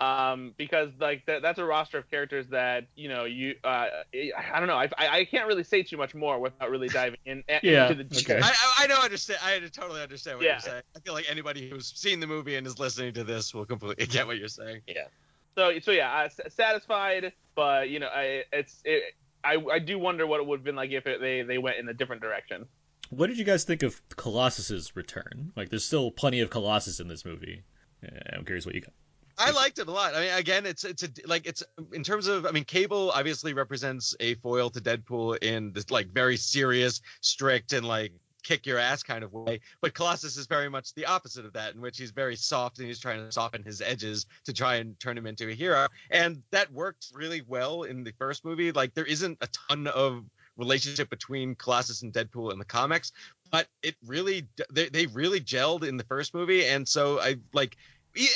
Um, 0.00 0.54
because 0.56 0.90
like 0.98 1.26
that, 1.26 1.42
that's 1.42 1.58
a 1.58 1.64
roster 1.64 1.98
of 1.98 2.10
characters 2.10 2.46
that 2.48 2.86
you 2.96 3.08
know 3.08 3.24
you 3.24 3.54
uh, 3.64 3.86
I 4.14 4.58
don't 4.58 4.66
know 4.68 4.76
I, 4.76 4.88
I 4.96 5.08
I 5.18 5.24
can't 5.26 5.46
really 5.46 5.64
say 5.64 5.82
too 5.82 5.96
much 5.96 6.14
more 6.14 6.38
without 6.40 6.70
really 6.70 6.88
diving 6.88 7.18
in 7.26 7.44
Yeah, 7.62 7.90
into 7.90 8.04
the 8.04 8.16
okay. 8.18 8.40
I, 8.42 8.48
I, 8.48 8.84
I 8.84 8.86
know, 8.86 9.00
understand. 9.02 9.40
I 9.44 9.58
totally 9.72 10.00
understand 10.02 10.38
what 10.38 10.46
Yeah. 10.46 10.52
you're 10.52 10.60
saying. 10.60 10.82
I 10.96 11.00
feel 11.00 11.12
like 11.14 11.26
anybody 11.30 11.68
who's 11.68 11.92
seen 11.94 12.20
the 12.20 12.26
movie 12.26 12.56
and 12.56 12.66
is 12.66 12.78
listening 12.78 13.12
to 13.14 13.24
this 13.24 13.52
will 13.54 13.66
completely 13.66 14.06
get 14.16 14.26
what 14.26 14.38
you're 14.38 14.48
saying. 14.48 14.80
Yeah. 14.86 15.04
so 15.56 15.78
so 15.80 15.90
yeah 15.90 16.10
uh, 16.12 16.24
s- 16.24 16.40
satisfied 16.54 17.32
but 17.54 17.90
you 17.90 17.98
know 18.00 18.08
I 18.08 18.44
it's 18.52 18.80
it, 18.84 19.02
I 19.44 19.56
I 19.72 19.78
do 19.80 19.98
wonder 19.98 20.26
what 20.26 20.40
it 20.40 20.46
would 20.46 20.60
have 20.60 20.64
been 20.64 20.76
like 20.76 20.90
if 20.92 21.06
it, 21.06 21.20
they 21.20 21.42
they 21.42 21.58
went 21.58 21.76
in 21.78 21.88
a 21.88 21.94
different 21.94 22.22
direction. 22.22 22.66
What 23.10 23.26
did 23.26 23.38
you 23.38 23.44
guys 23.44 23.64
think 23.64 23.82
of 23.82 24.00
Colossus's 24.10 24.94
return? 24.94 25.52
Like, 25.56 25.68
there's 25.68 25.84
still 25.84 26.12
plenty 26.12 26.40
of 26.42 26.50
Colossus 26.50 27.00
in 27.00 27.08
this 27.08 27.24
movie. 27.24 27.64
I'm 28.32 28.44
curious 28.44 28.64
what 28.64 28.76
you 28.76 28.82
got. 28.82 28.92
I 29.40 29.50
liked 29.52 29.78
it 29.78 29.88
a 29.88 29.90
lot. 29.90 30.14
I 30.14 30.20
mean, 30.20 30.34
again, 30.34 30.66
it's 30.66 30.84
it's 30.84 31.02
a 31.02 31.08
like 31.26 31.46
it's 31.46 31.62
in 31.92 32.04
terms 32.04 32.26
of 32.26 32.46
I 32.46 32.50
mean, 32.50 32.64
Cable 32.64 33.10
obviously 33.12 33.54
represents 33.54 34.14
a 34.20 34.34
foil 34.36 34.70
to 34.70 34.80
Deadpool 34.80 35.42
in 35.42 35.72
this 35.72 35.90
like 35.90 36.08
very 36.08 36.36
serious, 36.36 37.00
strict, 37.22 37.72
and 37.72 37.86
like 37.86 38.12
kick 38.42 38.66
your 38.66 38.78
ass 38.78 39.02
kind 39.02 39.24
of 39.24 39.32
way. 39.32 39.60
But 39.80 39.94
Colossus 39.94 40.36
is 40.36 40.46
very 40.46 40.68
much 40.68 40.94
the 40.94 41.06
opposite 41.06 41.44
of 41.44 41.52
that, 41.54 41.74
in 41.74 41.80
which 41.80 41.98
he's 41.98 42.10
very 42.10 42.36
soft 42.36 42.78
and 42.78 42.86
he's 42.86 42.98
trying 42.98 43.24
to 43.24 43.32
soften 43.32 43.62
his 43.62 43.80
edges 43.80 44.26
to 44.44 44.52
try 44.52 44.76
and 44.76 44.98
turn 45.00 45.16
him 45.16 45.26
into 45.26 45.48
a 45.48 45.54
hero. 45.54 45.88
And 46.10 46.42
that 46.50 46.72
worked 46.72 47.06
really 47.14 47.42
well 47.46 47.84
in 47.84 48.04
the 48.04 48.12
first 48.18 48.44
movie. 48.44 48.72
Like 48.72 48.94
there 48.94 49.04
isn't 49.04 49.38
a 49.40 49.48
ton 49.68 49.86
of 49.86 50.24
relationship 50.56 51.08
between 51.08 51.54
Colossus 51.54 52.02
and 52.02 52.12
Deadpool 52.12 52.52
in 52.52 52.58
the 52.58 52.64
comics, 52.64 53.12
but 53.50 53.66
it 53.82 53.96
really 54.06 54.46
they, 54.70 54.88
they 54.88 55.06
really 55.06 55.40
gelled 55.40 55.86
in 55.86 55.96
the 55.96 56.04
first 56.04 56.34
movie. 56.34 56.66
And 56.66 56.86
so 56.86 57.20
I 57.20 57.36
like 57.52 57.76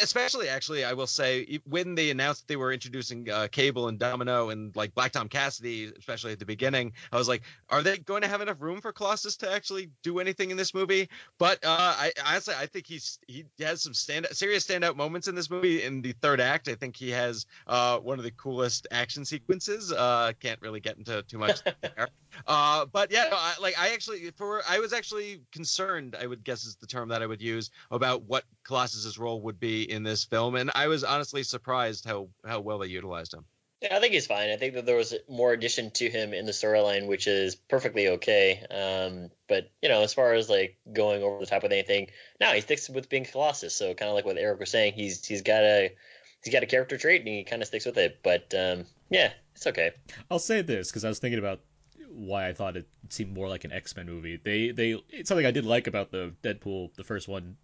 especially 0.02 0.48
actually 0.48 0.84
i 0.84 0.92
will 0.92 1.06
say 1.06 1.58
when 1.64 1.94
they 1.94 2.10
announced 2.10 2.46
they 2.48 2.56
were 2.56 2.72
introducing 2.72 3.28
uh, 3.30 3.48
cable 3.50 3.88
and 3.88 3.98
domino 3.98 4.50
and 4.50 4.74
like 4.76 4.94
black 4.94 5.12
tom 5.12 5.28
cassidy 5.28 5.92
especially 5.98 6.32
at 6.32 6.38
the 6.38 6.46
beginning 6.46 6.92
i 7.12 7.16
was 7.16 7.28
like 7.28 7.42
are 7.70 7.82
they 7.82 7.98
going 7.98 8.22
to 8.22 8.28
have 8.28 8.40
enough 8.40 8.60
room 8.60 8.80
for 8.80 8.92
colossus 8.92 9.36
to 9.36 9.50
actually 9.50 9.90
do 10.02 10.18
anything 10.18 10.50
in 10.50 10.56
this 10.56 10.74
movie? 10.74 11.08
But 11.38 11.64
uh, 11.64 11.94
i 11.98 12.12
honestly 12.26 12.54
i 12.58 12.66
think 12.66 12.86
he's 12.86 13.18
he 13.26 13.44
has 13.60 13.82
some 13.82 13.94
stand 13.94 14.26
serious 14.32 14.66
standout 14.66 14.96
moments 14.96 15.28
in 15.28 15.34
this 15.34 15.50
movie. 15.50 15.82
In 15.82 16.02
the 16.02 16.12
third 16.20 16.40
act 16.40 16.68
i 16.68 16.74
think 16.74 16.96
he 16.96 17.10
has 17.10 17.46
uh, 17.66 17.98
one 17.98 18.18
of 18.18 18.24
the 18.24 18.30
coolest 18.32 18.86
action 18.90 19.24
sequences. 19.24 19.92
Uh, 19.92 20.32
can't 20.40 20.60
really 20.60 20.80
get 20.80 20.96
into 20.96 21.22
too 21.22 21.38
much 21.38 21.62
there. 21.80 22.08
Uh, 22.46 22.86
but 22.86 23.10
yeah, 23.10 23.28
no, 23.30 23.36
I, 23.36 23.54
like 23.60 23.78
I 23.78 23.92
actually 23.92 24.30
for 24.36 24.62
I 24.68 24.78
was 24.78 24.92
actually 24.92 25.40
concerned. 25.52 26.16
I 26.20 26.26
would 26.26 26.44
guess 26.44 26.64
is 26.64 26.76
the 26.76 26.86
term 26.86 27.08
that 27.08 27.22
I 27.22 27.26
would 27.26 27.42
use 27.42 27.70
about 27.90 28.22
what 28.22 28.44
Colossus's 28.64 29.18
role 29.18 29.40
would 29.42 29.60
be 29.60 29.63
in 29.64 30.02
this 30.02 30.24
film, 30.24 30.54
and 30.54 30.70
I 30.74 30.88
was 30.88 31.04
honestly 31.04 31.42
surprised 31.42 32.04
how 32.06 32.28
how 32.44 32.60
well 32.60 32.78
they 32.78 32.86
utilized 32.86 33.34
him. 33.34 33.44
Yeah, 33.82 33.96
I 33.96 34.00
think 34.00 34.14
he's 34.14 34.26
fine. 34.26 34.50
I 34.50 34.56
think 34.56 34.74
that 34.74 34.86
there 34.86 34.96
was 34.96 35.14
more 35.28 35.52
addition 35.52 35.90
to 35.92 36.08
him 36.08 36.32
in 36.32 36.46
the 36.46 36.52
storyline, 36.52 37.06
which 37.06 37.26
is 37.26 37.54
perfectly 37.54 38.08
okay. 38.08 38.64
Um, 38.70 39.30
but 39.46 39.70
you 39.82 39.88
know, 39.88 40.02
as 40.02 40.14
far 40.14 40.32
as 40.32 40.48
like 40.48 40.78
going 40.90 41.22
over 41.22 41.40
the 41.40 41.46
top 41.46 41.62
with 41.62 41.72
anything, 41.72 42.08
no, 42.40 42.52
he 42.52 42.60
sticks 42.62 42.88
with 42.88 43.08
being 43.08 43.24
Colossus. 43.24 43.76
So 43.76 43.92
kind 43.92 44.08
of 44.08 44.14
like 44.14 44.24
what 44.24 44.38
Eric 44.38 44.60
was 44.60 44.70
saying, 44.70 44.94
he's 44.94 45.24
he's 45.26 45.42
got 45.42 45.62
a 45.62 45.94
he's 46.42 46.52
got 46.52 46.62
a 46.62 46.66
character 46.66 46.96
trait 46.96 47.20
and 47.20 47.28
he 47.28 47.44
kind 47.44 47.62
of 47.62 47.68
sticks 47.68 47.86
with 47.86 47.98
it. 47.98 48.20
But 48.22 48.54
um, 48.54 48.86
yeah, 49.10 49.32
it's 49.54 49.66
okay. 49.66 49.92
I'll 50.30 50.38
say 50.38 50.62
this 50.62 50.90
because 50.90 51.04
I 51.04 51.08
was 51.08 51.18
thinking 51.18 51.38
about 51.38 51.60
why 52.08 52.48
I 52.48 52.52
thought 52.52 52.76
it 52.76 52.86
seemed 53.08 53.34
more 53.34 53.48
like 53.48 53.64
an 53.64 53.72
X 53.72 53.94
Men 53.96 54.06
movie. 54.06 54.40
They 54.42 54.70
they 54.70 55.02
it's 55.10 55.28
something 55.28 55.46
I 55.46 55.50
did 55.50 55.66
like 55.66 55.86
about 55.86 56.10
the 56.10 56.32
Deadpool, 56.42 56.94
the 56.94 57.04
first 57.04 57.28
one. 57.28 57.56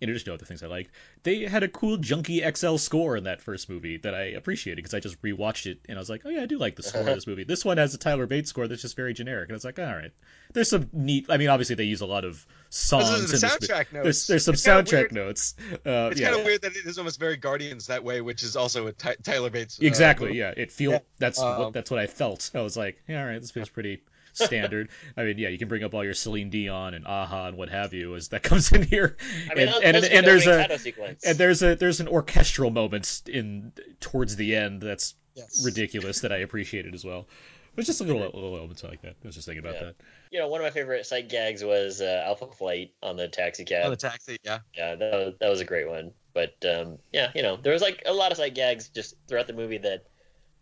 In 0.00 0.08
addition 0.08 0.26
to 0.26 0.34
other 0.34 0.44
things 0.44 0.62
I 0.62 0.68
liked, 0.68 0.92
they 1.24 1.40
had 1.44 1.64
a 1.64 1.68
cool 1.68 1.96
Junkie 1.96 2.40
XL 2.48 2.76
score 2.76 3.16
in 3.16 3.24
that 3.24 3.40
first 3.40 3.68
movie 3.68 3.96
that 3.98 4.14
I 4.14 4.26
appreciated 4.26 4.76
because 4.76 4.94
I 4.94 5.00
just 5.00 5.20
rewatched 5.22 5.66
it 5.66 5.80
and 5.88 5.98
I 5.98 6.00
was 6.00 6.08
like, 6.08 6.22
oh 6.24 6.28
yeah, 6.28 6.42
I 6.42 6.46
do 6.46 6.56
like 6.56 6.76
the 6.76 6.84
score 6.84 7.00
of 7.00 7.06
this 7.06 7.26
movie. 7.26 7.42
This 7.42 7.64
one 7.64 7.78
has 7.78 7.94
a 7.94 7.98
Tyler 7.98 8.26
Bates 8.26 8.48
score 8.50 8.68
that's 8.68 8.82
just 8.82 8.94
very 8.94 9.12
generic, 9.12 9.48
and 9.48 9.56
it's 9.56 9.64
like, 9.64 9.78
all 9.80 9.84
right, 9.86 10.12
there's 10.52 10.70
some 10.70 10.88
neat. 10.92 11.26
I 11.28 11.36
mean, 11.36 11.48
obviously 11.48 11.74
they 11.74 11.84
use 11.84 12.00
a 12.00 12.06
lot 12.06 12.24
of 12.24 12.46
songs. 12.70 13.08
The 13.10 13.16
in 13.16 13.22
this 13.30 13.42
mo- 13.42 13.48
soundtrack 13.48 13.92
notes. 13.92 14.04
There's 14.04 14.26
there's 14.28 14.44
some 14.44 14.54
It's 14.54 14.64
soundtrack 14.66 15.10
notes. 15.10 15.56
Uh, 15.84 16.10
It's 16.12 16.20
yeah. 16.20 16.28
kind 16.28 16.40
of 16.40 16.46
weird 16.46 16.62
that 16.62 16.76
it 16.76 16.86
is 16.86 16.98
almost 16.98 17.18
very 17.18 17.36
Guardians 17.36 17.88
that 17.88 18.04
way, 18.04 18.20
which 18.20 18.44
is 18.44 18.54
also 18.54 18.86
a 18.86 18.92
Ty- 18.92 19.16
Tyler 19.24 19.50
Bates. 19.50 19.80
uh, 19.82 19.86
Exactly. 19.86 20.28
movie. 20.28 20.38
Yeah. 20.38 20.54
It 20.56 20.70
feel 20.70 20.92
Yeah. 20.92 20.98
that's 21.18 21.40
Um, 21.40 21.58
what 21.58 21.72
that's 21.72 21.90
what 21.90 21.98
I 21.98 22.06
felt. 22.06 22.50
I 22.54 22.60
was 22.60 22.76
like, 22.76 23.02
yeah, 23.08 23.20
all 23.22 23.26
right, 23.28 23.40
this 23.40 23.50
feels 23.50 23.68
pretty 23.68 24.00
standard. 24.38 24.88
I 25.16 25.24
mean, 25.24 25.38
yeah, 25.38 25.48
you 25.48 25.58
can 25.58 25.68
bring 25.68 25.84
up 25.84 25.94
all 25.94 26.04
your 26.04 26.14
Celine 26.14 26.50
Dion 26.50 26.94
and 26.94 27.04
a-ha 27.06 27.46
and 27.48 27.56
what 27.56 27.68
have 27.68 27.92
you 27.94 28.14
as 28.16 28.28
that 28.28 28.42
comes 28.44 28.72
in 28.72 28.82
here. 28.82 29.16
I 29.50 29.54
mean, 29.54 29.68
and, 29.68 29.96
those- 29.96 30.04
and, 30.04 30.14
and, 30.14 30.26
there's 30.26 30.46
a 30.46 30.78
sequence. 30.78 31.24
and 31.24 31.36
there's 31.38 31.62
a 31.62 31.74
there's 31.74 32.00
an 32.00 32.08
orchestral 32.08 32.70
moment 32.70 33.22
in 33.26 33.72
towards 34.00 34.36
the 34.36 34.56
end 34.56 34.80
that's 34.82 35.14
Yes. 35.34 35.64
ridiculous 35.64 36.22
that 36.22 36.32
I 36.32 36.38
appreciated 36.38 36.94
as 36.94 37.04
well. 37.04 37.20
It 37.20 37.76
was 37.76 37.86
just 37.86 38.00
a 38.00 38.04
little 38.04 38.22
little 38.22 38.56
elements 38.56 38.82
like 38.82 39.02
that. 39.02 39.14
I 39.22 39.26
was 39.26 39.36
just 39.36 39.46
thinking 39.46 39.64
about 39.64 39.74
Yeah. 39.76 39.84
that. 39.84 39.94
you 40.32 40.40
know, 40.40 40.48
one 40.48 40.60
of 40.60 40.64
my 40.64 40.70
favorite 40.70 41.06
sight 41.06 41.28
gags 41.28 41.62
was 41.62 42.00
uh, 42.00 42.24
Alpha 42.26 42.48
Flight 42.48 42.90
on 43.04 43.16
the 43.16 43.28
taxi 43.28 43.64
cab. 43.64 43.84
On 43.84 43.90
the 43.92 43.96
taxi, 43.96 44.36
yeah. 44.42 44.58
yeah, 44.76 44.96
that 44.96 45.12
was, 45.12 45.34
that 45.40 45.48
was 45.48 45.60
a 45.60 45.64
great 45.64 45.88
one. 45.88 46.10
But 46.34 46.56
um, 46.68 46.98
yeah, 47.12 47.30
you 47.36 47.42
know, 47.42 47.56
there 47.56 47.72
was 47.72 47.82
like 47.82 48.02
a 48.04 48.12
lot 48.12 48.32
of 48.32 48.38
sight 48.38 48.56
gags 48.56 48.88
just 48.88 49.14
throughout 49.28 49.46
the 49.46 49.52
movie 49.52 49.78
that 49.78 50.06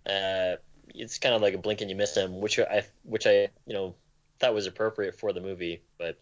uh, 0.06 0.56
it's 0.96 1.18
kind 1.18 1.34
of 1.34 1.42
like 1.42 1.54
a 1.54 1.58
blink 1.58 1.80
and 1.80 1.90
you 1.90 1.96
miss 1.96 2.12
them, 2.12 2.40
which 2.40 2.58
I 2.58 2.84
which 3.04 3.26
I 3.26 3.48
you 3.66 3.74
know 3.74 3.94
thought 4.38 4.54
was 4.54 4.66
appropriate 4.66 5.18
for 5.18 5.32
the 5.32 5.40
movie. 5.40 5.82
But 5.98 6.18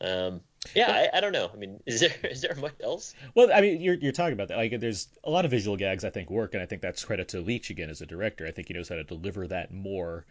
um, 0.00 0.40
yeah, 0.74 0.90
I, 0.90 1.18
I 1.18 1.20
don't 1.20 1.32
know. 1.32 1.50
I 1.52 1.56
mean, 1.56 1.80
is 1.86 2.00
there 2.00 2.14
is 2.24 2.42
there 2.42 2.54
much 2.54 2.74
else? 2.82 3.14
Well, 3.34 3.50
I 3.52 3.60
mean, 3.60 3.80
you're 3.80 3.94
you're 3.94 4.12
talking 4.12 4.34
about 4.34 4.48
that. 4.48 4.56
Like, 4.56 4.78
there's 4.80 5.08
a 5.24 5.30
lot 5.30 5.44
of 5.44 5.50
visual 5.50 5.76
gags 5.76 6.04
I 6.04 6.10
think 6.10 6.30
work, 6.30 6.54
and 6.54 6.62
I 6.62 6.66
think 6.66 6.82
that's 6.82 7.04
credit 7.04 7.28
to 7.28 7.40
Leitch 7.40 7.70
again 7.70 7.90
as 7.90 8.00
a 8.00 8.06
director. 8.06 8.46
I 8.46 8.50
think 8.50 8.68
he 8.68 8.74
knows 8.74 8.88
how 8.88 8.96
to 8.96 9.04
deliver 9.04 9.46
that 9.48 9.72
more. 9.72 10.24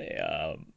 Um, 0.00 0.72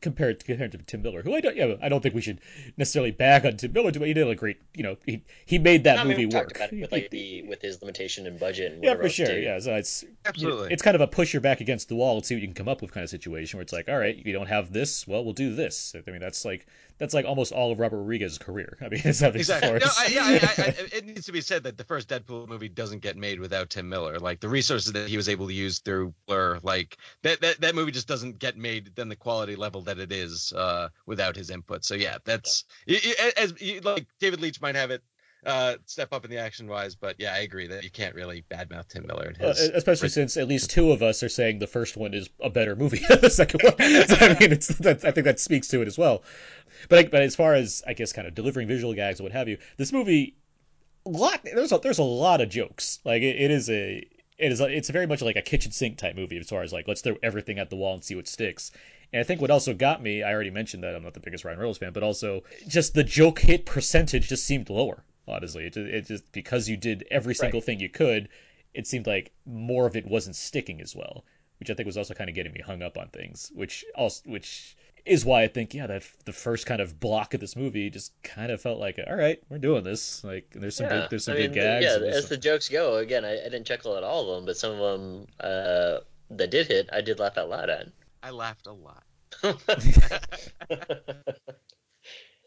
compared 0.00 0.40
to, 0.40 0.46
compared 0.46 0.72
to 0.72 0.78
Tim 0.78 1.02
Miller, 1.02 1.22
who 1.22 1.34
I 1.34 1.40
don't, 1.40 1.56
yeah, 1.56 1.74
I 1.82 1.88
don't 1.88 2.02
think 2.02 2.14
we 2.14 2.20
should 2.20 2.40
necessarily 2.76 3.10
bag 3.10 3.46
on 3.46 3.56
Tim 3.56 3.72
Miller. 3.72 3.92
But 3.92 4.06
he 4.06 4.14
did 4.14 4.28
a 4.28 4.34
great, 4.34 4.60
you 4.74 4.82
know, 4.82 4.96
he 5.04 5.22
he 5.46 5.58
made 5.58 5.84
that 5.84 5.98
I 5.98 6.04
mean, 6.04 6.12
movie 6.12 6.26
we 6.26 6.34
work. 6.34 6.48
talked 6.48 6.56
about 6.56 6.72
it 6.72 6.80
with 6.80 6.92
like 6.92 7.10
the 7.10 7.42
with 7.42 7.62
his 7.62 7.80
limitation 7.80 8.26
and 8.26 8.38
budget 8.38 8.72
and 8.72 8.84
yeah, 8.84 8.94
for 8.94 9.08
sure. 9.08 9.26
too. 9.26 9.40
Yeah, 9.40 9.58
so 9.58 9.74
it's 9.74 10.04
Absolutely. 10.24 10.72
it's 10.72 10.82
kind 10.82 10.94
of 10.94 11.00
a 11.00 11.06
push 11.06 11.32
your 11.32 11.40
back 11.40 11.60
against 11.60 11.88
the 11.88 11.96
wall 11.96 12.16
and 12.16 12.24
see 12.24 12.34
what 12.34 12.42
you 12.42 12.48
can 12.48 12.54
come 12.54 12.68
up 12.68 12.82
with 12.82 12.92
kind 12.92 13.04
of 13.04 13.10
situation 13.10 13.58
where 13.58 13.62
it's 13.62 13.72
like, 13.72 13.88
all 13.88 13.98
right, 13.98 14.16
you 14.24 14.32
don't 14.32 14.48
have 14.48 14.72
this, 14.72 15.06
well, 15.06 15.24
we'll 15.24 15.32
do 15.32 15.54
this. 15.54 15.94
I 15.94 16.10
mean, 16.10 16.20
that's 16.20 16.44
like 16.44 16.66
that's 16.98 17.14
like 17.14 17.24
almost 17.24 17.52
all 17.52 17.72
of 17.72 17.78
Robert 17.78 17.98
Rodriguez's 17.98 18.38
career. 18.38 18.76
I 18.80 18.88
mean, 18.88 19.00
it's 19.04 19.22
Exactly. 19.22 19.78
No, 19.78 19.86
I, 19.86 20.06
yeah, 20.10 20.22
I, 20.24 20.62
I, 20.62 20.74
it 20.96 21.04
needs 21.06 21.26
to 21.26 21.32
be 21.32 21.40
said 21.40 21.62
that 21.64 21.76
the 21.76 21.84
first 21.84 22.08
Deadpool 22.08 22.48
movie 22.48 22.68
doesn't 22.68 23.00
get 23.00 23.16
made 23.16 23.40
without 23.40 23.70
Tim 23.70 23.88
Miller. 23.88 24.18
Like 24.18 24.40
the 24.40 24.48
resources 24.48 24.92
that 24.92 25.08
he 25.08 25.16
was 25.16 25.28
able 25.28 25.46
to 25.46 25.54
use 25.54 25.78
through 25.78 26.14
Blur, 26.26 26.58
like 26.62 26.96
that 27.22 27.40
that, 27.40 27.60
that 27.60 27.74
movie 27.74 27.92
just 27.92 28.08
doesn't 28.08 28.38
get 28.38 28.56
made 28.56 28.94
than 28.96 29.08
the 29.08 29.16
quality 29.16 29.56
level 29.56 29.82
that 29.82 29.98
it 29.98 30.12
is 30.12 30.52
uh, 30.52 30.88
without 31.06 31.36
his 31.36 31.50
input. 31.50 31.84
So 31.84 31.94
yeah, 31.94 32.18
that's 32.24 32.64
y- 32.86 33.00
y- 33.04 33.32
as 33.36 33.54
you, 33.60 33.80
like 33.80 34.06
David 34.20 34.40
Leitch 34.40 34.60
might 34.60 34.74
have 34.74 34.90
it 34.90 35.02
uh, 35.46 35.76
step 35.86 36.12
up 36.12 36.24
in 36.24 36.30
the 36.30 36.38
action 36.38 36.66
wise, 36.66 36.94
but 36.94 37.16
yeah, 37.18 37.32
I 37.32 37.38
agree 37.38 37.66
that 37.68 37.84
you 37.84 37.90
can't 37.90 38.14
really 38.14 38.44
badmouth 38.50 38.88
Tim 38.88 39.06
Miller 39.06 39.26
and 39.28 39.42
Uh, 39.42 39.48
his. 39.48 39.60
especially 39.70 40.08
since 40.08 40.36
at 40.36 40.48
least 40.48 40.70
two 40.70 40.90
of 40.90 41.02
us 41.02 41.22
are 41.22 41.28
saying 41.28 41.58
the 41.58 41.66
first 41.66 41.96
one 41.96 42.12
is 42.14 42.28
a 42.42 42.50
better 42.50 42.74
movie 42.74 43.00
than 43.08 43.20
the 43.20 43.30
second 43.30 43.62
one. 43.62 43.74
So, 43.78 44.16
I 44.20 44.36
mean, 44.38 44.52
it's 44.52 44.68
that, 44.78 45.04
I 45.04 45.10
think 45.12 45.24
that 45.24 45.38
speaks 45.40 45.68
to 45.68 45.80
it 45.80 45.88
as 45.88 45.96
well. 45.96 46.22
But 46.88 47.10
but 47.10 47.22
as 47.22 47.36
far 47.36 47.54
as 47.54 47.82
I 47.86 47.94
guess 47.94 48.12
kind 48.12 48.26
of 48.26 48.34
delivering 48.34 48.68
visual 48.68 48.94
gags 48.94 49.20
and 49.20 49.24
what 49.24 49.32
have 49.32 49.48
you, 49.48 49.58
this 49.76 49.92
movie, 49.92 50.34
lot 51.04 51.40
there's 51.44 51.72
a, 51.72 51.78
there's 51.78 51.98
a 51.98 52.02
lot 52.04 52.40
of 52.40 52.48
jokes. 52.48 52.98
Like 53.04 53.22
it, 53.22 53.36
it 53.40 53.50
is 53.50 53.70
a 53.70 54.06
it 54.38 54.52
is 54.52 54.60
a, 54.60 54.66
it's 54.66 54.88
very 54.90 55.06
much 55.06 55.22
like 55.22 55.36
a 55.36 55.42
kitchen 55.42 55.72
sink 55.72 55.98
type 55.98 56.14
movie 56.16 56.38
as 56.38 56.48
far 56.48 56.62
as 56.62 56.72
like 56.72 56.86
let's 56.88 57.00
throw 57.00 57.16
everything 57.22 57.58
at 57.58 57.70
the 57.70 57.76
wall 57.76 57.94
and 57.94 58.04
see 58.04 58.14
what 58.14 58.28
sticks. 58.28 58.70
And 59.12 59.20
I 59.20 59.24
think 59.24 59.40
what 59.40 59.50
also 59.50 59.72
got 59.72 60.02
me, 60.02 60.22
I 60.22 60.32
already 60.32 60.50
mentioned 60.50 60.82
that 60.84 60.94
I'm 60.94 61.02
not 61.02 61.14
the 61.14 61.20
biggest 61.20 61.44
Ryan 61.44 61.58
Reynolds 61.58 61.78
fan, 61.78 61.92
but 61.92 62.02
also 62.02 62.42
just 62.66 62.92
the 62.94 63.04
joke 63.04 63.38
hit 63.38 63.64
percentage 63.64 64.28
just 64.28 64.44
seemed 64.44 64.68
lower. 64.68 65.02
Honestly, 65.28 65.64
it 65.66 65.72
just, 65.74 65.86
it 65.86 66.06
just 66.06 66.32
because 66.32 66.68
you 66.68 66.76
did 66.76 67.06
every 67.10 67.34
single 67.34 67.60
thing 67.60 67.80
you 67.80 67.88
could, 67.88 68.28
it 68.74 68.86
seemed 68.86 69.06
like 69.06 69.32
more 69.46 69.86
of 69.86 69.96
it 69.96 70.06
wasn't 70.06 70.36
sticking 70.36 70.80
as 70.80 70.94
well, 70.94 71.24
which 71.58 71.70
I 71.70 71.74
think 71.74 71.86
was 71.86 71.96
also 71.96 72.14
kind 72.14 72.30
of 72.30 72.36
getting 72.36 72.52
me 72.52 72.60
hung 72.60 72.82
up 72.82 72.96
on 72.96 73.08
things, 73.08 73.50
which 73.54 73.84
also 73.94 74.22
which 74.28 74.76
is 75.04 75.24
why 75.24 75.42
I 75.42 75.48
think 75.48 75.74
yeah 75.74 75.86
that 75.86 76.04
the 76.24 76.32
first 76.32 76.66
kind 76.66 76.80
of 76.80 77.00
block 77.00 77.34
of 77.34 77.40
this 77.40 77.56
movie 77.56 77.88
just 77.90 78.12
kind 78.22 78.52
of 78.52 78.60
felt 78.60 78.78
like 78.78 78.98
all 79.06 79.16
right 79.16 79.42
we're 79.48 79.58
doing 79.58 79.82
this 79.82 80.22
like 80.22 80.50
there's 80.54 80.76
some 80.76 80.86
yeah. 80.86 81.00
good 81.00 81.10
there's 81.10 81.24
some 81.24 81.34
I 81.34 81.38
mean, 81.38 81.52
good 81.52 81.54
gags 81.54 81.84
Yeah, 81.84 82.08
as 82.08 82.22
some- 82.22 82.28
the 82.28 82.36
jokes 82.36 82.68
go, 82.68 82.96
again, 82.96 83.24
I, 83.24 83.40
I 83.40 83.44
didn't 83.44 83.64
chuckle 83.64 83.96
at 83.96 84.02
all 84.02 84.30
of 84.30 84.36
them, 84.36 84.46
but 84.46 84.56
some 84.56 84.72
of 84.72 84.78
them 84.78 85.26
uh, 85.40 85.98
that 86.30 86.50
did 86.50 86.66
hit, 86.66 86.90
I 86.92 87.00
did 87.00 87.18
laugh 87.18 87.38
out 87.38 87.48
loud 87.48 87.70
at. 87.70 87.88
I 88.22 88.30
laughed 88.30 88.66
a 88.66 88.72
lot. 88.72 89.04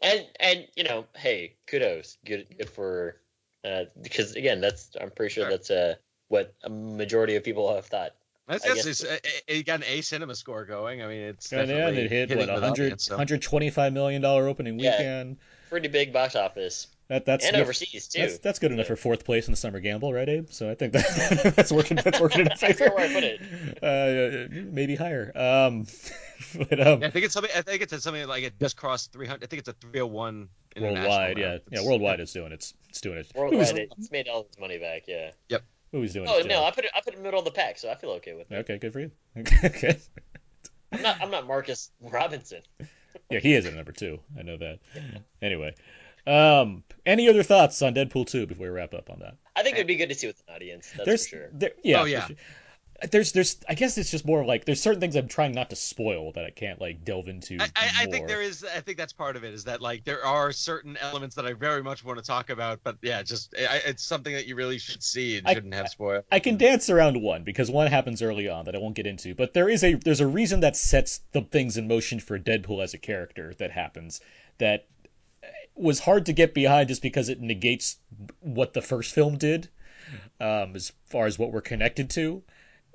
and 0.02 0.26
and 0.40 0.68
you 0.76 0.84
know, 0.84 1.06
hey, 1.16 1.54
kudos, 1.66 2.18
good 2.24 2.46
good 2.58 2.68
for 2.70 3.16
uh, 3.64 3.84
because 4.02 4.34
again, 4.34 4.60
that's 4.60 4.90
I'm 5.00 5.10
pretty 5.10 5.32
sure 5.32 5.44
Sure. 5.44 5.50
that's 5.50 5.70
uh, 5.70 5.94
what 6.28 6.54
a 6.64 6.70
majority 6.70 7.36
of 7.36 7.44
people 7.44 7.74
have 7.74 7.86
thought. 7.86 8.14
That's, 8.48 8.64
I 8.64 8.68
that's 8.68 8.84
guess- 8.84 9.00
it's, 9.02 9.02
it, 9.04 9.42
it 9.46 9.66
got 9.66 9.80
an 9.80 9.86
A 9.88 10.00
cinema 10.00 10.34
score 10.34 10.64
going. 10.64 11.00
I 11.02 11.06
mean, 11.06 11.20
it's 11.20 11.52
and 11.52 11.68
yeah, 11.68 11.86
and 11.88 11.96
definitely 11.96 12.04
it 12.18 12.28
hit 12.28 12.38
what 12.38 12.48
100 12.48 12.70
audience, 12.70 13.04
so. 13.04 13.14
125 13.14 13.92
million 13.92 14.20
dollar 14.20 14.48
opening 14.48 14.76
weekend. 14.76 14.92
Yeah. 14.94 14.98
weekend. 14.98 15.36
Pretty 15.70 15.88
big 15.88 16.12
box 16.12 16.34
office 16.36 16.88
That 17.12 17.26
that's 17.26 17.44
and 17.44 17.54
good- 17.54 17.62
overseas 17.62 18.08
too. 18.08 18.22
That's, 18.22 18.38
that's 18.38 18.58
good 18.58 18.72
enough 18.72 18.86
for 18.86 18.96
fourth 18.96 19.24
place 19.26 19.46
in 19.46 19.52
the 19.52 19.56
summer 19.58 19.80
gamble, 19.80 20.14
right, 20.14 20.26
Abe? 20.26 20.48
So 20.50 20.70
I 20.70 20.74
think 20.74 20.94
that, 20.94 21.52
that's 21.56 21.70
working. 21.70 21.98
That's 22.02 22.18
working 22.18 22.40
in 22.40 22.46
a 22.46 22.52
I 22.52 22.56
favor. 22.56 22.72
forget 22.72 22.94
where 22.96 23.06
I 23.08 23.12
put 23.12 23.24
it. 23.24 23.40
Uh, 23.82 24.48
maybe 24.72 24.94
higher. 24.94 25.30
Um, 25.34 25.86
but 26.56 26.80
um, 26.80 27.00
Yeah, 27.02 27.08
I 27.08 27.10
think 27.10 27.24
it's 27.26 27.34
something. 27.34 27.50
I 27.54 27.60
think 27.60 27.82
it's 27.82 28.02
something 28.02 28.26
like 28.26 28.44
it 28.44 28.58
just 28.58 28.76
crossed 28.78 29.12
300. 29.12 29.44
I 29.44 29.46
think 29.46 29.60
it's 29.60 29.68
a 29.68 29.72
301 29.74 30.48
worldwide, 30.80 31.36
yeah, 31.38 31.44
now. 31.44 31.50
yeah, 31.52 31.56
It's- 31.56 31.84
worldwide 31.86 32.20
it's 32.20 32.32
doing 32.32 32.52
it's 32.52 32.72
it's 32.88 33.00
doing 33.02 33.18
it. 33.18 33.30
Worldwide, 33.34 33.76
it's 33.98 34.10
made 34.10 34.26
all 34.28 34.42
its 34.42 34.58
money 34.58 34.78
back. 34.78 35.02
Yeah. 35.06 35.32
Yep. 35.50 35.64
Who's 35.92 36.14
doing 36.14 36.26
Oh 36.30 36.38
its 36.38 36.46
no, 36.46 36.54
job. 36.54 36.64
I 36.64 36.70
put 36.74 36.84
it. 36.86 36.90
I 36.94 37.00
put 37.02 37.12
it 37.12 37.16
in 37.18 37.22
the 37.22 37.26
middle 37.26 37.40
of 37.40 37.44
the 37.44 37.50
pack, 37.50 37.76
so 37.76 37.90
I 37.90 37.94
feel 37.96 38.10
okay 38.12 38.32
with 38.32 38.50
it. 38.50 38.54
Okay, 38.60 38.78
good 38.78 38.94
for 38.94 39.00
you. 39.00 39.10
okay. 39.36 39.98
I'm 40.92 41.02
not. 41.02 41.16
I'm 41.20 41.30
not 41.30 41.46
Marcus 41.46 41.90
Robinson. 42.00 42.62
Yeah, 43.30 43.40
he 43.40 43.52
is 43.54 43.66
at 43.66 43.74
number 43.74 43.92
two. 43.92 44.20
I 44.38 44.42
know 44.42 44.56
that. 44.56 44.78
Anyway, 45.42 45.74
um, 46.26 46.82
any 47.04 47.28
other 47.28 47.42
thoughts 47.42 47.82
on 47.82 47.94
Deadpool 47.94 48.26
two 48.26 48.46
before 48.46 48.66
we 48.66 48.70
wrap 48.70 48.94
up 48.94 49.10
on 49.10 49.18
that? 49.20 49.36
I 49.56 49.62
think 49.62 49.76
it'd 49.76 49.86
be 49.86 49.96
good 49.96 50.08
to 50.08 50.14
see 50.14 50.28
with 50.28 50.42
an 50.48 50.54
audience. 50.54 50.90
That's 50.96 51.06
there's, 51.06 51.28
for 51.28 51.36
sure. 51.36 51.48
There, 51.52 51.70
yeah, 51.82 52.00
Oh, 52.02 52.04
yeah. 52.04 52.26
sure. 52.26 52.36
There's, 53.10 53.32
there's. 53.32 53.56
I 53.68 53.74
guess 53.74 53.98
it's 53.98 54.12
just 54.12 54.24
more 54.24 54.44
like 54.44 54.64
there's 54.64 54.80
certain 54.80 55.00
things 55.00 55.16
I'm 55.16 55.26
trying 55.26 55.50
not 55.50 55.70
to 55.70 55.76
spoil 55.76 56.30
that 56.34 56.44
I 56.44 56.50
can't 56.50 56.80
like 56.80 57.04
delve 57.04 57.26
into. 57.26 57.56
I, 57.58 57.64
I, 57.74 57.90
I 58.02 58.06
think 58.06 58.28
there 58.28 58.40
is. 58.40 58.64
I 58.64 58.78
think 58.78 58.96
that's 58.96 59.12
part 59.12 59.34
of 59.34 59.42
it. 59.42 59.52
Is 59.52 59.64
that 59.64 59.80
like 59.80 60.04
there 60.04 60.24
are 60.24 60.52
certain 60.52 60.96
elements 60.98 61.34
that 61.34 61.44
I 61.44 61.52
very 61.52 61.82
much 61.82 62.04
want 62.04 62.20
to 62.20 62.24
talk 62.24 62.48
about, 62.48 62.78
but 62.84 62.98
yeah, 63.02 63.24
just 63.24 63.56
I, 63.58 63.80
it's 63.86 64.04
something 64.04 64.32
that 64.34 64.46
you 64.46 64.54
really 64.54 64.78
should 64.78 65.02
see 65.02 65.36
and 65.38 65.48
shouldn't 65.48 65.74
have 65.74 65.88
spoiled. 65.88 66.22
I 66.30 66.38
can 66.38 66.56
dance 66.56 66.90
around 66.90 67.20
one 67.20 67.42
because 67.42 67.72
one 67.72 67.88
happens 67.88 68.22
early 68.22 68.48
on 68.48 68.66
that 68.66 68.76
I 68.76 68.78
won't 68.78 68.94
get 68.94 69.08
into, 69.08 69.34
but 69.34 69.52
there 69.52 69.68
is 69.68 69.82
a 69.82 69.94
there's 69.94 70.20
a 70.20 70.26
reason 70.28 70.60
that 70.60 70.76
sets 70.76 71.22
the 71.32 71.40
things 71.40 71.76
in 71.76 71.88
motion 71.88 72.20
for 72.20 72.38
Deadpool 72.38 72.84
as 72.84 72.94
a 72.94 72.98
character 72.98 73.52
that 73.58 73.72
happens 73.72 74.20
that 74.58 74.86
was 75.74 75.98
hard 75.98 76.26
to 76.26 76.32
get 76.32 76.54
behind 76.54 76.88
just 76.88 77.02
because 77.02 77.28
it 77.28 77.40
negates 77.40 77.96
what 78.40 78.72
the 78.72 78.82
first 78.82 79.14
film 79.14 79.38
did 79.38 79.68
um, 80.40 80.74
as 80.76 80.92
far 81.06 81.26
as 81.26 81.38
what 81.38 81.52
we're 81.52 81.60
connected 81.60 82.10
to. 82.10 82.42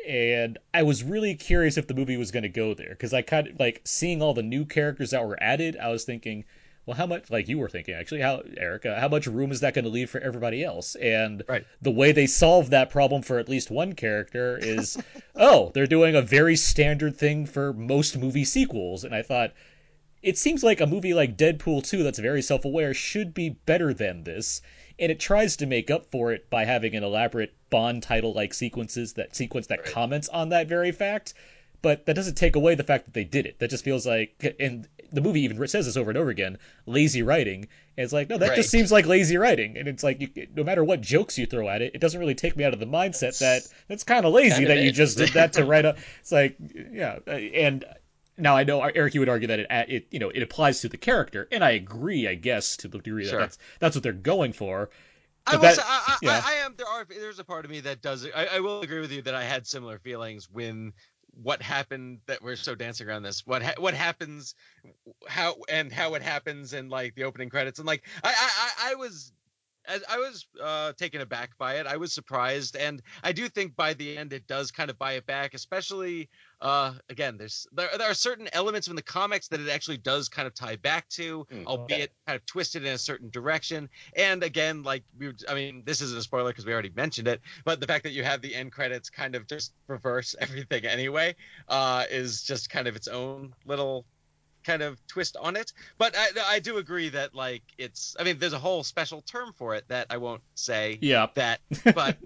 And 0.08 0.58
I 0.74 0.84
was 0.84 1.04
really 1.04 1.34
curious 1.36 1.78
if 1.78 1.88
the 1.88 1.96
movie 1.96 2.18
was 2.18 2.32
going 2.32 2.44
to 2.44 2.50
go 2.50 2.74
there 2.74 2.90
because 2.90 3.14
I 3.14 3.24
kind 3.24 3.48
of 3.48 3.60
like 3.60 3.82
seeing 3.84 4.22
all 4.22 4.34
the 4.34 4.44
new 4.44 4.64
characters 4.66 5.12
that 5.12 5.26
were 5.26 5.42
added. 5.42 5.76
I 5.82 5.90
was 5.90 6.04
thinking, 6.04 6.46
well, 6.86 6.96
how 6.96 7.08
much 7.08 7.30
like 7.30 7.50
you 7.50 7.58
were 7.58 7.68
thinking 7.68 7.96
actually, 7.96 8.22
how 8.22 8.44
Erica, 8.56 8.98
how 9.00 9.10
much 9.10 9.28
room 9.28 9.52
is 9.52 9.60
that 9.62 9.74
going 9.74 9.86
to 9.86 9.92
leave 9.92 10.10
for 10.10 10.22
everybody 10.22 10.64
else? 10.64 10.96
And 10.96 11.44
Right. 11.50 11.66
the 11.82 11.92
way 11.92 12.12
they 12.12 12.28
solve 12.28 12.70
that 12.70 12.90
problem 12.90 13.24
for 13.24 13.40
at 13.40 13.50
least 13.50 13.72
one 13.72 13.94
character 13.94 14.58
is, 14.62 14.98
oh, 15.36 15.72
they're 15.74 15.88
doing 15.88 16.16
a 16.16 16.22
very 16.22 16.56
standard 16.56 17.18
thing 17.18 17.46
for 17.46 17.74
most 17.74 18.18
movie 18.18 18.46
sequels. 18.46 19.04
And 19.04 19.14
I 19.16 19.24
thought, 19.24 19.54
it 20.22 20.38
seems 20.38 20.64
like 20.64 20.82
a 20.82 20.88
movie 20.88 21.14
like 21.14 21.38
Deadpool 21.38 21.88
2 21.88 22.04
that's 22.04 22.20
very 22.20 22.42
self 22.42 22.66
aware 22.66 22.94
should 22.94 23.34
be 23.34 23.50
better 23.50 23.94
than 23.94 24.24
this. 24.24 24.62
And 25.00 25.12
it 25.12 25.20
tries 25.20 25.56
to 25.58 25.66
make 25.68 25.92
up 25.92 26.10
for 26.12 26.32
it 26.32 26.50
by 26.50 26.66
having 26.66 26.96
an 26.96 27.04
elaborate 27.04 27.54
Bond 27.70 28.02
title 28.02 28.34
like 28.34 28.54
sequences 28.54 29.14
that 29.14 29.36
sequence 29.36 29.68
that 29.68 29.80
Right. 29.80 29.88
comments 29.92 30.28
on 30.30 30.50
that 30.50 30.68
very 30.68 30.92
fact. 30.92 31.34
But 31.84 32.08
that 32.08 32.16
doesn't 32.16 32.36
take 32.36 32.56
away 32.56 32.74
the 32.74 32.84
fact 32.84 33.06
that 33.06 33.14
they 33.14 33.24
did 33.24 33.46
it. 33.46 33.60
That 33.60 33.70
just 33.70 33.84
feels 33.84 34.08
like, 34.08 34.56
and 34.60 34.88
the 35.12 35.22
movie 35.22 35.42
even 35.42 35.66
says 35.68 35.86
this 35.86 35.96
over 35.96 36.10
and 36.10 36.18
over 36.18 36.32
again, 36.32 36.58
lazy 36.88 37.22
writing. 37.22 37.68
And 37.96 38.04
it's 38.04 38.12
like, 38.12 38.30
no, 38.30 38.38
that 38.40 38.50
Right. 38.50 38.56
just 38.56 38.72
seems 38.72 38.92
like 38.92 39.06
lazy 39.06 39.38
writing. 39.38 39.78
And 39.78 39.88
it's 39.88 40.04
like, 40.04 40.20
you, 40.20 40.48
no 40.56 40.64
matter 40.64 40.84
what 40.84 41.02
jokes 41.02 41.38
you 41.38 41.46
throw 41.46 41.70
at 41.70 41.84
it, 41.84 41.92
it 41.94 42.02
doesn't 42.02 42.20
really 42.20 42.34
take 42.34 42.58
me 42.58 42.64
out 42.64 42.74
of 42.74 42.80
the 42.80 42.88
mindset 42.88 43.38
that 43.40 43.68
that's 43.88 44.04
kind 44.04 44.26
of 44.26 44.34
lazy 44.34 44.66
that 44.66 44.80
you 44.80 44.92
just 44.92 45.18
did 45.20 45.30
that 45.34 45.54
to 45.54 45.66
write 45.66 45.86
up. 45.86 46.00
It's 46.22 46.32
like, 46.32 46.58
yeah, 46.92 47.20
and 47.28 47.86
now 48.38 48.56
I 48.56 48.64
know 48.64 48.82
Eric, 48.82 49.14
you 49.14 49.22
would 49.22 49.30
argue 49.30 49.48
that 49.48 49.60
it, 49.60 49.68
uh, 49.70 49.84
it, 49.88 50.08
you 50.12 50.20
know, 50.20 50.30
it 50.30 50.42
applies 50.44 50.82
to 50.82 50.90
the 50.90 50.98
character, 50.98 51.48
and 51.52 51.64
I 51.64 51.72
agree, 51.72 52.28
I 52.28 52.36
guess, 52.36 52.78
to 52.78 52.88
the 52.88 53.00
degree 53.00 53.24
that 53.26 53.30
Sure. 53.32 53.40
that's 53.40 53.58
that's 53.80 53.96
what 53.96 54.04
they're 54.04 54.14
going 54.14 54.54
for. 54.54 54.90
I 55.46 55.56
will 55.56 55.62
that- 55.62 55.76
say, 55.78 55.82
I, 55.86 56.04
I, 56.08 56.18
yeah. 56.22 56.42
I, 56.44 56.52
I 56.52 56.54
am. 56.66 56.76
There 56.78 56.88
are. 56.88 57.06
There's 57.10 57.40
a 57.40 57.44
part 57.44 57.66
of 57.66 57.72
me 57.72 57.80
that 57.82 58.02
does. 58.02 58.28
I, 58.36 58.46
I 58.56 58.60
will 58.60 58.82
agree 58.82 59.00
with 59.00 59.12
you 59.12 59.22
that 59.24 59.36
I 59.36 59.44
had 59.44 59.66
similar 59.66 59.98
feelings 60.00 60.50
when 60.52 60.94
what 61.42 61.62
happened. 61.62 62.20
That 62.28 62.42
we're 62.42 62.56
so 62.58 62.76
dancing 62.76 63.08
around 63.08 63.24
this. 63.24 63.46
What 63.48 63.64
ha- 63.64 63.76
what 63.78 63.94
happens, 63.94 64.56
how 65.28 65.56
and 65.70 65.92
how 65.92 66.16
it 66.16 66.22
happens, 66.22 66.74
and 66.74 66.90
like 66.90 67.16
the 67.16 67.24
opening 67.24 67.50
credits, 67.50 67.80
and 67.80 67.88
like 67.88 68.04
I, 68.24 68.34
I 68.34 68.92
I 68.92 68.96
was. 68.96 69.32
As 69.88 70.04
I 70.10 70.18
was 70.18 70.46
uh, 70.62 70.94
taken 70.94 71.22
aback 71.22 71.58
by 71.58 71.76
it, 71.76 71.88
I 71.88 71.98
was 71.98 72.14
surprised, 72.14 72.76
and 72.76 73.02
I 73.24 73.32
do 73.32 73.48
think 73.50 73.76
by 73.76 73.94
the 73.94 74.18
end 74.18 74.34
it 74.34 74.46
does 74.48 74.72
kind 74.72 74.90
of 74.90 74.98
buy 75.00 75.14
it 75.14 75.26
back. 75.26 75.54
Especially, 75.54 76.30
uh, 76.62 76.96
again, 77.10 77.38
there's 77.38 77.66
there, 77.72 77.90
there 77.98 78.10
are 78.10 78.14
certain 78.14 78.50
elements 78.54 78.88
in 78.88 78.96
the 78.96 79.02
comics 79.04 79.48
that 79.50 79.60
it 79.62 79.70
actually 79.70 79.98
does 79.98 80.28
kind 80.30 80.48
of 80.48 80.54
tie 80.54 80.76
back 80.76 81.08
to, 81.10 81.46
Mm, 81.52 81.66
albeit 81.66 82.12
kind 82.28 82.36
of 82.36 82.46
twisted 82.46 82.86
in 82.86 82.94
a 82.94 82.98
certain 82.98 83.30
direction. 83.30 83.90
And 84.16 84.44
again, 84.44 84.84
like 84.84 85.04
we, 85.18 85.28
were- 85.28 85.36
I 85.48 85.54
mean, 85.56 85.84
this 85.86 86.02
isn't 86.02 86.18
a 86.18 86.22
spoiler 86.22 86.52
because 86.52 86.66
we 86.66 86.74
already 86.74 86.92
mentioned 86.96 87.28
it, 87.28 87.42
but 87.64 87.80
the 87.80 87.88
fact 87.88 88.04
that 88.04 88.12
you 88.12 88.24
have 88.24 88.42
the 88.42 88.56
end 88.56 88.72
credits 88.72 89.10
kind 89.10 89.36
of 89.36 89.48
just 89.48 89.74
reverse 89.88 90.36
everything 90.40 90.86
anyway, 90.86 91.36
uh, 91.70 92.06
is 92.10 92.44
just 92.44 92.70
kind 92.70 92.88
of 92.88 92.96
its 92.96 93.08
own 93.08 93.54
little 93.66 94.06
kind 94.68 94.84
of 94.84 95.00
twist 95.08 95.36
on 95.42 95.56
it. 95.56 95.72
But 95.98 96.16
I, 96.16 96.56
I 96.56 96.60
do 96.60 96.78
agree 96.78 97.10
that 97.10 97.34
like 97.34 97.64
it's, 97.78 98.16
I 98.20 98.24
mean, 98.24 98.38
there's 98.38 98.54
a 98.54 98.60
whole 98.60 98.84
special 98.84 99.22
term 99.22 99.54
for 99.58 99.74
it 99.76 99.86
that 99.88 100.08
I 100.12 100.18
won't 100.18 100.42
say 100.56 101.00
Yeah, 101.02 101.28
that, 101.36 101.60
but 101.96 102.18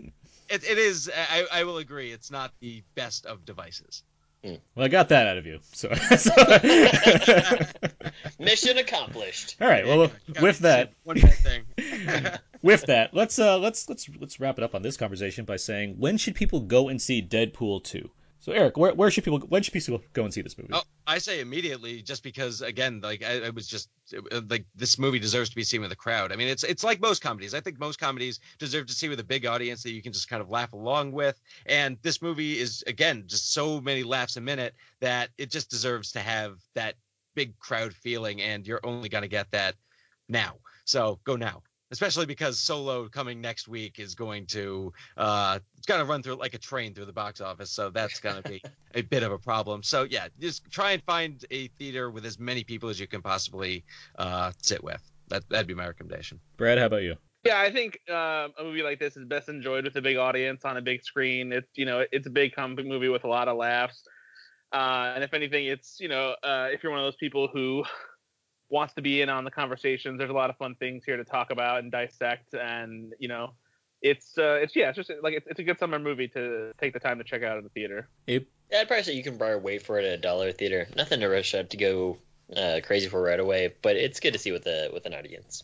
it, 0.50 0.64
it 0.70 0.78
is. 0.78 1.10
I, 1.16 1.46
I 1.52 1.64
will 1.64 1.78
agree, 1.78 2.12
it's 2.12 2.32
not 2.32 2.52
the 2.60 2.84
best 2.96 3.26
of 3.26 3.46
devices. 3.46 4.04
well, 4.44 4.58
I 4.78 4.88
got 4.88 5.10
that 5.10 5.28
out 5.28 5.38
of 5.38 5.46
you. 5.46 5.60
So, 5.72 5.90
Mission 8.40 8.78
accomplished. 8.78 9.56
all 9.62 9.68
right. 9.68 9.86
Well, 9.86 10.08
Got 10.34 10.42
with 10.42 10.44
me 10.44 10.48
to 10.48 10.54
say 10.54 10.62
that, 10.64 10.94
one 11.04 11.20
bad 11.20 11.34
thing. 11.34 11.64
with 12.62 12.86
that, 12.88 13.14
let's 13.14 13.38
uh 13.40 13.58
let's 13.60 13.88
let's 13.88 14.10
let's 14.20 14.40
wrap 14.40 14.58
it 14.58 14.64
up 14.64 14.76
on 14.76 14.82
this 14.82 14.98
conversation 14.98 15.46
by 15.46 15.58
saying 15.58 15.96
when 16.00 16.18
should 16.18 16.36
people 16.36 16.62
go 16.62 16.90
and 16.90 17.02
see 17.02 17.22
Deadpool 17.22 17.84
two? 17.84 18.10
So 18.42 18.54
Eric, 18.54 18.76
where 18.76 18.92
where 18.96 19.12
should 19.12 19.24
people 19.24 19.40
when 19.40 19.62
should 19.62 19.74
people 19.74 20.02
go 20.14 20.24
and 20.24 20.34
see 20.34 20.42
this 20.42 20.58
movie? 20.58 20.72
Oh, 20.74 20.82
I 21.06 21.20
say 21.20 21.42
immediately, 21.42 22.02
just 22.02 22.24
because 22.24 22.64
again, 22.64 23.00
like 23.00 23.24
I, 23.24 23.52
was 23.52 23.68
just 23.68 23.88
it- 24.12 24.50
like 24.50 24.66
this 24.76 24.98
movie 24.98 25.20
deserves 25.20 25.52
to 25.52 25.56
be 25.56 25.64
seen 25.64 25.82
with 25.82 25.92
a 25.92 25.96
crowd. 25.96 26.32
I 26.32 26.36
mean, 26.38 26.48
it's 26.48 26.64
it's 26.64 26.84
like 26.84 27.00
most 27.00 27.22
comedies. 27.22 27.54
I 27.54 27.60
think 27.60 27.80
most 27.80 28.00
comedies 28.00 28.40
deserve 28.58 28.88
to 28.88 28.94
see 28.94 29.10
with 29.10 29.20
a 29.20 29.24
big 29.24 29.46
audience 29.46 29.84
that 29.84 29.92
you 29.92 30.02
can 30.02 30.12
just 30.12 30.28
kind 30.28 30.42
of 30.42 30.50
laugh 30.50 30.74
along 30.74 31.12
with. 31.12 31.40
And 31.68 32.00
this 32.02 32.20
movie 32.20 32.58
is 32.58 32.84
again 32.88 33.26
just 33.28 33.54
so 33.54 33.80
many 33.80 34.02
laughs 34.02 34.38
a 34.38 34.42
minute 34.42 34.74
that 35.02 35.30
it 35.38 35.52
just 35.52 35.70
deserves 35.70 36.12
to 36.14 36.20
have 36.20 36.58
that 36.74 36.96
big 37.36 37.60
crowd 37.60 37.94
feeling, 37.94 38.42
and 38.42 38.66
you're 38.66 38.82
only 38.84 39.08
gonna 39.08 39.28
get 39.28 39.52
that 39.52 39.76
now. 40.28 40.56
So 40.86 41.20
go 41.26 41.36
now. 41.36 41.62
Especially 41.92 42.26
because 42.26 42.58
Solo 42.60 43.08
coming 43.10 43.42
next 43.42 43.68
week 43.68 44.00
is 44.00 44.16
going 44.16 44.46
to 44.48 44.94
uh 45.18 45.60
it's 45.78 45.86
gonna 45.86 46.06
run 46.06 46.24
through 46.24 46.36
like 46.36 46.54
a 46.54 46.58
train 46.58 46.94
through 46.94 47.06
the 47.06 47.14
box 47.14 47.42
office, 47.42 47.72
so 47.72 47.90
that's 47.90 48.20
gonna 48.20 48.42
be 48.42 48.62
a 48.96 49.02
bit 49.02 49.24
of 49.24 49.32
a 49.32 49.38
problem. 49.38 49.84
So 49.84 50.04
yeah, 50.04 50.28
just 50.40 50.70
try 50.72 50.92
and 50.92 51.04
find 51.04 51.44
a 51.52 51.68
theater 51.80 52.10
with 52.10 52.26
as 52.26 52.40
many 52.40 52.64
people 52.64 52.90
as 52.90 53.00
you 53.00 53.08
can 53.08 53.22
possibly 53.22 53.84
uh 54.18 54.52
sit 54.62 54.84
with. 54.84 55.02
That 55.28 55.48
that'd 55.50 55.68
be 55.68 55.74
my 55.74 55.88
recommendation. 55.88 56.40
Brad, 56.58 56.78
how 56.78 56.86
about 56.86 57.04
you? 57.04 57.16
Yeah, 57.44 57.60
I 57.60 57.72
think 57.72 58.00
um, 58.08 58.54
a 58.60 58.64
movie 58.64 58.84
like 58.84 59.00
this 59.00 59.18
is 59.18 59.26
best 59.26 59.50
enjoyed 59.50 59.84
with 59.84 59.96
a 59.96 60.02
big 60.02 60.18
audience 60.18 60.64
on 60.64 60.78
a 60.78 60.82
big 60.82 61.04
screen. 61.04 61.52
It's 61.52 61.70
you 61.76 61.86
know 61.86 62.06
it's 62.12 62.28
a 62.28 62.30
big 62.30 62.54
comic 62.54 62.86
movie 62.86 63.10
with 63.10 63.24
a 63.24 63.28
lot 63.28 63.48
of 63.48 63.58
laughs, 63.58 64.04
uh, 64.72 65.14
and 65.16 65.24
if 65.24 65.34
anything, 65.34 65.66
it's 65.66 66.00
you 66.00 66.08
know 66.08 66.36
uh, 66.44 66.68
if 66.72 66.84
you're 66.84 66.92
one 66.92 67.02
of 67.02 67.06
those 67.06 67.16
people 67.16 67.48
who 67.48 67.84
wants 68.72 68.94
to 68.96 69.02
be 69.02 69.22
in 69.22 69.30
on 69.30 69.44
the 69.44 69.52
conversations, 69.52 70.18
there's 70.18 70.30
a 70.30 70.34
lot 70.34 70.50
of 70.50 70.58
fun 70.58 70.76
things 70.76 71.04
here 71.06 71.18
to 71.18 71.24
talk 71.24 71.52
about 71.52 71.80
and 71.80 71.92
dissect, 71.92 72.54
and 72.54 73.14
you 73.20 73.28
know 73.28 73.54
it's 74.02 74.38
uh, 74.38 74.60
it's 74.62 74.76
yeah 74.76 74.90
it's 74.90 74.96
just 74.96 75.12
like 75.22 75.34
it's, 75.34 75.46
it's 75.48 75.60
a 75.60 75.64
good 75.64 75.78
summer 75.78 76.00
movie 76.00 76.28
to 76.30 76.72
take 76.80 76.94
the 76.94 77.00
time 77.00 77.18
to 77.20 77.24
check 77.24 77.44
out 77.44 77.58
in 77.58 77.64
the 77.64 77.70
theater. 77.70 78.08
Abe? 78.28 78.46
Yeah, 78.72 78.80
I'd 78.80 78.88
probably 78.88 79.04
say 79.04 79.14
you 79.14 79.24
can 79.24 79.38
probably 79.38 79.60
wait 79.60 79.84
for 79.84 80.00
it 80.00 80.06
at 80.06 80.14
a 80.14 80.18
dollar 80.18 80.52
theater. 80.52 80.88
Nothing 80.96 81.20
to 81.20 81.28
rush 81.28 81.54
up 81.54 81.70
to 81.70 81.78
go 81.78 82.18
uh, 82.56 82.80
crazy 82.84 83.10
for 83.10 83.22
right 83.22 83.40
away, 83.40 83.74
but 83.82 83.96
it's 83.96 84.20
good 84.20 84.34
to 84.34 84.40
see 84.40 84.52
with 84.52 84.64
the 84.64 84.90
with 84.94 85.06
an 85.06 85.14
audience. 85.14 85.64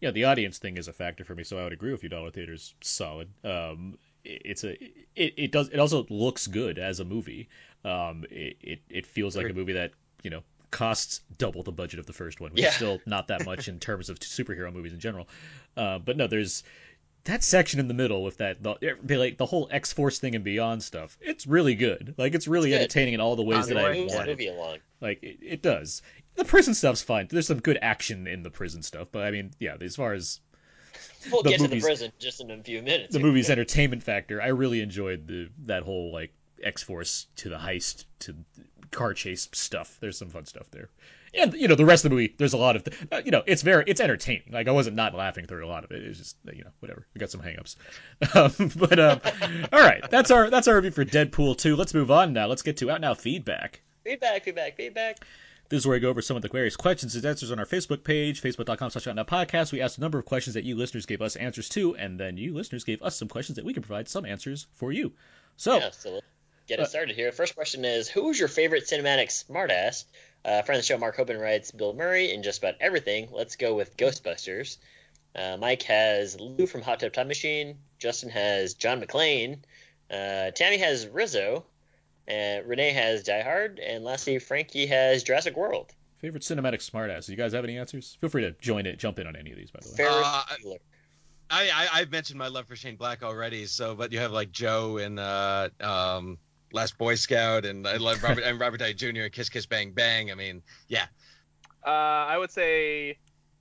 Yeah, 0.00 0.10
the 0.10 0.24
audience 0.24 0.58
thing 0.58 0.76
is 0.76 0.88
a 0.88 0.92
factor 0.92 1.24
for 1.24 1.34
me, 1.34 1.44
so 1.44 1.58
I 1.58 1.64
would 1.64 1.72
agree 1.72 1.92
with 1.92 2.02
you. 2.02 2.08
Dollar 2.08 2.30
theaters 2.30 2.74
solid. 2.80 3.28
Um, 3.44 3.98
it, 4.24 4.42
it's 4.44 4.64
a 4.64 4.72
it, 5.14 5.34
it 5.36 5.52
does 5.52 5.68
it 5.68 5.78
also 5.78 6.06
looks 6.10 6.46
good 6.46 6.78
as 6.78 7.00
a 7.00 7.04
movie. 7.04 7.48
Um, 7.84 8.24
it, 8.30 8.56
it 8.60 8.80
it 8.88 9.06
feels 9.06 9.36
like 9.36 9.48
a 9.48 9.54
movie 9.54 9.74
that 9.74 9.92
you 10.22 10.30
know 10.30 10.42
costs 10.70 11.20
double 11.38 11.62
the 11.62 11.72
budget 11.72 11.98
of 12.00 12.06
the 12.06 12.12
first 12.12 12.40
one, 12.40 12.52
which 12.52 12.62
Yeah. 12.62 12.68
is 12.68 12.74
still 12.74 13.00
not 13.06 13.28
that 13.28 13.44
much 13.44 13.68
in 13.68 13.78
terms 13.80 14.08
of 14.08 14.18
superhero 14.20 14.72
movies 14.72 14.92
in 14.92 15.00
general. 15.00 15.28
Uh, 15.76 15.98
but 15.98 16.16
no, 16.16 16.26
there's 16.26 16.62
that 17.24 17.42
section 17.44 17.80
in 17.80 17.88
the 17.88 17.94
middle 17.94 18.22
with 18.22 18.38
that 18.38 18.62
the 18.62 18.76
like 19.18 19.36
the 19.36 19.46
whole 19.46 19.68
X 19.70 19.92
Force 19.92 20.18
thing 20.18 20.34
and 20.34 20.42
beyond 20.44 20.82
stuff. 20.82 21.18
It's 21.20 21.46
really 21.46 21.74
good. 21.74 22.14
Like 22.16 22.34
it's 22.34 22.48
really 22.48 22.72
It's 22.72 22.80
entertaining 22.80 23.14
in 23.14 23.20
all 23.20 23.36
the 23.36 23.42
ways 23.42 23.66
that 23.66 23.76
I 23.76 23.92
Moves 23.94 24.12
the 24.12 24.18
wanted. 24.18 24.30
movie 24.32 24.48
along. 24.48 24.78
Like 25.00 25.22
it, 25.22 25.38
it 25.42 25.62
does. 25.62 26.02
The 26.36 26.44
prison 26.44 26.72
stuff's 26.74 27.02
fine. 27.02 27.26
There's 27.28 27.46
some 27.46 27.60
good 27.60 27.78
action 27.82 28.26
in 28.26 28.42
the 28.42 28.50
prison 28.50 28.82
stuff, 28.82 29.08
but 29.12 29.24
I 29.24 29.30
mean, 29.30 29.50
yeah, 29.58 29.76
as 29.80 29.96
far 29.96 30.12
as 30.14 30.40
We'll 31.30 31.42
The 31.42 31.50
get 31.50 31.60
movies- 31.60 31.82
to 31.82 31.86
the 31.86 31.86
prison 31.86 32.12
just 32.18 32.40
in 32.40 32.50
a 32.50 32.62
few 32.62 32.80
minutes. 32.82 33.12
the 33.12 33.20
movie's 33.20 33.50
entertainment 33.50 34.02
factor, 34.02 34.40
I 34.40 34.48
really 34.48 34.80
enjoyed 34.80 35.26
the 35.26 35.48
that 35.66 35.82
whole 35.82 36.12
like 36.12 36.32
X 36.62 36.82
Force 36.82 37.26
to 37.36 37.48
the 37.50 37.56
heist 37.58 38.04
to 38.20 38.34
car 38.90 39.14
chase 39.14 39.48
stuff. 39.52 39.98
There's 40.00 40.18
some 40.18 40.28
fun 40.28 40.46
stuff 40.46 40.70
there, 40.70 40.88
and 41.34 41.52
you 41.54 41.68
know 41.68 41.74
the 41.74 41.84
rest 41.84 42.04
of 42.04 42.10
the 42.10 42.16
movie. 42.16 42.34
There's 42.36 42.52
a 42.52 42.58
lot 42.58 42.76
of 42.76 42.86
uh, 43.10 43.22
you 43.24 43.30
know 43.30 43.42
it's 43.46 43.62
very 43.62 43.84
it's 43.86 44.00
entertaining. 44.00 44.52
Like 44.52 44.68
I 44.68 44.72
wasn't 44.72 44.96
not 44.96 45.14
laughing 45.14 45.46
through 45.46 45.64
a 45.64 45.68
lot 45.68 45.84
of 45.84 45.90
it. 45.92 46.02
It's 46.02 46.18
just 46.18 46.36
you 46.52 46.64
know 46.64 46.70
whatever. 46.80 47.06
We 47.14 47.18
got 47.18 47.30
some 47.30 47.42
hangups, 47.42 47.76
um, 48.34 48.72
but 48.76 48.98
um, 48.98 49.20
all 49.72 49.80
right. 49.80 50.02
That's 50.10 50.30
our 50.30 50.50
that's 50.50 50.68
our 50.68 50.76
review 50.76 50.90
for 50.90 51.04
Deadpool 51.04 51.58
2. 51.58 51.76
Let's 51.76 51.94
move 51.94 52.10
on 52.10 52.32
now. 52.32 52.46
Let's 52.46 52.62
get 52.62 52.76
to 52.78 52.90
out 52.90 53.00
now 53.00 53.14
feedback. 53.14 53.82
Feedback, 54.04 54.44
feedback, 54.44 54.76
feedback. 54.76 55.24
This 55.70 55.82
is 55.82 55.86
where 55.86 55.94
I 55.94 56.00
go 56.00 56.08
over 56.08 56.20
some 56.20 56.36
of 56.36 56.42
the 56.42 56.48
various 56.48 56.74
questions 56.74 57.14
and 57.14 57.24
answers 57.24 57.52
on 57.52 57.60
our 57.60 57.64
Facebook 57.64 58.02
page, 58.02 58.42
facebook.com 58.42 58.90
slash 58.90 59.04
podcast. 59.04 59.70
We 59.70 59.80
asked 59.80 59.98
a 59.98 60.00
number 60.00 60.18
of 60.18 60.24
questions 60.24 60.54
that 60.54 60.64
you 60.64 60.74
listeners 60.74 61.06
gave 61.06 61.22
us 61.22 61.36
answers 61.36 61.68
to, 61.70 61.94
and 61.94 62.18
then 62.18 62.36
you 62.36 62.52
listeners 62.52 62.82
gave 62.82 63.00
us 63.02 63.16
some 63.16 63.28
questions 63.28 63.54
that 63.54 63.64
we 63.64 63.72
can 63.72 63.84
provide 63.84 64.08
some 64.08 64.26
answers 64.26 64.66
for 64.74 64.90
you. 64.90 65.12
So, 65.56 65.78
Yeah, 65.78 66.20
get 66.70 66.80
it 66.80 66.88
started 66.88 67.16
here. 67.16 67.32
First 67.32 67.54
question 67.54 67.84
is 67.84 68.08
Who's 68.08 68.38
your 68.38 68.48
favorite 68.48 68.84
cinematic 68.84 69.28
smartass? 69.28 70.04
Uh, 70.44 70.62
friend 70.62 70.78
of 70.78 70.82
the 70.82 70.86
show, 70.86 70.96
Mark 70.96 71.16
Hoban 71.16 71.40
writes 71.40 71.70
Bill 71.70 71.92
Murray 71.92 72.32
in 72.32 72.42
just 72.42 72.58
about 72.58 72.76
everything. 72.80 73.28
Let's 73.30 73.56
go 73.56 73.74
with 73.74 73.96
Ghostbusters. 73.96 74.78
Uh, 75.34 75.56
Mike 75.58 75.82
has 75.82 76.38
Lou 76.40 76.66
from 76.66 76.82
Hot 76.82 77.00
Tub 77.00 77.12
Time 77.12 77.28
Machine. 77.28 77.76
Justin 77.98 78.30
has 78.30 78.74
John 78.74 79.00
McClane. 79.02 79.58
Uh, 80.10 80.50
Tammy 80.52 80.78
has 80.78 81.06
Rizzo. 81.06 81.64
And 82.26 82.66
Renee 82.66 82.92
has 82.92 83.24
Die 83.24 83.42
Hard. 83.42 83.80
And 83.80 84.04
lastly, 84.04 84.38
Frankie 84.38 84.86
has 84.86 85.22
Jurassic 85.24 85.56
World. 85.56 85.92
favorite 86.20 86.42
cinematic 86.42 86.88
smartass. 86.88 87.26
Do 87.26 87.32
you 87.32 87.38
guys 87.38 87.52
have 87.52 87.64
any 87.64 87.76
answers? 87.76 88.16
Feel 88.20 88.30
free 88.30 88.42
to 88.42 88.52
join 88.52 88.86
it, 88.86 88.98
jump 88.98 89.18
in 89.18 89.26
on 89.26 89.36
any 89.36 89.50
of 89.50 89.58
these, 89.58 89.70
by 89.70 89.80
the 89.82 89.90
way. 89.90 89.96
Ferris 89.96 90.26
Uh, 90.26 90.44
I, 91.50 91.68
I 91.70 91.88
I've 92.00 92.12
mentioned 92.12 92.38
my 92.38 92.46
love 92.46 92.66
for 92.66 92.76
Shane 92.76 92.96
Black 92.96 93.22
already. 93.24 93.66
So, 93.66 93.94
but 93.96 94.12
you 94.12 94.20
have 94.20 94.30
like 94.30 94.52
Joe 94.52 94.98
and 94.98 95.18
uh, 95.18 95.70
um, 95.80 96.38
Last 96.72 96.98
Boy 96.98 97.14
Scout, 97.16 97.64
and 97.64 97.86
I 97.86 97.96
love 97.96 98.22
Robert 98.22 98.42
and 98.44 98.60
Robert 98.60 98.78
Downey 98.78 98.94
Jr. 98.94 99.06
and 99.22 99.32
Kiss 99.32 99.48
Kiss 99.48 99.66
Bang 99.66 99.92
Bang. 99.92 100.30
I 100.30 100.34
mean, 100.34 100.62
yeah, 100.88 101.06
Uh, 101.86 101.90
I 101.90 102.36
would 102.38 102.50
say 102.50 103.18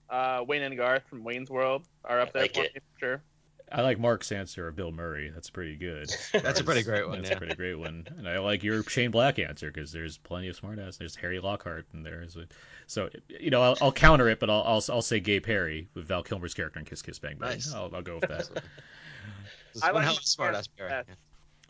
uh, 0.10 0.44
Wayne 0.48 0.62
and 0.64 0.76
Garth 0.78 1.04
from 1.10 1.24
Wayne's 1.24 1.50
World 1.50 1.84
are 2.06 2.20
up 2.20 2.30
I 2.30 2.32
there 2.34 2.42
like 2.44 2.56
for 2.56 2.64
it. 2.64 2.74
me 2.76 2.82
for 2.94 3.00
sure. 3.00 3.24
I 3.72 3.82
like 3.82 4.00
Mark's 4.00 4.32
answer 4.32 4.68
of 4.68 4.76
Bill 4.76 4.92
Murray. 4.92 5.30
That's 5.30 5.52
pretty 5.52 5.76
good. 5.76 6.10
That's 6.34 6.60
a 6.60 6.64
pretty 6.64 6.82
great 6.82 7.08
one, 7.08 7.20
That's 7.20 7.30
yeah. 7.30 7.36
a 7.36 7.38
pretty 7.38 7.54
great 7.54 7.76
one. 7.76 8.08
And 8.18 8.28
I 8.28 8.40
like 8.40 8.64
your 8.64 8.82
Shane 8.82 9.12
Black 9.12 9.38
answer 9.38 9.70
because 9.72 9.92
there's 9.92 10.18
plenty 10.18 10.48
of 10.48 10.60
smartass. 10.60 10.98
There's 10.98 11.16
Harry 11.16 11.40
Lockhart 11.40 11.86
and 11.94 12.04
there's 12.04 12.36
a, 12.36 12.48
so 12.88 13.10
you 13.28 13.52
know 13.52 13.62
I'll, 13.62 13.78
I'll 13.80 13.92
counter 13.92 14.28
it, 14.28 14.40
but 14.40 14.50
I'll, 14.50 14.64
I'll 14.64 14.84
I'll 14.90 15.04
say 15.04 15.20
Gay 15.20 15.40
Perry 15.40 15.88
with 15.94 16.08
Val 16.08 16.24
Kilmer's 16.24 16.56
character 16.56 16.80
in 16.80 16.86
Kiss 16.86 17.04
Kiss 17.04 17.20
Bang 17.20 17.38
Bang. 17.38 17.50
Nice. 17.52 17.72
I'll, 17.72 17.92
I'll 17.94 18.02
go 18.02 18.16
with 18.16 18.28
that. 18.30 18.50
I 19.84 19.92
like 19.92 20.04
hell 20.04 20.18
of 20.18 20.24
smart 20.24 20.56
ass 20.56 20.68
Mark 20.80 20.90
Barry. 20.90 21.04
best. 21.06 21.20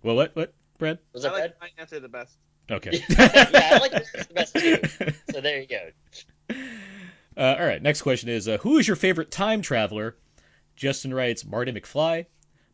well, 0.02 0.16
what 0.16 0.34
what 0.38 0.54
Brad? 0.80 0.98
Was 1.14 1.26
I 1.26 1.30
that 1.30 1.34
like 1.36 1.44
bad? 1.44 1.54
my 1.62 1.70
answer 1.78 2.00
the 2.00 2.10
best. 2.10 2.36
Okay. 2.72 3.04
yeah, 3.10 3.70
I 3.74 3.78
like 3.80 3.92
yours 3.92 4.28
the 4.28 4.34
best 4.34 4.56
too. 4.56 5.14
So 5.32 5.42
there 5.42 5.62
you 5.62 5.68
go. 5.68 6.56
Uh, 7.38 7.56
all 7.60 7.66
right. 7.66 7.82
Next 7.82 8.02
question 8.02 8.30
is 8.30 8.48
uh, 8.48 8.58
Who 8.58 8.78
is 8.80 8.88
your 8.88 8.96
favorite 8.96 9.32
time 9.32 9.62
traveler? 9.62 10.16
Justin 10.76 11.14
writes 11.14 11.46
Marty 11.46 11.72
McFly. 11.72 12.26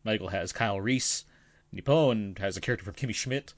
Michael 0.04 0.28
has 0.28 0.52
Kyle 0.52 0.80
Reese. 0.80 1.24
Nippon 1.72 2.36
has 2.38 2.56
a 2.56 2.60
character 2.60 2.84
from 2.84 2.94
Kimmy 2.94 3.14
Schmidt. 3.14 3.52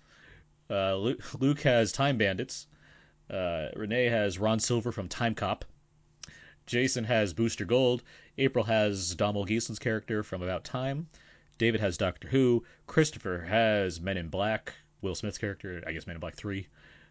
Uh, 0.71 0.97
Luke, 0.97 1.21
Luke 1.41 1.61
has 1.61 1.93
Time 1.93 2.19
Bandits. 2.19 2.67
Uh, 3.31 3.69
Renee 3.77 4.07
has 4.07 4.39
Ron 4.39 4.59
Silver 4.59 4.91
from 4.93 5.09
Time 5.09 5.35
Cop. 5.35 5.65
Jason 6.67 7.05
has 7.05 7.35
Booster 7.35 7.65
Gold. 7.65 8.03
April 8.37 8.65
has 8.65 9.15
Domhnall 9.15 9.45
Gleeson's 9.45 9.79
character 9.79 10.23
from 10.23 10.43
About 10.43 10.65
Time. 10.65 11.09
David 11.59 11.81
has 11.81 11.99
Doctor 11.99 12.29
Who. 12.29 12.65
Christopher 12.87 13.41
has 13.43 14.01
Men 14.01 14.17
in 14.17 14.29
Black. 14.29 14.73
Will 15.03 15.15
Smith's 15.15 15.39
character, 15.39 15.83
I 15.87 15.93
guess 15.93 16.07
Men 16.07 16.17
in 16.17 16.21
Black 16.21 16.37
3. 16.37 16.67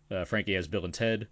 Uh, 0.09 0.25
Frankie 0.25 0.55
has 0.55 0.67
Bill 0.67 0.85
and 0.85 0.93
Ted. 0.93 1.27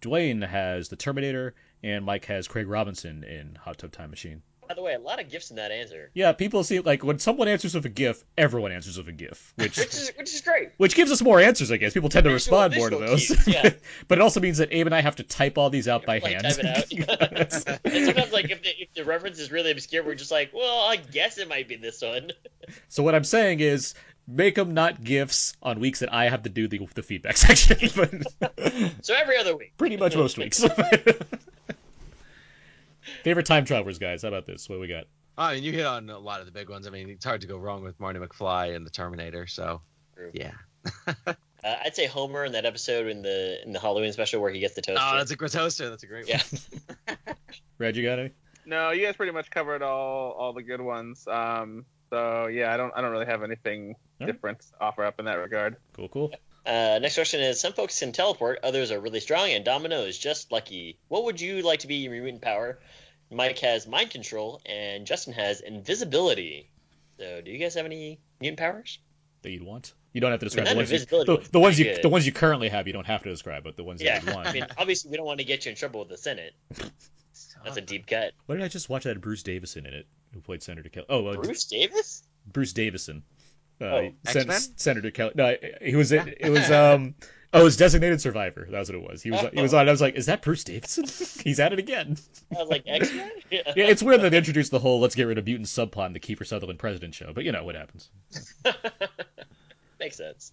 Dwayne 0.00 0.46
has 0.46 0.88
The 0.88 0.96
Terminator. 0.96 1.54
And 1.82 2.04
Mike 2.04 2.24
has 2.26 2.46
Craig 2.46 2.68
Robinson 2.68 3.24
in 3.24 3.56
Hot 3.56 3.78
Tub 3.78 3.90
Time 3.90 4.10
Machine. 4.10 4.42
By 4.68 4.74
the 4.74 4.82
way, 4.82 4.94
a 4.94 4.98
lot 4.98 5.20
of 5.20 5.28
gifts 5.28 5.50
in 5.50 5.56
that 5.56 5.70
answer, 5.70 6.10
Yeah, 6.14 6.32
people 6.32 6.62
see 6.64 6.80
like 6.80 7.04
when 7.04 7.18
someone 7.18 7.48
answers 7.48 7.74
with 7.74 7.84
a 7.84 7.88
GIF, 7.90 8.24
everyone 8.38 8.72
answers 8.72 8.96
with 8.96 9.08
a 9.08 9.12
GIF, 9.12 9.52
which 9.56 9.76
which 9.76 9.88
is 9.94 10.12
which 10.16 10.32
is 10.32 10.40
great. 10.40 10.70
which 10.78 10.94
gives 10.94 11.10
us 11.10 11.20
more 11.20 11.40
answers, 11.40 11.70
I 11.70 11.76
guess. 11.76 11.92
People 11.92 12.08
tend 12.08 12.24
to 12.24 12.30
respond 12.30 12.74
more 12.76 12.88
to 12.88 12.96
those. 12.96 13.26
cues, 13.26 13.46
yeah. 13.48 13.70
but 14.08 14.18
it 14.18 14.22
also 14.22 14.40
means 14.40 14.58
that 14.58 14.68
Abe 14.72 14.86
and 14.86 14.94
I 14.94 15.00
have 15.02 15.16
to 15.16 15.24
type 15.24 15.58
all 15.58 15.68
these 15.68 15.88
out 15.88 16.06
by 16.06 16.18
Like, 16.20 16.32
hand. 16.32 16.44
type 16.44 16.58
it 16.58 16.66
out. 17.66 17.80
And 17.84 18.04
sometimes, 18.06 18.32
like, 18.32 18.50
if 18.50 18.62
the, 18.62 18.70
if 18.80 18.94
the 18.94 19.04
reference 19.04 19.38
is 19.38 19.50
really 19.50 19.72
obscure, 19.72 20.04
we're 20.04 20.14
just 20.14 20.30
like, 20.30 20.52
well, 20.54 20.80
I 20.88 20.96
guess 20.96 21.38
it 21.38 21.48
might 21.48 21.68
be 21.68 21.76
this 21.76 22.00
one. 22.00 22.30
so 22.88 23.02
what 23.02 23.14
I'm 23.14 23.24
saying 23.24 23.60
is 23.60 23.94
make 24.28 24.54
them 24.54 24.72
not 24.72 25.02
GIFs 25.02 25.54
on 25.62 25.80
weeks 25.80 25.98
that 25.98 26.12
I 26.14 26.28
have 26.28 26.44
to 26.44 26.48
do 26.48 26.68
the, 26.68 26.80
the 26.94 27.02
feedback 27.02 27.36
section, 27.46 27.76
but 27.96 28.94
So 29.04 29.14
every 29.14 29.36
other 29.36 29.56
week. 29.56 29.74
pretty 29.76 29.96
much 29.96 30.14
most 30.16 30.38
weeks. 30.38 30.64
Favorite 33.24 33.46
time 33.46 33.64
travelers, 33.64 33.98
guys. 33.98 34.22
How 34.22 34.28
about 34.28 34.46
this? 34.46 34.68
What 34.68 34.76
do 34.76 34.80
we 34.80 34.88
got? 34.88 35.04
I 35.36 35.54
mean, 35.54 35.62
you 35.64 35.72
hit 35.72 35.86
on 35.86 36.10
a 36.10 36.18
lot 36.18 36.40
of 36.40 36.46
the 36.46 36.52
big 36.52 36.68
ones. 36.68 36.86
I 36.86 36.90
mean, 36.90 37.08
it's 37.08 37.24
hard 37.24 37.40
to 37.40 37.46
go 37.46 37.56
wrong 37.56 37.82
with 37.82 37.98
Marty 37.98 38.18
McFly 38.18 38.76
and 38.76 38.86
the 38.86 38.90
Terminator. 38.90 39.46
So, 39.46 39.80
True. 40.14 40.30
yeah. 40.32 40.52
Uh, 41.64 41.76
I'd 41.84 41.94
say 41.94 42.06
Homer 42.06 42.44
in 42.44 42.52
that 42.52 42.64
episode 42.64 43.06
in 43.06 43.22
the 43.22 43.62
in 43.64 43.72
the 43.72 43.78
Halloween 43.78 44.12
special 44.12 44.42
where 44.42 44.50
he 44.50 44.58
gets 44.58 44.74
the 44.74 44.82
toaster. 44.82 45.00
Oh, 45.00 45.16
that's 45.16 45.30
a 45.30 45.36
great 45.36 45.52
toaster. 45.52 45.88
That's 45.88 46.02
a 46.02 46.08
great 46.08 46.26
yeah. 46.28 46.42
one. 47.06 47.16
Reg, 47.78 47.94
you 47.94 48.02
got 48.02 48.18
any? 48.18 48.30
No, 48.66 48.90
you 48.90 49.06
guys 49.06 49.14
pretty 49.14 49.30
much 49.30 49.48
covered 49.48 49.80
all 49.80 50.32
all 50.32 50.52
the 50.52 50.62
good 50.62 50.80
ones. 50.80 51.26
Um, 51.28 51.84
so 52.10 52.48
yeah, 52.48 52.74
I 52.74 52.76
don't 52.76 52.92
I 52.96 53.00
don't 53.00 53.12
really 53.12 53.26
have 53.26 53.44
anything 53.44 53.90
All 53.90 54.26
right. 54.26 54.32
different 54.32 54.58
to 54.58 54.66
offer 54.80 55.04
up 55.04 55.20
in 55.20 55.26
that 55.26 55.34
regard. 55.34 55.76
Cool, 55.92 56.08
cool. 56.08 56.32
Uh, 56.64 56.98
next 57.00 57.14
question 57.14 57.40
is: 57.40 57.60
Some 57.60 57.72
folks 57.72 57.98
can 57.98 58.12
teleport, 58.12 58.60
others 58.62 58.90
are 58.90 59.00
really 59.00 59.20
strong, 59.20 59.50
and 59.50 59.64
Domino 59.64 60.02
is 60.02 60.18
just 60.18 60.52
lucky. 60.52 60.98
What 61.08 61.24
would 61.24 61.40
you 61.40 61.62
like 61.62 61.80
to 61.80 61.86
be 61.86 61.96
your 61.96 62.12
mutant 62.12 62.42
power? 62.42 62.78
Mike 63.30 63.58
has 63.60 63.86
mind 63.86 64.10
control, 64.10 64.60
and 64.66 65.06
Justin 65.06 65.32
has 65.32 65.60
invisibility. 65.60 66.70
So, 67.18 67.40
do 67.40 67.50
you 67.50 67.58
guys 67.58 67.74
have 67.74 67.86
any 67.86 68.20
mutant 68.40 68.58
powers? 68.58 68.98
That 69.42 69.50
you'd 69.50 69.62
want. 69.62 69.94
You 70.12 70.20
don't 70.20 70.30
have 70.30 70.40
to 70.40 70.46
describe 70.46 70.66
I 70.66 70.74
the 70.74 70.76
ones 70.76 70.92
you, 70.92 70.98
the, 70.98 71.48
the 71.50 71.58
ones 71.58 71.78
you 71.78 71.86
good. 71.86 72.02
the 72.02 72.08
ones 72.08 72.26
you 72.26 72.32
currently 72.32 72.68
have. 72.68 72.86
You 72.86 72.92
don't 72.92 73.06
have 73.06 73.22
to 73.22 73.30
describe, 73.30 73.64
but 73.64 73.76
the 73.76 73.84
ones 73.84 74.02
Yeah, 74.02 74.18
that 74.18 74.26
you'd 74.26 74.34
want. 74.34 74.48
I 74.48 74.52
mean, 74.52 74.66
obviously, 74.78 75.10
we 75.10 75.16
don't 75.16 75.26
want 75.26 75.40
to 75.40 75.44
get 75.44 75.64
you 75.64 75.70
in 75.70 75.76
trouble 75.76 76.00
with 76.00 76.10
the 76.10 76.18
Senate. 76.18 76.54
That's 77.64 77.76
a 77.76 77.80
deep 77.80 78.06
cut. 78.06 78.32
What 78.46 78.56
did 78.56 78.64
I 78.64 78.68
just 78.68 78.88
watch? 78.88 79.04
That 79.04 79.20
Bruce 79.20 79.42
Davison 79.42 79.86
in 79.86 79.94
it, 79.94 80.06
who 80.34 80.40
played 80.40 80.62
Senator 80.62 80.88
Kelly. 80.88 81.06
Oh, 81.08 81.26
uh, 81.26 81.34
Bruce 81.36 81.64
Davis? 81.64 82.22
Bruce 82.46 82.72
Davison. 82.72 83.22
Uh, 83.82 83.86
Oh, 83.86 84.10
Sen- 84.26 84.50
Senator 84.76 85.10
Kelly. 85.10 85.32
No, 85.34 85.56
he 85.80 85.96
was. 85.96 86.12
It, 86.12 86.36
it 86.40 86.50
was. 86.50 86.70
Um, 86.70 87.14
Oh, 87.54 87.66
it's 87.66 87.76
Designated 87.76 88.18
Survivor. 88.18 88.66
That 88.70 88.78
was 88.78 88.88
what 88.88 88.96
it 88.96 89.02
was. 89.06 89.22
He 89.22 89.30
was 89.30 89.44
he 89.52 89.60
was 89.60 89.74
on. 89.74 89.86
I 89.86 89.90
was 89.90 90.00
like, 90.00 90.14
is 90.14 90.24
that 90.24 90.40
Bruce 90.40 90.64
Davison? 90.64 91.04
He's 91.44 91.60
at 91.60 91.74
it 91.74 91.78
again. 91.78 92.16
I 92.50 92.58
was 92.60 92.70
like, 92.70 92.82
X 92.86 93.12
Men? 93.12 93.30
Yeah, 93.50 93.60
yeah. 93.76 93.88
it's 93.88 94.02
weird 94.02 94.22
that 94.22 94.30
they 94.30 94.38
introduced 94.38 94.70
the 94.70 94.78
whole 94.78 95.00
"let's 95.00 95.14
get 95.14 95.24
rid 95.24 95.36
of 95.36 95.44
mutant 95.44 95.66
subplot" 95.68 96.06
in 96.06 96.12
the 96.14 96.20
Kiefer 96.20 96.46
Sutherland 96.46 96.78
president 96.78 97.14
show, 97.14 97.30
but 97.34 97.44
you 97.44 97.52
know 97.52 97.62
what 97.62 97.74
happens. 97.74 98.08
Makes 100.00 100.16
sense. 100.16 100.52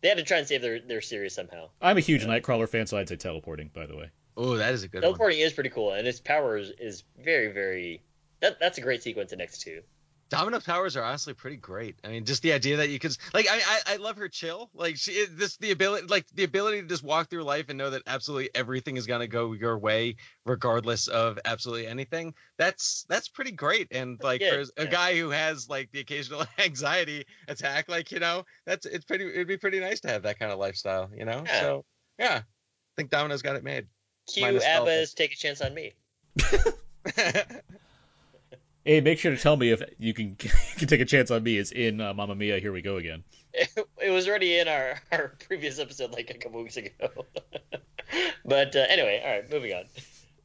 They 0.00 0.08
had 0.08 0.16
to 0.16 0.24
try 0.24 0.38
and 0.38 0.46
save 0.48 0.62
their, 0.62 0.80
their 0.80 1.02
series 1.02 1.34
somehow. 1.34 1.68
I'm 1.82 1.98
a 1.98 2.00
huge 2.00 2.24
Nightcrawler 2.24 2.68
fan, 2.68 2.86
so 2.86 2.96
I'd 2.96 3.08
say 3.10 3.16
teleporting. 3.16 3.70
By 3.74 3.84
the 3.84 3.96
way, 3.96 4.08
Oh, 4.36 4.56
that 4.56 4.72
is 4.72 4.82
a 4.82 4.88
good 4.88 4.98
one. 5.02 5.12
Teleporting 5.12 5.40
is 5.40 5.52
pretty 5.52 5.68
cool, 5.70 5.92
and 5.92 6.08
its 6.08 6.20
power 6.20 6.56
is, 6.56 6.70
is 6.80 7.04
very, 7.22 7.52
very. 7.52 8.02
That, 8.40 8.58
that's 8.58 8.78
a 8.78 8.80
great 8.80 9.02
sequence 9.02 9.32
in 9.34 9.40
X 9.42 9.58
two. 9.58 9.82
Domino's 10.30 10.62
powers 10.62 10.96
are 10.96 11.02
honestly 11.02 11.34
pretty 11.34 11.56
great. 11.56 11.96
I 12.04 12.08
mean, 12.08 12.24
just 12.24 12.42
the 12.42 12.52
idea 12.52 12.76
that 12.76 12.88
you 12.88 13.00
could 13.00 13.16
like, 13.34 13.46
I 13.50 13.56
I, 13.56 13.94
I 13.94 13.96
love 13.96 14.16
her 14.16 14.28
chill. 14.28 14.70
Like 14.72 14.96
she 14.96 15.26
this 15.26 15.56
the 15.56 15.72
ability 15.72 16.06
like 16.06 16.24
the 16.34 16.44
ability 16.44 16.82
to 16.82 16.86
just 16.86 17.02
walk 17.02 17.28
through 17.28 17.42
life 17.42 17.66
and 17.68 17.76
know 17.76 17.90
that 17.90 18.02
absolutely 18.06 18.50
everything 18.54 18.96
is 18.96 19.06
gonna 19.06 19.26
go 19.26 19.52
your 19.52 19.76
way 19.76 20.16
regardless 20.46 21.08
of 21.08 21.38
absolutely 21.44 21.88
anything. 21.88 22.32
That's 22.58 23.04
that's 23.08 23.28
pretty 23.28 23.50
great. 23.50 23.88
And 23.90 24.22
like 24.22 24.40
Yeah, 24.40 24.50
for 24.50 24.60
a 24.80 24.84
yeah. 24.84 24.90
guy 24.90 25.18
who 25.18 25.30
has 25.30 25.68
like 25.68 25.90
the 25.90 26.00
occasional 26.00 26.44
anxiety 26.58 27.26
attack, 27.48 27.88
like 27.88 28.12
you 28.12 28.20
know, 28.20 28.44
that's 28.66 28.86
it's 28.86 29.04
pretty. 29.04 29.26
It'd 29.26 29.48
be 29.48 29.56
pretty 29.56 29.80
nice 29.80 30.00
to 30.02 30.08
have 30.08 30.22
that 30.22 30.38
kind 30.38 30.52
of 30.52 30.60
lifestyle. 30.60 31.10
You 31.12 31.24
know. 31.24 31.42
Yeah. 31.44 31.60
So 31.60 31.84
yeah, 32.20 32.36
I 32.36 32.44
think 32.96 33.10
Domino's 33.10 33.42
got 33.42 33.56
it 33.56 33.64
made. 33.64 33.88
Minus 34.40 34.64
Alpha. 34.64 34.90
ABBA's 34.90 35.12
"Take 35.12 35.32
a 35.32 35.36
Chance 35.36 35.60
on 35.60 35.74
Me." 35.74 35.92
hey, 38.84 39.00
make 39.00 39.18
sure 39.18 39.34
to 39.34 39.38
tell 39.40 39.56
me 39.56 39.70
if 39.70 39.82
you 39.98 40.14
can 40.14 40.36
you 40.42 40.50
can 40.76 40.88
take 40.88 41.00
a 41.00 41.04
chance 41.04 41.30
on 41.30 41.42
me. 41.42 41.56
It's 41.58 41.72
in 41.72 42.00
uh, 42.00 42.14
Mamma 42.14 42.34
Mia. 42.34 42.58
Here 42.58 42.72
we 42.72 42.82
go 42.82 42.96
again. 42.96 43.24
It 44.02 44.10
was 44.10 44.26
already 44.26 44.58
in 44.58 44.66
our, 44.66 45.00
our 45.12 45.36
previous 45.46 45.78
episode 45.78 46.12
like 46.12 46.30
a 46.30 46.38
couple 46.38 46.62
weeks 46.62 46.78
ago. 46.78 46.90
but 48.44 48.74
uh, 48.74 48.86
anyway, 48.88 49.20
all 49.22 49.30
right, 49.30 49.50
moving 49.50 49.72
on. 49.74 49.84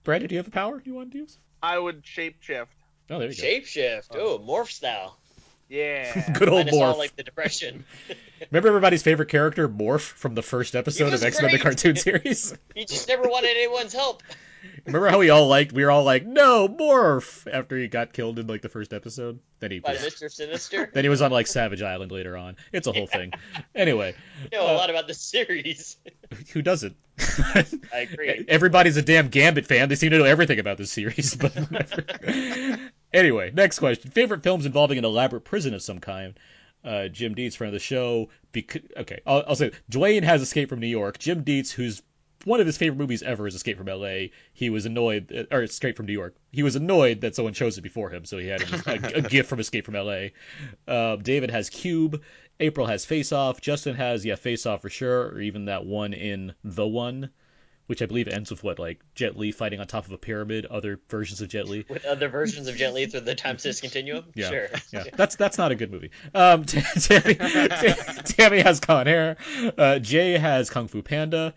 Brandon, 0.04 0.28
do 0.28 0.36
you 0.36 0.40
have 0.40 0.48
a 0.48 0.52
power 0.52 0.82
you 0.84 0.94
want 0.94 1.14
to 1.14 1.20
use? 1.20 1.38
I 1.64 1.80
would 1.80 2.04
shapeshift. 2.04 2.68
Oh, 3.10 3.20
there 3.20 3.30
you 3.32 3.36
go. 3.36 3.44
Shapeshift. 3.44 4.08
Oh, 4.12 4.40
morph 4.40 4.72
style. 4.72 5.18
Yeah. 5.70 6.32
Good 6.34 6.50
old 6.50 6.66
Minus 6.66 6.76
all 6.76 6.94
Morph. 6.94 6.98
like 6.98 7.16
the 7.16 7.24
depression. 7.24 7.86
Remember 8.52 8.68
everybody's 8.68 9.02
favorite 9.04 9.30
character, 9.30 9.68
Morph, 9.68 10.02
from 10.02 10.36
the 10.36 10.44
first 10.44 10.76
episode 10.76 11.14
of 11.14 11.24
X 11.24 11.42
Men 11.42 11.52
the 11.52 11.60
cartoon 11.60 11.96
series? 11.96 12.54
he 12.76 12.86
just 12.86 13.08
never 13.08 13.24
wanted 13.24 13.50
anyone's 13.52 13.94
help. 13.94 14.22
Remember 14.86 15.08
how 15.10 15.18
we 15.20 15.30
all 15.30 15.48
liked? 15.48 15.72
We 15.74 15.84
were 15.84 15.92
all 15.92 16.04
like, 16.04 16.26
"No, 16.26 16.68
Morph!" 16.68 17.48
After 17.52 17.78
he 17.78 17.88
got 17.88 18.14
killed 18.14 18.40
in 18.40 18.48
like 18.48 18.62
the 18.62 18.70
first 18.70 18.94
episode. 18.94 19.40
Then 19.60 19.72
he 19.72 19.80
By 19.80 19.94
was, 19.94 20.02
Mr. 20.02 20.32
Sinister. 20.32 20.90
then 20.94 21.04
he 21.04 21.10
was 21.10 21.22
on 21.22 21.32
like 21.32 21.48
Savage 21.48 21.82
Island 21.82 22.12
later 22.12 22.36
on. 22.38 22.56
It's 22.72 22.88
a 22.88 22.92
whole 22.92 23.08
thing. 23.08 23.34
Anyway, 23.74 24.16
You 24.52 24.58
know 24.60 24.66
a 24.68 24.74
Uh, 24.74 24.78
lot 24.78 24.90
about 24.90 25.08
the 25.08 25.14
series. 25.14 25.98
who 26.54 26.62
doesn't? 26.62 26.96
I 27.20 27.66
agree. 27.94 28.46
Everybody's 28.48 28.98
a 28.98 29.02
damn 29.02 29.30
Gambit 29.30 29.66
fan. 29.68 29.90
They 29.90 29.96
seem 29.96 30.12
to 30.12 30.18
know 30.20 30.26
everything 30.26 30.60
about 30.60 30.78
this 30.78 30.92
series, 30.92 31.36
but 31.36 31.54
anyway, 33.14 33.52
next 33.54 33.80
question: 33.80 34.12
favorite 34.12 34.44
films 34.44 34.66
involving 34.66 34.98
an 34.98 35.06
elaborate 35.06 35.42
prison 35.46 35.74
of 35.74 35.82
some 35.82 36.00
kind. 36.00 36.38
Uh, 36.84 37.08
Jim 37.08 37.34
Dietz, 37.34 37.56
friend 37.56 37.70
of 37.70 37.74
the 37.74 37.84
show. 37.84 38.30
Bec- 38.52 38.84
okay, 38.98 39.20
I'll, 39.26 39.44
I'll 39.48 39.56
say 39.56 39.72
Dwayne 39.92 40.22
has 40.24 40.42
escaped 40.44 40.70
from 40.70 40.80
New 40.80 40.88
York. 40.88 41.18
Jim 41.18 41.44
Dietz, 41.44 41.72
who's 41.72 42.04
one 42.44 42.60
of 42.60 42.66
his 42.68 42.78
favorite 42.78 42.98
movies 42.98 43.24
ever 43.24 43.48
is 43.48 43.56
Escape 43.56 43.78
from 43.78 43.90
L.A. 43.90 44.32
He 44.54 44.70
was 44.70 44.86
annoyed, 44.86 45.48
or 45.52 45.64
Escape 45.64 45.98
from 45.98 46.06
New 46.06 46.14
York. 46.14 46.36
He 46.52 46.62
was 46.64 46.76
annoyed 46.76 47.22
that 47.22 47.36
someone 47.36 47.54
chose 47.54 47.78
it 47.78 47.82
before 47.82 48.10
him, 48.10 48.26
so 48.26 48.38
he 48.38 48.48
had 48.48 48.62
a, 48.62 49.18
a 49.18 49.22
gift 49.22 49.50
from 49.50 49.60
Escape 49.60 49.86
from 49.86 49.96
L.A. 49.96 50.34
Uh, 50.88 51.16
David 51.16 51.50
has 51.52 51.70
Cube. 51.70 52.22
April 52.60 52.86
has 52.88 53.04
Face 53.06 53.32
Off. 53.32 53.62
Justin 53.62 53.96
has 53.96 54.24
yeah 54.26 54.36
Face 54.36 54.66
Off 54.66 54.82
for 54.82 54.90
sure, 54.90 55.30
or 55.30 55.42
even 55.42 55.66
that 55.66 55.86
one 55.86 56.14
in 56.14 56.54
The 56.64 56.88
One, 56.88 57.30
which 57.88 58.02
I 58.02 58.06
believe 58.06 58.28
ends 58.28 58.50
with 58.52 58.64
what 58.64 58.80
like 58.80 59.02
Jet 59.16 59.36
Li 59.38 59.52
fighting 59.52 59.80
on 59.80 59.88
top 59.88 60.06
of 60.06 60.12
a 60.12 60.18
pyramid. 60.18 60.66
Other 60.68 61.00
versions 61.10 61.42
of 61.42 61.50
Jet 61.50 61.68
Li. 61.68 61.84
With 61.90 62.06
other 62.06 62.30
versions 62.30 62.68
of 62.68 62.76
Jet 62.78 62.94
Li 62.94 63.08
through 63.08 63.22
the 63.22 63.36
time 63.36 63.58
space 63.58 63.82
continuum. 63.82 64.26
Yeah, 64.36 64.50
Sure. 64.50 64.68
yeah. 64.94 65.04
That's 65.16 65.36
that's 65.36 65.58
not 65.58 65.72
a 65.72 65.76
good 65.76 65.92
movie. 65.92 66.12
Um, 66.34 66.64
Tammy, 66.66 67.36
Tammy 67.36 68.60
has 68.62 68.80
Con 68.80 69.08
Air. 69.08 69.38
Uh, 69.78 70.00
Jay 70.00 70.38
has 70.38 70.70
Kung 70.70 70.88
Fu 70.88 71.02
Panda 71.02 71.54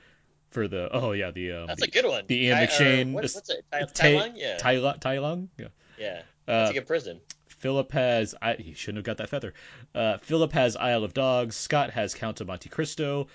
for 0.51 0.69
the 0.69 0.89
oh 0.93 1.13
yeah 1.13 1.31
the 1.31 1.53
um, 1.53 1.67
That's 1.67 1.81
the, 1.81 1.89
a 1.89 1.91
good 1.91 2.07
one. 2.07 2.25
the 2.27 2.45
Ian 2.47 2.57
Tai- 2.59 2.67
McShane- 2.67 3.13
what- 3.13 3.23
what's 3.25 3.51
it? 3.51 3.65
Tai, 3.71 3.81
Tai- 3.81 3.87
Tai 3.95 4.11
Lung? 4.15 4.33
Yeah. 4.37 4.57
Tai 4.57 5.19
Lung. 5.19 5.49
Yeah. 5.59 5.67
yeah. 5.99 6.23
That's 6.47 6.69
Uh, 6.69 6.71
a 6.71 6.75
good 6.75 6.87
prison. 6.87 7.21
Philip 7.49 7.91
has 7.93 8.35
I 8.41 8.55
he 8.55 8.75
shouldn't 8.75 8.99
have 8.99 9.05
got 9.05 9.17
that 9.19 9.29
feather. 9.31 9.53
Uh, 9.95 10.19
Philip 10.19 10.53
has 10.53 10.77
Isle 10.77 11.05
of 11.05 11.13
Dogs. 11.13 11.57
Scott 11.57 11.91
has 11.91 12.15
Count 12.15 12.41
of 12.41 12.47
Monte 12.47 12.69
Cristo. 12.69 13.27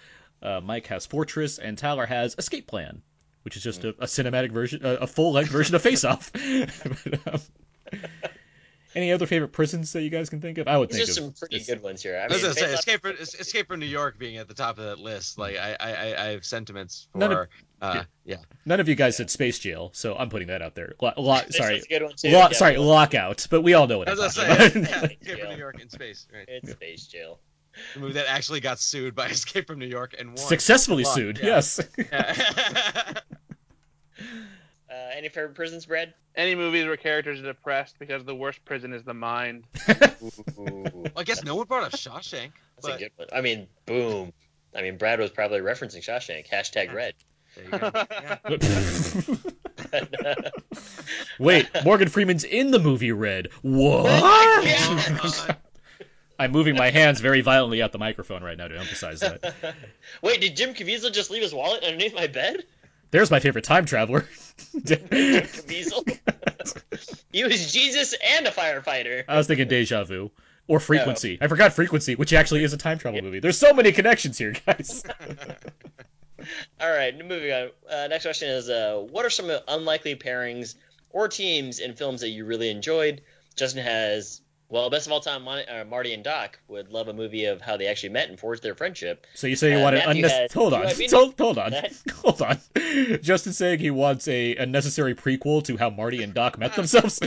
Uh, 0.42 0.62
Mike 0.62 0.88
has 0.88 1.06
Fortress, 1.06 1.58
and 1.60 1.78
Tyler 1.78 2.06
has 2.06 2.36
Escape 2.38 2.68
Plan, 2.68 3.02
which 3.44 3.56
is 3.58 3.64
just 3.64 3.84
a, 3.84 3.90
a 3.90 4.06
cinematic 4.06 4.52
version, 4.52 4.86
a, 4.86 4.94
a 4.96 5.08
full 5.08 5.32
length 5.34 5.50
version 5.52 5.76
of 5.76 5.82
Face 5.82 6.04
Off. 6.04 6.32
But, 7.24 7.28
um, 7.34 7.42
any 8.96 9.12
other 9.12 9.26
favorite 9.26 9.50
prisons 9.54 9.94
that 9.94 10.02
you 10.04 10.10
guys 10.10 10.30
can 10.30 10.40
think 10.42 10.58
of? 10.58 10.68
I 10.68 10.78
would 10.78 10.90
These 10.90 10.98
think 10.98 11.08
are 11.08 11.12
of 11.12 11.16
some 11.16 11.34
pretty 11.34 11.56
it's- 11.58 11.70
good 11.70 11.82
ones 11.84 12.02
here. 12.04 12.18
I 12.18 12.24
I 12.26 12.28
was 12.28 12.42
gonna 12.42 12.54
say 12.54 12.74
Escape 12.74 13.02
from, 13.02 13.12
Escape 13.18 13.68
from 13.68 13.80
New 13.80 13.86
York 13.86 14.18
being 14.20 14.38
at 14.38 14.48
the 14.48 14.54
top 14.54 14.78
of 14.78 14.86
that 14.86 15.00
list. 15.00 15.38
Like 15.38 15.58
I 15.58 15.76
I, 15.80 15.92
I- 15.92 16.24
I 16.24 16.26
have 16.32 16.46
sentiments 16.46 17.08
for 17.12 17.18
None 17.20 17.32
of- 17.32 17.48
uh, 17.82 18.04
yeah. 18.26 18.38
None 18.66 18.80
of 18.80 18.88
you 18.88 18.96
guys 18.96 19.18
said 19.18 19.30
Space 19.30 19.60
Jail, 19.60 19.90
so 19.94 20.16
I'm 20.16 20.30
putting 20.30 20.48
that 20.48 20.62
out 20.62 20.74
there. 20.76 20.94
Lo- 21.02 21.12
lo- 21.18 21.42
sorry, 21.50 21.74
one's 21.74 21.86
a 21.86 21.88
good 21.90 22.04
one 22.04 22.14
too. 22.16 22.30
Lo- 22.30 22.40
Yeah, 22.40 22.50
sorry, 22.52 22.78
well, 22.78 22.88
Lockout, 22.88 23.46
but 23.50 23.62
we 23.62 23.74
all 23.74 23.88
know 23.88 23.98
what 23.98 24.08
I 24.08 24.14
I'm 24.14 24.18
was 24.20 24.36
talking 24.36 24.56
gonna 24.58 24.70
say 24.70 24.80
about. 24.80 24.90
yeah, 24.90 24.96
Escape 25.04 25.20
Yeah. 25.24 25.36
from 25.36 25.50
New 25.50 25.58
York 25.58 25.82
in 25.82 25.90
space. 25.90 26.28
Right. 26.34 26.46
It's 26.48 26.72
space 26.72 27.08
jail. 27.08 27.40
The 27.96 28.00
movie 28.00 28.14
that 28.14 28.28
actually 28.30 28.60
got 28.62 28.80
sued 28.80 29.16
by 29.16 29.28
Escape 29.30 29.68
from 29.68 29.80
New 29.80 29.88
York 29.88 30.16
and 30.18 30.30
won. 30.30 30.38
Successfully 30.38 31.04
Won, 31.04 31.16
sued, 31.16 31.40
yeah. 31.40 31.46
yes. 31.46 31.80
Yeah. 34.94 35.10
Uh, 35.12 35.18
any 35.18 35.30
favorite 35.30 35.56
prisons, 35.56 35.86
Brad? 35.86 36.14
Any 36.36 36.56
movies 36.56 36.86
where 36.86 36.98
characters 36.98 37.40
are 37.40 37.44
depressed 37.44 37.98
because 38.00 38.24
the 38.24 38.36
worst 38.36 38.64
prison 38.66 38.94
is 38.94 39.04
the 39.04 39.14
mind. 39.14 39.66
Well, 40.56 41.12
I 41.18 41.24
guess 41.24 41.44
no 41.44 41.56
one 41.56 41.68
brought 41.68 41.84
up 41.84 41.92
Shawshank. 41.92 42.52
that's 42.76 42.82
but 42.82 42.96
a 42.96 42.98
good 42.98 43.12
one. 43.18 43.28
I 43.34 43.42
mean, 43.42 43.68
boom. 43.86 44.32
I 44.74 44.82
mean, 44.82 44.98
Brad 44.98 45.20
was 45.20 45.32
probably 45.32 45.60
referencing 45.60 46.02
Shawshank. 46.02 46.48
Hashtag 46.48 46.94
red. 46.94 47.14
There 47.56 47.66
you 47.66 47.72
go. 47.72 47.92
Yeah. 49.92 50.36
Wait, 51.40 51.70
Morgan 51.84 52.08
Freeman's 52.08 52.46
in 52.46 52.72
the 52.72 52.80
movie 52.80 53.12
Red. 53.12 53.50
What? 53.62 54.06
Oh, 54.08 55.56
I'm 56.40 56.52
moving 56.52 56.76
my 56.76 56.90
hands 56.90 57.20
very 57.20 57.42
violently 57.42 57.82
at 57.82 57.92
the 57.92 58.00
microphone 58.00 58.44
right 58.44 58.58
now 58.58 58.70
to 58.70 58.80
emphasize 58.80 59.20
that. 59.20 59.76
Wait, 60.22 60.42
did 60.42 60.56
Jim 60.56 60.74
Caviezel 60.74 61.12
just 61.12 61.30
leave 61.30 61.44
his 61.44 61.54
wallet 61.54 61.84
underneath 61.84 62.16
my 62.16 62.28
bed? 62.28 62.64
There's 63.14 63.30
my 63.30 63.40
favorite 63.40 63.64
time 63.64 63.86
traveler. 63.86 64.22
Caviezel? 64.76 66.18
he 67.32 67.44
was 67.44 67.72
Jesus 67.72 68.16
and 68.28 68.48
a 68.48 68.50
firefighter. 68.50 69.24
I 69.28 69.38
was 69.38 69.46
thinking 69.46 69.68
Deja 69.68 70.04
Vu. 70.04 70.32
Or 70.68 70.80
Frequency. 70.80 71.38
I 71.40 71.48
forgot 71.48 71.74
Frequency, 71.74 72.16
which 72.16 72.34
actually 72.34 72.64
is 72.64 72.74
a 72.74 72.78
time 72.78 72.98
travel 72.98 73.22
movie. 73.22 73.40
There's 73.40 73.60
so 73.60 73.72
many 73.72 73.92
connections 73.92 74.40
here, 74.40 74.56
guys. 74.66 75.04
All 76.82 76.90
right, 76.90 77.16
moving 77.16 77.52
on. 77.52 77.70
Uh, 77.88 78.08
next 78.08 78.24
question 78.24 78.50
is 78.50 78.68
uh, 78.68 79.06
What 79.12 79.26
are 79.26 79.30
some 79.30 79.52
unlikely 79.68 80.16
pairings 80.16 80.74
or 81.12 81.28
teams 81.28 81.78
in 81.80 81.94
films 81.94 82.22
that 82.22 82.30
you 82.30 82.46
really 82.46 82.72
enjoyed? 82.72 83.22
Justin 83.56 83.84
has, 83.84 84.42
well, 84.74 84.90
best 84.90 85.06
of 85.06 85.14
all 85.14 85.20
time, 85.20 85.44
Mon- 85.44 85.64
uh, 85.70 85.86
Marty 85.90 86.14
and 86.14 86.24
Doc 86.24 86.60
would 86.68 86.92
love 86.92 87.08
a 87.08 87.14
movie 87.14 87.46
of 87.46 87.62
how 87.62 87.78
they 87.78 87.88
actually 87.88 88.10
met 88.10 88.30
and 88.30 88.40
forged 88.40 88.64
their 88.64 88.76
friendship. 88.76 89.26
So 89.36 89.48
you 89.48 89.56
say 89.56 89.72
you 89.72 89.78
Uh, 89.78 89.84
want 89.84 89.96
an 89.96 90.02
unnecessary. 90.10 90.48
Hold 90.54 90.74
on. 90.74 90.86
Hold, 91.12 91.40
hold 91.40 91.58
on. 91.60 91.72
That- 91.72 91.94
Hold 92.24 92.42
on. 92.42 92.60
Justin 93.22 93.54
saying 93.54 93.80
he 93.80 93.92
wants 93.92 94.28
a 94.28 94.56
unnecessary 94.56 95.16
prequel 95.16 95.64
to 95.66 95.78
how 95.78 95.90
Marty 95.90 96.24
and 96.24 96.34
Doc 96.34 96.58
met 96.58 96.74
themselves. 96.76 97.20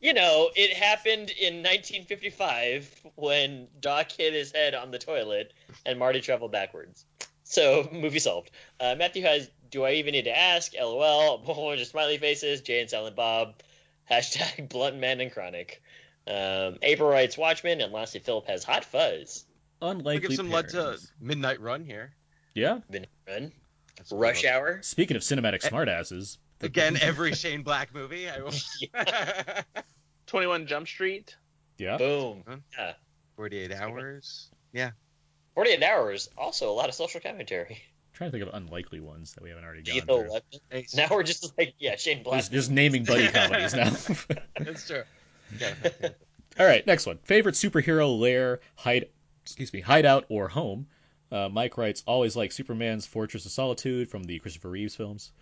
You 0.00 0.14
know, 0.14 0.50
it 0.56 0.72
happened 0.76 1.30
in 1.30 1.62
1955 1.62 3.02
when 3.16 3.68
Doc 3.80 4.10
hit 4.10 4.32
his 4.32 4.52
head 4.52 4.74
on 4.74 4.90
the 4.90 4.98
toilet 4.98 5.52
and 5.86 5.98
Marty 5.98 6.20
traveled 6.20 6.52
backwards. 6.52 7.04
So, 7.44 7.88
movie 7.92 8.18
solved. 8.18 8.50
Uh, 8.80 8.94
Matthew 8.96 9.22
has, 9.22 9.50
do 9.70 9.84
I 9.84 9.92
even 9.94 10.12
need 10.12 10.24
to 10.24 10.36
ask? 10.36 10.72
LOL, 10.74 11.34
a 11.46 11.52
whole 11.52 11.68
bunch 11.70 11.82
of 11.82 11.86
smiley 11.86 12.18
faces, 12.18 12.62
Jay 12.62 12.80
and 12.80 12.88
Silent 12.88 13.14
Bob, 13.14 13.54
hashtag 14.10 14.68
Blunt 14.70 14.96
Man 14.96 15.20
and 15.20 15.30
Chronic. 15.30 15.82
Um, 16.26 16.78
April 16.82 17.08
writes 17.08 17.36
Watchmen, 17.36 17.80
and 17.80 17.92
lastly, 17.92 18.20
Philip 18.20 18.46
has 18.46 18.64
Hot 18.64 18.84
Fuzz. 18.84 19.44
We'll 19.80 19.90
Unlikely. 19.90 20.28
give 20.28 20.36
some 20.36 20.50
love 20.50 20.68
to. 20.68 20.98
Midnight 21.20 21.60
Run 21.60 21.84
here. 21.84 22.12
Yeah. 22.54 22.80
Midnight 22.88 23.08
Run, 23.26 23.52
That's 23.96 24.12
a 24.12 24.16
Rush 24.16 24.42
good. 24.42 24.48
Hour. 24.48 24.80
Speaking 24.82 25.16
of 25.16 25.22
cinematic 25.22 25.62
smartasses. 25.62 26.38
Again, 26.60 26.96
every 27.00 27.34
Shane 27.34 27.62
Black 27.62 27.92
movie. 27.92 28.28
I 28.28 28.40
will. 28.40 28.52
21 30.26 30.66
Jump 30.66 30.86
Street. 30.86 31.36
Yeah. 31.78 31.96
Boom. 31.96 32.44
Huh? 32.46 32.56
Yeah. 32.78 32.92
48 33.36 33.72
hours. 33.72 34.48
Yeah. 34.72 34.90
48 35.54 35.82
Hours, 35.82 36.28
also 36.38 36.70
a 36.70 36.72
lot 36.72 36.88
of 36.88 36.94
social 36.94 37.20
commentary. 37.20 37.82
trying 38.14 38.30
to 38.30 38.38
think 38.38 38.48
of 38.48 38.54
unlikely 38.54 39.00
ones 39.00 39.32
that 39.34 39.42
we 39.42 39.50
haven't 39.50 39.64
already 39.64 39.82
gone 39.82 40.00
through. 40.00 40.82
Now 40.94 41.08
we're 41.10 41.22
just 41.22 41.52
like, 41.58 41.74
yeah, 41.78 41.96
Shane 41.96 42.22
Black. 42.22 42.40
Just, 42.40 42.52
just 42.52 42.70
naming 42.70 43.04
buddy 43.04 43.28
comedies 43.28 43.74
now. 43.74 43.90
That's 44.58 44.86
true. 44.86 45.02
All 46.58 46.66
right, 46.66 46.86
next 46.86 47.06
one. 47.06 47.18
Favorite 47.24 47.54
superhero 47.54 48.18
lair, 48.18 48.60
hide, 48.74 49.06
excuse 49.42 49.72
me, 49.72 49.80
hideout 49.80 50.26
or 50.28 50.48
home. 50.48 50.86
Uh, 51.30 51.48
Mike 51.48 51.78
writes, 51.78 52.02
always 52.06 52.36
like 52.36 52.52
Superman's 52.52 53.06
Fortress 53.06 53.46
of 53.46 53.52
Solitude 53.52 54.10
from 54.10 54.22
the 54.24 54.38
Christopher 54.38 54.68
Reeves 54.68 54.94
films. 54.94 55.32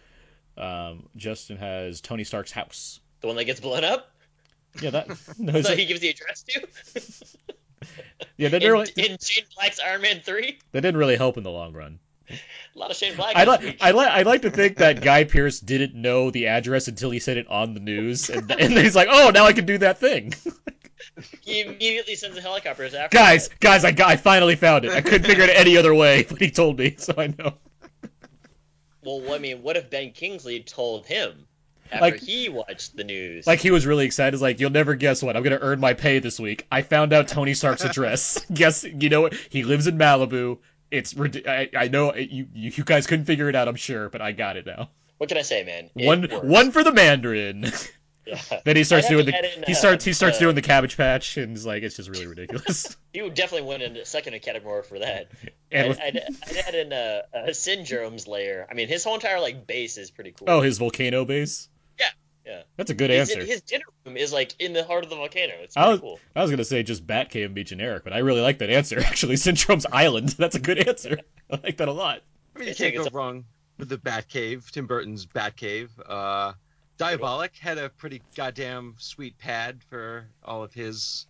Um, 0.57 1.09
Justin 1.16 1.57
has 1.57 2.01
Tony 2.01 2.23
Stark's 2.23 2.53
house. 2.53 3.01
The 3.20 3.27
one 3.27 3.37
that 3.37 3.45
gets 3.45 3.61
blown 3.61 3.82
up? 3.85 4.11
Yeah, 4.81 4.91
that. 4.91 5.09
No, 5.39 5.61
So 5.62 5.74
he 5.74 5.87
gives 5.87 6.01
the 6.01 6.11
address 6.11 6.45
to? 6.45 6.66
yeah, 8.37 8.49
that 8.49 8.61
didn't, 8.61 8.62
in, 8.62 8.73
really, 8.73 8.93
in 8.97 9.45
Black's 9.57 9.81
Iron 9.81 10.03
Man 10.03 10.20
3? 10.20 10.59
that 10.73 10.81
didn't 10.81 10.99
really 10.99 11.16
help 11.16 11.37
in 11.37 11.43
the 11.43 11.51
long 11.51 11.73
run. 11.73 11.99
A 12.31 12.78
lot 12.78 12.90
of 12.90 12.97
Shane 12.97 13.16
Black. 13.16 13.36
I 13.36 13.44
like. 13.44 13.77
I 13.81 13.90
like 13.90 14.09
I 14.09 14.23
like 14.23 14.43
to 14.43 14.51
think 14.51 14.77
that 14.78 15.01
Guy 15.02 15.24
Pearce 15.24 15.61
didn't 15.61 15.94
know 15.94 16.31
the 16.31 16.47
address 16.47 16.89
until 16.89 17.11
he 17.11 17.19
said 17.19 17.36
it 17.36 17.48
on 17.48 17.74
the 17.74 17.81
news, 17.81 18.31
and, 18.31 18.51
and 18.61 18.73
he's 18.73 18.94
like, 18.97 19.09
"Oh, 19.11 19.31
now 19.31 19.44
I 19.44 19.52
can 19.52 19.66
do 19.66 19.78
that 19.78 19.98
thing." 19.98 20.32
He 21.40 21.62
immediately 21.62 22.15
sends 22.15 22.36
the 22.36 22.43
helicopters 22.43 22.94
after 22.94 23.16
guys, 23.16 23.48
that. 23.48 23.61
guys, 23.61 23.85
I 23.85 23.94
I 24.07 24.16
finally 24.16 24.55
found 24.55 24.85
it. 24.85 24.93
I 24.93 25.01
couldn't 25.01 25.24
figure 25.24 25.44
it 25.44 25.51
any 25.51 25.77
other 25.77 25.94
way, 25.94 26.24
but 26.28 26.39
he 26.40 26.51
told 26.51 26.78
me, 26.78 26.94
so 26.98 27.15
I 27.16 27.28
know. 27.39 27.55
Well, 29.02 29.32
I 29.32 29.39
mean, 29.39 29.62
what 29.62 29.77
if 29.77 29.90
Ben 29.90 30.12
Kingsley 30.12 30.61
told 30.61 31.07
him 31.07 31.47
after 31.90 32.05
Like- 32.05 32.20
he 32.20 32.48
watched 32.48 32.97
the 32.97 33.05
news? 33.05 33.47
Like 33.47 33.61
he 33.61 33.70
was 33.70 33.86
really 33.86 34.05
excited. 34.05 34.35
He's 34.35 34.43
like, 34.43 34.61
"You'll 34.61 34.70
never 34.70 34.94
guess 34.94 35.23
what? 35.23 35.36
I'm 35.36 35.43
gonna 35.43 35.59
earn 35.61 35.81
my 35.81 35.94
pay 35.94 36.19
this 36.19 36.39
week. 36.39 36.66
I 36.70 36.82
found 36.82 37.12
out 37.12 37.28
Tony 37.28 37.55
Stark's 37.55 37.85
address. 37.85 38.44
Guess 38.52 38.85
you 38.85 39.09
know 39.09 39.23
what? 39.23 39.35
He 39.35 39.62
lives 39.65 39.86
in 39.86 39.97
Malibu. 39.98 40.59
It's 40.91 41.15
I, 41.19 41.71
I 41.77 41.89
know 41.89 42.15
you 42.15 42.49
you 42.53 42.73
you 42.75 42.85
guys 42.85 43.07
couldn't 43.07 43.27
figure 43.27 43.49
it 43.49 43.55
out. 43.55 43.69
I'm 43.69 43.77
sure, 43.77 44.09
but 44.09 44.21
I 44.21 44.33
got 44.33 44.57
it 44.57 44.67
now. 44.67 44.91
what 45.19 45.29
can 45.29 45.39
I 45.39 45.43
say, 45.43 45.65
man? 45.65 45.91
It 45.95 46.07
one 46.07 46.23
works. 46.23 46.45
one 46.45 46.71
for 46.73 46.83
the 46.83 46.93
Mandarin. 46.93 47.65
Yeah. 47.65 47.71
then 48.65 48.77
he 48.77 48.85
starts 48.85 49.09
doing 49.09 49.27
the 49.27 49.37
in, 49.37 49.65
he 49.65 49.73
uh, 49.73 49.77
starts 49.77 50.05
he 50.05 50.12
starts 50.12 50.37
uh, 50.37 50.41
doing 50.41 50.55
the 50.55 50.62
Cabbage 50.62 50.97
Patch, 50.97 51.37
and 51.37 51.51
he's 51.51 51.67
like, 51.67 51.83
it's 51.83 51.97
just 51.97 52.09
really 52.09 52.27
ridiculous. 52.27 52.97
He 53.12 53.23
would 53.23 53.35
definitely 53.35 53.67
win 53.67 53.83
in 53.83 53.97
a 53.97 54.05
second 54.05 54.35
Academy 54.35 54.65
Award 54.65 54.87
for 54.87 55.01
that. 55.01 55.33
And 55.73 55.83
I'd, 55.83 55.89
with- 55.89 56.01
I'd, 56.01 56.17
I'd 56.49 56.57
add 56.59 56.75
in 56.77 56.93
uh, 56.93 57.23
uh, 57.35 57.53
Syndrome's 57.53 58.29
layer. 58.29 58.69
I 58.71 58.75
mean, 58.75 58.87
his 58.87 59.03
whole 59.03 59.17
entire 59.17 59.41
like 59.41 59.67
base 59.67 59.99
is 59.99 60.12
pretty 60.12 60.31
cool. 60.31 60.49
oh, 60.49 60.61
his 60.61 60.79
volcano 60.79 61.25
base. 61.25 61.69
Yeah, 62.51 62.57
yeah. 62.59 62.63
That's 62.77 62.91
a 62.91 62.95
good 62.95 63.11
his, 63.11 63.31
answer. 63.31 63.45
his 63.45 63.61
dinner 63.63 63.85
room 64.05 64.17
is 64.17 64.33
like 64.33 64.55
in 64.59 64.73
the 64.73 64.85
heart 64.85 65.05
of 65.05 65.11
the 65.11 65.17
volcano. 65.17 65.55
It's 65.61 65.77
I 65.77 65.89
was, 65.89 66.01
cool. 66.01 66.19
I 66.35 66.43
was 66.43 66.51
gonna 66.51 66.65
say 66.65 66.83
just 66.83 67.07
Batcave 67.07 67.47
and 67.47 67.55
be 67.55 67.65
generic, 67.65 68.05
but 68.05 68.13
I 68.13 68.19
really 68.19 68.41
like 68.41 68.59
that 68.59 68.71
answer. 68.71 68.99
Actually, 69.05 69.37
Syndrome's 69.37 69.87
Island. 69.93 70.31
That's 70.31 70.57
a 70.57 70.61
good 70.61 70.87
answer. 70.89 71.19
I 71.51 71.61
like 71.63 71.77
that 71.79 71.89
a 71.89 71.93
lot. 71.93 72.23
I 72.57 72.59
mean, 72.59 72.69
you 72.69 72.75
can't 72.75 72.95
go 72.97 73.05
a- 73.05 73.11
wrong 73.11 73.45
with 73.79 73.89
the 73.89 73.99
Batcave, 73.99 74.71
Tim 74.71 74.87
Burton's 74.87 75.27
Batcave. 75.27 75.89
Uh, 76.07 76.53
Diabolik 76.99 77.57
had 77.59 77.79
a 77.79 77.89
pretty 77.89 78.21
goddamn 78.37 78.95
sweet 78.99 79.39
pad 79.39 79.81
for 79.89 80.27
all 80.45 80.63
of 80.63 80.75
his 80.75 81.27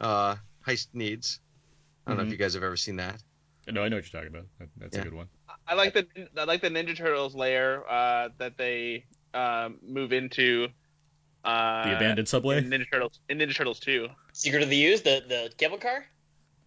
uh, 0.00 0.36
heist 0.66 0.88
needs. 0.94 1.40
I 2.06 2.10
don't 2.10 2.18
know 2.18 2.22
Mhm. 2.24 2.26
if 2.28 2.32
you 2.32 2.38
guys 2.38 2.54
have 2.54 2.62
ever 2.62 2.76
seen 2.76 2.96
that. 2.96 3.22
No, 3.70 3.82
I 3.82 3.88
know 3.88 3.96
what 3.96 4.10
you're 4.10 4.22
talking 4.22 4.34
about. 4.34 4.46
That's 4.78 4.96
Yeah. 4.96 5.02
a 5.02 5.04
good 5.04 5.12
one. 5.14 5.28
I 5.66 5.74
like 5.74 5.92
the 5.92 6.06
I 6.36 6.44
like 6.44 6.62
the 6.62 6.70
Ninja 6.70 6.96
Turtles 6.96 7.34
lair 7.34 7.84
uh, 7.88 8.30
that 8.38 8.56
they 8.56 9.04
um, 9.34 9.78
move 9.86 10.12
into. 10.12 10.68
Uh, 11.42 11.88
The 11.88 11.96
abandoned 11.96 12.28
subway. 12.28 12.58
in 12.58 12.68
Ninja 12.68 12.84
Turtles 12.92 13.18
in 13.28 13.38
Ninja 13.38 13.54
Turtles 13.54 13.80
2. 13.80 14.08
Secret 14.32 14.62
of 14.62 14.68
the 14.68 14.84
Ooze, 14.86 15.00
the 15.02 15.22
the 15.26 15.52
cable 15.56 15.78
car. 15.78 16.04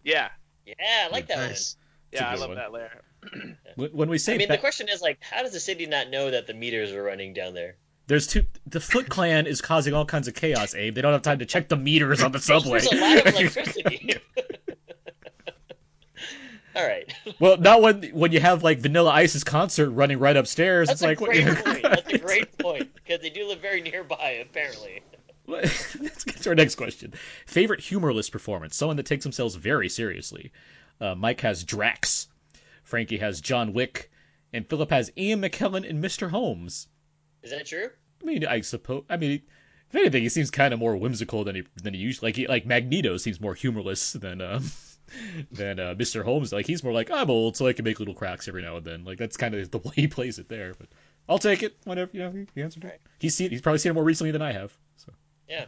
Yeah, 0.02 0.30
Yeah, 0.66 0.74
I 1.06 1.08
like 1.12 1.28
that 1.28 1.38
Nice. 1.38 1.76
It's 2.12 2.20
a 2.20 2.24
yeah, 2.24 2.30
I 2.30 2.34
love 2.34 2.48
one. 2.48 2.56
that 2.58 2.72
layer. 2.72 3.02
When, 3.76 3.90
when 3.90 4.08
we 4.08 4.18
say 4.18 4.34
I 4.34 4.38
mean, 4.38 4.48
ba- 4.48 4.54
the 4.54 4.58
question 4.58 4.88
is 4.88 5.00
like, 5.02 5.18
how 5.20 5.42
does 5.42 5.52
the 5.52 5.58
city 5.60 5.86
not 5.86 6.08
know 6.10 6.30
that 6.30 6.46
the 6.46 6.54
meters 6.54 6.92
are 6.92 7.02
running 7.02 7.32
down 7.34 7.54
there? 7.54 7.76
there's 8.06 8.26
two, 8.26 8.44
the 8.66 8.80
Foot 8.80 9.08
Clan 9.08 9.46
is 9.46 9.60
causing 9.62 9.94
all 9.94 10.04
kinds 10.04 10.28
of 10.28 10.34
chaos. 10.34 10.74
Abe, 10.74 10.94
they 10.94 11.00
don't 11.02 11.12
have 11.12 11.22
time 11.22 11.38
to 11.38 11.46
check 11.46 11.68
the 11.68 11.76
meters 11.76 12.22
on 12.22 12.32
the 12.32 12.38
subway. 12.38 12.72
There's 12.80 12.92
a 12.92 12.96
lot 12.96 13.18
of 13.26 13.34
electricity. 13.34 14.16
All 16.76 16.86
right. 16.86 17.12
well, 17.40 17.56
not 17.56 17.82
when 17.82 18.02
when 18.12 18.32
you 18.32 18.40
have 18.40 18.62
like 18.62 18.78
Vanilla 18.78 19.10
Ice's 19.10 19.44
concert 19.44 19.90
running 19.90 20.18
right 20.18 20.36
upstairs. 20.36 20.88
That's 20.88 21.02
it's 21.02 21.04
a 21.04 21.08
like 21.08 21.18
great 21.18 21.44
what, 21.46 21.64
point. 21.64 21.82
That's 21.82 22.12
a 22.12 22.18
great 22.18 22.58
point 22.58 22.94
because 22.94 23.20
they 23.20 23.30
do 23.30 23.46
live 23.46 23.60
very 23.60 23.80
nearby, 23.80 24.44
apparently. 24.48 25.02
Let's 25.46 26.24
get 26.24 26.36
to 26.36 26.48
our 26.50 26.54
next 26.54 26.76
question. 26.76 27.12
Favorite 27.46 27.80
humorless 27.80 28.30
performance? 28.30 28.76
Someone 28.76 28.96
that 28.96 29.06
takes 29.06 29.24
themselves 29.24 29.54
very 29.56 29.90
seriously. 29.90 30.52
Uh, 31.00 31.14
Mike 31.14 31.42
has 31.42 31.64
Drax. 31.64 32.28
Frankie 32.82 33.18
has 33.18 33.42
John 33.42 33.74
Wick. 33.74 34.10
And 34.54 34.66
Philip 34.66 34.90
has 34.90 35.10
Ian 35.18 35.42
McKellen 35.42 35.88
and 35.88 36.02
Mr. 36.02 36.30
Holmes. 36.30 36.86
Is 37.42 37.50
that 37.50 37.66
true? 37.66 37.90
I 38.22 38.24
mean, 38.24 38.46
I 38.46 38.62
suppose. 38.62 39.04
I 39.10 39.16
mean, 39.16 39.42
if 39.90 39.94
anything, 39.94 40.22
he 40.22 40.28
seems 40.28 40.50
kind 40.50 40.72
of 40.72 40.80
more 40.80 40.96
whimsical 40.96 41.44
than 41.44 41.56
he 41.56 41.64
than 41.82 41.92
he 41.92 42.00
usually 42.00 42.28
like. 42.28 42.36
He, 42.36 42.46
like 42.46 42.64
Magneto 42.64 43.16
seems 43.16 43.40
more 43.40 43.54
humorless 43.54 44.12
than 44.12 44.40
um 44.40 44.64
than 45.52 45.78
uh, 45.78 45.94
Mr. 45.94 46.24
Holmes. 46.24 46.52
Like 46.52 46.66
he's 46.66 46.82
more 46.82 46.92
like 46.92 47.10
I'm 47.10 47.30
old, 47.30 47.56
so 47.56 47.66
I 47.66 47.72
can 47.72 47.84
make 47.84 47.98
little 47.98 48.14
cracks 48.14 48.48
every 48.48 48.62
now 48.62 48.76
and 48.76 48.84
then. 48.84 49.04
Like 49.04 49.18
that's 49.18 49.36
kind 49.36 49.54
of 49.54 49.70
the 49.70 49.78
way 49.84 49.92
he 49.94 50.08
plays 50.08 50.38
it 50.38 50.48
there. 50.48 50.74
But 50.78 50.88
I'll 51.28 51.38
take 51.38 51.62
it. 51.62 51.76
Whatever 51.84 52.10
you 52.12 52.20
know, 52.20 52.30
he, 52.30 52.46
he 52.54 52.62
answered 52.62 52.84
it. 52.84 53.00
He's 53.18 53.34
seen. 53.34 53.50
He's 53.50 53.60
probably 53.60 53.78
seen 53.78 53.90
it 53.90 53.94
more 53.94 54.04
recently 54.04 54.30
than 54.30 54.42
I 54.42 54.52
have. 54.52 54.72
So 54.96 55.12
Yeah. 55.48 55.66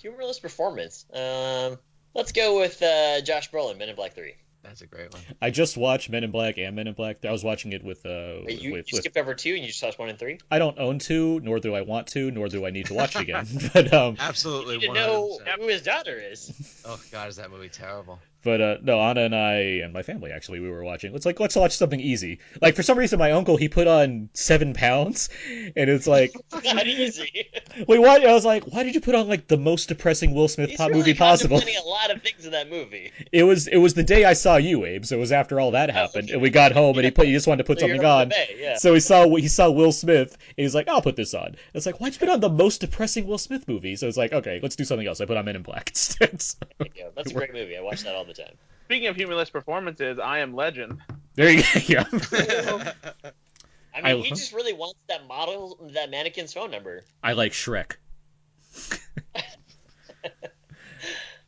Humorless 0.00 0.40
performance. 0.40 1.06
Um, 1.12 1.78
let's 2.14 2.32
go 2.32 2.58
with 2.58 2.82
uh, 2.82 3.20
Josh 3.20 3.50
Brolin, 3.50 3.78
Men 3.78 3.88
in 3.88 3.94
Black 3.94 4.14
Three. 4.14 4.34
That's 4.62 4.80
a 4.80 4.86
great 4.86 5.12
one. 5.12 5.22
I 5.40 5.50
just 5.50 5.76
watched 5.76 6.08
Men 6.08 6.22
in 6.22 6.30
Black 6.30 6.56
and 6.56 6.76
Men 6.76 6.86
in 6.86 6.94
Black. 6.94 7.24
I 7.24 7.32
was 7.32 7.42
watching 7.42 7.72
it 7.72 7.82
with 7.82 8.06
uh 8.06 8.42
Wait, 8.44 8.62
you, 8.62 8.72
with, 8.72 8.92
you 8.92 8.96
with 8.96 9.02
skipped 9.02 9.16
over 9.16 9.34
two 9.34 9.54
and 9.54 9.60
you 9.60 9.68
just 9.68 9.82
watched 9.82 9.98
one 9.98 10.08
and 10.08 10.18
three. 10.18 10.38
I 10.50 10.58
don't 10.58 10.78
own 10.78 10.98
two, 11.00 11.40
nor 11.40 11.58
do 11.58 11.74
I 11.74 11.80
want 11.80 12.06
to, 12.08 12.30
nor 12.30 12.48
do 12.48 12.64
I 12.64 12.70
need 12.70 12.86
to 12.86 12.94
watch 12.94 13.16
it 13.16 13.22
again. 13.22 13.46
but 13.74 13.92
um, 13.92 14.16
Absolutely. 14.20 14.74
You 14.74 14.80
need 14.80 14.86
to 14.88 14.94
know 14.94 15.38
100%. 15.44 15.58
who 15.58 15.68
his 15.68 15.82
daughter 15.82 16.16
is. 16.16 16.52
Oh 16.84 17.00
god, 17.10 17.28
is 17.28 17.36
that 17.36 17.50
movie 17.50 17.68
terrible? 17.68 18.20
But 18.42 18.60
uh, 18.60 18.76
no, 18.82 19.00
Anna 19.00 19.22
and 19.22 19.34
I 19.34 19.54
and 19.82 19.92
my 19.92 20.02
family 20.02 20.30
actually 20.30 20.60
we 20.60 20.70
were 20.70 20.84
watching. 20.84 21.14
It's 21.14 21.26
like 21.26 21.40
let's 21.40 21.56
watch 21.56 21.76
something 21.76 22.00
easy. 22.00 22.38
Like 22.60 22.76
for 22.76 22.82
some 22.82 22.98
reason, 22.98 23.18
my 23.18 23.32
uncle 23.32 23.56
he 23.56 23.68
put 23.68 23.86
on 23.86 24.28
seven 24.34 24.74
pounds, 24.74 25.28
and 25.48 25.90
it's 25.90 26.06
like 26.06 26.34
not 26.64 26.86
easy. 26.86 27.48
wait, 27.88 27.98
what? 27.98 28.26
I 28.26 28.32
was 28.32 28.44
like, 28.44 28.64
why 28.64 28.82
did 28.82 28.94
you 28.94 29.00
put 29.00 29.14
on 29.14 29.28
like 29.28 29.48
the 29.48 29.56
most 29.58 29.88
depressing 29.88 30.34
Will 30.34 30.48
Smith 30.48 30.70
He's 30.70 30.78
pop 30.78 30.88
really 30.88 31.00
movie 31.00 31.14
possible? 31.14 31.58
a 31.58 31.88
lot 31.88 32.10
of 32.10 32.22
things 32.22 32.44
in 32.44 32.52
that 32.52 32.68
movie. 32.70 33.12
It 33.32 33.44
was 33.44 33.66
it 33.68 33.78
was 33.78 33.94
the 33.94 34.02
day 34.02 34.24
I 34.24 34.32
saw 34.32 34.56
you, 34.56 34.84
Abe. 34.84 35.04
So 35.04 35.16
it 35.16 35.20
was 35.20 35.32
after 35.32 35.60
all 35.60 35.72
that 35.72 35.90
happened, 35.90 36.30
and 36.30 36.40
we 36.40 36.50
got 36.50 36.72
home, 36.72 36.96
and 36.98 37.04
he 37.04 37.10
put 37.10 37.26
he 37.26 37.32
just 37.32 37.46
wanted 37.46 37.64
to 37.64 37.66
put 37.66 37.80
So 37.80 37.86
something 37.86 38.04
on 38.04 38.28
bay, 38.28 38.56
yeah. 38.58 38.76
So 38.76 38.94
he 38.94 39.00
saw 39.00 39.28
he 39.36 39.48
saw 39.48 39.70
Will 39.70 39.92
Smith, 39.92 40.32
and 40.32 40.64
he's 40.64 40.74
like, 40.74 40.88
"I'll 40.88 41.02
put 41.02 41.16
this 41.16 41.34
on." 41.34 41.56
It's 41.74 41.86
like, 41.86 42.00
why'd 42.00 42.12
you 42.12 42.18
put 42.18 42.28
on 42.28 42.40
the 42.40 42.48
most 42.48 42.80
depressing 42.80 43.26
Will 43.26 43.38
Smith 43.38 43.66
movie? 43.68 43.96
So 43.96 44.08
it's 44.08 44.16
like, 44.16 44.32
okay, 44.32 44.60
let's 44.62 44.76
do 44.76 44.84
something 44.84 45.06
else. 45.06 45.20
I 45.20 45.26
put 45.26 45.36
on 45.36 45.44
Men 45.44 45.56
in 45.56 45.62
Black 45.62 45.90
instead. 45.90 46.40
So, 46.42 46.56
Yeah, 46.94 47.08
that's 47.14 47.30
a 47.30 47.34
great 47.34 47.52
movie. 47.52 47.76
I 47.76 47.80
watch 47.80 48.02
that 48.02 48.14
all 48.14 48.24
the 48.24 48.31
time. 48.32 48.54
Speaking 48.86 49.08
of 49.08 49.16
humorless 49.16 49.50
performances, 49.50 50.18
I 50.18 50.38
am 50.40 50.54
Legend. 50.54 51.00
there 51.34 51.50
you 51.50 51.62
go. 51.62 51.80
Yeah. 51.88 52.92
I 53.94 54.00
mean, 54.00 54.06
I- 54.06 54.14
he 54.22 54.30
just 54.30 54.52
really 54.54 54.72
wants 54.72 54.98
that 55.08 55.26
model, 55.26 55.78
that 55.94 56.10
mannequin's 56.10 56.52
phone 56.54 56.70
number. 56.70 57.02
I 57.22 57.32
like 57.34 57.52
Shrek. 57.52 57.92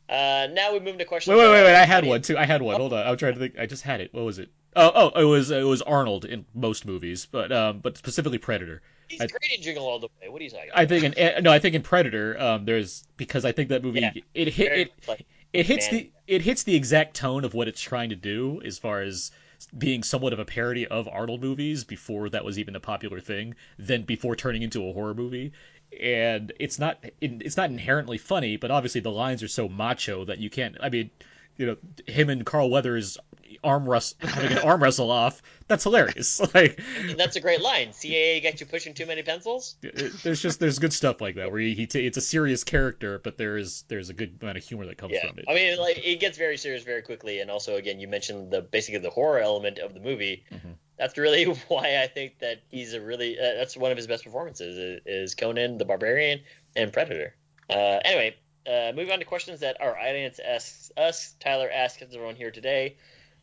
Uh, 0.07 0.47
now 0.53 0.71
we 0.71 0.79
move 0.79 0.99
to 0.99 1.05
question. 1.05 1.33
Wait, 1.33 1.41
wait, 1.43 1.49
wait, 1.49 1.63
wait! 1.63 1.73
I 1.75 1.83
had 1.83 2.05
one 2.05 2.21
too. 2.21 2.37
I 2.37 2.45
had 2.45 2.61
one. 2.61 2.75
Hold 2.75 2.93
on. 2.93 3.07
I'm 3.07 3.17
trying 3.17 3.33
to 3.33 3.39
think. 3.39 3.57
I 3.57 3.65
just 3.65 3.81
had 3.81 4.01
it. 4.01 4.13
What 4.13 4.23
was 4.23 4.37
it? 4.37 4.49
Oh, 4.75 4.91
oh, 4.93 5.19
it 5.19 5.23
was 5.23 5.49
it 5.49 5.63
was 5.65 5.81
Arnold 5.81 6.25
in 6.25 6.45
most 6.53 6.85
movies, 6.85 7.25
but 7.25 7.51
um, 7.51 7.79
but 7.79 7.97
specifically 7.97 8.37
Predator. 8.37 8.83
He's 9.07 9.19
I- 9.21 9.25
great 9.25 9.51
in 9.57 9.63
Jingle 9.63 9.83
All 9.87 9.97
the 9.99 10.07
Way. 10.21 10.29
What 10.29 10.41
are 10.41 10.43
you 10.43 10.51
talking 10.51 10.69
about? 10.69 10.79
I 10.79 10.85
think 10.85 11.03
in 11.05 11.17
eh, 11.17 11.39
no, 11.41 11.51
I 11.51 11.57
think 11.57 11.73
in 11.73 11.81
Predator, 11.81 12.39
um, 12.39 12.65
there's 12.65 13.03
because 13.17 13.45
I 13.45 13.51
think 13.51 13.69
that 13.69 13.83
movie 13.83 14.01
Yeah. 14.01 14.11
it 14.35 14.49
hit 14.49 14.71
it 14.73 14.91
like, 15.07 15.25
it 15.55 15.65
hits 15.65 15.87
the 15.87 16.11
it 16.27 16.41
hits 16.41 16.63
the 16.63 16.75
exact 16.75 17.15
tone 17.15 17.43
of 17.45 17.53
what 17.53 17.67
it's 17.67 17.81
trying 17.81 18.09
to 18.09 18.15
do 18.15 18.61
as 18.63 18.77
far 18.77 19.01
as 19.01 19.31
being 19.77 20.03
somewhat 20.03 20.33
of 20.33 20.39
a 20.39 20.45
parody 20.45 20.85
of 20.87 21.07
Arnold 21.07 21.41
movies 21.41 21.83
before 21.83 22.29
that 22.29 22.43
was 22.43 22.59
even 22.59 22.75
a 22.75 22.79
popular 22.79 23.19
thing, 23.19 23.55
then 23.77 24.03
before 24.03 24.35
turning 24.35 24.61
into 24.61 24.87
a 24.87 24.93
horror 24.93 25.13
movie. 25.13 25.53
And 25.99 26.51
it's 26.59 26.77
not 26.77 27.03
it's 27.21 27.57
not 27.57 27.69
inherently 27.69 28.17
funny, 28.17 28.57
but 28.57 28.71
obviously 28.71 29.01
the 29.01 29.11
lines 29.11 29.43
are 29.43 29.47
so 29.47 29.69
macho 29.69 30.25
that 30.25 30.39
you 30.39 30.49
can't. 30.49 30.77
I 30.81 30.89
mean, 30.89 31.09
you 31.57 31.65
know, 31.67 31.77
him 32.07 32.29
and 32.29 32.45
Carl 32.45 32.69
Weathers 32.69 33.17
arm 33.63 33.87
wrestle 33.89 34.17
having 34.21 34.51
an 34.51 34.57
arm 34.59 34.83
wrestle 34.83 35.09
off. 35.09 35.41
That's 35.67 35.83
hilarious. 35.83 36.39
Like 36.53 36.79
And 36.99 37.19
that's 37.19 37.35
a 37.35 37.39
great 37.39 37.61
line. 37.61 37.93
CIA 37.93 38.39
got 38.41 38.59
you 38.59 38.65
pushing 38.67 38.93
too 38.93 39.05
many 39.05 39.23
pencils. 39.23 39.75
there's 40.23 40.41
just 40.41 40.59
there's 40.59 40.77
good 40.77 40.93
stuff 40.93 41.21
like 41.21 41.35
that 41.35 41.51
where 41.51 41.59
he, 41.61 41.73
he 41.73 41.87
ta- 41.87 41.99
it's 41.99 42.17
a 42.17 42.21
serious 42.21 42.63
character, 42.63 43.19
but 43.23 43.37
there's 43.37 43.83
there's 43.87 44.09
a 44.09 44.13
good 44.13 44.37
amount 44.41 44.57
of 44.57 44.63
humor 44.63 44.85
that 44.85 44.97
comes 44.97 45.13
Yeah, 45.13 45.27
from 45.27 45.39
it. 45.39 45.45
I 45.47 45.53
mean, 45.55 45.77
like 45.79 45.99
it 46.05 46.19
gets 46.19 46.37
very 46.37 46.57
serious 46.57 46.83
very 46.83 47.01
quickly, 47.01 47.39
and 47.39 47.49
also 47.49 47.75
again, 47.75 47.99
you 47.99 48.07
mentioned 48.07 48.51
the 48.51 48.61
basically 48.61 48.99
the 48.99 49.09
horror 49.09 49.39
element 49.39 49.79
of 49.79 49.93
the 49.93 49.99
movie. 49.99 50.43
Mhm. 50.51 50.75
That's 50.99 51.17
really 51.17 51.43
why 51.67 52.01
I 52.03 52.07
think 52.07 52.39
that 52.39 52.61
he's 52.69 52.93
a 52.93 53.01
really 53.01 53.39
uh, 53.39 53.53
that's 53.55 53.75
one 53.75 53.91
of 53.91 53.97
his 53.97 54.07
best 54.07 54.23
performances 54.23 54.77
is, 54.77 55.01
is 55.05 55.35
Conan 55.35 55.77
the 55.77 55.85
Barbarian 55.85 56.41
and 56.75 56.93
Predator. 56.93 57.35
Uh, 57.69 57.99
anyway, 58.05 58.35
uh, 58.67 58.91
moving 58.95 59.11
on 59.11 59.19
to 59.19 59.25
questions 59.25 59.59
that 59.61 59.79
our 59.81 59.97
audience 59.97 60.39
asks 60.39 60.91
us. 60.97 61.35
Tyler 61.39 61.69
asks 61.71 62.01
everyone 62.01 62.35
here 62.35 62.51
today, 62.51 62.97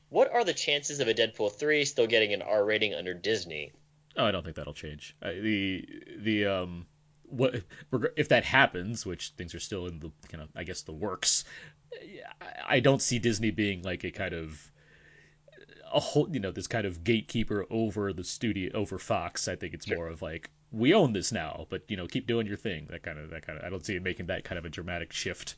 what 0.09 0.33
are 0.33 0.45
the 0.45 0.53
chances 0.55 1.01
of 1.01 1.09
a 1.09 1.15
Deadpool 1.15 1.53
three 1.53 1.85
still 1.85 2.07
getting 2.07 2.33
an 2.33 2.43
R 2.43 2.65
rating 2.65 2.95
under 2.95 3.15
Disney? 3.15 3.73
Oh, 4.17 4.25
I 4.27 4.31
don't 4.31 4.45
think 4.45 4.57
that'll 4.57 4.75
change. 4.75 5.17
Uh, 5.23 5.33
the 5.33 5.85
the 6.19 6.47
um 6.47 6.87
what 7.25 7.63
if 8.17 8.29
that 8.29 8.45
happens, 8.45 9.07
which 9.07 9.31
things 9.39 9.55
are 9.55 9.61
still 9.61 9.87
in 9.87 9.99
the 10.01 10.11
kind 10.29 10.43
of 10.43 10.51
I 10.55 10.65
guess 10.65 10.83
the 10.83 10.93
works. 10.93 11.45
I- 12.41 12.77
I 12.77 12.81
don't 12.81 13.03
see 13.03 13.19
Disney 13.19 13.51
being 13.51 13.83
like 13.83 14.05
a 14.05 14.11
kind 14.11 14.35
of 14.35 14.71
a 15.93 16.01
whole 16.01 16.29
you 16.31 16.41
know 16.41 16.51
this 16.53 16.67
kind 16.67 16.87
of 16.87 17.05
gatekeeper 17.05 17.67
over 17.71 18.13
the 18.13 18.25
studio 18.25 18.71
over 18.75 18.99
Fox. 18.99 19.49
I 19.49 19.57
think 19.57 19.75
it's 19.75 19.89
more 19.89 20.09
of 20.09 20.21
like 20.23 20.51
we 20.73 20.95
own 20.95 21.13
this 21.13 21.33
now, 21.33 21.67
but 21.71 21.83
you 21.89 21.97
know 21.97 22.07
keep 22.07 22.27
doing 22.27 22.47
your 22.47 22.57
thing. 22.57 22.87
That 22.91 23.03
kind 23.03 23.19
of 23.19 23.31
that 23.31 23.47
kind 23.47 23.59
of 23.59 23.65
I 23.65 23.71
don't 23.71 23.85
see 23.85 23.95
it 23.95 24.03
making 24.03 24.27
that 24.27 24.45
kind 24.45 24.59
of 24.59 24.65
a 24.65 24.71
dramatic 24.71 25.13
shift. 25.13 25.55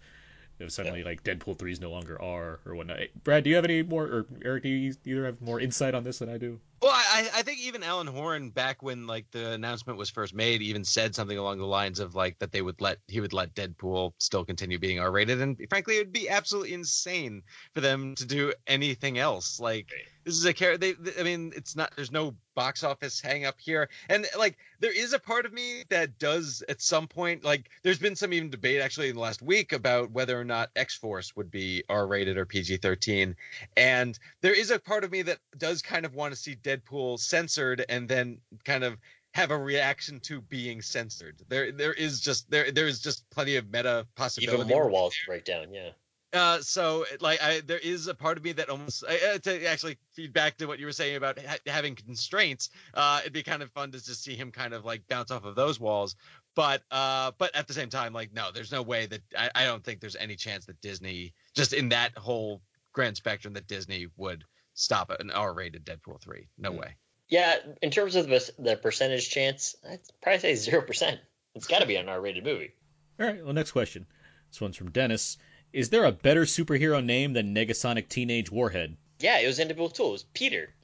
If 0.58 0.70
suddenly 0.70 1.02
like 1.02 1.24
Deadpool 1.24 1.58
three 1.58 1.72
is 1.72 1.80
no 1.80 1.90
longer 1.90 2.20
R 2.20 2.60
or 2.64 2.74
whatnot. 2.74 2.98
Brad, 3.24 3.42
do 3.44 3.50
you 3.50 3.56
have 3.56 3.64
any 3.64 3.82
more 3.82 4.04
or 4.04 4.26
Eric? 4.44 4.62
Do 4.62 4.68
you 4.68 4.94
either 5.04 5.26
have 5.26 5.40
more 5.40 5.60
insight 5.60 5.94
on 5.94 6.04
this 6.04 6.18
than 6.20 6.28
I 6.28 6.38
do? 6.38 6.60
Well, 6.82 6.92
I, 6.92 7.30
I 7.34 7.42
think 7.42 7.60
even 7.60 7.82
Alan 7.82 8.06
Horn, 8.06 8.50
back 8.50 8.82
when 8.82 9.06
like 9.06 9.30
the 9.30 9.52
announcement 9.52 9.98
was 9.98 10.10
first 10.10 10.34
made, 10.34 10.60
even 10.60 10.84
said 10.84 11.14
something 11.14 11.38
along 11.38 11.58
the 11.58 11.66
lines 11.66 11.98
of 11.98 12.14
like 12.14 12.38
that 12.40 12.52
they 12.52 12.60
would 12.60 12.80
let 12.80 12.98
he 13.08 13.20
would 13.20 13.32
let 13.32 13.54
Deadpool 13.54 14.12
still 14.18 14.44
continue 14.44 14.78
being 14.78 15.00
R 15.00 15.10
rated, 15.10 15.40
and 15.40 15.58
frankly, 15.70 15.96
it 15.96 16.00
would 16.00 16.12
be 16.12 16.28
absolutely 16.28 16.74
insane 16.74 17.42
for 17.72 17.80
them 17.80 18.14
to 18.16 18.26
do 18.26 18.52
anything 18.66 19.18
else. 19.18 19.58
Like 19.58 19.92
this 20.24 20.34
is 20.34 20.44
a 20.44 20.52
character. 20.52 20.94
They, 20.94 21.20
I 21.20 21.22
mean, 21.22 21.52
it's 21.56 21.76
not. 21.76 21.92
There's 21.96 22.12
no 22.12 22.34
box 22.54 22.84
office 22.84 23.20
hang 23.20 23.44
up 23.44 23.56
here, 23.58 23.88
and 24.08 24.26
like 24.38 24.56
there 24.80 24.92
is 24.92 25.12
a 25.12 25.18
part 25.18 25.46
of 25.46 25.52
me 25.52 25.84
that 25.90 26.18
does 26.18 26.62
at 26.68 26.80
some 26.80 27.06
point. 27.06 27.44
Like 27.44 27.70
there's 27.82 27.98
been 27.98 28.16
some 28.16 28.32
even 28.32 28.50
debate 28.50 28.80
actually 28.80 29.08
in 29.08 29.16
the 29.16 29.20
last 29.20 29.42
week 29.42 29.72
about 29.72 30.10
whether 30.10 30.38
or 30.38 30.44
not 30.44 30.70
X 30.76 30.94
Force 30.96 31.36
would 31.36 31.50
be 31.50 31.82
R 31.88 32.06
rated 32.06 32.36
or 32.36 32.46
PG 32.46 32.78
13, 32.78 33.36
and 33.76 34.18
there 34.40 34.58
is 34.58 34.70
a 34.70 34.78
part 34.78 35.04
of 35.04 35.12
me 35.12 35.22
that 35.22 35.38
does 35.58 35.82
kind 35.82 36.04
of 36.04 36.14
want 36.14 36.32
to 36.32 36.40
see 36.40 36.56
Deadpool 36.56 36.73
censored 37.18 37.84
and 37.88 38.08
then 38.08 38.38
kind 38.64 38.84
of 38.84 38.98
have 39.34 39.50
a 39.50 39.58
reaction 39.58 40.20
to 40.20 40.40
being 40.40 40.80
censored. 40.80 41.42
There 41.48 41.72
there 41.72 41.92
is 41.92 42.20
just 42.20 42.50
there 42.50 42.70
there 42.70 42.86
is 42.86 43.00
just 43.00 43.28
plenty 43.30 43.56
of 43.56 43.70
meta 43.70 44.06
possibility. 44.14 44.62
Even 44.62 44.68
more 44.68 44.88
walls 44.88 45.14
to 45.14 45.26
break 45.26 45.44
down. 45.44 45.72
Yeah. 45.72 45.90
Uh, 46.32 46.60
so 46.60 47.04
like 47.20 47.40
I 47.42 47.60
there 47.60 47.78
is 47.78 48.08
a 48.08 48.14
part 48.14 48.36
of 48.36 48.44
me 48.44 48.52
that 48.52 48.68
almost 48.68 49.04
uh, 49.04 49.38
to 49.38 49.66
actually 49.66 49.98
feed 50.12 50.32
back 50.32 50.56
to 50.58 50.66
what 50.66 50.78
you 50.78 50.86
were 50.86 50.92
saying 50.92 51.16
about 51.16 51.38
ha- 51.38 51.58
having 51.66 51.94
constraints. 51.94 52.70
Uh, 52.92 53.18
it'd 53.22 53.32
be 53.32 53.42
kind 53.42 53.62
of 53.62 53.70
fun 53.70 53.92
to 53.92 54.04
just 54.04 54.22
see 54.22 54.34
him 54.34 54.50
kind 54.50 54.74
of 54.74 54.84
like 54.84 55.06
bounce 55.08 55.30
off 55.30 55.44
of 55.44 55.54
those 55.54 55.78
walls. 55.78 56.16
But 56.56 56.82
uh, 56.90 57.32
but 57.38 57.54
at 57.54 57.68
the 57.68 57.74
same 57.74 57.88
time, 57.88 58.12
like 58.12 58.32
no, 58.32 58.50
there's 58.52 58.72
no 58.72 58.82
way 58.82 59.06
that 59.06 59.22
I, 59.36 59.50
I 59.54 59.64
don't 59.64 59.84
think 59.84 60.00
there's 60.00 60.16
any 60.16 60.34
chance 60.36 60.66
that 60.66 60.80
Disney 60.80 61.34
just 61.54 61.72
in 61.72 61.88
that 61.90 62.16
whole 62.16 62.62
grand 62.92 63.16
spectrum 63.16 63.54
that 63.54 63.66
Disney 63.66 64.08
would 64.16 64.44
stop 64.74 65.10
an 65.10 65.30
R-rated 65.30 65.84
Deadpool 65.84 66.20
three. 66.20 66.48
No 66.58 66.72
hmm. 66.72 66.78
way. 66.78 66.96
Yeah, 67.28 67.56
in 67.80 67.90
terms 67.90 68.16
of 68.16 68.28
the, 68.28 68.52
the 68.58 68.76
percentage 68.76 69.30
chance, 69.30 69.74
I'd 69.88 70.00
probably 70.22 70.40
say 70.40 70.54
zero 70.56 70.82
percent. 70.82 71.20
It's 71.54 71.66
got 71.66 71.80
to 71.80 71.86
be 71.86 71.96
an 71.96 72.08
R-rated 72.08 72.44
movie. 72.44 72.72
All 73.18 73.26
right. 73.26 73.42
Well, 73.42 73.54
next 73.54 73.72
question. 73.72 74.06
This 74.50 74.60
one's 74.60 74.76
from 74.76 74.90
Dennis. 74.90 75.38
Is 75.72 75.90
there 75.90 76.04
a 76.04 76.12
better 76.12 76.42
superhero 76.42 77.04
name 77.04 77.32
than 77.32 77.54
Negasonic 77.54 78.08
Teenage 78.08 78.50
Warhead? 78.50 78.96
Yeah, 79.20 79.40
it 79.40 79.46
was 79.46 79.58
in 79.58 79.68
Deadpool 79.68 79.92
2. 79.94 80.04
It 80.04 80.10
was 80.10 80.22
Peter. 80.22 80.74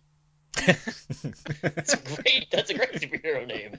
That's 0.67 1.93
a 1.95 1.97
great. 1.97 2.47
That's 2.51 2.71
a 2.71 2.75
great 2.75 2.95
superhero 2.95 3.47
name. 3.47 3.77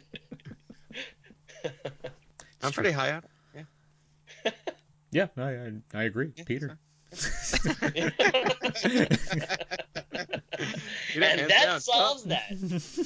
I'm 2.63 2.71
pretty 2.71 2.91
high 2.91 3.11
on 3.13 3.23
it. 3.55 4.53
Yeah, 5.11 5.27
I 5.37 5.41
I, 5.41 5.71
I 5.93 6.03
agree. 6.03 6.29
Peter. 6.45 6.77
You 11.13 11.19
didn't 11.19 11.39
and 11.39 11.39
hands 11.39 11.49
that 11.49 11.65
down. 11.65 11.79
solves 11.81 12.23
that. 12.25 12.49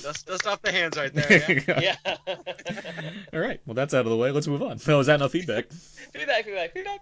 Dust, 0.03 0.27
dust 0.27 0.47
off 0.47 0.61
the 0.61 0.71
hands 0.71 0.97
right 0.97 1.13
there. 1.13 1.63
Yeah. 1.79 1.95
Yeah. 2.05 2.17
All 3.33 3.39
right. 3.39 3.59
Well, 3.65 3.73
that's 3.73 3.93
out 3.93 4.05
of 4.05 4.11
the 4.11 4.17
way. 4.17 4.31
Let's 4.31 4.47
move 4.47 4.61
on. 4.61 4.79
Oh, 4.87 4.99
is 4.99 5.07
that 5.07 5.15
enough 5.15 5.31
feedback? 5.31 5.71
feedback, 5.71 6.45
feedback, 6.45 6.73
feedback. 6.73 6.99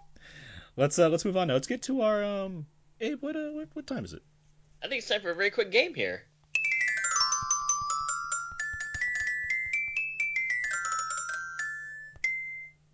Let's 0.77 0.97
uh 0.99 1.09
let's 1.09 1.25
move 1.25 1.37
on 1.37 1.47
now. 1.47 1.53
Let's 1.55 1.67
get 1.67 1.83
to 1.83 2.01
our 2.01 2.23
um. 2.23 2.65
Abe, 3.01 3.21
what 3.21 3.35
uh 3.35 3.49
what, 3.51 3.67
what 3.73 3.87
time 3.87 4.05
is 4.05 4.13
it? 4.13 4.21
I 4.81 4.87
think 4.87 4.99
it's 4.99 5.09
time 5.09 5.21
for 5.21 5.31
a 5.31 5.35
very 5.35 5.49
quick 5.49 5.71
game 5.71 5.93
here. 5.93 6.23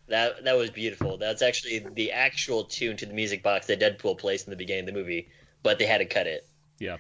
That 0.10 0.44
that 0.46 0.58
was 0.58 0.72
beautiful. 0.72 1.18
That's 1.18 1.42
actually 1.42 1.80
the 1.80 2.12
actual 2.12 2.66
tune 2.66 2.98
to 2.98 3.06
the 3.06 3.14
music 3.14 3.44
box 3.44 3.68
that 3.68 3.80
Deadpool 3.80 4.18
plays 4.18 4.44
in 4.44 4.50
the 4.50 4.58
beginning 4.58 4.88
of 4.88 4.94
the 4.94 5.00
movie, 5.00 5.30
but 5.64 5.78
they 5.78 5.86
had 5.86 6.00
to 6.00 6.06
cut 6.06 6.28
it. 6.28 6.48
Yeah, 6.80 6.98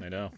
I 0.00 0.08
know. 0.08 0.30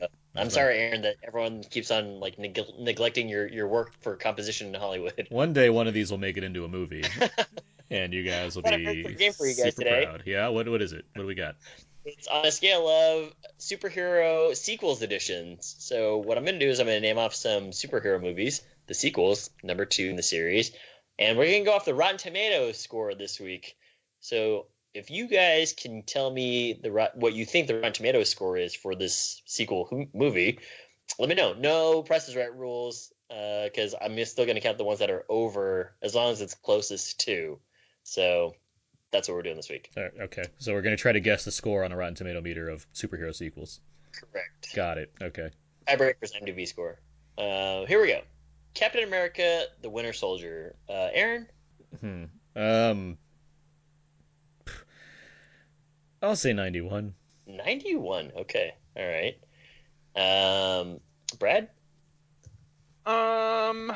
Uh, 0.00 0.06
I'm 0.34 0.44
That's 0.44 0.54
sorry, 0.54 0.78
Aaron, 0.78 1.02
that 1.02 1.16
everyone 1.22 1.62
keeps 1.62 1.90
on 1.90 2.20
like 2.20 2.38
neg- 2.38 2.60
neglecting 2.78 3.28
your, 3.28 3.46
your 3.46 3.68
work 3.68 3.92
for 4.00 4.16
composition 4.16 4.74
in 4.74 4.80
Hollywood. 4.80 5.28
One 5.30 5.52
day, 5.52 5.70
one 5.70 5.86
of 5.86 5.94
these 5.94 6.10
will 6.10 6.18
make 6.18 6.36
it 6.36 6.44
into 6.44 6.64
a 6.64 6.68
movie, 6.68 7.04
and 7.90 8.12
you 8.12 8.22
guys 8.22 8.56
will 8.56 8.62
be 8.62 9.14
game 9.18 9.32
for 9.32 9.46
you 9.46 9.54
guys 9.54 9.74
super 9.74 9.84
today. 9.84 10.04
proud. 10.04 10.22
Yeah. 10.26 10.48
What 10.48 10.68
what 10.68 10.82
is 10.82 10.92
it? 10.92 11.04
What 11.14 11.22
do 11.22 11.26
we 11.26 11.34
got? 11.34 11.56
It's 12.04 12.26
on 12.26 12.44
a 12.44 12.50
scale 12.50 12.88
of 12.88 13.32
superhero 13.60 14.56
sequels 14.56 15.02
editions. 15.02 15.76
So 15.78 16.18
what 16.18 16.36
I'm 16.36 16.44
going 16.44 16.58
to 16.58 16.64
do 16.66 16.70
is 16.70 16.80
I'm 16.80 16.86
going 16.86 17.00
to 17.00 17.06
name 17.06 17.18
off 17.18 17.32
some 17.32 17.70
superhero 17.70 18.20
movies, 18.20 18.60
the 18.88 18.94
sequels, 18.94 19.50
number 19.62 19.84
two 19.84 20.06
in 20.06 20.16
the 20.16 20.22
series, 20.22 20.72
and 21.18 21.38
we're 21.38 21.46
going 21.46 21.64
to 21.64 21.70
go 21.70 21.74
off 21.74 21.84
the 21.84 21.94
Rotten 21.94 22.18
Tomatoes 22.18 22.78
score 22.78 23.14
this 23.14 23.38
week. 23.40 23.76
So 24.20 24.66
if 24.94 25.10
you 25.10 25.28
guys 25.28 25.72
can 25.72 26.02
tell 26.02 26.30
me 26.30 26.74
the 26.74 27.10
what 27.14 27.34
you 27.34 27.46
think 27.46 27.66
the 27.66 27.74
Rotten 27.74 27.92
Tomatoes 27.92 28.28
score 28.28 28.56
is 28.56 28.74
for 28.74 28.94
this 28.94 29.42
sequel 29.46 30.08
movie, 30.12 30.58
let 31.18 31.28
me 31.28 31.34
know. 31.34 31.54
No 31.54 32.02
Price 32.02 32.28
is 32.28 32.36
Right 32.36 32.54
rules, 32.54 33.12
because 33.28 33.94
I'm 34.00 34.22
still 34.24 34.44
going 34.44 34.56
to 34.56 34.60
count 34.60 34.78
the 34.78 34.84
ones 34.84 34.98
that 35.00 35.10
are 35.10 35.24
over 35.28 35.94
as 36.02 36.14
long 36.14 36.32
as 36.32 36.40
it's 36.40 36.54
closest 36.54 37.20
to. 37.20 37.58
So 38.04 38.54
that's 39.12 39.28
what 39.28 39.34
we're 39.34 39.42
doing 39.42 39.56
this 39.56 39.68
week. 39.68 39.90
All 39.96 40.02
right, 40.02 40.12
okay, 40.22 40.44
so 40.58 40.72
we're 40.72 40.82
gonna 40.82 40.96
try 40.96 41.12
to 41.12 41.20
guess 41.20 41.44
the 41.44 41.50
score 41.50 41.84
on 41.84 41.92
a 41.92 41.96
Rotten 41.96 42.14
Tomato 42.14 42.40
meter 42.40 42.68
of 42.68 42.86
superhero 42.94 43.34
sequels. 43.34 43.80
Correct. 44.12 44.74
Got 44.74 44.98
it. 44.98 45.12
Okay. 45.22 45.50
Tiebreakers 45.86 46.32
IMDb 46.34 46.66
score. 46.66 46.98
Uh, 47.36 47.84
here 47.84 48.00
we 48.00 48.08
go. 48.08 48.22
Captain 48.74 49.04
America: 49.04 49.64
The 49.82 49.90
Winter 49.90 50.12
Soldier. 50.12 50.74
Uh, 50.88 51.08
Aaron, 51.12 51.46
Hmm. 52.00 52.24
Um. 52.56 53.18
I'll 56.22 56.36
say 56.36 56.52
ninety-one. 56.52 57.14
91. 57.46 58.30
Okay, 58.36 58.72
all 58.96 59.04
right. 59.06 59.36
Um, 60.14 61.00
Brad, 61.38 61.68
Um, 63.04 63.92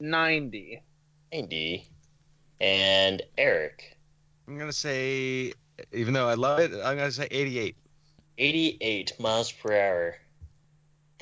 ninety. 0.00 0.82
90. 1.32 1.88
And 2.60 3.22
Eric, 3.38 3.96
I'm 4.46 4.56
gonna 4.58 4.72
say, 4.72 5.52
even 5.92 6.14
though 6.14 6.28
I 6.28 6.34
love 6.34 6.60
it, 6.60 6.72
I'm 6.72 6.96
gonna 6.96 7.10
say 7.10 7.26
88. 7.30 7.76
88 8.38 9.12
miles 9.20 9.50
per 9.52 9.72
hour. 9.72 10.16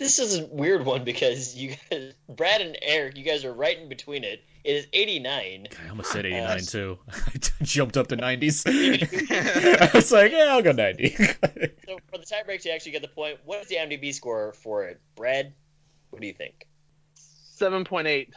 This 0.00 0.18
is 0.18 0.38
a 0.38 0.46
weird 0.46 0.86
one 0.86 1.04
because 1.04 1.54
you 1.54 1.76
guys, 1.90 2.14
Brad 2.26 2.62
and 2.62 2.74
Eric, 2.80 3.18
you 3.18 3.22
guys 3.22 3.44
are 3.44 3.52
right 3.52 3.78
in 3.78 3.90
between 3.90 4.24
it. 4.24 4.42
It 4.64 4.72
is 4.72 4.86
89. 4.94 5.68
I 5.84 5.88
almost 5.90 6.10
said 6.10 6.24
Uh, 6.24 6.28
eighty-nine 6.28 6.60
too. 6.64 6.98
I 7.12 7.64
jumped 7.64 7.98
up 7.98 8.06
to 8.06 8.16
nineties. 8.16 8.64
I 8.66 9.90
was 9.92 10.10
like, 10.10 10.32
yeah, 10.32 10.46
I'll 10.52 10.62
go 10.62 10.72
ninety. 10.72 11.10
So 11.10 11.98
for 12.10 12.16
the 12.16 12.24
tiebreak 12.24 12.62
to 12.62 12.72
actually 12.72 12.92
get 12.92 13.02
the 13.02 13.08
point, 13.08 13.40
what 13.44 13.60
is 13.60 13.68
the 13.68 13.76
IMDb 13.76 14.14
score 14.14 14.54
for 14.54 14.86
it? 14.86 15.02
Brad, 15.16 15.52
what 16.08 16.22
do 16.22 16.26
you 16.26 16.32
think? 16.32 16.66
Seven 17.14 17.84
point 17.84 18.06
eight. 18.06 18.32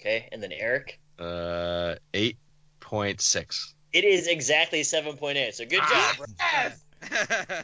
Okay, 0.00 0.30
and 0.32 0.42
then 0.42 0.52
Eric. 0.52 0.98
Uh, 1.18 1.96
8.6. 2.14 3.72
It 3.92 4.04
is 4.04 4.28
exactly 4.28 4.80
7.8. 4.80 5.52
So 5.54 5.64
good 5.66 5.80
job. 5.80 6.16
Brad. 6.38 6.74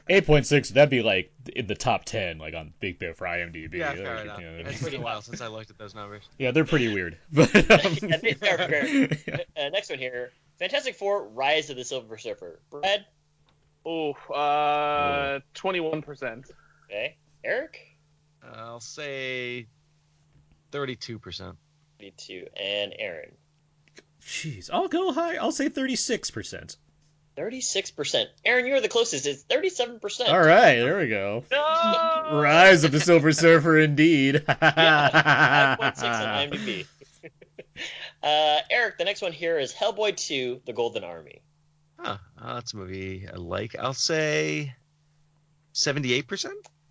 Eight 0.08 0.26
point 0.26 0.46
six. 0.46 0.70
That'd 0.70 0.90
be 0.90 1.02
like 1.02 1.32
in 1.54 1.66
the 1.66 1.74
top 1.74 2.04
ten, 2.04 2.38
like 2.38 2.54
on 2.54 2.72
Big 2.80 2.98
Bear 2.98 3.14
for 3.14 3.26
IMDb. 3.26 3.74
yeah, 3.74 3.88
Like, 3.90 3.96
fair 3.98 4.20
you 4.20 4.26
know, 4.62 4.68
It's 4.70 4.82
been 4.82 4.94
a 4.94 5.00
while 5.00 5.22
since 5.22 5.40
I 5.40 5.46
looked 5.48 5.70
at 5.70 5.78
those 5.78 5.94
numbers. 5.94 6.22
yeah, 6.38 6.50
they're 6.50 6.64
pretty 6.64 6.92
weird. 6.92 7.18
But 7.32 7.54
um, 7.86 7.96
Yeah, 8.02 8.16
they- 8.18 8.32
they're 8.34 8.58
fair. 8.58 9.08
Uh, 9.56 9.68
next 9.68 9.90
one 9.90 9.98
here. 9.98 10.32
Fantastic 10.58 10.94
Four: 10.96 11.28
Rise 11.28 11.70
of 11.70 11.76
the 11.76 11.84
Silver 11.84 12.18
Surfer. 12.18 12.60
Brad. 12.70 13.04
Oh, 13.84 14.12
uh, 14.32 15.40
twenty-one 15.54 16.02
percent. 16.02 16.46
Okay. 16.86 17.16
Eric. 17.44 17.78
I'll 18.54 18.80
say 18.80 19.66
32%. 20.72 21.54
32. 22.00 22.46
And 22.56 22.94
Aaron. 22.98 23.32
Jeez, 24.24 24.70
I'll 24.72 24.88
go 24.88 25.12
high. 25.12 25.36
I'll 25.36 25.50
say 25.52 25.68
thirty-six 25.68 26.30
percent. 26.30 26.76
36%. 27.42 28.26
Aaron, 28.44 28.66
you're 28.66 28.80
the 28.80 28.88
closest. 28.88 29.26
It's 29.26 29.44
37%. 29.44 30.28
All 30.28 30.38
right, 30.38 30.76
there 30.76 30.98
we 30.98 31.08
go. 31.08 31.44
No. 31.50 32.40
Rise 32.40 32.84
of 32.84 32.92
the 32.92 33.00
Silver 33.00 33.32
Surfer, 33.32 33.78
indeed. 33.78 34.42
Yeah, 34.46 35.76
5.6 35.76 36.02
on 36.02 36.50
IMDb. 36.50 36.86
uh, 38.22 38.58
Eric, 38.70 38.98
the 38.98 39.04
next 39.04 39.22
one 39.22 39.32
here 39.32 39.58
is 39.58 39.72
Hellboy 39.72 40.16
2: 40.16 40.62
The 40.66 40.72
Golden 40.72 41.02
Army. 41.04 41.42
Huh. 41.98 42.18
Uh, 42.40 42.54
that's 42.54 42.74
a 42.74 42.76
movie 42.76 43.26
I 43.28 43.36
like. 43.36 43.74
I'll 43.78 43.94
say 43.94 44.74
78%. 45.74 46.46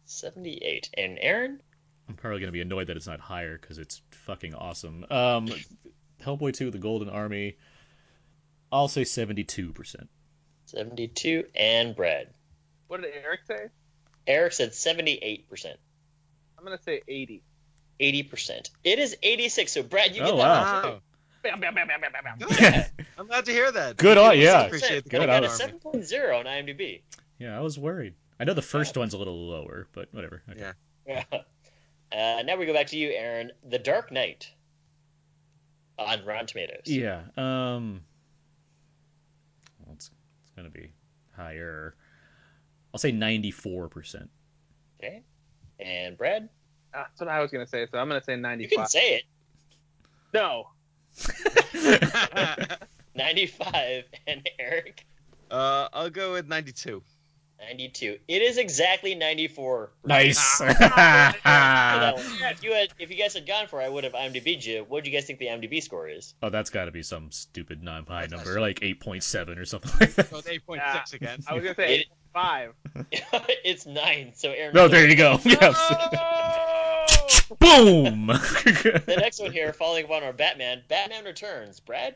78. 0.06 0.90
And 0.98 1.18
Aaron? 1.22 1.62
I'm 2.10 2.16
probably 2.16 2.42
gonna 2.42 2.52
be 2.52 2.62
annoyed 2.62 2.88
that 2.88 2.98
it's 2.98 3.08
not 3.08 3.22
higher 3.22 3.58
because 3.58 3.78
it's 3.78 4.02
fucking 4.26 4.54
awesome. 4.54 5.06
Um, 5.10 5.48
Hellboy 6.22 6.54
2: 6.54 6.72
The 6.72 6.78
Golden 6.78 7.10
Army. 7.10 7.56
I'll 8.72 8.88
say 8.88 9.04
seventy-two 9.04 9.74
percent. 9.74 10.10
72. 10.72 11.46
And 11.56 11.96
Brad. 11.96 12.28
What 12.88 13.02
did 13.02 13.12
Eric 13.24 13.42
say? 13.48 13.68
Eric 14.28 14.54
said 14.54 14.72
78%. 14.72 15.76
I'm 16.58 16.64
gonna 16.66 16.80
say 16.84 17.02
80. 17.08 17.42
80%. 18.00 18.70
It 18.84 19.00
is 19.00 19.16
86. 19.22 19.72
So 19.72 19.84
Brad, 19.84 20.16
you 20.16 20.22
Oh, 20.24 20.26
get 20.26 20.32
that 20.32 20.38
wow. 20.38 20.82
one. 20.84 20.92
Wow. 20.94 21.02
Bam, 21.44 21.60
bam, 21.60 21.74
bam, 21.76 21.88
bam, 21.88 22.02
bam, 22.02 22.12
bam, 22.12 22.38
bam. 22.38 22.48
Good. 22.50 23.06
I'm 23.18 23.28
glad 23.28 23.46
to 23.46 23.52
hear 23.52 23.72
that. 23.72 23.98
Good 23.98 24.18
on- 24.18 24.38
yeah. 24.40 24.62
Appreciate 24.66 25.04
the 25.06 25.10
Good 25.10 25.22
I 25.22 25.24
on 25.38 25.42
got 25.42 25.44
a 25.44 25.48
compliment, 25.48 25.86
Army. 25.86 26.04
7.0 26.04 26.40
on 26.40 26.46
IMDb. 26.46 27.02
Yeah, 27.40 27.58
I 27.58 27.62
was 27.62 27.80
worried. 27.80 28.14
I 28.40 28.44
know 28.44 28.54
the 28.54 28.62
first 28.62 28.96
one's 28.98 29.14
a 29.14 29.18
little 29.18 29.48
lower, 29.48 29.88
but 29.94 30.10
whatever. 30.14 30.42
Okay. 30.50 30.72
Yeah. 31.08 31.24
Yeah. 31.32 31.42
Uh, 32.14 32.42
now 32.44 32.58
we 32.58 32.66
go 32.66 32.74
back 32.74 32.88
to 32.88 32.98
you, 32.98 33.10
Aaron. 33.12 33.54
The 33.70 33.80
Dark 33.80 34.12
Knight 34.12 34.52
on 35.98 36.26
Rotten 36.26 36.46
Tomatoes. 36.46 36.82
Yeah. 36.88 37.22
Um. 37.38 38.02
Well, 40.58 40.66
it's 40.66 40.76
it's 40.76 40.76
gonna 40.76 40.88
be 40.88 40.92
higher. 41.36 41.96
I'll 42.94 43.00
say 43.00 43.12
ninety-four 43.12 43.90
percent. 43.90 44.30
Okay. 45.00 45.24
And 45.80 46.18
Brad, 46.18 46.50
Ah, 46.94 47.06
That's 47.08 47.20
what 47.20 47.30
I 47.30 47.40
was 47.42 47.52
gonna 47.52 47.68
say. 47.68 47.88
So 47.92 47.98
I'm 47.98 48.08
gonna 48.08 48.24
say 48.24 48.36
95. 48.36 48.72
you 48.72 48.78
can 48.78 48.88
say 48.88 49.16
it. 49.16 49.24
No. 50.34 50.68
95. 53.16 54.04
And 54.28 54.50
Eric, 54.60 55.06
uh, 55.50 55.88
I'll 55.94 56.10
go 56.10 56.34
with 56.34 56.48
92. 56.48 57.02
92. 57.62 58.18
It 58.28 58.42
is 58.42 58.58
exactly 58.58 59.16
94. 59.16 59.92
Nice. 60.06 60.58
For. 60.58 60.66
If 62.52 62.64
you 62.64 62.74
had, 62.74 62.90
if 63.00 63.10
you 63.10 63.16
guys 63.18 63.34
had 63.34 63.48
gone 63.48 63.68
for, 63.68 63.82
it, 63.82 63.86
I 63.86 63.90
would 63.90 64.04
have 64.04 64.14
IMDb'd 64.14 64.66
you. 64.66 64.86
What 64.88 65.04
do 65.04 65.10
you 65.10 65.18
guys 65.18 65.26
think 65.26 65.40
the 65.40 65.46
IMDb 65.48 65.82
score 65.82 66.10
is? 66.10 66.34
oh, 66.44 66.50
that's 66.50 66.70
got 66.70 66.86
to 66.86 66.92
be 66.92 67.02
some 67.04 67.32
stupid 67.32 67.82
non-high 67.84 68.28
number, 68.28 68.60
like 68.60 68.80
eight 68.82 69.00
point 69.00 69.24
seven 69.24 69.58
or 69.58 69.66
something 69.66 69.92
like 70.00 70.14
that. 70.16 70.30
So 70.30 70.38
it's 70.40 70.48
8.6 70.48 70.78
Yeah. 70.78 71.04
again. 71.14 71.40
I 71.48 71.54
was 71.54 71.64
gonna 71.64 71.76
say 71.76 72.00
It- 72.02 72.08
5. 72.34 72.74
it's 73.64 73.86
nine. 73.86 74.32
So 74.36 74.52
Aaron. 74.52 74.74
No, 74.74 74.88
there 74.88 75.08
you 75.08 75.16
go. 75.16 75.40
Yes. 75.44 75.78
Boom. 77.60 78.28
The 78.28 79.16
next 79.20 79.40
one 79.42 79.52
here, 79.52 79.74
following 79.74 80.06
up 80.06 80.12
on 80.12 80.24
our 80.24 80.34
Batman. 80.34 80.84
Batman 80.88 81.26
Returns. 81.26 81.80
Brad. 81.80 82.16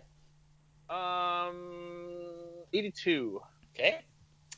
Um, 0.89 1.55
82. 2.73 3.41
Okay. 3.73 3.99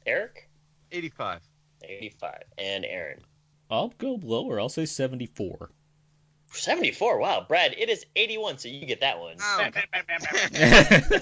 Eric. 0.05 0.46
85. 0.91 1.41
85. 1.83 2.41
And 2.57 2.85
Aaron. 2.85 3.19
I'll 3.69 3.93
go 3.97 4.19
lower. 4.21 4.59
I'll 4.59 4.69
say 4.69 4.85
seventy-four. 4.85 5.69
74. 6.53 7.19
Wow, 7.19 7.45
Brad, 7.47 7.75
it 7.77 7.89
is 7.89 8.05
81, 8.15 8.59
so 8.59 8.69
you 8.69 8.85
get 8.85 9.01
that 9.01 9.19
one. 9.19 9.35
Oh, 9.41 9.67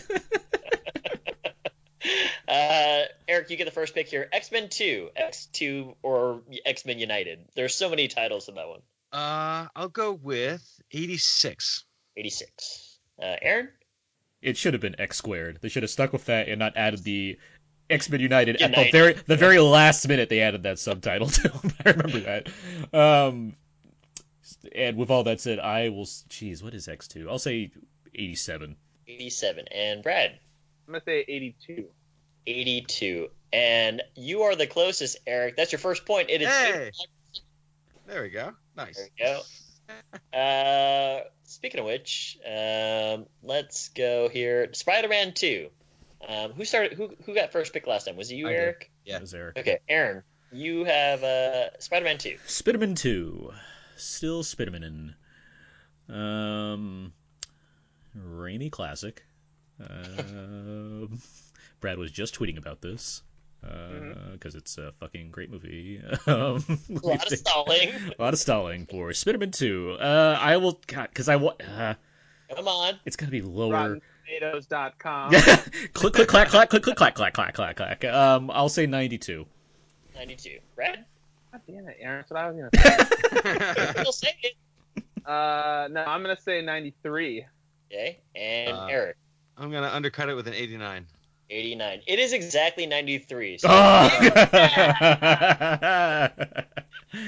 Uh, 2.47 3.01
Eric, 3.27 3.49
you 3.49 3.57
get 3.57 3.65
the 3.65 3.71
first 3.71 3.95
pick 3.95 4.07
here. 4.07 4.29
X 4.31 4.51
Men 4.51 4.69
2, 4.69 5.09
X2, 5.19 5.95
or 6.03 6.41
X 6.63 6.85
Men 6.85 6.99
United. 6.99 7.39
There's 7.55 7.73
so 7.73 7.89
many 7.89 8.07
titles 8.07 8.47
in 8.47 8.53
that 8.55 8.67
one. 8.67 8.81
uh, 9.11 9.67
I'll 9.75 9.89
go 9.89 10.13
with 10.13 10.63
86. 10.91 11.83
86. 12.15 12.99
Uh, 13.21 13.35
Aaron? 13.41 13.69
it 14.43 14.57
should 14.57 14.75
have 14.75 14.81
been 14.81 15.01
X 15.01 15.17
squared. 15.17 15.57
They 15.61 15.69
should 15.69 15.81
have 15.81 15.89
stuck 15.89 16.13
with 16.13 16.25
that 16.25 16.47
and 16.47 16.59
not 16.59 16.77
added 16.77 17.03
the 17.03 17.39
X 17.89 18.09
Men 18.09 18.19
United 18.19 18.61
at 18.61 18.73
the 18.75 18.89
very 18.91 19.13
the 19.13 19.35
very 19.37 19.59
last 19.59 20.07
minute. 20.07 20.29
They 20.29 20.41
added 20.41 20.63
that 20.63 20.79
subtitle 20.79 21.27
to 21.29 21.49
them. 21.49 21.73
I 21.85 21.89
remember 21.91 22.19
that. 22.21 22.47
Um, 22.93 23.55
and 24.73 24.97
with 24.97 25.11
all 25.11 25.23
that 25.25 25.39
said, 25.41 25.59
I 25.59 25.89
will. 25.89 26.03
s- 26.03 26.23
Geez, 26.29 26.63
what 26.63 26.73
is 26.73 26.87
X 26.87 27.07
two? 27.07 27.29
I'll 27.29 27.39
say 27.39 27.71
eighty-seven. 28.13 28.75
87. 29.07 29.65
And 29.67 30.01
Brad? 30.01 30.31
I'm 30.87 30.93
gonna 30.93 31.03
say 31.05 31.23
82. 31.27 31.85
82. 32.47 33.29
And 33.53 34.01
you 34.15 34.41
are 34.43 34.55
the 34.55 34.65
closest, 34.65 35.17
Eric. 35.27 35.55
That's 35.55 35.71
your 35.71 35.79
first 35.79 36.05
point. 36.07 36.31
It 36.31 36.41
is. 36.41 36.47
Hey! 36.47 36.91
There 38.07 38.23
we 38.23 38.29
go. 38.29 38.53
Nice. 38.75 38.97
There 38.97 39.09
we 39.19 39.93
go. 40.33 40.37
Uh, 40.37 41.21
speaking 41.43 41.79
of 41.79 41.85
which, 41.85 42.39
um, 42.45 43.27
let's 43.43 43.89
go 43.89 44.27
here. 44.27 44.69
Spider-Man 44.73 45.33
2. 45.35 45.69
Um, 46.27 46.53
who 46.53 46.65
started? 46.65 46.93
Who 46.93 47.11
who 47.25 47.35
got 47.35 47.51
first 47.51 47.71
pick 47.73 47.85
last 47.87 48.05
time? 48.05 48.15
Was 48.17 48.31
it 48.31 48.35
you, 48.35 48.47
I 48.47 48.51
did. 48.51 48.59
Eric? 48.59 48.91
Yeah. 49.05 49.13
That 49.15 49.21
was 49.21 49.33
Eric. 49.33 49.57
Okay, 49.59 49.79
Aaron, 49.87 50.23
you 50.51 50.83
have 50.85 51.23
uh, 51.23 51.77
Spider-Man 51.79 52.17
2. 52.17 52.37
Spider-Man 52.47 52.95
two, 52.95 53.51
still 53.97 54.43
Spiderman. 54.43 55.13
Um, 56.09 57.13
rainy 58.15 58.69
classic. 58.69 59.23
Um, 59.79 61.19
Brad 61.81 61.97
was 61.97 62.11
just 62.11 62.37
tweeting 62.39 62.57
about 62.57 62.81
this 62.81 63.21
because 63.61 64.53
it's 64.55 64.77
a 64.77 64.91
fucking 64.99 65.31
great 65.31 65.49
movie. 65.51 66.01
Um, 66.27 66.63
A 67.03 67.05
lot 67.07 67.31
of 67.31 67.37
stalling. 67.37 67.89
a 68.17 68.21
lot 68.21 68.33
of 68.33 68.39
stalling 68.39 68.85
for 68.85 69.11
Spider-Man 69.13 69.51
two. 69.51 69.91
Uh, 69.99 70.37
I 70.39 70.57
will 70.57 70.79
because 70.87 71.29
I 71.29 71.35
want. 71.37 71.61
Uh, 71.61 71.95
Come 72.53 72.67
on. 72.67 72.99
it's 73.05 73.15
gonna 73.15 73.31
be 73.31 73.41
lower. 73.41 73.99
RottenTomatoes.com. 74.41 75.31
click 75.93 76.13
click 76.13 76.27
clack 76.27 76.49
clack 76.49 76.69
click 76.69 76.83
click 76.83 76.95
clack 76.95 77.15
clack 77.15 77.33
clack 77.33 77.55
clack 77.55 77.75
clack. 77.77 78.05
Um, 78.05 78.51
I'll 78.51 78.69
say 78.69 78.85
ninety 78.85 79.17
two. 79.17 79.45
92. 80.15 80.59
Brad? 80.75 81.03
God 81.51 81.61
damn 81.67 81.87
it, 81.89 81.97
Aaron. 81.99 82.19
That's 82.19 82.31
what 82.31 82.39
I 82.39 82.49
was 82.49 82.55
gonna 82.55 82.69
say. 83.95 84.01
You'll 84.01 84.13
say 84.13 84.29
it. 84.43 84.53
uh, 85.25 85.89
no, 85.91 86.05
I'm 86.05 86.21
gonna 86.21 86.39
say 86.39 86.61
93. 86.61 87.45
Okay, 87.91 88.19
and 88.35 88.77
Uh, 88.77 88.85
Eric, 88.89 89.17
I'm 89.57 89.71
going 89.71 89.83
to 89.83 89.93
undercut 89.93 90.29
it 90.29 90.35
with 90.35 90.47
an 90.47 90.53
89. 90.53 91.05
89. 91.49 92.01
It 92.07 92.19
is 92.19 92.31
exactly 92.33 92.85
93. 92.87 93.57
So, 93.59 93.67
Oh. 93.69 93.73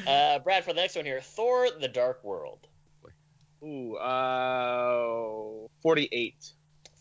uh, 0.07 0.39
Brad, 0.39 0.63
for 0.63 0.73
the 0.73 0.81
next 0.81 0.95
one 0.95 1.05
here, 1.05 1.21
Thor: 1.21 1.67
The 1.79 1.87
Dark 1.87 2.23
World. 2.23 2.59
Ooh, 3.63 3.95
uh, 3.95 5.67
48. 5.81 6.35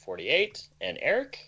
48. 0.05 0.69
And 0.81 0.99
Eric? 1.01 1.39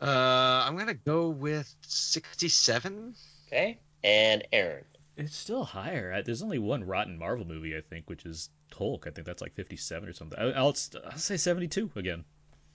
Uh, 0.00 0.64
I'm 0.66 0.74
going 0.74 0.86
to 0.86 0.94
go 0.94 1.28
with 1.28 1.72
67. 1.86 3.14
Okay, 3.48 3.78
and 4.02 4.42
Aaron. 4.52 4.84
It's 5.16 5.36
still 5.36 5.64
higher. 5.64 6.22
There's 6.22 6.42
only 6.42 6.58
one 6.58 6.84
rotten 6.84 7.18
Marvel 7.18 7.44
movie, 7.46 7.76
I 7.76 7.82
think, 7.82 8.08
which 8.08 8.24
is 8.24 8.48
Hulk. 8.72 9.04
I 9.06 9.10
think 9.10 9.26
that's 9.26 9.42
like 9.42 9.54
57 9.54 10.08
or 10.08 10.12
something. 10.14 10.38
I- 10.38 10.52
I'll, 10.52 10.74
I'll 11.04 11.18
say 11.18 11.36
72 11.36 11.90
again. 11.96 12.24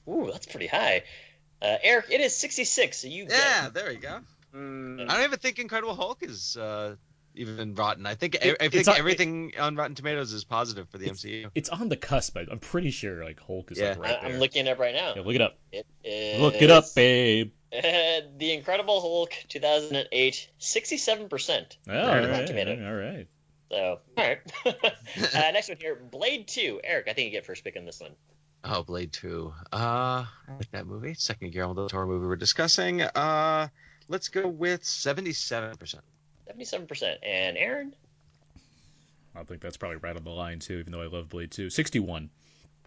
Ooh, 0.07 0.29
that's 0.31 0.45
pretty 0.45 0.67
high. 0.67 1.03
Uh, 1.61 1.77
Eric, 1.81 2.07
it 2.11 2.21
is 2.21 2.35
66. 2.37 2.97
So 2.99 3.07
you 3.07 3.25
Yeah, 3.29 3.63
get 3.63 3.73
there 3.73 3.91
you 3.91 3.97
go. 3.99 4.19
Mm, 4.53 5.09
I 5.09 5.15
don't 5.15 5.23
even 5.23 5.39
think 5.39 5.57
Incredible 5.57 5.95
Hulk 5.95 6.21
is 6.21 6.55
uh, 6.57 6.95
even 7.37 7.75
rotten. 7.75 8.05
I 8.05 8.15
think 8.15 8.35
It- 8.35 8.57
I 8.59 8.65
it's 8.65 8.73
think 8.75 8.87
not- 8.87 8.97
everything 8.99 9.53
on 9.59 9.75
Rotten 9.75 9.95
Tomatoes 9.95 10.33
is 10.33 10.43
positive 10.43 10.89
for 10.89 10.97
the 10.97 11.07
MCU. 11.09 11.49
It's 11.55 11.69
on 11.69 11.89
the 11.89 11.97
cusp. 11.97 12.37
I- 12.37 12.45
I'm 12.51 12.59
pretty 12.59 12.91
sure 12.91 13.23
like 13.23 13.39
Hulk 13.39 13.71
is 13.71 13.79
like 13.79 13.97
right 13.99 14.17
I- 14.17 14.21
there. 14.21 14.31
I'm 14.33 14.39
looking 14.39 14.65
it 14.67 14.69
up 14.69 14.79
right 14.79 14.93
now. 14.95 15.13
Yeah, 15.15 15.21
look 15.21 15.35
it 15.35 15.41
up. 15.41 15.57
It 15.71 15.85
is, 16.03 16.41
Look 16.41 16.61
it 16.61 16.71
up, 16.71 16.85
babe. 16.95 17.51
the 17.71 18.51
Incredible 18.53 19.01
Hulk 19.01 19.33
2008, 19.49 20.49
67%. 20.59 21.77
Oh, 21.87 21.91
on 21.93 21.97
all 21.99 22.05
Rotten 22.07 22.29
right, 22.31 22.47
Tomatoes. 22.47 22.79
all 22.85 22.93
right. 22.93 23.27
So, 23.71 23.99
all 24.17 24.23
right. 24.23 24.39
uh, 24.65 25.51
next 25.51 25.69
one 25.69 25.77
here, 25.79 25.95
Blade 25.95 26.47
2. 26.47 26.81
Eric, 26.83 27.07
I 27.09 27.13
think 27.13 27.25
you 27.25 27.31
get 27.31 27.45
first 27.45 27.63
pick 27.63 27.75
on 27.75 27.85
this 27.85 27.99
one. 27.99 28.11
Oh, 28.67 28.81
Blade 28.83 29.11
Two. 29.13 29.53
Uh, 29.71 30.25
I 30.25 30.27
like 30.57 30.71
that 30.71 30.87
movie. 30.87 31.13
Second 31.13 31.51
Guillermo 31.51 31.75
del 31.75 31.87
Toro 31.89 32.07
movie 32.07 32.25
we're 32.25 32.35
discussing. 32.35 33.01
Uh, 33.03 33.67
let's 34.07 34.29
go 34.29 34.47
with 34.47 34.83
seventy-seven 36.47 36.87
percent. 36.87 37.19
And 37.23 37.57
Aaron? 37.57 37.93
I 39.35 39.43
think 39.43 39.61
that's 39.61 39.77
probably 39.77 39.97
right 39.97 40.15
on 40.15 40.23
the 40.23 40.29
line 40.29 40.59
too, 40.59 40.77
even 40.79 40.93
though 40.93 41.01
I 41.01 41.07
love 41.07 41.29
Blade 41.29 41.51
2. 41.51 41.69
61. 41.69 42.29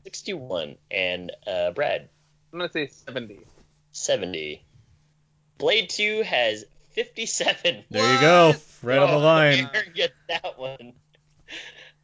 61. 0.05 0.77
And 0.91 1.31
uh, 1.47 1.73
Brad? 1.73 2.09
I'm 2.53 2.59
gonna 2.59 2.73
say 2.73 2.87
70. 2.87 3.41
70. 3.93 4.65
Blade 5.59 5.91
2 5.91 6.23
has 6.23 6.65
57. 6.93 7.85
There 7.91 8.15
you 8.15 8.21
go. 8.21 8.55
Right 8.83 8.99
on 8.99 9.11
the 9.11 9.19
line. 9.19 9.69
Aaron 9.75 9.93
gets 9.95 10.15
that 10.29 10.59
one. 10.59 10.95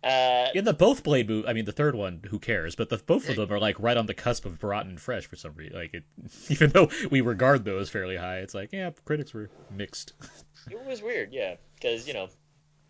Uh, 0.05 0.51
In 0.55 0.64
the 0.64 0.74
both 0.74 1.02
Blade 1.02 1.28
movie, 1.28 1.48
I 1.48 1.55
mean 1.55 1.64
the 1.64 1.72
third 1.72 1.94
one, 1.94 2.20
who 2.28 2.39
cares? 2.39 2.76
But 2.76 2.90
the 2.90 2.98
both 2.98 3.28
of 3.28 3.36
them 3.36 3.51
are 3.51 3.59
like 3.59 3.81
right 3.81 3.97
on 3.97 4.06
the 4.06 4.12
cusp 4.14 4.44
of 4.44 4.62
rotten 4.62 4.90
and 4.90 5.01
fresh 5.01 5.26
for 5.26 5.36
some 5.36 5.55
reason. 5.55 5.76
Like 5.76 5.94
it, 5.94 6.05
even 6.51 6.70
though 6.70 6.90
we 7.10 7.22
regard 7.22 7.64
those 7.64 7.89
fairly 7.89 8.16
high, 8.16 8.39
it's 8.39 8.55
like 8.55 8.72
yeah, 8.72 8.90
critics 9.05 9.32
were 9.32 9.48
mixed. 9.70 10.12
it 10.70 10.86
was 10.86 11.01
weird, 11.02 11.32
yeah, 11.32 11.55
because 11.74 12.06
you 12.06 12.12
know, 12.12 12.28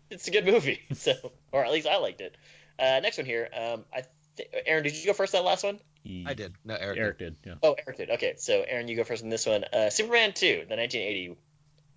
it's 0.09 0.27
a 0.27 0.31
good 0.31 0.45
movie, 0.45 0.81
so 0.93 1.13
or 1.51 1.63
at 1.63 1.71
least 1.71 1.87
I 1.87 1.97
liked 1.97 2.19
it. 2.21 2.35
Uh, 2.77 2.99
next 3.01 3.17
one 3.17 3.25
here, 3.25 3.47
um, 3.55 3.85
I 3.93 4.03
th- 4.35 4.49
Aaron, 4.65 4.83
did 4.83 4.97
you 4.97 5.05
go 5.05 5.13
first 5.13 5.31
that 5.31 5.45
last 5.45 5.63
one? 5.63 5.79
I 6.27 6.33
did. 6.35 6.53
No, 6.63 6.75
Eric. 6.75 6.99
Eric 6.99 7.17
did. 7.17 7.35
Yeah. 7.45 7.53
Oh, 7.63 7.75
Eric 7.87 7.97
did. 7.97 8.09
Okay, 8.11 8.35
so 8.37 8.61
Aaron, 8.67 8.87
you 8.87 8.95
go 8.95 9.03
first 9.03 9.23
on 9.23 9.29
this 9.29 9.45
one. 9.47 9.63
Uh, 9.63 9.89
Superman 9.89 10.33
2, 10.33 10.65
the 10.69 10.75
1980 10.75 11.35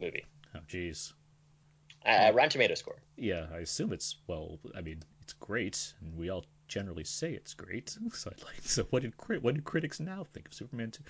movie. 0.00 0.24
Oh 0.54 0.60
jeez. 0.70 1.12
Uh, 2.04 2.32
Rotten 2.34 2.50
Tomato 2.50 2.74
score. 2.74 2.96
Yeah, 3.16 3.46
I 3.52 3.58
assume 3.58 3.92
it's 3.92 4.16
well. 4.26 4.58
I 4.76 4.80
mean, 4.80 5.02
it's 5.22 5.32
great, 5.34 5.92
and 6.00 6.16
we 6.16 6.30
all 6.30 6.44
generally 6.68 7.04
say 7.04 7.32
it's 7.32 7.54
great. 7.54 7.96
So 8.12 8.30
I'd 8.30 8.42
like. 8.44 8.56
So 8.62 8.84
what 8.84 9.02
did 9.02 9.16
crit? 9.16 9.42
What 9.42 9.54
do 9.54 9.60
critics 9.60 10.00
now 10.00 10.24
think 10.32 10.46
of 10.46 10.54
Superman 10.54 10.90
2? 10.90 11.02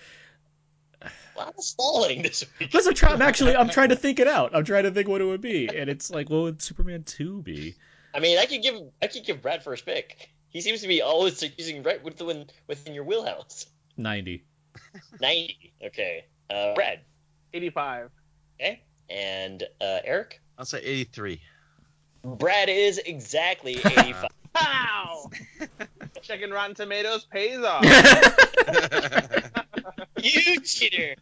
A 1.03 1.11
lot 1.39 1.55
of 1.57 1.63
stalling 1.63 2.23
this 2.23 2.45
week. 2.59 2.71
Because 2.71 2.87
I'm. 2.87 3.15
I'm 3.15 3.23
actually. 3.23 3.55
I'm 3.55 3.69
trying 3.69 3.91
to 3.91 3.97
think 3.97 4.19
it 4.19 4.27
out. 4.27 4.55
I'm 4.55 4.65
trying 4.65 4.85
to 4.85 4.91
think 4.91 5.09
what 5.09 5.21
it 5.21 5.25
would 5.25 5.41
be, 5.41 5.69
and 5.69 5.89
it's 5.89 6.11
like, 6.11 6.29
what 6.29 6.43
would 6.43 6.63
Superman 6.63 7.05
two 7.05 7.43
be? 7.43 7.77
I 8.13 8.21
mean, 8.21 8.39
I 8.39 8.47
could 8.47 8.63
give 8.63 8.75
I 9.01 9.07
could 9.07 9.25
give 9.25 9.41
Brad 9.43 9.63
first 9.63 9.87
pick. 9.87 10.31
He 10.49 10.61
seems 10.61 10.81
to 10.81 10.89
be 10.89 11.03
always 11.03 11.43
using 11.57 11.83
right 11.83 12.03
within 12.03 12.47
within 12.67 12.95
your 12.95 13.05
wheelhouse. 13.05 13.67
Ninety. 13.97 14.45
Ninety. 15.21 15.73
Okay. 15.85 16.25
Uh, 16.51 16.75
Brad. 16.75 17.01
85. 17.53 18.11
Okay. 18.61 18.83
And 19.09 19.63
uh, 19.81 19.99
Eric. 20.05 20.41
I'll 20.59 20.65
say 20.65 20.81
83. 20.83 21.41
Brad 22.25 22.69
is 22.69 22.99
exactly 22.99 23.77
85. 23.85 24.25
Wow! 24.55 25.31
Checking 26.23 26.51
Rotten 26.51 26.75
Tomatoes 26.75 27.25
pays 27.27 27.61
off. 27.61 27.85
you 30.21 30.61
cheater. 30.63 31.15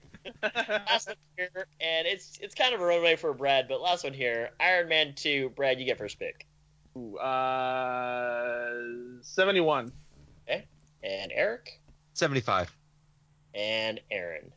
last 0.42 1.08
one 1.08 1.16
here, 1.36 1.50
and 1.80 2.06
it's 2.06 2.38
it's 2.40 2.54
kind 2.54 2.74
of 2.74 2.80
a 2.80 2.84
runaway 2.84 3.16
for 3.16 3.34
Brad, 3.34 3.68
but 3.68 3.82
last 3.82 4.04
one 4.04 4.14
here, 4.14 4.50
Iron 4.58 4.88
Man 4.88 5.12
two. 5.14 5.50
Brad, 5.50 5.78
you 5.78 5.84
get 5.84 5.98
first 5.98 6.18
pick, 6.18 6.46
Ooh, 6.96 7.16
uh, 7.18 8.72
71. 9.20 9.92
and 10.48 11.32
Eric 11.32 11.78
75. 12.14 12.74
and 13.54 14.00
Aaron. 14.10 14.50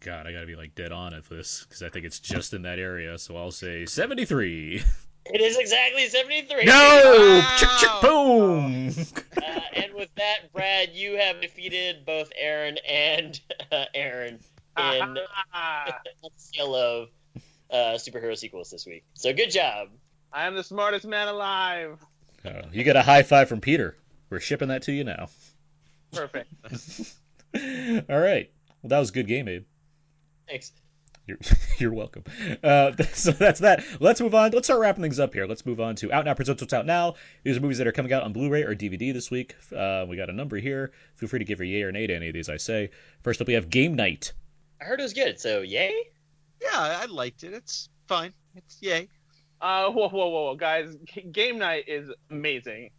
God, 0.00 0.26
I 0.26 0.32
gotta 0.32 0.46
be 0.46 0.56
like 0.56 0.74
dead 0.74 0.92
on 0.92 1.12
at 1.14 1.28
this 1.28 1.64
because 1.64 1.82
I 1.82 1.88
think 1.88 2.06
it's 2.06 2.18
just 2.18 2.54
in 2.54 2.62
that 2.62 2.78
area. 2.78 3.18
So 3.18 3.36
I'll 3.36 3.50
say 3.50 3.84
seventy-three. 3.86 4.82
It 5.26 5.40
is 5.40 5.58
exactly 5.58 6.08
seventy 6.08 6.42
three. 6.42 6.64
No! 6.64 6.72
Wow! 6.72 7.56
Chick, 7.58 7.68
chick, 7.78 7.90
boom! 8.00 8.88
Uh, 9.36 9.60
and 9.74 9.94
with 9.94 10.08
that, 10.16 10.52
Brad, 10.52 10.90
you 10.92 11.16
have 11.18 11.40
defeated 11.40 12.06
both 12.06 12.30
Aaron 12.36 12.78
and 12.88 13.38
uh, 13.72 13.84
Aaron 13.94 14.40
in 14.78 15.02
on 15.02 15.14
the 16.22 16.30
scale 16.36 16.74
of 16.74 17.08
uh, 17.70 17.98
superhero 17.98 18.36
sequels 18.36 18.70
this 18.70 18.86
week. 18.86 19.04
So 19.14 19.32
good 19.32 19.50
job. 19.50 19.88
I 20.32 20.46
am 20.46 20.54
the 20.54 20.64
smartest 20.64 21.06
man 21.06 21.28
alive. 21.28 21.98
Oh, 22.44 22.62
you 22.72 22.84
get 22.84 22.96
a 22.96 23.02
high 23.02 23.22
five 23.22 23.48
from 23.48 23.60
Peter. 23.60 23.96
We're 24.30 24.40
shipping 24.40 24.68
that 24.68 24.82
to 24.82 24.92
you 24.92 25.04
now. 25.04 25.28
Perfect. 26.12 26.52
All 28.08 28.18
right. 28.18 28.50
Well, 28.82 28.88
that 28.88 28.98
was 28.98 29.10
a 29.10 29.12
good 29.12 29.26
game, 29.26 29.48
Abe. 29.48 29.64
Thanks. 30.50 30.72
You're, 31.26 31.38
you're 31.78 31.92
welcome. 31.92 32.24
Uh, 32.62 32.92
so 33.12 33.30
that's 33.30 33.60
that. 33.60 33.84
Let's 34.00 34.20
move 34.20 34.34
on. 34.34 34.50
Let's 34.50 34.66
start 34.66 34.80
wrapping 34.80 35.02
things 35.02 35.20
up 35.20 35.32
here. 35.32 35.46
Let's 35.46 35.64
move 35.64 35.80
on 35.80 35.94
to 35.96 36.12
Out 36.12 36.24
Now 36.24 36.34
Presents 36.34 36.60
What's 36.60 36.74
Out 36.74 36.86
Now. 36.86 37.14
These 37.44 37.56
are 37.56 37.60
movies 37.60 37.78
that 37.78 37.86
are 37.86 37.92
coming 37.92 38.12
out 38.12 38.24
on 38.24 38.32
Blu-ray 38.32 38.64
or 38.64 38.74
DVD 38.74 39.12
this 39.12 39.30
week. 39.30 39.54
Uh, 39.74 40.06
we 40.08 40.16
got 40.16 40.28
a 40.28 40.32
number 40.32 40.56
here. 40.56 40.90
Feel 41.16 41.28
free 41.28 41.38
to 41.38 41.44
give 41.44 41.60
your 41.60 41.66
yay 41.66 41.82
or 41.82 41.92
nay 41.92 42.06
to 42.08 42.14
any 42.14 42.28
of 42.28 42.34
these 42.34 42.48
I 42.48 42.56
say. 42.56 42.90
First 43.22 43.40
up, 43.40 43.46
we 43.46 43.54
have 43.54 43.70
Game 43.70 43.94
Night. 43.94 44.32
I 44.80 44.84
heard 44.84 44.98
it 44.98 45.04
was 45.04 45.12
good. 45.12 45.38
So 45.38 45.60
yay. 45.60 45.92
Yeah, 46.60 46.70
I 46.74 47.06
liked 47.06 47.44
it. 47.44 47.52
It's 47.52 47.88
fine. 48.08 48.32
It's 48.56 48.78
yay. 48.80 49.08
Uh, 49.60 49.90
whoa, 49.90 50.08
whoa, 50.08 50.28
whoa, 50.28 50.44
whoa, 50.46 50.56
guys! 50.56 50.96
G- 51.04 51.20
Game 51.20 51.58
night 51.58 51.84
is 51.86 52.10
amazing. 52.30 52.90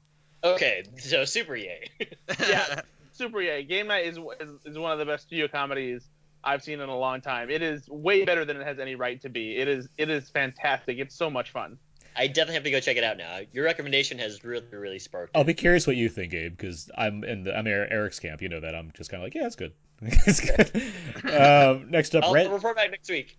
Okay, 0.44 0.84
so 1.00 1.26
super 1.26 1.56
yay. 1.56 1.90
Yeah. 2.40 2.82
Super 3.14 3.42
yay! 3.42 3.64
Game 3.64 3.88
night 3.88 4.06
is, 4.06 4.18
is 4.40 4.50
is 4.66 4.78
one 4.78 4.92
of 4.92 5.00
the 5.00 5.06
best 5.06 5.24
studio 5.24 5.48
comedies 5.48 6.08
I've 6.44 6.64
seen 6.64 6.80
in 6.80 6.90
a 6.90 6.98
long 6.98 7.22
time. 7.22 7.50
It 7.50 7.62
is 7.62 7.88
way 7.90 8.26
better 8.26 8.46
than 8.46 8.58
it 8.58 8.66
has 8.66 8.80
any 8.80 8.96
right 8.96 9.22
to 9.22 9.30
be. 9.30 9.58
It 9.58 9.68
is 9.68 9.88
it 9.98 10.10
is 10.10 10.30
fantastic. 10.30 10.98
It's 10.98 11.16
so 11.16 11.30
much 11.30 11.52
fun. 11.52 11.78
I 12.16 12.28
definitely 12.28 12.56
have 12.56 12.64
to 12.64 12.72
go 12.72 12.80
check 12.82 12.98
it 12.98 13.04
out 13.06 13.18
now. 13.18 13.40
Your 13.54 13.64
recommendation 13.64 14.20
has 14.20 14.44
really, 14.44 14.66
really 14.72 15.00
sparked. 15.00 15.36
I'll 15.36 15.46
be 15.46 15.54
curious 15.54 15.88
what 15.88 15.96
you 15.96 16.10
think, 16.10 16.34
Abe, 16.34 16.52
because 16.58 16.90
I'm 16.98 17.24
in 17.24 17.44
the 17.44 17.58
I'm 17.58 17.68
Eric's 17.68 18.20
camp. 18.20 18.42
You 18.42 18.50
know 18.50 18.60
that. 18.60 18.76
I'm 18.76 18.92
just 18.96 19.10
kind 19.10 19.24
of 19.24 19.26
like, 19.28 19.36
yeah, 19.36 19.46
it's 19.48 19.56
good. 19.56 19.72
it's 20.02 20.42
good. 20.42 21.32
Um, 21.34 21.90
next 21.90 22.16
up, 22.16 22.24
I'll 22.26 22.34
Red. 22.34 22.52
report 22.52 22.76
back 22.76 22.92
next 22.92 23.10
week. 23.10 23.38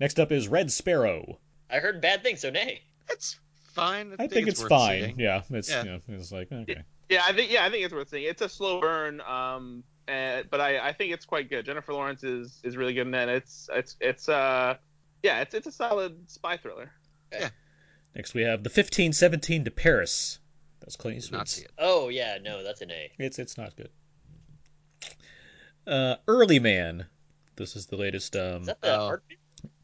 Next 0.00 0.18
up 0.18 0.32
is 0.32 0.48
Red 0.48 0.72
Sparrow. 0.72 1.38
I 1.70 1.78
heard 1.78 2.00
bad 2.00 2.22
things, 2.22 2.40
so 2.40 2.50
nay. 2.50 2.80
It's 3.10 3.38
fine. 3.74 4.14
I 4.18 4.26
think 4.26 4.48
it's 4.48 4.60
worth 4.60 4.70
fine. 4.70 5.02
seeing. 5.02 5.20
Yeah, 5.20 5.42
it's 5.50 5.70
Yeah. 5.70 5.84
you 5.84 5.90
know, 5.90 6.00
it's 6.08 6.32
like 6.32 6.50
okay. 6.50 6.82
Yeah, 7.08 7.22
I 7.24 7.32
think 7.32 7.52
yeah, 7.52 7.64
I 7.64 7.70
think 7.70 7.84
it's 7.84 7.94
worth 7.94 8.08
seeing. 8.08 8.24
It's 8.24 8.42
a 8.42 8.48
slow 8.48 8.80
burn, 8.80 9.20
um, 9.20 9.84
and, 10.10 10.50
but 10.50 10.60
I, 10.60 10.88
I 10.88 10.92
think 10.92 11.12
it's 11.12 11.24
quite 11.24 11.48
good. 11.48 11.64
Jennifer 11.64 11.92
Lawrence 11.92 12.24
is, 12.24 12.60
is 12.64 12.76
really 12.76 12.94
good 12.94 13.06
in 13.06 13.14
it. 13.14 13.28
It's 13.28 13.68
it's 13.72 13.96
it's 14.00 14.28
uh 14.28 14.76
yeah, 15.22 15.40
it's 15.40 15.54
it's 15.54 15.66
a 15.66 15.72
solid 15.72 16.30
spy 16.30 16.56
thriller. 16.56 16.90
Yeah. 17.32 17.50
Next 18.14 18.34
we 18.34 18.42
have 18.42 18.62
the 18.64 18.68
1517 18.68 19.64
to 19.64 19.70
Paris. 19.70 20.38
That's 20.80 20.96
Clint 20.96 21.20
Did 21.22 21.32
not 21.32 21.48
see 21.48 21.62
it. 21.62 21.70
Oh 21.78 22.08
yeah, 22.08 22.38
no, 22.42 22.64
that's 22.64 22.80
an 22.80 22.90
A. 22.90 23.12
It's 23.18 23.38
it's 23.38 23.56
not 23.56 23.76
good. 23.76 23.90
Uh, 25.86 26.16
Early 26.26 26.58
Man. 26.58 27.06
This 27.56 27.76
is 27.76 27.86
the 27.86 27.96
latest. 27.96 28.36
Um, 28.36 28.62
Is 28.62 28.66
that 28.68 28.80
the 28.80 28.98
art? 28.98 29.22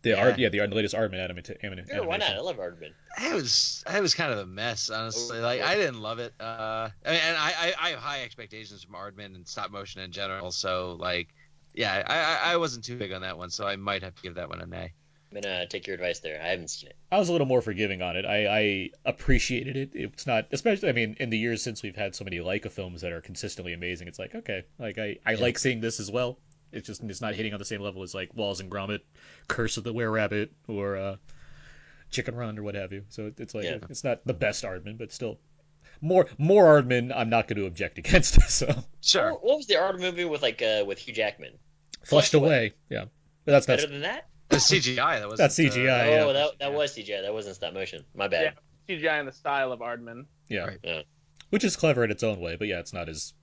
The 0.06 0.12
yeah. 0.12 0.22
art. 0.22 0.38
Yeah, 0.38 0.50
the, 0.50 0.60
the 0.60 0.68
latest 0.68 0.94
Aardman 0.94 1.18
anima- 1.18 1.42
anim- 1.64 1.84
Sure, 1.88 2.06
why 2.06 2.16
not? 2.18 2.30
I 2.30 2.38
love 2.38 2.58
Aardman. 2.58 2.92
It 3.20 3.34
was 3.34 3.82
it 3.92 4.00
was 4.00 4.14
kind 4.14 4.32
of 4.32 4.38
a 4.38 4.46
mess, 4.46 4.88
honestly. 4.88 5.38
Oh, 5.38 5.42
Like. 5.42 5.62
I 5.62 5.74
didn't 5.74 6.00
love 6.00 6.20
it. 6.20 6.32
Uh, 6.38 6.90
I 7.04 7.10
mean, 7.10 7.20
and 7.24 7.36
I, 7.36 7.48
I 7.58 7.74
I 7.80 7.90
have 7.90 7.98
high 7.98 8.22
expectations 8.22 8.84
from 8.84 8.94
Aardman 8.94 9.34
and 9.34 9.48
stop 9.48 9.72
motion 9.72 10.00
in 10.02 10.12
general. 10.12 10.52
So 10.52 10.96
like, 11.00 11.34
yeah, 11.74 12.04
I 12.06 12.50
I, 12.50 12.52
I 12.52 12.56
wasn't 12.56 12.84
too 12.84 12.96
big 12.96 13.10
on 13.12 13.22
that 13.22 13.36
one, 13.36 13.50
so 13.50 13.66
I 13.66 13.74
might 13.74 14.04
have 14.04 14.14
to 14.14 14.22
give 14.22 14.36
that 14.36 14.48
one 14.48 14.60
an 14.60 14.72
A. 14.74 14.92
I'm 15.32 15.40
gonna 15.40 15.66
take 15.66 15.88
your 15.88 15.94
advice 15.94 16.20
there. 16.20 16.40
I 16.40 16.50
haven't 16.50 16.70
seen 16.70 16.90
it. 16.90 16.96
I 17.10 17.18
was 17.18 17.28
a 17.28 17.32
little 17.32 17.48
more 17.48 17.60
forgiving 17.60 18.00
on 18.00 18.16
it. 18.16 18.24
I, 18.24 18.46
I 18.46 18.90
appreciated 19.04 19.76
it. 19.76 19.90
It's 19.92 20.24
not, 20.24 20.46
especially. 20.52 20.88
I 20.88 20.92
mean, 20.92 21.16
in 21.18 21.30
the 21.30 21.38
years 21.38 21.64
since 21.64 21.82
we've 21.82 21.96
had 21.96 22.14
so 22.14 22.22
many 22.24 22.38
Laika 22.38 22.70
films 22.70 23.00
that 23.00 23.10
are 23.10 23.20
consistently 23.20 23.72
amazing, 23.72 24.06
it's 24.06 24.20
like 24.20 24.36
okay, 24.36 24.62
like 24.78 24.98
I, 24.98 25.18
I 25.26 25.34
like 25.34 25.58
seeing 25.58 25.80
this 25.80 25.98
as 25.98 26.12
well. 26.12 26.38
It's 26.76 26.86
just 26.86 27.02
it's 27.02 27.20
not 27.20 27.34
hitting 27.34 27.52
on 27.52 27.58
the 27.58 27.64
same 27.64 27.80
level 27.80 28.02
as 28.02 28.14
like 28.14 28.30
Wallace 28.34 28.60
and 28.60 28.70
Gromit, 28.70 29.00
Curse 29.48 29.76
of 29.76 29.84
the 29.84 29.92
Were 29.92 30.10
Rabbit, 30.10 30.52
or 30.68 30.96
uh, 30.96 31.16
Chicken 32.10 32.34
Run 32.34 32.58
or 32.58 32.62
what 32.62 32.74
have 32.74 32.92
you. 32.92 33.04
So 33.08 33.32
it's 33.36 33.54
like 33.54 33.64
Yeah. 33.64 33.78
it's 33.90 34.04
not 34.04 34.24
the 34.24 34.34
best 34.34 34.62
Aardman, 34.64 34.98
but 34.98 35.12
still 35.12 35.38
more 36.00 36.26
more 36.38 36.64
Aardman. 36.80 37.12
I'm 37.14 37.30
not 37.30 37.48
going 37.48 37.58
to 37.58 37.66
object 37.66 37.98
against. 38.02 38.40
So 38.50 38.68
Sure. 39.00 39.32
What, 39.32 39.44
what 39.44 39.56
was 39.58 39.66
the 39.66 39.76
art 39.76 39.98
movie 40.00 40.24
with 40.24 40.42
like 40.42 40.62
uh, 40.62 40.84
with 40.86 40.98
Hugh 40.98 41.14
Jackman? 41.14 41.52
flushed 42.04 42.34
away. 42.34 42.74
Yeah, 42.88 43.06
but 43.44 43.52
that's 43.52 43.66
Better 43.66 43.82
that's 43.82 43.92
than 43.92 44.02
that? 44.02 44.28
The 44.48 44.56
CGI 44.58 45.18
that 45.18 45.28
was 45.28 45.40
That's 45.40 45.56
CGI, 45.58 45.78
Uh, 45.78 46.10
yeah. 46.10 46.24
oh, 46.24 46.32
that 46.32 46.50
that 46.60 46.72
was 46.72 46.94
CGI. 46.96 47.22
That 47.22 47.32
wasn't 47.34 47.56
stop 47.56 47.74
motion. 47.74 48.04
My 48.14 48.28
bad. 48.28 48.54
CGI 48.88 49.18
in 49.18 49.26
the 49.26 49.32
style 49.32 49.72
of 49.72 49.80
Aardman. 49.80 50.26
yeah, 50.48 50.66
Right. 50.66 50.78
Yeah. 50.84 51.02
which 51.50 51.64
is 51.64 51.74
clever 51.74 52.04
in 52.04 52.12
its 52.12 52.22
own 52.22 52.38
way. 52.38 52.54
But 52.54 52.68
yeah, 52.68 52.78
it's 52.78 52.92
not 52.92 53.08
as 53.08 53.32
it, 53.32 53.35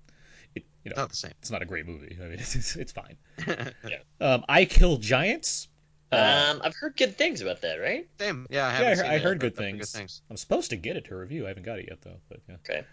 you 0.84 0.90
know 0.92 0.96
not 1.02 1.10
the 1.10 1.16
same. 1.16 1.32
it's 1.40 1.52
not 1.52 1.62
a 1.62 1.66
great 1.66 1.86
movie. 1.88 2.18
I 2.22 2.24
mean, 2.26 2.34
it's, 2.40 2.76
it's 2.76 2.92
fine. 2.92 3.18
yeah. 3.48 4.00
Um, 4.20 4.44
I 4.50 4.66
Kill 4.66 4.98
Giants. 4.98 5.68
Uh, 6.12 6.52
Um, 6.56 6.62
I've 6.64 6.76
heard 6.76 6.96
good 6.96 7.18
things 7.18 7.42
about 7.42 7.62
that, 7.62 7.78
right? 7.78 8.08
Same. 8.20 8.46
Yeah, 8.50 8.68
I, 8.68 8.70
yeah, 8.70 8.78
haven't 8.78 8.88
I, 8.88 8.94
seen 8.96 9.04
heard, 9.06 9.12
I 9.12 9.16
it. 9.16 9.22
heard 9.22 9.40
good 9.40 9.56
things. 9.56 9.80
Good 9.92 9.98
things. 10.00 10.22
I'm 10.30 10.38
supposed 10.38 10.70
to 10.70 10.76
get 10.76 10.96
it 10.96 11.06
to 11.06 11.16
review. 11.16 11.46
I 11.46 11.48
haven't 11.50 11.64
got 11.64 11.80
it 11.80 11.88
yet 11.90 12.02
though. 12.02 12.18
But 12.30 12.40
yeah. 12.48 12.56
Okay. 12.70 12.86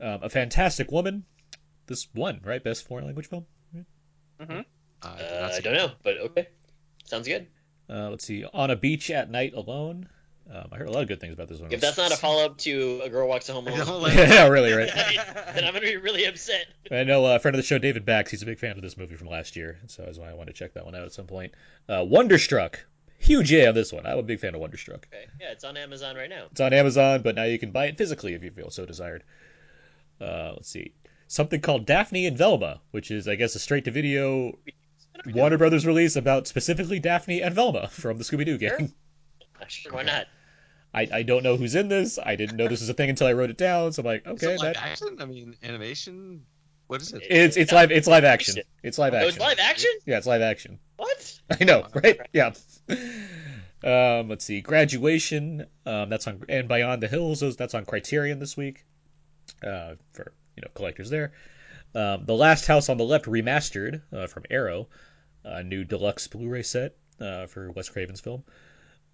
Um, 0.00 0.20
a 0.22 0.28
Fantastic 0.30 0.90
Woman. 0.90 1.24
This 1.86 2.08
one, 2.14 2.40
right? 2.44 2.62
Best 2.62 2.86
foreign 2.86 3.04
language 3.04 3.28
film. 3.28 3.46
I 4.40 4.44
did 4.44 4.50
Uh, 5.02 5.40
not 5.40 5.52
I 5.52 5.60
don't 5.60 5.74
know, 5.74 5.90
but 6.02 6.18
okay. 6.18 6.48
Sounds 7.04 7.28
good. 7.28 7.46
Uh, 7.88 8.10
let's 8.10 8.24
see. 8.24 8.44
On 8.44 8.70
a 8.70 8.76
Beach 8.76 9.10
at 9.10 9.30
Night 9.30 9.54
Alone. 9.54 10.08
Um, 10.48 10.68
I 10.70 10.76
heard 10.76 10.88
a 10.88 10.92
lot 10.92 11.02
of 11.02 11.08
good 11.08 11.20
things 11.20 11.34
about 11.34 11.48
this 11.48 11.58
one. 11.58 11.72
If 11.72 11.80
that's 11.80 11.96
not 11.98 12.12
a 12.12 12.16
follow 12.16 12.44
up 12.44 12.58
to 12.58 13.00
A 13.02 13.08
Girl 13.08 13.26
Walks 13.26 13.48
Home 13.48 13.66
Alone, 13.66 14.10
yeah, 14.14 14.46
really, 14.46 14.72
right. 14.72 14.90
then 14.94 15.64
I'm 15.64 15.72
gonna 15.74 15.80
be 15.80 15.96
really 15.96 16.24
upset. 16.24 16.66
I 16.90 17.02
know 17.02 17.26
uh, 17.26 17.36
a 17.36 17.38
friend 17.40 17.54
of 17.54 17.58
the 17.58 17.66
show, 17.66 17.78
David 17.78 18.04
Bax. 18.04 18.30
He's 18.30 18.42
a 18.42 18.46
big 18.46 18.60
fan 18.60 18.72
of 18.76 18.82
this 18.82 18.96
movie 18.96 19.16
from 19.16 19.28
last 19.28 19.56
year, 19.56 19.78
so 19.88 20.02
that's 20.02 20.18
why 20.18 20.30
I 20.30 20.34
wanted 20.34 20.54
to 20.54 20.58
check 20.58 20.74
that 20.74 20.84
one 20.84 20.94
out 20.94 21.02
at 21.02 21.12
some 21.12 21.26
point. 21.26 21.52
Uh, 21.88 22.04
Wonderstruck. 22.06 22.84
Huge 23.18 23.52
A 23.52 23.66
on 23.66 23.74
this 23.74 23.92
one. 23.92 24.06
I'm 24.06 24.18
a 24.18 24.22
big 24.22 24.38
fan 24.38 24.54
of 24.54 24.60
Wonderstruck. 24.60 25.08
Okay. 25.12 25.24
Yeah, 25.40 25.50
it's 25.50 25.64
on 25.64 25.76
Amazon 25.76 26.16
right 26.16 26.30
now. 26.30 26.46
It's 26.52 26.60
on 26.60 26.72
Amazon, 26.72 27.22
but 27.22 27.34
now 27.34 27.44
you 27.44 27.58
can 27.58 27.72
buy 27.72 27.86
it 27.86 27.98
physically 27.98 28.34
if 28.34 28.44
you 28.44 28.50
feel 28.50 28.70
so 28.70 28.86
desired. 28.86 29.24
Uh, 30.20 30.52
let's 30.52 30.68
see. 30.68 30.92
Something 31.26 31.60
called 31.60 31.86
Daphne 31.86 32.26
and 32.26 32.38
Velma, 32.38 32.80
which 32.92 33.10
is, 33.10 33.26
I 33.26 33.34
guess, 33.34 33.56
a 33.56 33.58
straight 33.58 33.86
to 33.86 33.90
video 33.90 34.56
Warner 35.26 35.58
Brothers 35.58 35.86
release 35.86 36.16
about 36.16 36.46
specifically 36.46 37.00
Daphne 37.00 37.42
and 37.42 37.54
Velma 37.54 37.88
from 37.88 38.18
the 38.18 38.24
Scooby 38.24 38.44
Doo 38.44 38.58
game. 38.58 38.92
Sure, 39.68 39.92
why 39.92 40.02
not? 40.02 40.26
I, 40.94 41.08
I 41.12 41.22
don't 41.24 41.42
know 41.42 41.56
who's 41.56 41.74
in 41.74 41.88
this. 41.88 42.18
I 42.18 42.36
didn't 42.36 42.56
know 42.56 42.68
this 42.68 42.80
was 42.80 42.88
a 42.88 42.94
thing 42.94 43.10
until 43.10 43.26
I 43.26 43.32
wrote 43.34 43.50
it 43.50 43.58
down. 43.58 43.92
So 43.92 44.00
I'm 44.00 44.06
like, 44.06 44.26
Is 44.26 44.32
okay, 44.42 44.54
it 44.54 44.60
live 44.60 44.74
that 44.74 44.82
action? 44.82 45.16
I 45.20 45.24
mean, 45.26 45.56
animation. 45.62 46.42
What 46.86 47.02
is 47.02 47.12
it? 47.12 47.22
it's 47.28 47.56
it's 47.56 47.72
live 47.72 47.90
it's 47.90 48.06
live 48.06 48.24
action. 48.24 48.56
It's 48.82 48.96
live 48.98 49.12
Oh, 49.12 49.16
action. 49.16 49.28
it's 49.30 49.38
live 49.40 49.58
action? 49.58 49.90
Yeah, 50.06 50.18
it's 50.18 50.26
live 50.26 50.42
action. 50.42 50.78
What? 50.96 51.40
I 51.60 51.64
know, 51.64 51.86
right? 51.94 52.18
Yeah. 52.32 52.52
Um, 53.84 54.28
let's 54.28 54.44
see. 54.44 54.60
Graduation. 54.62 55.66
Um, 55.84 56.08
that's 56.08 56.26
on 56.26 56.42
and 56.48 56.68
Beyond 56.68 57.02
the 57.02 57.08
Hills. 57.08 57.40
Those 57.40 57.56
that's 57.56 57.74
on 57.74 57.84
Criterion 57.84 58.38
this 58.38 58.56
week. 58.56 58.84
Uh, 59.62 59.94
for 60.12 60.32
you 60.56 60.62
know 60.62 60.68
collectors 60.74 61.10
there. 61.10 61.32
Um, 61.94 62.24
the 62.24 62.34
Last 62.34 62.66
House 62.66 62.88
on 62.88 62.96
the 62.98 63.04
Left 63.04 63.26
remastered 63.26 64.02
uh, 64.12 64.26
from 64.26 64.44
Arrow, 64.50 64.88
a 65.44 65.62
new 65.62 65.84
deluxe 65.84 66.26
Blu-ray 66.28 66.62
set 66.62 66.94
uh, 67.20 67.46
for 67.46 67.70
Wes 67.72 67.88
Craven's 67.88 68.20
film. 68.20 68.44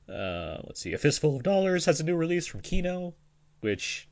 Uh, 0.08 0.58
let's 0.64 0.80
see. 0.80 0.92
A 0.92 0.98
Fistful 0.98 1.36
of 1.36 1.42
Dollars 1.42 1.86
has 1.86 2.00
a 2.00 2.04
new 2.04 2.16
release 2.16 2.46
from 2.46 2.60
Kino, 2.60 3.14
which 3.60 4.08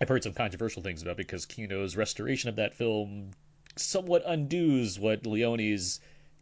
I've 0.00 0.08
heard 0.08 0.22
some 0.22 0.32
controversial 0.34 0.82
things 0.82 1.02
about 1.02 1.16
because 1.16 1.46
Kino's 1.46 1.96
restoration 1.96 2.48
of 2.48 2.56
that 2.56 2.74
film 2.74 3.30
somewhat 3.76 4.22
undoes 4.26 4.98
what 4.98 5.26
Leone's 5.26 6.00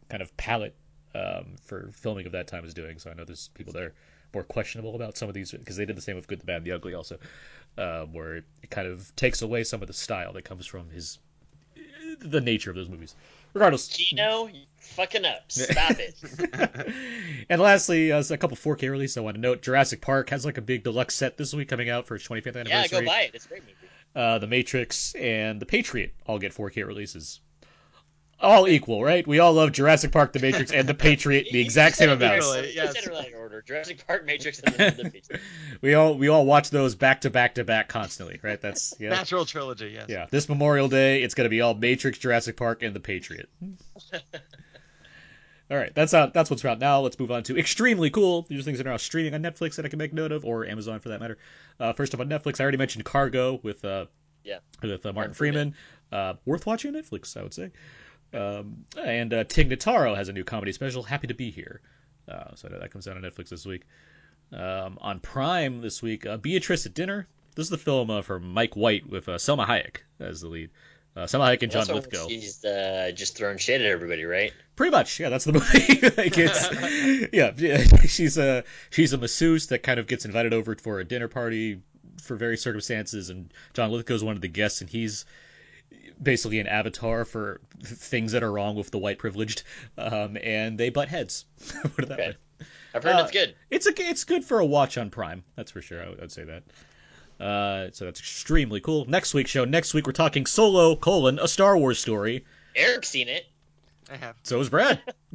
kind 0.09 0.21
of 0.21 0.35
palette 0.37 0.75
um, 1.15 1.55
for 1.63 1.91
filming 1.93 2.25
of 2.25 2.33
that 2.33 2.47
time 2.47 2.65
is 2.65 2.73
doing. 2.73 2.99
So 2.99 3.09
I 3.09 3.13
know 3.13 3.25
there's 3.25 3.49
people 3.49 3.73
that 3.73 3.83
are 3.83 3.93
more 4.33 4.43
questionable 4.43 4.95
about 4.95 5.17
some 5.17 5.29
of 5.29 5.35
these 5.35 5.51
because 5.51 5.75
they 5.75 5.85
did 5.85 5.95
the 5.95 6.01
same 6.01 6.15
with 6.15 6.27
Good, 6.27 6.39
the 6.39 6.45
Bad, 6.45 6.57
and 6.57 6.65
the 6.65 6.71
Ugly 6.71 6.93
also, 6.93 7.17
um, 7.77 8.13
where 8.13 8.37
it 8.37 8.69
kind 8.69 8.87
of 8.87 9.15
takes 9.15 9.41
away 9.41 9.63
some 9.63 9.81
of 9.81 9.87
the 9.87 9.93
style 9.93 10.33
that 10.33 10.43
comes 10.43 10.65
from 10.65 10.89
his 10.89 11.19
the 12.19 12.41
nature 12.41 12.69
of 12.69 12.75
those 12.75 12.89
movies. 12.89 13.15
Regardless, 13.53 13.87
Kino, 13.87 14.49
fucking 14.79 15.25
up. 15.25 15.43
Stop 15.51 15.97
it. 15.99 16.15
and 17.49 17.61
lastly, 17.61 18.11
uh, 18.11 18.23
a 18.29 18.37
couple 18.37 18.57
4K 18.57 18.89
releases 18.89 19.17
I 19.17 19.21
want 19.21 19.35
to 19.35 19.41
note. 19.41 19.61
Jurassic 19.61 20.01
Park 20.01 20.29
has 20.31 20.45
like 20.45 20.57
a 20.57 20.61
big 20.61 20.83
deluxe 20.83 21.15
set 21.15 21.37
this 21.37 21.53
week 21.53 21.67
coming 21.69 21.89
out 21.89 22.07
for 22.07 22.15
its 22.15 22.27
25th 22.27 22.55
anniversary. 22.55 22.71
yeah, 22.71 22.87
go 22.87 23.05
buy 23.05 23.21
it. 23.21 23.31
It's 23.33 23.45
a 23.45 23.49
great 23.49 23.61
movie. 23.61 23.75
Uh, 24.15 24.39
the 24.39 24.47
Matrix 24.47 25.15
and 25.15 25.59
The 25.59 25.65
Patriot 25.65 26.13
all 26.25 26.39
get 26.39 26.53
4K 26.53 26.85
releases. 26.85 27.41
All 28.43 28.67
equal, 28.67 29.01
right? 29.03 29.25
We 29.25 29.39
all 29.39 29.53
love 29.53 29.71
Jurassic 29.71 30.11
Park, 30.11 30.33
The 30.33 30.39
Matrix, 30.39 30.71
and 30.73 30.87
The 30.87 30.93
Patriot 30.93 31.47
the 31.51 31.61
exact 31.61 31.95
same 31.95 32.09
amount. 32.09 32.21
in 32.23 32.27
amounts. 32.29 32.47
order. 32.47 32.61
Really, 32.61 32.73
You 32.75 32.87
said 32.87 32.95
yes. 33.13 33.27
in 33.27 33.33
order. 33.35 33.61
Jurassic 33.61 34.05
Park, 34.05 34.25
Matrix, 34.25 34.59
and 34.59 34.75
then 34.75 34.97
the 34.97 35.03
Patriot. 35.09 35.41
We 35.81 35.93
all 35.95 36.15
we 36.17 36.27
all 36.27 36.45
watch 36.45 36.69
those 36.69 36.95
back 36.95 37.21
to 37.21 37.29
back 37.29 37.55
to 37.55 37.63
back 37.63 37.87
constantly, 37.87 38.39
right? 38.43 38.59
That's 38.59 38.93
yeah. 38.99 39.09
Natural 39.11 39.45
trilogy, 39.45 39.91
yes. 39.93 40.05
Yeah, 40.09 40.25
this 40.29 40.47
Memorial 40.49 40.89
Day, 40.89 41.23
it's 41.23 41.33
going 41.35 41.45
to 41.45 41.49
be 41.49 41.61
all 41.61 41.73
Matrix, 41.73 42.17
Jurassic 42.19 42.57
Park, 42.57 42.83
and 42.83 42.93
The 42.95 42.99
Patriot. 42.99 43.47
all 45.71 45.77
right, 45.77 45.93
that's 45.95 46.13
out. 46.13 46.33
That's 46.33 46.49
what's 46.49 46.63
out 46.65 46.79
now. 46.79 46.99
Let's 47.01 47.17
move 47.19 47.31
on 47.31 47.43
to 47.43 47.57
extremely 47.57 48.09
cool. 48.09 48.43
These 48.43 48.59
are 48.59 48.63
things 48.63 48.77
that 48.77 48.87
are 48.87 48.91
now 48.91 48.97
streaming 48.97 49.33
on 49.33 49.41
Netflix 49.41 49.75
that 49.75 49.85
I 49.85 49.89
can 49.89 49.99
make 49.99 50.13
note 50.13 50.31
of, 50.31 50.45
or 50.45 50.65
Amazon 50.65 50.99
for 50.99 51.09
that 51.09 51.19
matter. 51.21 51.37
Uh, 51.79 51.93
first 51.93 52.13
up 52.13 52.19
on 52.19 52.29
Netflix, 52.29 52.59
I 52.59 52.63
already 52.63 52.77
mentioned 52.77 53.05
Cargo 53.05 53.59
with 53.63 53.83
uh, 53.85 54.05
Yeah. 54.43 54.59
with 54.81 55.05
uh, 55.05 55.13
Martin 55.13 55.15
Martin 55.15 55.33
Freeman. 55.33 55.75
Uh, 56.11 56.33
worth 56.45 56.65
watching 56.65 56.95
on 56.95 57.01
Netflix, 57.01 57.35
I 57.37 57.43
would 57.43 57.53
say. 57.53 57.71
Um, 58.33 58.85
and 58.97 59.33
uh, 59.33 59.43
Tig 59.43 59.69
Notaro 59.69 60.15
has 60.15 60.29
a 60.29 60.33
new 60.33 60.43
comedy 60.43 60.71
special, 60.71 61.03
Happy 61.03 61.27
to 61.27 61.33
Be 61.33 61.51
Here. 61.51 61.81
Uh, 62.27 62.55
so 62.55 62.69
that 62.69 62.91
comes 62.91 63.07
out 63.07 63.17
on 63.17 63.23
Netflix 63.23 63.49
this 63.49 63.65
week. 63.65 63.83
Um, 64.51 64.97
on 65.01 65.19
Prime 65.19 65.81
this 65.81 66.01
week, 66.01 66.25
uh, 66.25 66.37
Beatriz 66.37 66.85
at 66.85 66.93
Dinner. 66.93 67.27
This 67.55 67.65
is 67.65 67.69
the 67.69 67.77
film 67.77 68.09
uh, 68.09 68.21
from 68.21 68.53
Mike 68.53 68.75
White 68.75 69.07
with 69.07 69.29
uh, 69.29 69.33
Salma 69.33 69.65
Hayek 69.65 69.97
as 70.19 70.41
the 70.41 70.47
lead. 70.47 70.69
Uh, 71.15 71.23
Salma 71.23 71.47
Hayek 71.47 71.63
and 71.63 71.71
John 71.71 71.85
That's 71.85 71.95
Lithgow. 71.95 72.27
She's 72.27 72.65
uh, 72.65 73.11
just 73.13 73.37
throwing 73.37 73.59
shit 73.59 73.81
at 73.81 73.87
everybody, 73.87 74.25
right? 74.25 74.51
Pretty 74.75 74.91
much, 74.91 75.19
yeah. 75.19 75.29
That's 75.29 75.45
the 75.45 75.53
movie. 75.53 75.99
like 76.17 76.37
it's, 76.37 77.29
yeah, 77.33 77.51
yeah, 77.57 77.83
she's 78.07 78.37
a 78.37 78.63
she's 78.89 79.13
a 79.13 79.17
masseuse 79.17 79.67
that 79.67 79.83
kind 79.83 79.99
of 79.99 80.07
gets 80.07 80.25
invited 80.25 80.53
over 80.53 80.75
for 80.75 80.99
a 80.99 81.03
dinner 81.03 81.27
party 81.27 81.81
for 82.21 82.35
various 82.35 82.61
circumstances, 82.61 83.29
and 83.29 83.53
John 83.73 83.91
Lithgow's 83.91 84.23
one 84.23 84.35
of 84.35 84.41
the 84.41 84.47
guests, 84.47 84.81
and 84.81 84.89
he's 84.89 85.25
basically 86.21 86.59
an 86.59 86.67
avatar 86.67 87.25
for 87.25 87.61
things 87.83 88.31
that 88.33 88.43
are 88.43 88.51
wrong 88.51 88.75
with 88.75 88.91
the 88.91 88.97
white 88.97 89.17
privileged, 89.17 89.63
um, 89.97 90.37
and 90.41 90.77
they 90.77 90.89
butt 90.89 91.07
heads. 91.09 91.45
Put 91.95 92.05
it 92.05 92.09
that 92.09 92.19
Okay. 92.19 92.27
way. 92.29 92.37
I've 92.95 93.03
heard 93.03 93.15
Uh, 93.15 93.21
it's 93.23 93.31
good. 93.31 93.55
It's 93.71 93.87
a 93.87 93.93
it's 94.09 94.23
good 94.23 94.43
for 94.45 94.59
a 94.59 94.65
watch 94.65 94.97
on 94.97 95.09
Prime. 95.09 95.43
That's 95.55 95.71
for 95.71 95.81
sure. 95.81 96.03
I 96.03 96.09
would, 96.09 96.21
I'd 96.21 96.31
say 96.31 96.43
that. 96.45 96.63
Uh, 97.43 97.89
so 97.91 98.05
that's 98.05 98.19
extremely 98.19 98.79
cool. 98.79 99.05
Next 99.05 99.33
week's 99.33 99.49
show. 99.51 99.65
Next 99.65 99.93
week 99.93 100.05
we're 100.05 100.13
talking 100.13 100.45
Solo: 100.45 100.95
colon 100.95 101.39
a 101.39 101.47
Star 101.47 101.77
Wars 101.77 101.99
story. 101.99 102.45
Eric's 102.75 103.09
seen 103.09 103.27
it. 103.27 103.45
I 104.11 104.17
have. 104.17 104.35
So 104.43 104.59
is 104.59 104.69
Brad. 104.69 105.01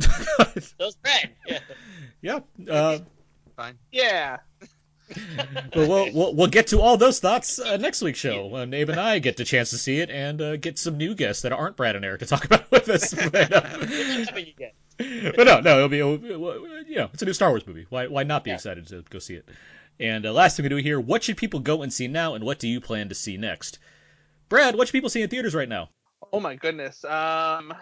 Those 0.78 0.94
Brad. 1.02 1.30
Yeah. 1.46 1.58
yeah. 2.22 2.72
Uh, 2.72 2.98
Fine. 3.56 3.76
Yeah. 3.90 4.38
But 5.72 5.88
we'll, 5.88 6.12
we'll 6.12 6.34
we'll 6.34 6.46
get 6.46 6.68
to 6.68 6.80
all 6.80 6.96
those 6.96 7.20
thoughts 7.20 7.58
uh, 7.58 7.76
next 7.76 8.02
week's 8.02 8.18
show 8.18 8.46
when 8.46 8.72
Abe 8.74 8.90
and 8.90 9.00
I 9.00 9.18
get 9.18 9.36
the 9.36 9.44
chance 9.44 9.70
to 9.70 9.78
see 9.78 10.00
it 10.00 10.10
and 10.10 10.40
uh, 10.40 10.56
get 10.56 10.78
some 10.78 10.96
new 10.96 11.14
guests 11.14 11.42
that 11.42 11.52
aren't 11.52 11.76
Brad 11.76 11.96
and 11.96 12.04
Eric 12.04 12.20
to 12.20 12.26
talk 12.26 12.44
about 12.46 12.60
it 12.62 12.70
with 12.70 12.88
us. 12.88 13.14
but, 13.32 13.52
uh, 13.52 13.62
What 14.32 14.46
you 14.46 14.52
get? 14.56 14.74
but 15.36 15.44
no, 15.46 15.60
no, 15.60 15.76
it'll 15.76 15.88
be 15.88 15.98
it'll, 15.98 16.18
you 16.86 16.96
know 16.96 17.08
it's 17.12 17.22
a 17.22 17.26
new 17.26 17.32
Star 17.32 17.50
Wars 17.50 17.66
movie. 17.66 17.86
Why 17.88 18.06
why 18.06 18.22
not 18.24 18.44
be 18.44 18.50
Yeah. 18.50 18.56
excited 18.56 18.86
to 18.88 19.04
go 19.10 19.18
see 19.18 19.34
it? 19.34 19.48
And 20.00 20.26
uh, 20.26 20.32
last 20.32 20.56
thing 20.56 20.64
we 20.64 20.68
do 20.68 20.76
here, 20.76 21.00
what 21.00 21.24
should 21.24 21.36
people 21.36 21.60
go 21.60 21.82
and 21.82 21.92
see 21.92 22.06
now, 22.06 22.34
and 22.34 22.44
what 22.44 22.58
do 22.58 22.68
you 22.68 22.80
plan 22.80 23.08
to 23.08 23.14
see 23.14 23.36
next? 23.36 23.78
Brad, 24.48 24.76
what 24.76 24.88
should 24.88 24.92
people 24.92 25.10
see 25.10 25.22
in 25.22 25.28
theaters 25.28 25.54
right 25.54 25.68
now? 25.68 25.88
Oh 26.32 26.40
my 26.40 26.54
goodness. 26.56 27.04
Um, 27.04 27.72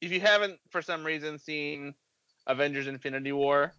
if 0.00 0.12
you 0.12 0.20
haven't 0.20 0.58
for 0.70 0.82
some 0.82 1.04
reason 1.04 1.38
seen 1.38 1.94
Avengers: 2.46 2.86
Infinity 2.86 3.32
War, 3.32 3.72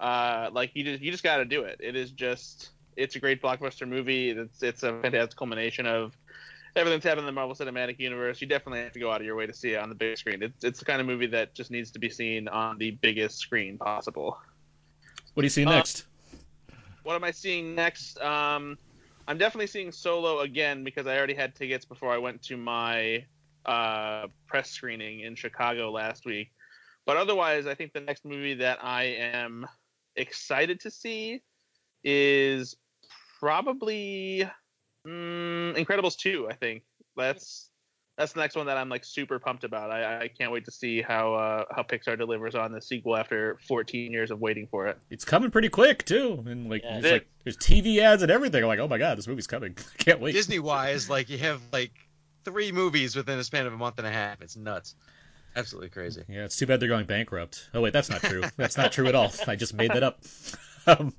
uh, 0.00 0.50
like 0.52 0.70
you 0.74 0.84
just 0.84 1.02
you 1.02 1.10
just 1.10 1.22
got 1.22 1.38
to 1.38 1.44
do 1.44 1.62
it. 1.62 1.78
It 1.80 1.96
is 1.96 2.10
just 2.10 2.70
it's 2.96 3.16
a 3.16 3.20
great 3.20 3.42
blockbuster 3.42 3.88
movie. 3.88 4.30
It's 4.30 4.62
it's 4.62 4.82
a 4.82 5.00
fantastic 5.00 5.36
culmination 5.36 5.86
of 5.86 6.16
everything 6.74 6.96
that's 6.98 7.04
happened 7.04 7.20
in 7.20 7.26
the 7.26 7.32
Marvel 7.32 7.54
Cinematic 7.54 7.98
Universe. 7.98 8.40
You 8.40 8.46
definitely 8.46 8.80
have 8.80 8.92
to 8.92 8.98
go 9.00 9.10
out 9.10 9.20
of 9.20 9.26
your 9.26 9.36
way 9.36 9.46
to 9.46 9.54
see 9.54 9.74
it 9.74 9.76
on 9.76 9.88
the 9.88 9.94
big 9.94 10.16
screen. 10.18 10.42
It's 10.42 10.64
it's 10.64 10.78
the 10.78 10.84
kind 10.84 11.00
of 11.00 11.06
movie 11.06 11.26
that 11.28 11.54
just 11.54 11.70
needs 11.70 11.90
to 11.92 11.98
be 11.98 12.08
seen 12.08 12.48
on 12.48 12.78
the 12.78 12.92
biggest 12.92 13.38
screen 13.38 13.78
possible. 13.78 14.38
What 15.34 15.42
do 15.42 15.44
you 15.46 15.50
see 15.50 15.64
Uh, 15.64 15.70
next? 15.70 16.04
What 17.02 17.14
am 17.14 17.24
I 17.24 17.30
seeing 17.30 17.74
next? 17.74 18.20
Um, 18.20 18.78
I'm 19.26 19.38
definitely 19.38 19.66
seeing 19.66 19.92
Solo 19.92 20.40
again 20.40 20.84
because 20.84 21.06
I 21.06 21.16
already 21.16 21.34
had 21.34 21.54
tickets 21.54 21.84
before 21.84 22.12
I 22.12 22.18
went 22.18 22.42
to 22.44 22.56
my 22.56 23.24
uh, 23.66 24.26
press 24.46 24.70
screening 24.70 25.20
in 25.20 25.34
Chicago 25.34 25.90
last 25.90 26.24
week. 26.24 26.52
But 27.06 27.16
otherwise, 27.16 27.66
I 27.66 27.74
think 27.74 27.92
the 27.92 28.00
next 28.00 28.24
movie 28.24 28.54
that 28.54 28.78
I 28.82 29.04
am 29.04 29.66
excited 30.16 30.80
to 30.80 30.90
see 30.90 31.42
is 32.04 32.76
probably 33.40 34.48
mm, 35.06 35.76
Incredibles 35.76 36.16
2. 36.16 36.48
I 36.50 36.54
think 36.54 36.82
that's 37.16 37.70
that's 38.18 38.32
the 38.34 38.40
next 38.40 38.56
one 38.56 38.66
that 38.66 38.76
I'm 38.76 38.88
like 38.88 39.04
super 39.04 39.38
pumped 39.38 39.64
about. 39.64 39.90
I, 39.90 40.24
I 40.24 40.28
can't 40.28 40.52
wait 40.52 40.64
to 40.66 40.70
see 40.70 41.00
how 41.00 41.34
uh, 41.34 41.64
how 41.74 41.82
Pixar 41.82 42.18
delivers 42.18 42.54
on 42.54 42.72
the 42.72 42.80
sequel 42.80 43.16
after 43.16 43.58
14 43.68 44.12
years 44.12 44.30
of 44.30 44.40
waiting 44.40 44.68
for 44.70 44.86
it. 44.86 44.98
It's 45.10 45.24
coming 45.24 45.50
pretty 45.50 45.68
quick 45.68 46.04
too, 46.04 46.42
and 46.46 46.68
like 46.68 46.82
Yeah, 46.84 47.00
there's 47.00 47.12
like 47.12 47.26
there's 47.44 47.56
TV 47.56 47.98
ads 47.98 48.22
and 48.22 48.30
everything. 48.30 48.62
I'm 48.62 48.68
like, 48.68 48.80
oh 48.80 48.88
my 48.88 48.98
god, 48.98 49.18
this 49.18 49.26
movie's 49.26 49.46
coming. 49.46 49.76
I 50.00 50.02
can't 50.02 50.20
wait. 50.20 50.32
Disney 50.32 50.58
wise, 50.58 51.08
like 51.08 51.30
you 51.30 51.38
have 51.38 51.60
like 51.72 51.92
three 52.44 52.72
movies 52.72 53.16
within 53.16 53.38
a 53.38 53.44
span 53.44 53.66
of 53.66 53.72
a 53.72 53.76
month 53.76 53.98
and 53.98 54.06
a 54.06 54.12
half. 54.12 54.42
It's 54.42 54.56
nuts. 54.56 54.94
Absolutely 55.54 55.90
crazy. 55.90 56.24
Yeah, 56.28 56.44
it's 56.44 56.56
too 56.56 56.66
bad 56.66 56.80
they're 56.80 56.88
going 56.88 57.06
bankrupt. 57.06 57.68
Oh 57.74 57.80
wait, 57.80 57.92
that's 57.92 58.08
not 58.10 58.22
true. 58.22 58.42
that's 58.56 58.76
not 58.76 58.92
true 58.92 59.06
at 59.06 59.14
all. 59.14 59.32
I 59.46 59.56
just 59.56 59.74
made 59.74 59.92
that 59.92 60.02
up. 60.02 60.20
Um, 60.84 61.14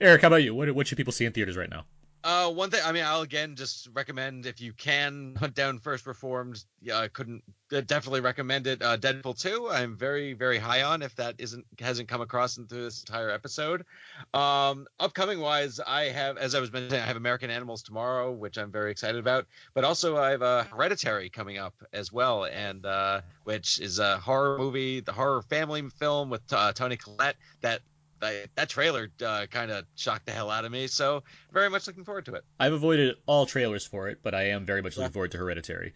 Eric, 0.00 0.22
how 0.22 0.28
about 0.28 0.44
you? 0.44 0.54
What 0.54 0.72
what 0.72 0.86
should 0.86 0.96
people 0.96 1.12
see 1.12 1.24
in 1.24 1.32
theaters 1.32 1.56
right 1.56 1.68
now? 1.68 1.84
Uh, 2.22 2.50
one 2.50 2.70
thing, 2.70 2.80
I 2.84 2.92
mean, 2.92 3.04
I'll 3.04 3.22
again 3.22 3.56
just 3.56 3.88
recommend 3.94 4.44
if 4.44 4.60
you 4.60 4.74
can 4.74 5.34
hunt 5.38 5.54
down 5.54 5.78
First 5.78 6.06
Reformed. 6.06 6.62
Yeah, 6.82 6.98
I 6.98 7.08
couldn't 7.08 7.42
uh, 7.72 7.80
definitely 7.80 8.20
recommend 8.20 8.66
it. 8.66 8.82
Uh, 8.82 8.98
Deadpool 8.98 9.40
2, 9.40 9.70
I'm 9.70 9.96
very, 9.96 10.34
very 10.34 10.58
high 10.58 10.82
on. 10.82 11.00
If 11.00 11.16
that 11.16 11.36
isn't 11.38 11.64
hasn't 11.78 12.08
come 12.08 12.20
across 12.20 12.58
into 12.58 12.74
this 12.74 13.00
entire 13.00 13.30
episode, 13.30 13.84
um, 14.34 14.86
upcoming 14.98 15.40
wise, 15.40 15.80
I 15.80 16.04
have, 16.04 16.36
as 16.36 16.54
I 16.54 16.60
was 16.60 16.70
mentioning, 16.70 17.00
I 17.00 17.06
have 17.06 17.16
American 17.16 17.48
Animals 17.48 17.82
tomorrow, 17.82 18.30
which 18.32 18.58
I'm 18.58 18.70
very 18.70 18.90
excited 18.90 19.18
about. 19.18 19.46
But 19.72 19.84
also, 19.84 20.18
I 20.18 20.32
have 20.32 20.42
uh, 20.42 20.64
Hereditary 20.64 21.30
coming 21.30 21.56
up 21.56 21.74
as 21.94 22.12
well, 22.12 22.44
and 22.44 22.84
uh, 22.84 23.22
which 23.44 23.80
is 23.80 23.98
a 23.98 24.18
horror 24.18 24.58
movie, 24.58 25.00
the 25.00 25.12
horror 25.12 25.40
family 25.42 25.88
film 25.98 26.28
with 26.28 26.42
uh, 26.52 26.72
Toni 26.74 26.98
Collette. 26.98 27.36
That 27.62 27.80
that, 28.20 28.50
that 28.56 28.68
trailer 28.68 29.10
uh, 29.24 29.46
kind 29.50 29.70
of 29.70 29.84
shocked 29.96 30.26
the 30.26 30.32
hell 30.32 30.50
out 30.50 30.64
of 30.64 30.72
me. 30.72 30.86
So 30.86 31.22
very 31.52 31.70
much 31.70 31.86
looking 31.86 32.04
forward 32.04 32.26
to 32.26 32.34
it. 32.34 32.44
I've 32.58 32.72
avoided 32.72 33.16
all 33.26 33.46
trailers 33.46 33.86
for 33.86 34.08
it, 34.08 34.18
but 34.22 34.34
I 34.34 34.50
am 34.50 34.66
very 34.66 34.82
much 34.82 34.96
looking 34.96 35.12
forward 35.12 35.32
to 35.32 35.38
Hereditary. 35.38 35.92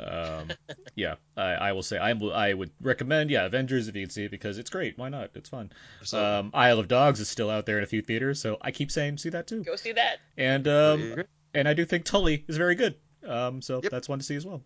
Um, 0.00 0.50
yeah, 0.96 1.14
I, 1.36 1.42
I 1.52 1.72
will 1.72 1.82
say 1.82 1.98
I 1.98 2.10
I 2.10 2.52
would 2.52 2.70
recommend 2.80 3.30
yeah 3.30 3.46
Avengers 3.46 3.86
if 3.88 3.94
you 3.94 4.02
can 4.02 4.10
see 4.10 4.24
it 4.24 4.30
because 4.30 4.58
it's 4.58 4.70
great. 4.70 4.98
Why 4.98 5.08
not? 5.08 5.30
It's 5.34 5.48
fun. 5.48 5.70
Um, 6.12 6.50
Isle 6.52 6.80
of 6.80 6.88
Dogs 6.88 7.20
is 7.20 7.28
still 7.28 7.48
out 7.50 7.64
there 7.66 7.78
in 7.78 7.84
a 7.84 7.86
few 7.86 8.02
theaters, 8.02 8.40
so 8.40 8.58
I 8.60 8.72
keep 8.72 8.90
saying 8.90 9.18
see 9.18 9.30
that 9.30 9.46
too. 9.46 9.62
Go 9.62 9.76
see 9.76 9.92
that. 9.92 10.18
And 10.36 10.66
um, 10.66 11.22
and 11.54 11.68
I 11.68 11.74
do 11.74 11.84
think 11.84 12.04
Tully 12.04 12.44
is 12.48 12.56
very 12.56 12.74
good. 12.74 12.96
Um, 13.26 13.62
so 13.62 13.80
Yep. 13.82 13.90
that's 13.90 14.08
one 14.08 14.18
to 14.18 14.24
see 14.24 14.34
as 14.34 14.44
well. 14.44 14.62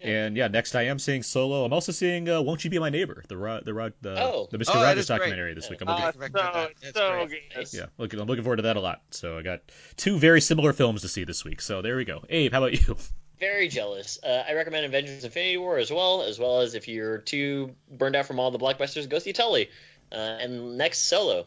Yeah. 0.00 0.08
And 0.08 0.36
yeah, 0.36 0.48
next 0.48 0.74
I 0.74 0.82
am 0.84 0.98
seeing 0.98 1.22
Solo. 1.22 1.64
I'm 1.64 1.72
also 1.72 1.92
seeing 1.92 2.28
uh, 2.28 2.40
Won't 2.40 2.64
You 2.64 2.70
Be 2.70 2.78
My 2.78 2.88
Neighbor, 2.90 3.22
the 3.28 3.36
Rod, 3.36 3.64
the 3.64 3.74
Rod, 3.74 3.92
the, 4.00 4.18
Oh. 4.18 4.48
the 4.50 4.56
Mr. 4.58 4.70
Oh, 4.74 4.82
Rogers 4.82 5.00
is 5.04 5.06
great. 5.08 5.18
documentary 5.18 5.54
this 5.54 5.68
week. 5.68 5.80
I'm 5.82 5.88
Uh, 5.88 5.92
looking, 5.92 6.04
I 6.04 6.24
recommend 6.24 6.34
that. 6.54 6.70
so 6.82 6.90
so 6.92 7.26
great. 7.26 7.72
yeah, 7.74 7.86
looking, 7.98 8.18
I'm 8.20 8.26
looking 8.26 8.42
forward 8.44 8.56
to 8.56 8.62
that 8.62 8.76
a 8.76 8.80
lot. 8.80 9.02
So 9.10 9.36
I 9.38 9.42
got 9.42 9.60
two 9.96 10.18
very 10.18 10.40
similar 10.40 10.72
films 10.72 11.02
to 11.02 11.08
see 11.08 11.24
this 11.24 11.44
week. 11.44 11.60
So 11.60 11.82
there 11.82 11.96
we 11.96 12.04
go. 12.04 12.24
Abe, 12.28 12.50
how 12.52 12.64
about 12.64 12.72
you? 12.88 12.96
Very 13.40 13.68
jealous. 13.68 14.18
Uh, 14.22 14.44
I 14.46 14.52
recommend 14.52 14.84
Avengers: 14.84 15.24
Infinity 15.24 15.56
War 15.56 15.78
as 15.78 15.90
well, 15.90 16.22
as 16.24 16.38
well 16.38 16.60
as 16.60 16.74
if 16.74 16.88
you're 16.88 17.16
too 17.18 17.74
burned 17.90 18.14
out 18.14 18.26
from 18.26 18.38
all 18.38 18.50
the 18.50 18.58
blockbusters, 18.58 19.08
go 19.08 19.18
see 19.18 19.32
Tully. 19.32 19.70
Uh, 20.12 20.16
and 20.16 20.76
next, 20.76 21.08
Solo. 21.08 21.46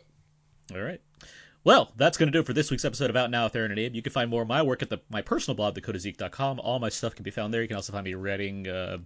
All 0.73 0.81
right. 0.81 0.99
Well, 1.63 1.91
that's 1.95 2.17
going 2.17 2.27
to 2.27 2.31
do 2.31 2.41
it 2.41 2.45
for 2.45 2.53
this 2.53 2.69
week's 2.69 2.83
episode 2.83 3.09
of 3.09 3.15
Out 3.15 3.31
Now 3.31 3.45
with 3.45 3.55
Aaron 3.55 3.71
and 3.71 3.79
Abe. 3.79 3.95
You 3.95 4.01
can 4.01 4.11
find 4.11 4.29
more 4.29 4.41
of 4.41 4.47
my 4.47 4.61
work 4.61 4.81
at 4.81 4.89
the 4.89 4.99
my 5.09 5.21
personal 5.21 5.55
blog, 5.55 5.75
thecodeofzeke.com. 5.75 6.59
All 6.59 6.79
my 6.79 6.89
stuff 6.89 7.15
can 7.15 7.23
be 7.23 7.31
found 7.31 7.53
there. 7.53 7.61
You 7.61 7.67
can 7.67 7.77
also 7.77 7.93
find 7.93 8.03
me 8.03 8.13
writing. 8.15 8.67
Uh, 8.67 8.97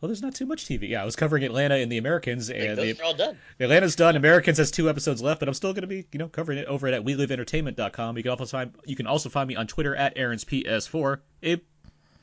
well, 0.00 0.08
there's 0.08 0.22
not 0.22 0.34
too 0.34 0.46
much 0.46 0.64
TV. 0.64 0.88
Yeah, 0.88 1.02
I 1.02 1.04
was 1.04 1.14
covering 1.14 1.44
Atlanta 1.44 1.76
and 1.76 1.92
the 1.92 1.98
Americans, 1.98 2.48
and 2.50 2.78
those 2.78 2.96
the, 2.96 3.02
are 3.02 3.04
all 3.04 3.14
done. 3.14 3.36
Atlanta's 3.60 3.94
done. 3.94 4.16
Americans 4.16 4.56
has 4.58 4.70
two 4.70 4.88
episodes 4.88 5.20
left, 5.22 5.40
but 5.40 5.48
I'm 5.48 5.54
still 5.54 5.74
going 5.74 5.82
to 5.82 5.88
be, 5.88 6.06
you 6.10 6.18
know, 6.18 6.28
covering 6.28 6.58
it 6.58 6.66
over 6.66 6.88
at 6.88 7.04
WeLiveEntertainment.com. 7.04 8.16
You 8.16 8.22
can 8.22 8.30
also 8.30 8.46
find 8.46 8.74
you 8.86 8.96
can 8.96 9.06
also 9.06 9.28
find 9.28 9.46
me 9.46 9.56
on 9.56 9.66
Twitter 9.66 9.94
at 9.94 10.14
Aaron's 10.16 10.44
PS4. 10.44 11.18
Abe, 11.42 11.60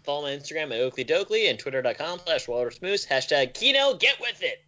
Follow 0.08 0.22
my 0.22 0.32
Instagram 0.32 0.74
at 0.74 0.80
Oakley 0.80 1.04
Dokley 1.04 1.50
and 1.50 1.60
Twitter.com 1.60 2.20
slash 2.26 2.48
Walrus 2.48 2.82
Moose. 2.82 3.06
Hashtag 3.06 3.54
Kino, 3.54 3.94
get 3.96 4.18
with 4.22 4.42
it. 4.42 4.64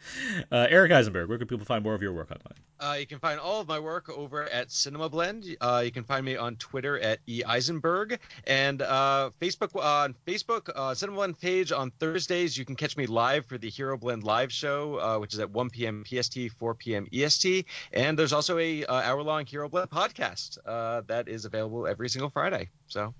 Uh, 0.52 0.66
Eric 0.70 0.92
Eisenberg, 0.92 1.28
where 1.28 1.36
can 1.36 1.46
people 1.46 1.64
find 1.64 1.82
more 1.82 1.94
of 1.94 2.00
your 2.00 2.12
work 2.12 2.30
online? 2.30 2.58
Uh, 2.80 2.96
you 2.98 3.06
can 3.06 3.18
find 3.18 3.38
all 3.38 3.60
of 3.60 3.68
my 3.68 3.78
work 3.78 4.08
over 4.08 4.44
at 4.48 4.70
Cinema 4.70 5.08
Blend. 5.08 5.44
Uh, 5.60 5.82
you 5.84 5.90
can 5.90 6.04
find 6.04 6.24
me 6.24 6.36
on 6.36 6.56
Twitter 6.56 6.98
at 7.00 7.18
e 7.26 7.42
Eisenberg 7.44 8.18
and 8.46 8.80
uh, 8.82 9.30
Facebook 9.40 9.74
on 9.76 10.14
Facebook 10.26 10.70
uh, 10.74 10.94
Cinema 10.94 11.16
Blend 11.16 11.40
page 11.40 11.72
on 11.72 11.90
Thursdays. 11.98 12.56
You 12.56 12.64
can 12.64 12.76
catch 12.76 12.96
me 12.96 13.06
live 13.06 13.46
for 13.46 13.58
the 13.58 13.68
Hero 13.68 13.98
Blend 13.98 14.22
live 14.22 14.52
show, 14.52 14.98
uh, 14.98 15.18
which 15.18 15.34
is 15.34 15.40
at 15.40 15.50
1 15.50 15.70
p.m. 15.70 16.04
PST, 16.06 16.38
4 16.58 16.74
p.m. 16.74 17.06
EST. 17.12 17.66
And 17.92 18.18
there's 18.18 18.32
also 18.32 18.58
a 18.58 18.84
uh, 18.84 18.94
hour 18.94 19.22
long 19.22 19.44
Hero 19.44 19.68
Blend 19.68 19.90
podcast 19.90 20.58
uh, 20.64 21.02
that 21.08 21.28
is 21.28 21.44
available 21.44 21.86
every 21.86 22.08
single 22.08 22.30
Friday. 22.30 22.70
So 22.86 23.12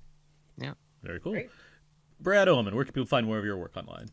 yeah, 0.57 0.75
Very 1.03 1.21
cool. 1.21 1.33
Great. 1.33 1.51
Brad 2.21 2.49
Oman, 2.49 2.75
where 2.75 2.85
can 2.85 2.95
people 2.95 3.07
find 3.07 3.27
more 3.27 3.39
of 3.39 3.45
your 3.45 3.57
work 3.57 3.77
online? 3.77 4.09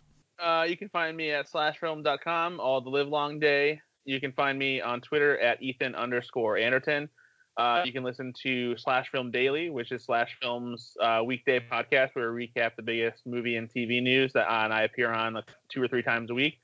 Uh, 0.46 0.64
you 0.64 0.78
can 0.78 0.90
find 0.90 1.18
me 1.18 1.32
at 1.32 1.50
slashfilm.com 1.52 2.60
all 2.60 2.80
the 2.80 2.90
live 2.90 3.08
long 3.08 3.40
day. 3.40 3.82
You 4.06 4.22
can 4.22 4.32
find 4.32 4.60
me 4.60 4.80
on 4.80 5.02
Twitter 5.02 5.40
at 5.40 5.60
Ethan 5.60 5.96
underscore 5.96 6.56
Anderton. 6.60 7.10
Uh, 7.58 7.82
you 7.84 7.92
can 7.92 8.04
listen 8.04 8.32
to 8.44 8.78
Slash 8.78 9.10
Film 9.10 9.32
Daily, 9.32 9.72
which 9.72 9.92
is 9.92 10.04
Slash 10.04 10.38
Film's 10.40 10.96
uh, 11.02 11.22
weekday 11.26 11.60
podcast 11.60 12.12
where 12.14 12.32
we 12.32 12.52
recap 12.56 12.76
the 12.76 12.84
biggest 12.84 13.26
movie 13.26 13.56
and 13.56 13.74
TV 13.74 14.04
news 14.04 14.34
that 14.34 14.48
I 14.48 14.66
and 14.66 14.74
I 14.74 14.84
appear 14.84 15.12
on 15.12 15.34
like 15.34 15.46
two 15.72 15.82
or 15.82 15.88
three 15.88 16.04
times 16.04 16.30
a 16.30 16.36
week. 16.36 16.60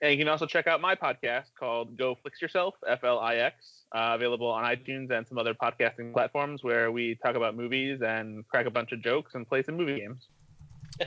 And 0.00 0.12
you 0.12 0.18
can 0.18 0.28
also 0.28 0.46
check 0.46 0.68
out 0.68 0.80
my 0.80 0.94
podcast 0.94 1.46
called 1.58 1.96
Go 1.96 2.16
Flix 2.22 2.40
Yourself, 2.40 2.76
F 2.86 3.02
L 3.02 3.18
I 3.18 3.36
X, 3.36 3.84
uh, 3.92 4.12
available 4.14 4.48
on 4.48 4.62
iTunes 4.64 5.10
and 5.10 5.26
some 5.26 5.38
other 5.38 5.54
podcasting 5.54 6.12
platforms 6.12 6.62
where 6.62 6.92
we 6.92 7.16
talk 7.16 7.34
about 7.34 7.56
movies 7.56 8.00
and 8.00 8.46
crack 8.46 8.66
a 8.66 8.70
bunch 8.70 8.92
of 8.92 9.02
jokes 9.02 9.34
and 9.34 9.48
play 9.48 9.64
some 9.64 9.76
movie 9.76 9.98
games. 9.98 10.28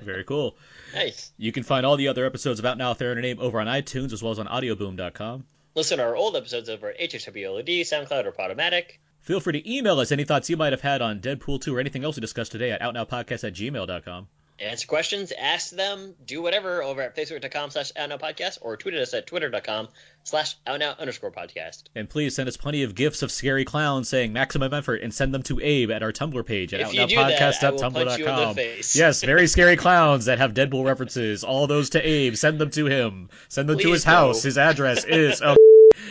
Very 0.01 0.23
cool. 0.23 0.57
Nice. 0.93 1.31
You 1.37 1.51
can 1.51 1.63
find 1.63 1.85
all 1.85 1.97
the 1.97 2.07
other 2.07 2.25
episodes 2.25 2.59
about 2.59 2.77
Now 2.77 2.93
There 2.93 3.11
and 3.11 3.21
Name 3.21 3.39
over 3.39 3.59
on 3.59 3.67
iTunes 3.67 4.13
as 4.13 4.21
well 4.21 4.31
as 4.31 4.39
on 4.39 4.47
audioboom.com. 4.47 5.45
Listen 5.75 5.99
to 5.99 6.03
our 6.03 6.15
old 6.15 6.35
episodes 6.35 6.69
over 6.69 6.89
at 6.89 6.99
HHWLOD, 6.99 7.81
SoundCloud, 7.81 8.25
or 8.25 8.31
Podomatic. 8.31 8.97
Feel 9.19 9.39
free 9.39 9.61
to 9.61 9.71
email 9.71 9.99
us 9.99 10.11
any 10.11 10.23
thoughts 10.23 10.49
you 10.49 10.57
might 10.57 10.73
have 10.73 10.81
had 10.81 11.01
on 11.01 11.19
Deadpool 11.19 11.61
2 11.61 11.75
or 11.75 11.79
anything 11.79 12.03
else 12.03 12.15
we 12.15 12.21
discussed 12.21 12.51
today 12.51 12.71
at 12.71 12.81
outnowpodcast 12.81 13.43
at 13.43 13.53
gmail.com. 13.53 14.27
Answer 14.59 14.87
questions, 14.87 15.31
ask 15.37 15.69
them, 15.69 16.15
do 16.25 16.41
whatever 16.41 16.81
over 16.81 17.01
at 17.01 17.15
facebook.com 17.15 17.69
slash 17.69 17.91
outnowpodcast 17.93 18.57
or 18.61 18.75
tweet 18.75 18.95
at 18.95 19.01
us 19.01 19.13
at 19.13 19.27
twitter.com 19.27 19.87
slash 20.23 20.55
outnow 20.65 20.97
underscore 20.97 21.31
podcast. 21.31 21.83
And 21.95 22.09
please 22.09 22.33
send 22.33 22.49
us 22.49 22.57
plenty 22.57 22.81
of 22.81 22.95
gifs 22.95 23.21
of 23.21 23.31
scary 23.31 23.65
clowns 23.65 24.09
saying 24.09 24.33
maximum 24.33 24.73
effort 24.73 25.01
and 25.03 25.13
send 25.13 25.31
them 25.31 25.43
to 25.43 25.59
Abe 25.61 25.91
at 25.91 26.01
our 26.01 26.11
Tumblr 26.11 26.43
page 26.43 26.73
at 26.73 26.81
If 26.81 26.93
you 26.93 27.05
do 27.05 27.15
that, 27.17 27.63
I 27.63 27.71
will 27.71 27.79
punch 27.91 28.17
you 28.17 28.25
in 28.25 28.35
the 28.35 28.41
outnowpodcast.tumblr.com. 28.41 28.57
Yes, 28.95 29.21
very 29.21 29.45
scary 29.45 29.77
clowns 29.77 30.25
that 30.25 30.39
have 30.39 30.55
Deadpool 30.55 30.85
references. 30.85 31.43
All 31.43 31.67
those 31.67 31.91
to 31.91 32.01
Abe. 32.01 32.35
Send 32.35 32.57
them 32.59 32.71
to 32.71 32.87
him. 32.87 33.29
Send 33.49 33.69
them 33.69 33.77
to 33.77 33.83
Please 33.83 33.93
his 33.93 34.03
house. 34.05 34.41
His 34.41 34.57
address 34.57 35.03
is. 35.07 35.39
Oh, 35.43 35.55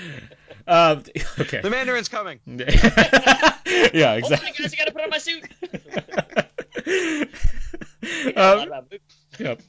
um, 0.69 1.03
okay. 1.41 1.61
the 1.63 1.71
Mandarin's 1.71 2.09
coming. 2.09 2.39
yeah, 2.47 2.61
Hold 2.61 4.33
on, 4.33 4.39
exactly. 4.39 4.53
guys, 4.57 4.73
I 4.73 4.77
gotta 4.77 4.93
put 4.93 5.03
on 5.03 5.11
my 5.11 5.19
suit. 5.19 5.45
We 8.25 8.33
know 8.33 8.43
a 8.43 8.53
Um, 8.53 8.59
lot 8.59 8.67
about 8.69 8.85
movies. 8.91 9.27
Yep. 9.39 9.61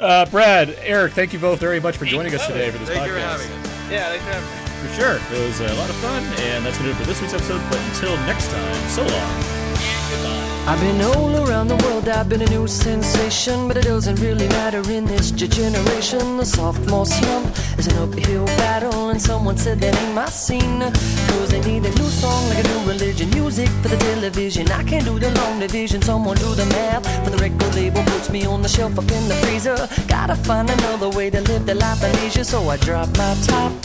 Uh, 0.00 0.26
Brad, 0.26 0.70
Eric, 0.80 1.12
thank 1.12 1.32
you 1.32 1.38
both 1.38 1.60
very 1.60 1.80
much 1.80 1.96
for 1.96 2.04
joining 2.04 2.34
us 2.34 2.46
today 2.46 2.70
for 2.70 2.78
this 2.78 2.88
Thank 2.88 3.06
you 3.06 3.12
for 3.12 3.18
podcast. 3.18 3.22
having 3.22 3.50
us. 3.52 3.75
Yeah, 3.90 4.08
thanks 4.10 4.24
for 4.24 4.32
having 4.32 4.50
me. 4.50 4.66
For 4.82 5.00
sure. 5.00 5.16
It 5.16 5.46
was 5.46 5.60
a 5.60 5.74
lot 5.74 5.88
of 5.88 5.96
fun, 5.96 6.22
and 6.22 6.66
that's 6.66 6.78
going 6.78 6.90
to 6.90 6.96
do 6.96 7.00
it 7.00 7.02
for 7.02 7.06
this 7.06 7.20
week's 7.20 7.34
episode. 7.34 7.62
But 7.70 7.78
until 7.78 8.16
next 8.26 8.50
time, 8.50 8.88
so 8.90 9.02
long. 9.02 9.66
Goodbye. 10.10 10.46
I've 10.68 10.80
been 10.80 11.00
all 11.00 11.48
around 11.48 11.68
the 11.68 11.76
world, 11.76 12.08
I've 12.08 12.28
been 12.28 12.42
a 12.42 12.50
new 12.50 12.66
sensation, 12.66 13.68
but 13.68 13.76
it 13.76 13.84
doesn't 13.84 14.16
really 14.16 14.48
matter 14.48 14.82
in 14.90 15.04
this 15.04 15.30
generation. 15.30 16.38
The 16.38 16.44
sophomore 16.44 17.06
slump 17.06 17.56
is 17.78 17.86
an 17.86 17.96
uphill 17.98 18.46
battle, 18.46 19.10
and 19.10 19.22
someone 19.22 19.58
said 19.58 19.78
that 19.78 19.94
ain't 19.94 20.14
my 20.16 20.26
scene. 20.26 20.80
Cause 20.80 21.50
they 21.50 21.60
need 21.60 21.86
a 21.86 21.94
new 21.94 22.10
song, 22.10 22.48
like 22.48 22.64
a 22.64 22.68
new 22.68 22.88
religion, 22.88 23.30
music 23.30 23.68
for 23.68 23.88
the 23.88 23.96
television. 23.96 24.68
I 24.72 24.82
can't 24.82 25.04
do 25.04 25.20
the 25.20 25.30
long 25.30 25.60
division, 25.60 26.02
someone 26.02 26.36
do 26.36 26.52
the 26.56 26.66
math. 26.66 27.24
For 27.24 27.30
the 27.30 27.38
record 27.38 27.74
label 27.76 28.02
puts 28.02 28.28
me 28.28 28.44
on 28.44 28.62
the 28.62 28.68
shelf 28.68 28.98
up 28.98 29.08
in 29.08 29.28
the 29.28 29.34
freezer. 29.34 29.76
Gotta 30.08 30.34
find 30.34 30.68
another 30.68 31.10
way 31.10 31.30
to 31.30 31.40
live 31.42 31.64
the 31.64 31.76
life 31.76 32.02
of 32.02 32.12
leisure, 32.22 32.42
so 32.42 32.68
I 32.68 32.76
drop 32.76 33.08
my 33.16 33.36
top. 33.42 33.75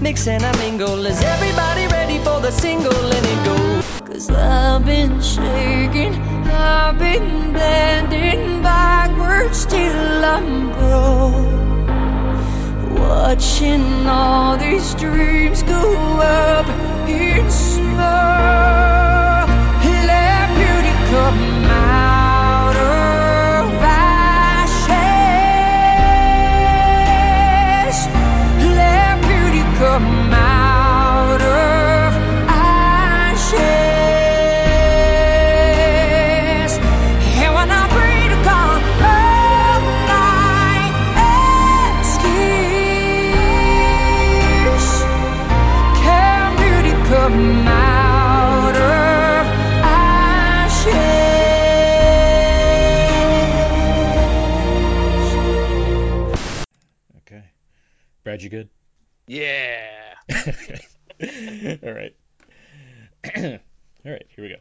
Mix 0.00 0.26
and 0.26 0.42
I 0.44 0.56
mingle. 0.58 1.06
Is 1.06 1.20
everybody 1.22 1.86
ready 1.86 2.18
for 2.18 2.40
the 2.40 2.50
single? 2.50 2.92
Let 2.92 3.24
it 3.24 3.44
go. 3.44 3.82
Cause 4.06 4.30
I've 4.30 4.84
been 4.84 5.20
shaking, 5.20 6.14
I've 6.14 6.98
been 6.98 7.52
bending 7.52 8.62
backwards 8.62 9.66
till 9.66 10.24
I'm 10.24 10.72
broke. 10.72 11.54
Watching 12.98 14.06
all 14.06 14.56
these 14.56 14.94
dreams 14.94 15.62
go 15.62 16.20
up 16.20 16.68
in 17.08 17.50
smoke. 17.50 19.03
Brad, 58.34 58.42
you 58.42 58.50
good? 58.50 58.68
Yeah. 59.28 60.14
All 61.84 61.92
right. 61.92 62.16
All 64.04 64.12
right, 64.12 64.26
here 64.28 64.44
we 64.44 64.48
go. 64.48 64.56